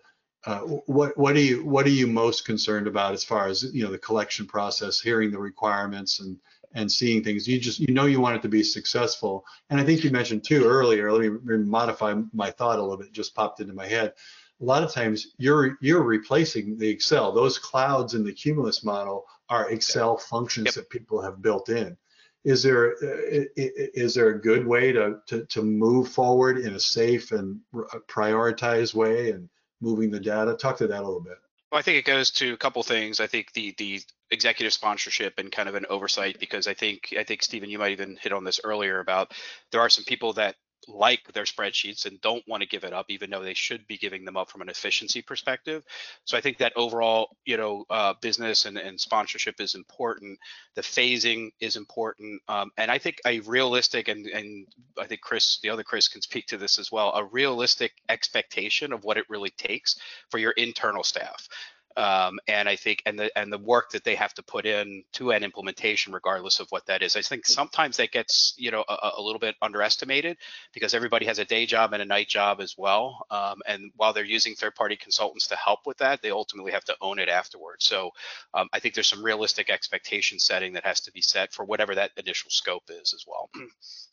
uh, 0.47 0.60
what 0.86 1.16
what 1.19 1.36
are 1.36 1.40
you 1.40 1.64
what 1.64 1.86
are 1.86 1.90
you 1.90 2.06
most 2.06 2.44
concerned 2.44 2.86
about 2.86 3.12
as 3.12 3.23
far 3.23 3.47
as 3.47 3.62
you 3.74 3.85
know 3.85 3.90
the 3.90 3.98
collection 3.98 4.47
process, 4.47 5.01
hearing 5.01 5.31
the 5.31 5.39
requirements 5.39 6.20
and 6.20 6.39
and 6.74 6.90
seeing 6.90 7.23
things. 7.23 7.47
You 7.47 7.61
just 7.61 7.81
you 7.81 7.93
know 7.94 8.07
you 8.07 8.20
want 8.20 8.36
it 8.36 8.43
to 8.43 8.49
be 8.49 8.62
successful. 8.62 9.44
And 9.70 9.81
I 9.81 9.85
think 9.85 10.05
you 10.05 10.11
mentioned 10.11 10.44
too 10.44 10.65
earlier. 10.65 11.12
Let 11.12 11.20
me 11.23 11.57
modify 11.59 12.15
my 12.32 12.51
thought 12.51 12.78
a 12.78 12.82
little 12.82 12.97
bit. 12.97 13.09
It 13.09 13.12
just 13.12 13.35
popped 13.35 13.61
into 13.61 13.74
my 13.74 13.86
head. 13.86 14.12
A 14.61 14.65
lot 14.65 14.82
of 14.82 14.93
times 14.93 15.35
you're 15.39 15.77
you're 15.81 16.03
replacing 16.03 16.78
the 16.78 16.89
Excel. 16.89 17.32
Those 17.32 17.59
clouds 17.59 18.15
in 18.15 18.24
the 18.24 18.32
Cumulus 18.32 18.85
model 18.85 19.24
are 19.49 19.70
Excel 19.70 20.16
functions 20.16 20.66
Yep. 20.66 20.74
that 20.74 20.90
people 20.90 21.20
have 21.20 21.43
built 21.43 21.69
in. 21.69 21.97
Is 22.44 22.62
there 22.62 22.93
uh, 23.03 23.44
is 23.57 24.15
there 24.15 24.31
a 24.31 24.40
good 24.40 24.66
way 24.66 24.93
to 24.93 25.19
to 25.27 25.44
to 25.47 25.62
move 25.62 26.09
forward 26.09 26.59
in 26.59 26.74
a 26.74 26.81
safe 26.81 27.32
and 27.32 27.61
prioritized 28.09 28.94
way 28.94 29.31
and 29.31 29.49
moving 29.81 30.11
the 30.11 30.20
data? 30.20 30.55
Talk 30.55 30.77
to 30.78 30.86
that 30.86 31.03
a 31.03 31.07
little 31.07 31.20
bit. 31.20 31.39
Well, 31.73 31.78
I 31.78 31.82
think 31.82 31.97
it 31.99 32.05
goes 32.05 32.31
to 32.32 32.53
a 32.53 32.59
couple 32.59 32.82
things. 32.82 33.19
I 33.19 33.27
think 33.27 33.53
the 33.55 33.74
the 33.78 34.03
executive 34.31 34.74
sponsorship 34.74 35.39
and 35.39 35.51
kind 35.51 35.70
of 35.70 35.74
an 35.74 35.86
oversight 35.89 36.39
because 36.39 36.69
I 36.69 36.74
think 36.74 37.15
I 37.19 37.24
think 37.24 37.43
Stephen, 37.43 37.70
you 37.70 37.78
might 37.78 37.93
even 37.93 38.19
hit 38.20 38.32
on 38.32 38.44
this 38.44 38.61
earlier 38.62 39.01
about 39.01 39.32
there 39.73 39.81
are 39.81 39.89
some 39.89 40.05
people 40.05 40.35
that 40.35 40.57
like 40.89 41.33
their 41.33 41.45
spreadsheets 41.45 42.07
and 42.07 42.21
don't 42.21 42.47
want 42.49 42.63
to 42.63 42.69
give 42.69 42.85
it 42.85 42.93
up, 42.93 43.07
even 43.09 43.31
though 43.31 43.43
they 43.43 43.55
should 43.55 43.87
be 43.87 43.97
giving 43.97 44.25
them 44.25 44.37
up 44.37 44.51
from 44.51 44.63
an 44.63 44.69
efficiency 44.69 45.23
perspective. 45.23 45.85
So 46.25 46.37
I 46.37 46.41
think 46.41 46.59
that 46.59 46.73
overall, 46.77 47.37
you 47.45 47.57
know, 47.57 47.85
uh, 47.91 48.15
business 48.21 48.67
and, 48.67 48.77
and 48.77 49.01
sponsorship 49.01 49.61
is 49.61 49.75
important. 49.75 50.39
The 50.75 50.83
phasing 50.83 51.51
is 51.61 51.77
important, 51.77 52.43
um, 52.49 52.71
and 52.77 52.91
I 52.91 52.99
think 52.99 53.17
a 53.27 53.41
realistic 53.41 54.09
and 54.09 54.27
and 54.27 54.67
I 54.99 55.07
think 55.07 55.21
Chris, 55.21 55.59
the 55.63 55.71
other 55.71 55.83
Chris, 55.83 56.09
can 56.09 56.23
speak 56.23 56.47
to 56.47 56.59
this 56.59 56.79
as 56.79 56.91
well. 56.91 57.13
A 57.15 57.25
realistic 57.25 57.93
expectation 58.09 58.93
of 58.93 59.05
what 59.05 59.17
it 59.17 59.27
really 59.29 59.51
takes 59.51 59.97
for 60.31 60.39
your 60.39 60.53
internal 60.53 61.05
staff. 61.05 61.49
Um, 61.97 62.39
and 62.48 62.69
I 62.69 62.77
think 62.77 63.02
and 63.06 63.19
the 63.19 63.36
and 63.39 63.52
the 63.52 63.59
work 63.59 63.90
that 63.90 64.05
they 64.05 64.14
have 64.14 64.35
to 64.35 64.43
put 64.43 64.66
in 64.66 65.05
to 65.14 65.31
an 65.31 65.44
implementation, 65.44 66.12
regardless 66.12 66.60
of 66.60 66.69
what 66.70 66.86
that 66.86 67.02
is. 67.02 67.16
I 67.16 67.23
think 67.23 67.47
sometimes 67.47 67.97
that 67.98 68.10
gets 68.10 68.55
you 68.56 68.70
know 68.70 68.85
a, 68.89 69.10
a 69.16 69.23
little 69.23 69.39
bit 69.39 69.56
underestimated 69.62 70.36
because 70.73 70.94
everybody 70.94 71.27
has 71.27 71.39
a 71.39 71.44
day 71.44 71.66
job 71.66 71.93
and 71.93 72.02
a 72.02 72.06
night 72.06 72.28
job 72.28 72.60
as 72.60 72.74
well. 72.77 73.27
Um, 73.31 73.60
and 73.66 73.90
while 73.97 74.12
they're 74.12 74.24
using 74.24 74.55
third-party 74.55 74.97
consultants 74.97 75.48
to 75.48 75.56
help 75.56 75.81
with 75.86 75.98
that, 75.98 76.23
they 76.23 76.31
ultimately 76.31 76.73
have 76.73 76.85
to 76.85 76.97
own 77.01 77.19
it 77.19 77.28
afterwards. 77.28 77.85
So 77.85 78.10
um, 78.55 78.69
I 78.73 78.78
think 78.78 78.94
there's 78.94 79.09
some 79.09 79.24
realistic 79.24 79.70
expectation 79.70 80.39
setting 80.39 80.73
that 80.74 80.85
has 80.85 81.01
to 81.02 81.12
be 81.12 81.23
set 81.23 81.52
for 81.52 81.64
whatever 81.64 81.94
that 81.94 82.12
initial 82.16 82.51
scope 82.51 82.85
is 82.90 83.14
as 83.14 83.24
well. 83.27 83.51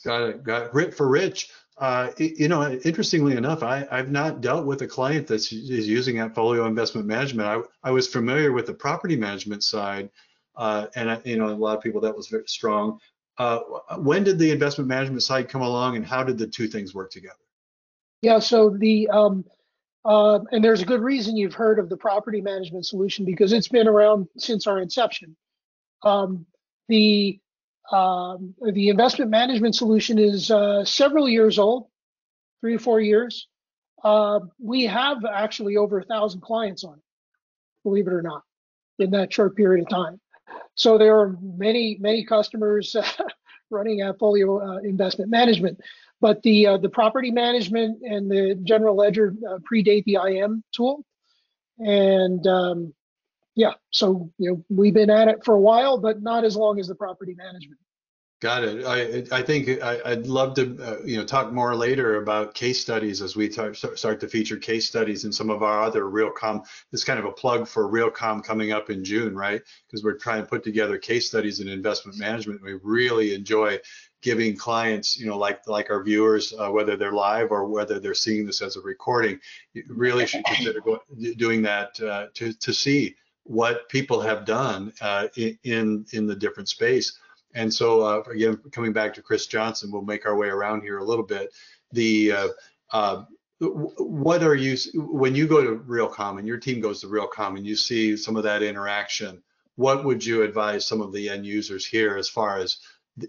Got 0.03 0.29
it. 0.29 0.43
Got 0.43 0.75
it. 0.75 0.93
For 0.93 1.07
Rich, 1.07 1.49
uh, 1.79 2.11
you 2.17 2.49
know, 2.49 2.71
interestingly 2.83 3.37
enough, 3.37 3.63
I, 3.63 3.87
I've 3.89 4.11
not 4.11 4.41
dealt 4.41 4.65
with 4.65 4.81
a 4.81 4.87
client 4.87 5.27
that's 5.27 5.51
is 5.51 5.87
using 5.87 6.17
AppFolio 6.17 6.67
Investment 6.67 7.07
Management. 7.07 7.47
I, 7.47 7.87
I 7.87 7.91
was 7.91 8.07
familiar 8.07 8.51
with 8.51 8.65
the 8.65 8.73
property 8.73 9.15
management 9.15 9.63
side, 9.63 10.09
uh, 10.57 10.87
and 10.95 11.09
I, 11.09 11.21
you 11.23 11.37
know, 11.37 11.47
a 11.47 11.55
lot 11.55 11.77
of 11.77 11.83
people 11.83 12.01
that 12.01 12.15
was 12.15 12.27
very 12.27 12.47
strong. 12.47 12.99
Uh, 13.37 13.59
when 13.97 14.25
did 14.25 14.37
the 14.37 14.51
investment 14.51 14.89
management 14.89 15.23
side 15.23 15.47
come 15.47 15.61
along, 15.61 15.95
and 15.95 16.05
how 16.05 16.21
did 16.21 16.37
the 16.37 16.47
two 16.47 16.67
things 16.67 16.93
work 16.93 17.11
together? 17.11 17.35
Yeah, 18.21 18.39
so 18.39 18.69
the 18.69 19.07
um, 19.07 19.45
uh, 20.03 20.39
and 20.51 20.61
there's 20.61 20.81
a 20.81 20.85
good 20.85 21.01
reason 21.01 21.37
you've 21.37 21.53
heard 21.53 21.79
of 21.79 21.87
the 21.87 21.95
property 21.95 22.41
management 22.41 22.85
solution 22.85 23.23
because 23.23 23.53
it's 23.53 23.69
been 23.69 23.87
around 23.87 24.27
since 24.37 24.67
our 24.67 24.79
inception. 24.79 25.35
Um, 26.03 26.45
the 26.89 27.39
um, 27.91 28.53
the 28.73 28.89
investment 28.89 29.31
management 29.31 29.75
solution 29.75 30.19
is 30.19 30.51
uh, 30.51 30.85
several 30.85 31.27
years 31.27 31.57
old, 31.59 31.87
three 32.61 32.75
or 32.75 32.79
four 32.79 32.99
years. 32.99 33.47
Uh, 34.03 34.39
we 34.59 34.85
have 34.85 35.25
actually 35.25 35.77
over 35.77 35.99
a 35.99 36.03
thousand 36.03 36.41
clients 36.41 36.83
on 36.83 36.93
it, 36.93 37.03
believe 37.83 38.07
it 38.07 38.13
or 38.13 38.21
not, 38.21 38.43
in 38.99 39.11
that 39.11 39.33
short 39.33 39.55
period 39.55 39.83
of 39.83 39.89
time. 39.89 40.19
So 40.75 40.97
there 40.97 41.17
are 41.19 41.35
many, 41.41 41.97
many 41.99 42.23
customers 42.23 42.95
running 43.69 43.99
AppFolio 43.99 44.77
uh, 44.77 44.79
investment 44.81 45.29
management. 45.29 45.79
But 46.21 46.41
the 46.43 46.67
uh, 46.67 46.77
the 46.77 46.89
property 46.89 47.31
management 47.31 48.01
and 48.03 48.29
the 48.29 48.59
general 48.63 48.95
ledger 48.95 49.33
uh, 49.49 49.59
predate 49.59 50.03
the 50.03 50.17
IM 50.27 50.63
tool, 50.73 51.05
and 51.77 52.45
um, 52.45 52.93
yeah, 53.55 53.73
so 53.91 54.31
you 54.37 54.51
know 54.51 54.63
we've 54.69 54.93
been 54.93 55.09
at 55.09 55.27
it 55.27 55.43
for 55.43 55.55
a 55.55 55.61
while, 55.61 55.97
but 55.97 56.21
not 56.21 56.45
as 56.45 56.55
long 56.55 56.79
as 56.79 56.87
the 56.87 56.95
property 56.95 57.35
management. 57.35 57.79
Got 58.41 58.63
it. 58.63 58.85
I 58.85 59.39
I 59.39 59.41
think 59.41 59.81
I, 59.81 59.99
would 60.05 60.27
love 60.27 60.53
to 60.55 60.77
uh, 60.81 61.03
you 61.03 61.17
know 61.17 61.25
talk 61.25 61.51
more 61.51 61.75
later 61.75 62.21
about 62.21 62.53
case 62.53 62.79
studies 62.79 63.21
as 63.21 63.35
we 63.35 63.51
start 63.51 64.19
to 64.21 64.27
feature 64.29 64.55
case 64.55 64.87
studies 64.87 65.25
in 65.25 65.33
some 65.33 65.49
of 65.49 65.61
our 65.61 65.81
other 65.83 66.03
Realcomm. 66.03 66.63
This 66.89 67.03
kind 67.03 67.19
of 67.19 67.25
a 67.25 67.33
plug 67.33 67.67
for 67.67 67.91
Realcomm 67.91 68.41
coming 68.41 68.71
up 68.71 68.89
in 68.89 69.03
June, 69.03 69.35
right? 69.35 69.61
Because 69.85 70.05
we're 70.05 70.17
trying 70.17 70.41
to 70.41 70.47
put 70.47 70.63
together 70.63 70.97
case 70.97 71.27
studies 71.27 71.59
in 71.59 71.67
investment 71.67 72.17
management. 72.17 72.63
We 72.63 72.75
really 72.81 73.33
enjoy 73.33 73.79
giving 74.21 74.55
clients, 74.55 75.19
you 75.19 75.27
know, 75.27 75.37
like 75.37 75.67
like 75.67 75.89
our 75.89 76.01
viewers, 76.01 76.53
uh, 76.57 76.69
whether 76.69 76.95
they're 76.95 77.11
live 77.11 77.51
or 77.51 77.65
whether 77.65 77.99
they're 77.99 78.13
seeing 78.13 78.45
this 78.45 78.61
as 78.61 78.77
a 78.77 78.81
recording, 78.81 79.37
you 79.73 79.83
really 79.89 80.25
should 80.25 80.45
consider 80.45 80.79
go, 80.79 80.99
doing 81.35 81.61
that 81.63 81.99
uh, 81.99 82.27
to 82.35 82.53
to 82.53 82.71
see 82.71 83.17
what 83.49 83.89
people 83.89 84.21
have 84.21 84.45
done 84.45 84.93
uh, 85.01 85.27
in 85.63 86.05
in 86.13 86.27
the 86.27 86.35
different 86.35 86.69
space. 86.69 87.17
And 87.55 87.73
so 87.73 88.01
uh, 88.01 88.21
again, 88.31 88.57
coming 88.71 88.93
back 88.93 89.11
to 89.15 89.23
Chris 89.23 89.47
Johnson, 89.47 89.91
we'll 89.91 90.03
make 90.03 90.27
our 90.27 90.37
way 90.37 90.49
around 90.49 90.81
here 90.83 90.99
a 90.99 91.03
little 91.03 91.25
bit. 91.25 91.51
The 91.91 92.31
uh, 92.31 92.47
uh, 92.91 93.23
what 93.59 94.43
are 94.43 94.53
you 94.53 94.77
when 94.93 95.33
you 95.33 95.47
go 95.47 95.63
to 95.63 95.83
Realcomm 95.83 96.37
and 96.37 96.47
your 96.47 96.59
team 96.59 96.79
goes 96.79 97.01
to 97.01 97.07
Realcomm 97.07 97.57
and 97.57 97.65
you 97.65 97.75
see 97.75 98.15
some 98.15 98.35
of 98.35 98.43
that 98.43 98.61
interaction? 98.61 99.41
What 99.77 100.05
would 100.05 100.23
you 100.23 100.43
advise 100.43 100.85
some 100.85 101.01
of 101.01 101.11
the 101.11 101.27
end 101.27 101.43
users 101.43 101.87
here 101.87 102.17
as 102.17 102.29
far 102.29 102.59
as 102.59 102.77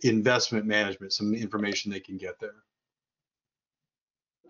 investment 0.03 0.67
management, 0.67 1.15
some 1.15 1.35
information 1.35 1.91
they 1.91 2.01
can 2.01 2.19
get 2.19 2.39
there? 2.39 2.57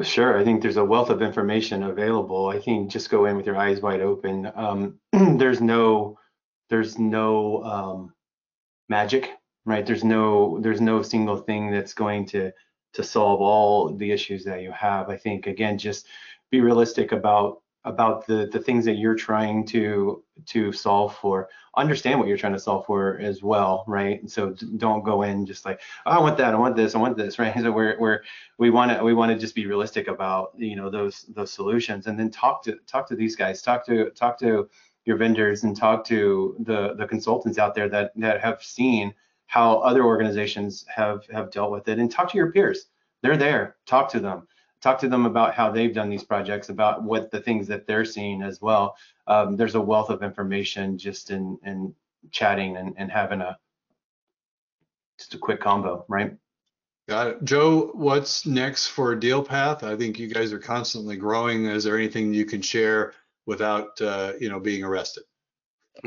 Sure. 0.02 0.38
I 0.38 0.44
think 0.44 0.62
there's 0.62 0.78
a 0.78 0.84
wealth 0.84 1.10
of 1.10 1.20
information 1.20 1.82
available. 1.82 2.48
I 2.48 2.58
think 2.58 2.90
just 2.90 3.10
go 3.10 3.26
in 3.26 3.36
with 3.36 3.46
your 3.46 3.56
eyes 3.56 3.80
wide 3.80 4.00
open. 4.00 4.50
Um, 4.54 4.98
there's 5.12 5.60
no, 5.60 6.18
there's 6.70 6.98
no 6.98 7.62
um, 7.64 8.14
magic, 8.88 9.30
right? 9.66 9.84
There's 9.84 10.04
no, 10.04 10.58
there's 10.60 10.80
no 10.80 11.02
single 11.02 11.36
thing 11.36 11.70
that's 11.70 11.94
going 11.94 12.26
to 12.26 12.52
to 12.92 13.04
solve 13.04 13.40
all 13.40 13.94
the 13.94 14.10
issues 14.10 14.44
that 14.44 14.62
you 14.62 14.72
have. 14.72 15.10
I 15.10 15.16
think 15.16 15.46
again, 15.46 15.78
just 15.78 16.08
be 16.50 16.60
realistic 16.60 17.12
about 17.12 17.62
about 17.84 18.26
the 18.26 18.48
the 18.52 18.58
things 18.58 18.84
that 18.84 18.96
you're 18.96 19.14
trying 19.14 19.66
to 19.66 20.22
to 20.46 20.72
solve 20.72 21.16
for. 21.16 21.48
Understand 21.76 22.18
what 22.18 22.28
you're 22.28 22.36
trying 22.36 22.52
to 22.52 22.58
solve 22.58 22.84
for 22.84 23.18
as 23.18 23.42
well 23.42 23.84
right? 23.86 24.20
And 24.20 24.30
so 24.30 24.50
don't 24.76 25.02
go 25.04 25.22
in 25.22 25.46
just 25.46 25.64
like 25.64 25.80
oh, 26.04 26.10
i 26.10 26.18
want 26.18 26.36
that 26.38 26.52
i 26.52 26.58
want 26.58 26.76
this 26.76 26.94
i 26.94 26.98
want 26.98 27.16
this 27.16 27.38
right? 27.38 27.56
So 27.56 27.72
we're, 27.72 27.98
we're 27.98 28.20
we 28.58 28.70
want 28.70 28.92
to 28.92 29.02
we 29.02 29.14
want 29.14 29.32
to 29.32 29.38
just 29.38 29.54
be 29.54 29.66
realistic 29.66 30.08
about 30.08 30.52
you 30.56 30.76
know 30.76 30.90
those 30.90 31.26
those 31.30 31.52
solutions. 31.52 32.06
And 32.06 32.18
then 32.18 32.30
talk 32.30 32.62
to 32.64 32.76
talk 32.86 33.08
to 33.08 33.16
these 33.16 33.36
guys 33.36 33.62
talk 33.62 33.86
to 33.86 34.10
talk 34.10 34.38
to 34.40 34.68
your 35.06 35.16
vendors 35.16 35.64
and 35.64 35.76
talk 35.76 36.04
to 36.06 36.56
the 36.60 36.94
the 36.94 37.06
consultants 37.06 37.58
out 37.58 37.74
there 37.74 37.88
that 37.88 38.12
that 38.16 38.40
have 38.40 38.62
seen 38.62 39.14
how 39.46 39.78
other 39.78 40.04
organizations 40.04 40.84
have 40.94 41.26
have 41.32 41.50
dealt 41.50 41.70
with 41.72 41.88
it. 41.88 41.98
And 41.98 42.10
talk 42.10 42.30
to 42.32 42.36
your 42.36 42.52
peers. 42.52 42.86
They're 43.22 43.36
there. 43.36 43.76
Talk 43.86 44.10
to 44.10 44.20
them 44.20 44.46
talk 44.80 44.98
to 45.00 45.08
them 45.08 45.26
about 45.26 45.54
how 45.54 45.70
they've 45.70 45.94
done 45.94 46.08
these 46.08 46.24
projects, 46.24 46.68
about 46.68 47.02
what 47.02 47.30
the 47.30 47.40
things 47.40 47.66
that 47.68 47.86
they're 47.86 48.04
seeing 48.04 48.42
as 48.42 48.60
well. 48.60 48.96
Um, 49.26 49.56
there's 49.56 49.74
a 49.74 49.80
wealth 49.80 50.10
of 50.10 50.22
information 50.22 50.98
just 50.98 51.30
in 51.30 51.58
in 51.64 51.94
chatting 52.30 52.76
and, 52.76 52.94
and 52.96 53.10
having 53.10 53.40
a 53.40 53.58
just 55.18 55.34
a 55.34 55.38
quick 55.38 55.60
combo, 55.60 56.04
right? 56.08 56.34
Got 57.08 57.26
it. 57.26 57.44
Joe, 57.44 57.90
what's 57.94 58.46
next 58.46 58.88
for 58.88 59.16
Dealpath? 59.16 59.82
I 59.82 59.96
think 59.96 60.18
you 60.18 60.28
guys 60.28 60.52
are 60.52 60.58
constantly 60.58 61.16
growing. 61.16 61.66
Is 61.66 61.84
there 61.84 61.96
anything 61.96 62.32
you 62.32 62.44
can 62.44 62.62
share 62.62 63.14
without 63.46 64.00
uh, 64.00 64.34
you 64.40 64.48
know 64.48 64.60
being 64.60 64.84
arrested? 64.84 65.24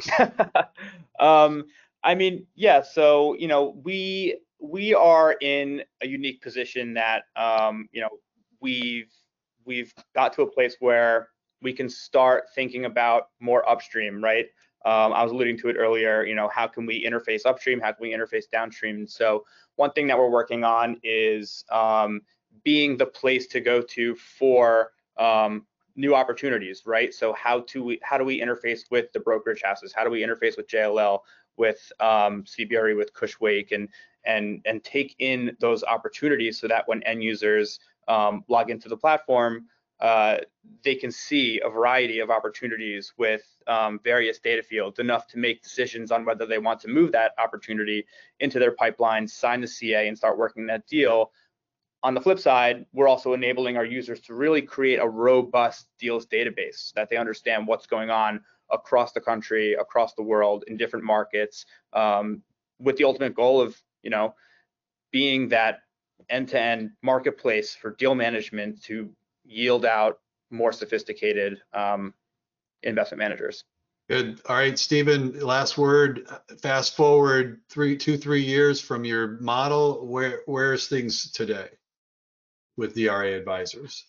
um, 1.19 1.65
I 2.03 2.15
mean, 2.15 2.47
yeah. 2.55 2.81
So 2.81 3.35
you 3.35 3.47
know, 3.47 3.75
we 3.83 4.39
we 4.59 4.93
are 4.93 5.35
in 5.41 5.83
a 6.01 6.07
unique 6.07 6.41
position 6.41 6.93
that 6.93 7.23
um, 7.35 7.89
you 7.91 8.01
know 8.01 8.09
we've 8.63 9.11
we've 9.65 9.93
got 10.15 10.33
to 10.33 10.41
a 10.41 10.47
place 10.47 10.77
where 10.79 11.29
we 11.61 11.73
can 11.73 11.87
start 11.87 12.45
thinking 12.55 12.85
about 12.85 13.29
more 13.39 13.67
upstream, 13.69 14.23
right? 14.23 14.47
Um, 14.85 15.13
I 15.13 15.23
was 15.23 15.31
alluding 15.31 15.57
to 15.59 15.69
it 15.69 15.75
earlier. 15.77 16.23
You 16.23 16.35
know, 16.35 16.49
how 16.49 16.67
can 16.67 16.85
we 16.85 17.05
interface 17.05 17.45
upstream? 17.45 17.79
How 17.79 17.91
can 17.93 18.01
we 18.01 18.13
interface 18.13 18.49
downstream? 18.51 19.07
So 19.07 19.45
one 19.75 19.91
thing 19.91 20.07
that 20.07 20.17
we're 20.17 20.29
working 20.29 20.63
on 20.63 20.99
is 21.03 21.63
um, 21.71 22.21
being 22.63 22.97
the 22.97 23.05
place 23.05 23.47
to 23.47 23.61
go 23.61 23.81
to 23.81 24.15
for 24.15 24.91
um, 25.17 25.65
new 25.95 26.15
opportunities, 26.15 26.83
right? 26.85 27.13
So 27.13 27.33
how 27.33 27.61
to 27.61 27.83
we 27.83 27.99
how 28.03 28.17
do 28.17 28.25
we 28.25 28.41
interface 28.41 28.91
with 28.91 29.11
the 29.13 29.19
brokerage 29.19 29.61
houses? 29.63 29.93
How 29.93 30.03
do 30.03 30.09
we 30.09 30.21
interface 30.21 30.57
with 30.57 30.67
JLL, 30.67 31.19
with 31.55 31.91
um, 31.99 32.43
CBRE, 32.43 32.97
with 32.97 33.13
Cushwake, 33.13 33.71
and 33.71 33.87
and 34.25 34.61
and 34.65 34.83
take 34.83 35.15
in 35.19 35.55
those 35.59 35.83
opportunities 35.83 36.59
so 36.59 36.67
that 36.67 36.87
when 36.87 37.03
end 37.03 37.23
users 37.23 37.79
um, 38.07 38.43
log 38.47 38.69
into 38.69 38.89
the 38.89 38.97
platform, 38.97 39.67
uh, 39.99 40.37
they 40.83 40.95
can 40.95 41.11
see 41.11 41.61
a 41.63 41.69
variety 41.69 42.19
of 42.19 42.29
opportunities 42.29 43.13
with 43.17 43.43
um, 43.67 43.99
various 44.03 44.39
data 44.39 44.61
fields, 44.61 44.99
enough 44.99 45.27
to 45.27 45.37
make 45.37 45.63
decisions 45.63 46.11
on 46.11 46.25
whether 46.25 46.45
they 46.45 46.57
want 46.57 46.79
to 46.81 46.89
move 46.89 47.11
that 47.13 47.31
opportunity 47.37 48.05
into 48.39 48.59
their 48.59 48.71
pipeline, 48.71 49.27
sign 49.27 49.61
the 49.61 49.67
CA, 49.67 50.07
and 50.07 50.17
start 50.17 50.37
working 50.37 50.65
that 50.65 50.85
deal. 50.87 51.31
On 52.03 52.13
the 52.13 52.19
flip 52.19 52.37
side, 52.37 52.85
we're 52.91 53.07
also 53.07 53.31
enabling 53.31 53.77
our 53.77 53.85
users 53.85 54.19
to 54.21 54.33
really 54.33 54.61
create 54.61 54.97
a 54.97 55.07
robust 55.07 55.87
deals 55.99 56.27
database 56.27 56.91
that 56.93 57.09
they 57.09 57.15
understand 57.15 57.65
what's 57.65 57.85
going 57.85 58.09
on 58.09 58.41
across 58.71 59.13
the 59.13 59.21
country, 59.21 59.73
across 59.75 60.13
the 60.15 60.21
world, 60.21 60.65
in 60.67 60.75
different 60.75 61.05
markets, 61.05 61.65
um, 61.93 62.41
with 62.77 62.97
the 62.97 63.05
ultimate 63.05 63.35
goal 63.35 63.61
of, 63.61 63.81
you 64.01 64.09
know, 64.09 64.35
being 65.11 65.47
that 65.47 65.79
end-to-end 66.29 66.91
marketplace 67.01 67.75
for 67.75 67.91
deal 67.91 68.15
management 68.15 68.81
to 68.83 69.09
yield 69.45 69.85
out 69.85 70.19
more 70.49 70.71
sophisticated 70.71 71.61
um, 71.73 72.13
investment 72.83 73.19
managers. 73.19 73.63
Good. 74.09 74.41
All 74.47 74.57
right, 74.57 74.77
Stephen, 74.77 75.39
last 75.39 75.77
word. 75.77 76.27
Fast 76.61 76.95
forward 76.95 77.61
three, 77.69 77.95
two, 77.95 78.17
three 78.17 78.43
years 78.43 78.81
from 78.81 79.05
your 79.05 79.39
model. 79.39 80.05
Where 80.05 80.41
where's 80.45 80.87
things 80.87 81.31
today 81.31 81.69
with 82.75 82.95
DRA 82.95 83.33
advisors? 83.33 84.05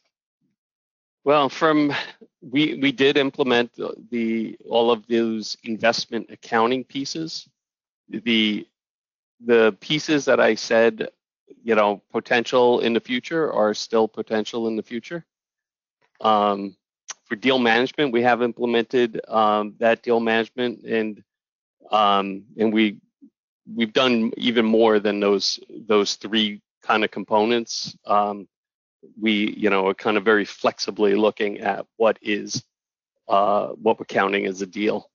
Well, 1.23 1.49
from 1.49 1.93
we 2.43 2.75
we 2.75 2.91
did 2.91 3.17
implement 3.17 3.73
the 4.11 4.59
all 4.69 4.91
of 4.91 5.07
those 5.07 5.57
investment 5.63 6.29
accounting 6.31 6.85
pieces. 6.85 7.49
The 8.09 8.67
the 9.45 9.77
pieces 9.81 10.25
that 10.25 10.41
I 10.41 10.57
said 10.57 11.09
you 11.63 11.75
know, 11.75 12.03
potential 12.13 12.81
in 12.81 12.93
the 12.93 13.01
future 13.01 13.53
are 13.53 13.75
still 13.75 14.09
potential 14.09 14.69
in 14.69 14.77
the 14.77 14.83
future. 14.83 15.25
Um, 16.21 16.77
for 17.25 17.37
deal 17.37 17.59
management, 17.59 18.13
we 18.13 18.23
have 18.23 18.43
implemented 18.43 19.21
um, 19.29 19.75
that 19.79 20.03
deal 20.03 20.21
management, 20.21 20.85
and 20.85 21.23
um, 21.91 22.45
and 22.59 22.73
we 22.73 22.99
we've 23.73 23.93
done 23.93 24.33
even 24.37 24.65
more 24.65 24.99
than 25.01 25.21
those 25.21 25.59
those 25.71 26.17
three 26.17 26.61
kind 26.83 27.05
of 27.05 27.11
components. 27.11 27.97
Um, 28.05 28.47
we 29.21 29.55
you 29.57 29.71
know 29.71 29.89
are 29.89 29.95
kind 29.95 30.17
of 30.17 30.25
very 30.25 30.45
flexibly 30.45 31.15
looking 31.15 31.61
at 31.61 31.87
what 31.97 32.19
is 32.21 32.63
uh, 33.29 33.69
what 33.69 33.99
we're 33.99 34.07
counting 34.07 34.47
as 34.47 34.61
a 34.63 34.67
deal. 34.67 35.11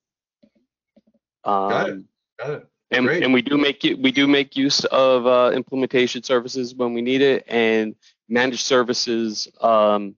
Got 1.44 1.88
it. 1.88 1.92
Um, 1.92 2.08
Got 2.38 2.50
it. 2.50 2.69
And, 2.90 3.06
Great. 3.06 3.22
and 3.22 3.32
we 3.32 3.42
do 3.42 3.56
make 3.56 3.84
it, 3.84 3.98
we 3.98 4.10
do 4.10 4.26
make 4.26 4.56
use 4.56 4.84
of 4.86 5.26
uh, 5.26 5.52
implementation 5.54 6.22
services 6.22 6.74
when 6.74 6.92
we 6.92 7.02
need 7.02 7.22
it 7.22 7.44
and 7.46 7.94
managed 8.28 8.64
services. 8.64 9.48
Um, 9.60 10.16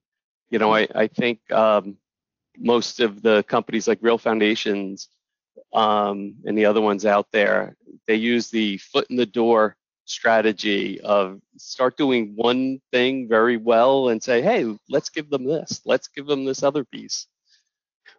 you 0.49 0.59
know, 0.59 0.73
I, 0.73 0.87
I 0.93 1.07
think 1.07 1.39
um, 1.51 1.97
most 2.57 2.99
of 2.99 3.21
the 3.21 3.43
companies 3.43 3.87
like 3.87 3.99
Real 4.01 4.17
Foundations 4.17 5.09
um, 5.73 6.35
and 6.45 6.57
the 6.57 6.65
other 6.65 6.81
ones 6.81 7.05
out 7.05 7.27
there, 7.31 7.75
they 8.07 8.15
use 8.15 8.49
the 8.49 8.77
foot 8.77 9.07
in 9.09 9.15
the 9.15 9.25
door 9.25 9.75
strategy 10.05 10.99
of 11.01 11.39
start 11.57 11.97
doing 11.97 12.33
one 12.35 12.79
thing 12.91 13.27
very 13.27 13.57
well 13.57 14.09
and 14.09 14.21
say, 14.21 14.41
hey, 14.41 14.65
let's 14.89 15.09
give 15.09 15.29
them 15.29 15.45
this, 15.45 15.81
let's 15.85 16.07
give 16.07 16.25
them 16.25 16.45
this 16.45 16.63
other 16.63 16.83
piece. 16.83 17.27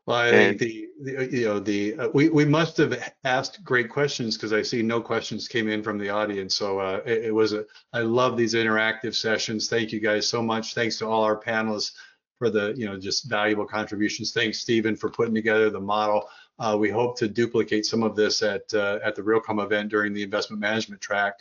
Well, 0.07 0.19
I 0.19 0.29
And- 0.29 0.59
think 0.59 0.61
the, 0.61 0.89
the 1.17 1.29
you 1.37 1.45
know 1.47 1.59
the 1.59 1.95
uh, 1.97 2.09
we 2.13 2.29
we 2.29 2.45
must 2.45 2.77
have 2.77 3.13
asked 3.25 3.65
great 3.65 3.89
questions 3.89 4.37
because 4.37 4.53
I 4.53 4.63
see 4.63 4.83
no 4.83 5.01
questions 5.01 5.49
came 5.49 5.69
in 5.69 5.83
from 5.83 5.99
the 5.99 6.11
audience. 6.11 6.55
So 6.55 6.79
uh, 6.79 7.01
it, 7.07 7.27
it 7.27 7.35
was 7.35 7.53
a 7.55 7.65
I 7.93 8.01
love 8.01 8.37
these 8.37 8.55
interactive 8.55 9.15
sessions. 9.15 9.69
Thank 9.69 9.93
you 9.93 10.01
guys 10.01 10.29
so 10.29 10.43
much. 10.43 10.75
Thanks 10.75 10.99
to 10.99 11.07
all 11.07 11.23
our 11.25 11.41
panelists 11.41 11.93
for 12.39 12.51
the 12.51 12.75
you 12.77 12.85
know 12.87 12.99
just 12.99 13.31
valuable 13.31 13.67
contributions. 13.67 14.33
Thanks 14.33 14.59
Stephen 14.61 14.95
for 14.95 15.09
putting 15.09 15.35
together 15.35 15.71
the 15.71 15.81
model. 15.81 16.29
Uh, 16.59 16.77
we 16.79 16.91
hope 16.91 17.19
to 17.19 17.27
duplicate 17.27 17.87
some 17.87 18.03
of 18.03 18.15
this 18.15 18.43
at 18.43 18.73
uh, 18.75 18.99
at 19.03 19.17
the 19.17 19.23
Realcomm 19.23 19.65
event 19.65 19.89
during 19.91 20.13
the 20.13 20.23
investment 20.23 20.61
management 20.61 21.01
track. 21.01 21.35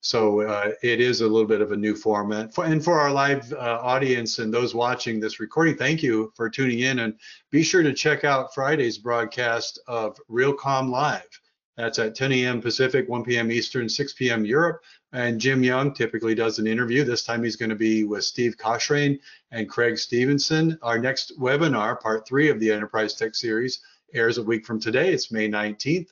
So 0.00 0.42
uh, 0.42 0.72
it 0.82 1.00
is 1.00 1.20
a 1.20 1.28
little 1.28 1.46
bit 1.46 1.60
of 1.60 1.72
a 1.72 1.76
new 1.76 1.94
format. 1.94 2.54
For, 2.54 2.64
and 2.64 2.82
for 2.82 3.00
our 3.00 3.10
live 3.10 3.52
uh, 3.52 3.80
audience 3.82 4.38
and 4.38 4.54
those 4.54 4.74
watching 4.74 5.18
this 5.18 5.40
recording, 5.40 5.76
thank 5.76 6.02
you 6.02 6.32
for 6.36 6.48
tuning 6.48 6.80
in. 6.80 7.00
And 7.00 7.14
be 7.50 7.62
sure 7.62 7.82
to 7.82 7.92
check 7.92 8.24
out 8.24 8.54
Friday's 8.54 8.98
broadcast 8.98 9.80
of 9.88 10.16
Realcomm 10.30 10.90
Live. 10.90 11.40
That's 11.76 11.98
at 12.00 12.16
10 12.16 12.32
a.m. 12.32 12.60
Pacific, 12.60 13.08
1 13.08 13.24
p.m. 13.24 13.52
Eastern, 13.52 13.88
6 13.88 14.12
p.m. 14.14 14.44
Europe. 14.44 14.82
And 15.12 15.40
Jim 15.40 15.62
Young 15.62 15.94
typically 15.94 16.34
does 16.34 16.58
an 16.58 16.66
interview. 16.66 17.04
This 17.04 17.24
time 17.24 17.42
he's 17.42 17.56
going 17.56 17.70
to 17.70 17.76
be 17.76 18.04
with 18.04 18.24
Steve 18.24 18.56
Koshrain 18.56 19.18
and 19.52 19.68
Craig 19.68 19.96
Stevenson. 19.96 20.78
Our 20.82 20.98
next 20.98 21.38
webinar, 21.38 22.00
part 22.00 22.26
three 22.26 22.50
of 22.50 22.58
the 22.60 22.72
Enterprise 22.72 23.14
Tech 23.14 23.34
Series, 23.34 23.80
airs 24.12 24.38
a 24.38 24.42
week 24.42 24.66
from 24.66 24.80
today. 24.80 25.12
It's 25.12 25.30
May 25.30 25.48
19th. 25.48 26.08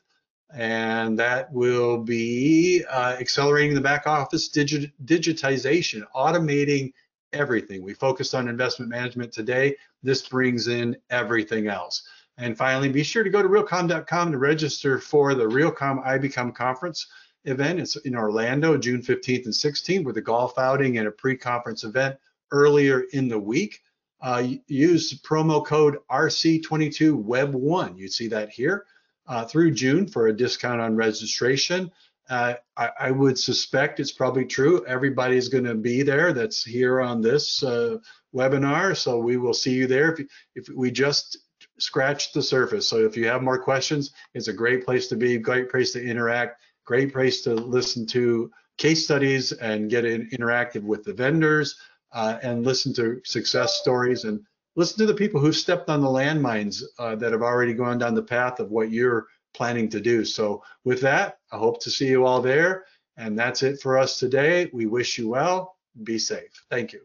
And 0.55 1.19
that 1.19 1.53
will 1.53 1.99
be 1.99 2.85
uh, 2.89 3.17
accelerating 3.19 3.75
the 3.75 3.81
back 3.81 4.07
office 4.07 4.49
digit, 4.49 4.93
digitization, 5.05 6.03
automating 6.15 6.93
everything. 7.33 7.83
We 7.83 7.95
focused 7.95 8.35
on 8.35 8.49
investment 8.49 8.91
management 8.91 9.33
today. 9.33 9.77
This 10.03 10.27
brings 10.29 10.69
in 10.69 10.97
everything 11.11 11.67
else. 11.69 12.03
And 12.39 12.57
finally, 12.57 12.89
be 12.89 13.03
sure 13.03 13.25
to 13.25 13.31
go 13.31 13.43
to 13.43 13.49
realcomm.com 13.49 14.33
to 14.33 14.39
register 14.39 14.99
for 14.99 15.35
the 15.35 15.45
Realcomm 15.45 16.05
IBcon 16.05 16.55
conference 16.55 17.07
event. 17.45 17.81
It's 17.81 17.97
in 17.97 18.15
Orlando, 18.15 18.77
June 18.77 19.01
15th 19.01 19.47
and 19.47 19.55
16th, 19.55 20.05
with 20.05 20.17
a 20.19 20.23
golf 20.23 20.59
outing 20.59 20.99
and 20.99 21.09
a 21.09 21.13
pre-conference 21.13 21.85
event 21.85 22.17
earlier 22.53 23.05
in 23.13 23.29
the 23.29 23.39
week. 23.39 23.81
Uh, 24.21 24.49
use 24.67 25.21
promo 25.23 25.65
code 25.65 25.99
RC22Web1. 26.11 27.99
You 27.99 28.09
see 28.09 28.29
that 28.29 28.51
here 28.51 28.87
uh, 29.29 29.45
through 29.45 29.73
June 29.73 30.07
for 30.07 30.29
a 30.29 30.37
discount 30.37 30.81
on 30.81 30.97
registration. 30.97 31.91
Uh, 32.29 32.55
I, 32.77 32.91
I, 32.99 33.11
would 33.13 33.39
suspect 33.39 34.01
it's 34.01 34.11
probably 34.11 34.45
true. 34.45 34.85
Everybody's 34.87 35.49
going 35.49 35.65
to 35.65 35.77
be 35.77 36.03
there 36.03 36.33
that's 36.33 36.65
here 36.65 37.01
on 37.01 37.21
this 37.21 37.63
uh, 37.63 37.99
webinar. 38.35 38.97
So 38.97 39.19
we 39.19 39.37
will 39.37 39.55
see 39.55 39.75
you 39.75 39.87
there. 39.87 40.13
If, 40.13 40.27
if 40.57 40.69
we 40.75 40.91
just 40.91 41.39
scratched 41.79 42.35
the 42.35 42.43
surface. 42.43 42.89
So 42.89 42.99
if 42.99 43.17
you 43.17 43.29
have 43.29 43.43
more 43.43 43.63
questions, 43.63 44.13
it's 44.35 44.49
a 44.49 44.53
great 44.53 44.85
place 44.85 45.07
to 45.09 45.17
be, 45.17 45.39
great 45.39 45.71
place 45.71 45.93
to 45.93 46.05
interact, 46.05 46.63
great 46.85 47.13
place 47.13 47.43
to 47.43 47.55
listen 47.55 48.07
to 48.07 48.51
case 48.79 49.05
studies 49.05 49.53
and 49.53 49.91
get 49.91 50.05
in, 50.05 50.29
interactive 50.31 50.83
with 50.83 51.05
the 51.05 51.13
vendors 51.13 51.79
uh, 52.13 52.39
and 52.43 52.65
listen 52.65 52.93
to 52.95 53.21
success 53.25 53.79
stories 53.79 54.25
and 54.25 54.41
listen 54.77 54.99
to 54.99 55.07
the 55.07 55.15
people 55.15 55.41
who've 55.41 55.57
stepped 55.57 55.91
on 55.91 56.01
the 56.01 56.09
landmines 56.09 56.83
uh, 56.99 57.17
that 57.17 57.33
have 57.33 57.43
already 57.43 57.75
gone 57.75 57.99
down 57.99 58.15
the 58.15 58.23
path 58.23 58.61
of 58.61 58.71
what 58.71 58.91
you're 58.91 59.27
planning 59.55 59.89
to 59.89 60.01
do. 60.01 60.25
So 60.25 60.63
with 60.85 61.01
that, 61.01 61.39
I 61.51 61.57
hope 61.57 61.83
to 61.83 61.91
see 61.91 62.07
you 62.07 62.25
all 62.25 62.41
there. 62.41 62.85
And 63.17 63.39
that's 63.39 63.63
it 63.63 63.81
for 63.81 63.99
us 63.99 64.19
today. 64.19 64.71
We 64.73 64.87
wish 64.87 65.19
you 65.19 65.29
well. 65.29 65.77
Be 66.05 66.19
safe. 66.19 66.51
Thank 66.71 66.93
you. 66.93 67.01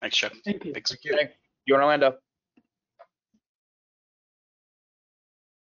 Thanks, 0.00 0.16
Chuck. 0.16 0.32
Thank 0.44 0.64
you. 0.64 0.72
Thanks. 0.72 0.90
Thank 0.90 1.30
you 1.66 1.74
in 1.74 1.80
Orlando. 1.80 2.18